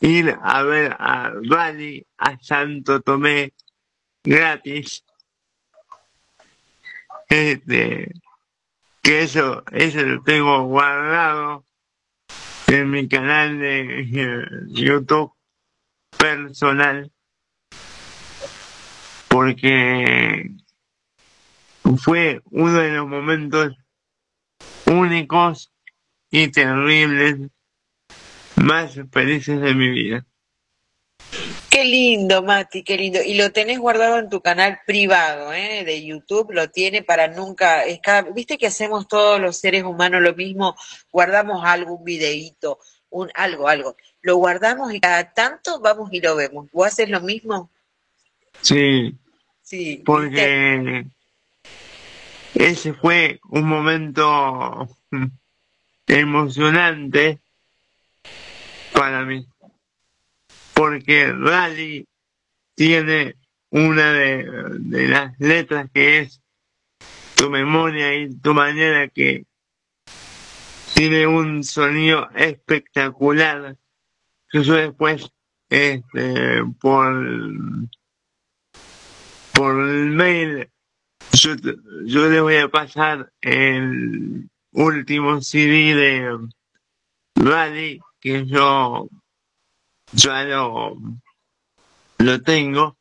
ir 0.00 0.36
a 0.40 0.62
ver 0.62 0.96
a 0.98 1.32
Bali, 1.48 2.06
a 2.18 2.38
Santo 2.40 3.00
Tomé, 3.00 3.52
gratis. 4.22 5.04
Este, 7.28 8.12
que 9.02 9.22
eso, 9.22 9.64
eso 9.72 10.02
lo 10.02 10.22
tengo 10.22 10.64
guardado 10.64 11.64
en 12.68 12.90
mi 12.90 13.08
canal 13.08 13.58
de 13.58 14.06
YouTube 14.68 15.37
personal 16.18 17.10
porque 19.28 20.50
fue 21.98 22.40
uno 22.50 22.80
de 22.80 22.90
los 22.90 23.06
momentos 23.06 23.72
únicos 24.86 25.72
y 26.30 26.48
terribles 26.48 27.50
más 28.56 28.98
felices 29.12 29.60
de 29.60 29.74
mi 29.74 29.88
vida. 29.90 30.26
Qué 31.70 31.84
lindo, 31.84 32.42
Mati, 32.42 32.82
qué 32.82 32.96
lindo. 32.96 33.20
Y 33.24 33.34
lo 33.34 33.52
tenés 33.52 33.78
guardado 33.78 34.18
en 34.18 34.28
tu 34.28 34.40
canal 34.40 34.80
privado, 34.86 35.52
¿eh? 35.52 35.84
De 35.84 36.04
YouTube, 36.04 36.50
lo 36.50 36.70
tiene 36.70 37.02
para 37.02 37.28
nunca. 37.28 37.84
Viste 38.34 38.58
que 38.58 38.66
hacemos 38.66 39.06
todos 39.06 39.40
los 39.40 39.58
seres 39.58 39.84
humanos 39.84 40.22
lo 40.22 40.34
mismo, 40.34 40.74
guardamos 41.12 41.64
algo, 41.64 41.94
un 41.94 42.04
videíto, 42.04 42.80
un 43.10 43.30
algo, 43.34 43.68
algo. 43.68 43.96
Lo 44.22 44.36
guardamos 44.36 44.92
y 44.92 45.00
cada 45.00 45.32
tanto 45.32 45.80
vamos 45.80 46.10
y 46.12 46.20
lo 46.20 46.36
vemos. 46.36 46.70
¿Vos 46.72 46.88
haces 46.88 47.08
lo 47.08 47.20
mismo? 47.20 47.70
Sí, 48.62 49.14
Sí. 49.62 50.02
porque 50.04 51.06
ese 52.54 52.94
fue 52.94 53.38
un 53.50 53.64
momento 53.68 54.88
emocionante 56.06 57.38
para 58.92 59.24
mí. 59.24 59.46
Porque 60.74 61.32
Rally 61.32 62.06
tiene 62.74 63.36
una 63.70 64.12
de, 64.12 64.44
de 64.80 65.08
las 65.08 65.38
letras 65.38 65.90
que 65.92 66.20
es 66.20 66.40
tu 67.34 67.50
memoria 67.50 68.14
y 68.14 68.34
tu 68.34 68.54
manera 68.54 69.08
que 69.08 69.44
tiene 70.94 71.26
un 71.26 71.62
sonido 71.62 72.28
espectacular. 72.34 73.76
Yo 74.52 74.74
después, 74.74 75.30
este, 75.68 76.64
por, 76.80 77.14
por 79.52 79.88
el 79.88 80.10
mail, 80.10 80.70
yo, 81.32 81.54
yo 82.06 82.28
le 82.28 82.40
voy 82.40 82.56
a 82.56 82.68
pasar 82.68 83.30
el 83.42 84.48
último 84.72 85.42
CD 85.42 85.94
de 85.94 86.38
Rally 87.34 88.00
que 88.20 88.46
yo 88.46 89.08
ya 90.12 90.44
lo, 90.44 90.96
lo 92.18 92.42
tengo, 92.42 92.96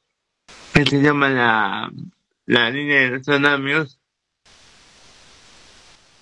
que 0.74 0.86
se 0.86 1.02
llama 1.02 1.30
la, 1.30 1.92
la 2.46 2.70
línea 2.70 3.02
de 3.02 3.10
los 3.12 3.22
tsunamios. 3.22 4.00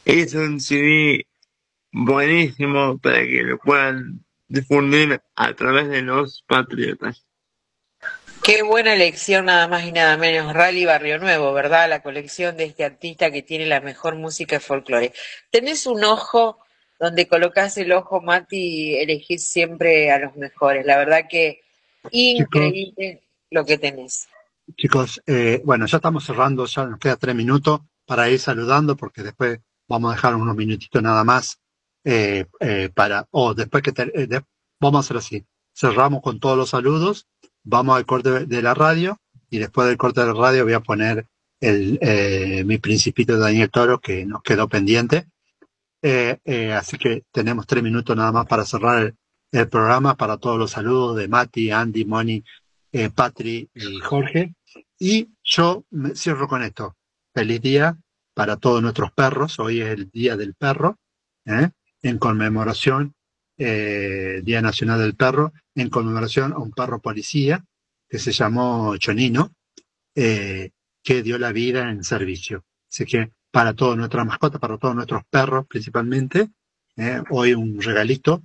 Es 0.05 0.35
un 0.35 0.59
CD 0.59 1.25
buenísimo 1.91 2.99
para 2.99 3.21
que 3.21 3.41
lo 3.41 3.57
puedan 3.57 4.24
difundir 4.47 5.21
a 5.35 5.53
través 5.53 5.89
de 5.89 6.01
los 6.01 6.43
patriotas. 6.47 7.25
Qué 8.43 8.61
buena 8.61 8.93
elección, 8.93 9.45
nada 9.45 9.67
más 9.67 9.85
y 9.85 9.91
nada 9.91 10.17
menos. 10.17 10.53
Rally 10.53 10.85
Barrio 10.85 11.17
Nuevo, 11.17 11.51
¿verdad? 11.53 11.89
La 11.89 12.03
colección 12.03 12.55
de 12.57 12.65
este 12.65 12.83
artista 12.83 13.31
que 13.31 13.41
tiene 13.41 13.65
la 13.65 13.81
mejor 13.81 14.15
música 14.15 14.57
de 14.57 14.59
folclore. 14.59 15.13
Tenés 15.49 15.87
un 15.87 16.03
ojo 16.03 16.59
donde 16.99 17.27
colocás 17.27 17.77
el 17.77 17.91
ojo, 17.91 18.21
Mati, 18.21 18.57
y 18.57 18.95
elegís 18.97 19.49
siempre 19.49 20.11
a 20.11 20.19
los 20.19 20.35
mejores. 20.35 20.85
La 20.85 20.97
verdad 20.97 21.25
que 21.27 21.61
increíble 22.11 23.23
lo 23.49 23.65
que 23.65 23.79
tenés. 23.79 24.27
Chicos, 24.77 25.21
eh, 25.25 25.61
bueno, 25.63 25.87
ya 25.87 25.97
estamos 25.97 26.25
cerrando, 26.25 26.65
ya 26.65 26.85
nos 26.85 26.99
queda 26.99 27.15
tres 27.15 27.35
minutos 27.35 27.81
para 28.05 28.29
ir 28.29 28.39
saludando, 28.39 28.95
porque 28.95 29.23
después 29.23 29.59
vamos 29.87 30.11
a 30.11 30.15
dejar 30.15 30.35
unos 30.35 30.55
minutitos 30.55 31.01
nada 31.01 31.23
más 31.23 31.59
eh, 32.05 32.45
eh, 32.59 32.89
para, 32.93 33.27
o 33.31 33.55
después 33.55 33.81
que, 33.81 33.91
eh, 33.97 34.41
vamos 34.79 34.99
a 34.99 35.03
hacer 35.05 35.17
así, 35.17 35.45
cerramos 35.75 36.21
con 36.21 36.39
todos 36.39 36.55
los 36.55 36.69
saludos, 36.69 37.27
vamos 37.63 37.97
al 37.97 38.05
corte 38.05 38.45
de- 38.45 38.61
la 38.61 38.75
radio, 38.75 39.19
y 39.49 39.57
después 39.57 39.87
del 39.87 39.97
corte 39.97 40.21
de 40.21 40.27
la 40.27 40.33
radio 40.33 40.65
voy 40.65 40.73
a 40.73 40.81
poner 40.81 41.25
el, 41.59 42.63
mi 42.65 42.77
principito 42.77 43.39
Daniel 43.39 43.71
Toro, 43.71 43.99
que 43.99 44.23
nos 44.23 44.43
quedó 44.43 44.69
pendiente. 44.69 45.27
Así 46.75 46.97
que 46.97 47.23
tenemos 47.31 47.65
tres 47.65 47.81
minutos 47.81 48.15
nada 48.15 48.31
más 48.31 48.45
para 48.45 48.65
cerrar 48.65 49.15
el, 49.51 49.67
programa, 49.69 50.15
para 50.15 50.37
todos 50.37 50.59
los 50.59 50.71
saludos 50.71 51.17
de 51.17 51.27
Mati, 51.27 51.71
Andy, 51.71 52.05
Moni, 52.05 52.43
Patri 53.15 53.67
y 53.73 53.99
Jorge. 53.99 54.53
Y 54.99 55.29
yo 55.43 55.85
me 55.89 56.13
cierro 56.13 56.47
con 56.47 56.61
esto. 56.61 56.95
Feliz 57.33 57.61
día 57.61 57.97
para 58.35 58.57
todos 58.57 58.83
nuestros 58.83 59.11
perros. 59.11 59.57
Hoy 59.59 59.81
es 59.81 59.89
el 59.89 60.09
Día 60.11 60.37
del 60.37 60.53
Perro. 60.53 60.99
En 62.05 62.19
conmemoración, 62.19 63.15
eh, 63.57 64.41
Día 64.43 64.61
Nacional 64.61 64.99
del 64.99 65.15
Perro, 65.15 65.53
en 65.73 65.89
conmemoración 65.89 66.53
a 66.53 66.59
un 66.59 66.71
perro 66.71 67.01
policía 67.01 67.65
que 68.07 68.19
se 68.19 68.31
llamó 68.31 68.95
Chonino, 68.97 69.55
eh, 70.13 70.69
que 71.03 71.23
dio 71.23 71.39
la 71.39 71.51
vida 71.51 71.89
en 71.89 72.03
servicio. 72.03 72.63
Así 72.91 73.05
que 73.05 73.31
para 73.51 73.73
todas 73.73 73.97
nuestras 73.97 74.23
mascotas, 74.23 74.61
para 74.61 74.77
todos 74.77 74.93
nuestros 74.93 75.23
perros 75.31 75.65
principalmente, 75.67 76.49
¿eh? 76.95 77.23
hoy 77.31 77.55
un 77.55 77.81
regalito 77.81 78.43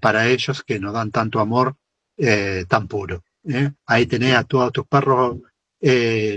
para 0.00 0.28
ellos 0.28 0.62
que 0.64 0.80
nos 0.80 0.92
dan 0.92 1.10
tanto 1.10 1.40
amor 1.40 1.76
tan 2.68 2.88
puro. 2.88 3.22
Ahí 3.86 4.06
tenés 4.06 4.34
a 4.34 4.42
todos 4.44 4.72
tus 4.72 4.86
perros, 4.86 5.38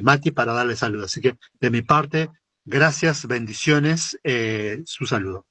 Mati, 0.03 0.31
para 0.31 0.53
darle 0.53 0.75
saludos. 0.75 1.11
Así 1.11 1.19
que 1.19 1.35
de 1.59 1.69
mi 1.71 1.81
parte, 1.81 2.29
gracias, 2.63 3.25
bendiciones, 3.25 4.17
su 4.85 5.05
saludo. 5.07 5.47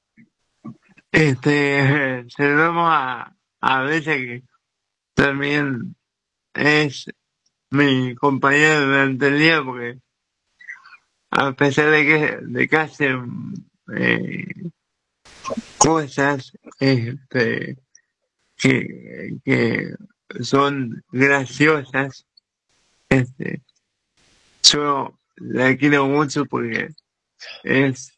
Este, 1.16 2.26
saludamos 2.28 2.90
a, 2.92 3.82
Bella 3.84 4.16
que 4.16 4.42
también 5.14 5.96
es 6.52 7.06
mi 7.70 8.14
compañera 8.14 8.80
durante 8.80 9.28
el 9.28 9.38
día 9.38 9.64
porque 9.64 9.98
a 11.30 11.52
pesar 11.52 11.90
de 11.90 12.04
que, 12.04 12.38
de 12.42 12.68
que 12.68 12.76
hacen 12.76 13.54
eh, 13.96 14.44
cosas 15.78 16.52
este, 16.80 17.78
que, 18.58 19.38
que 19.42 19.94
son 20.42 21.02
graciosas, 21.10 22.26
este, 23.08 23.62
yo 24.62 25.18
la 25.36 25.74
quiero 25.78 26.08
mucho 26.08 26.44
porque 26.44 26.90
es 27.64 28.12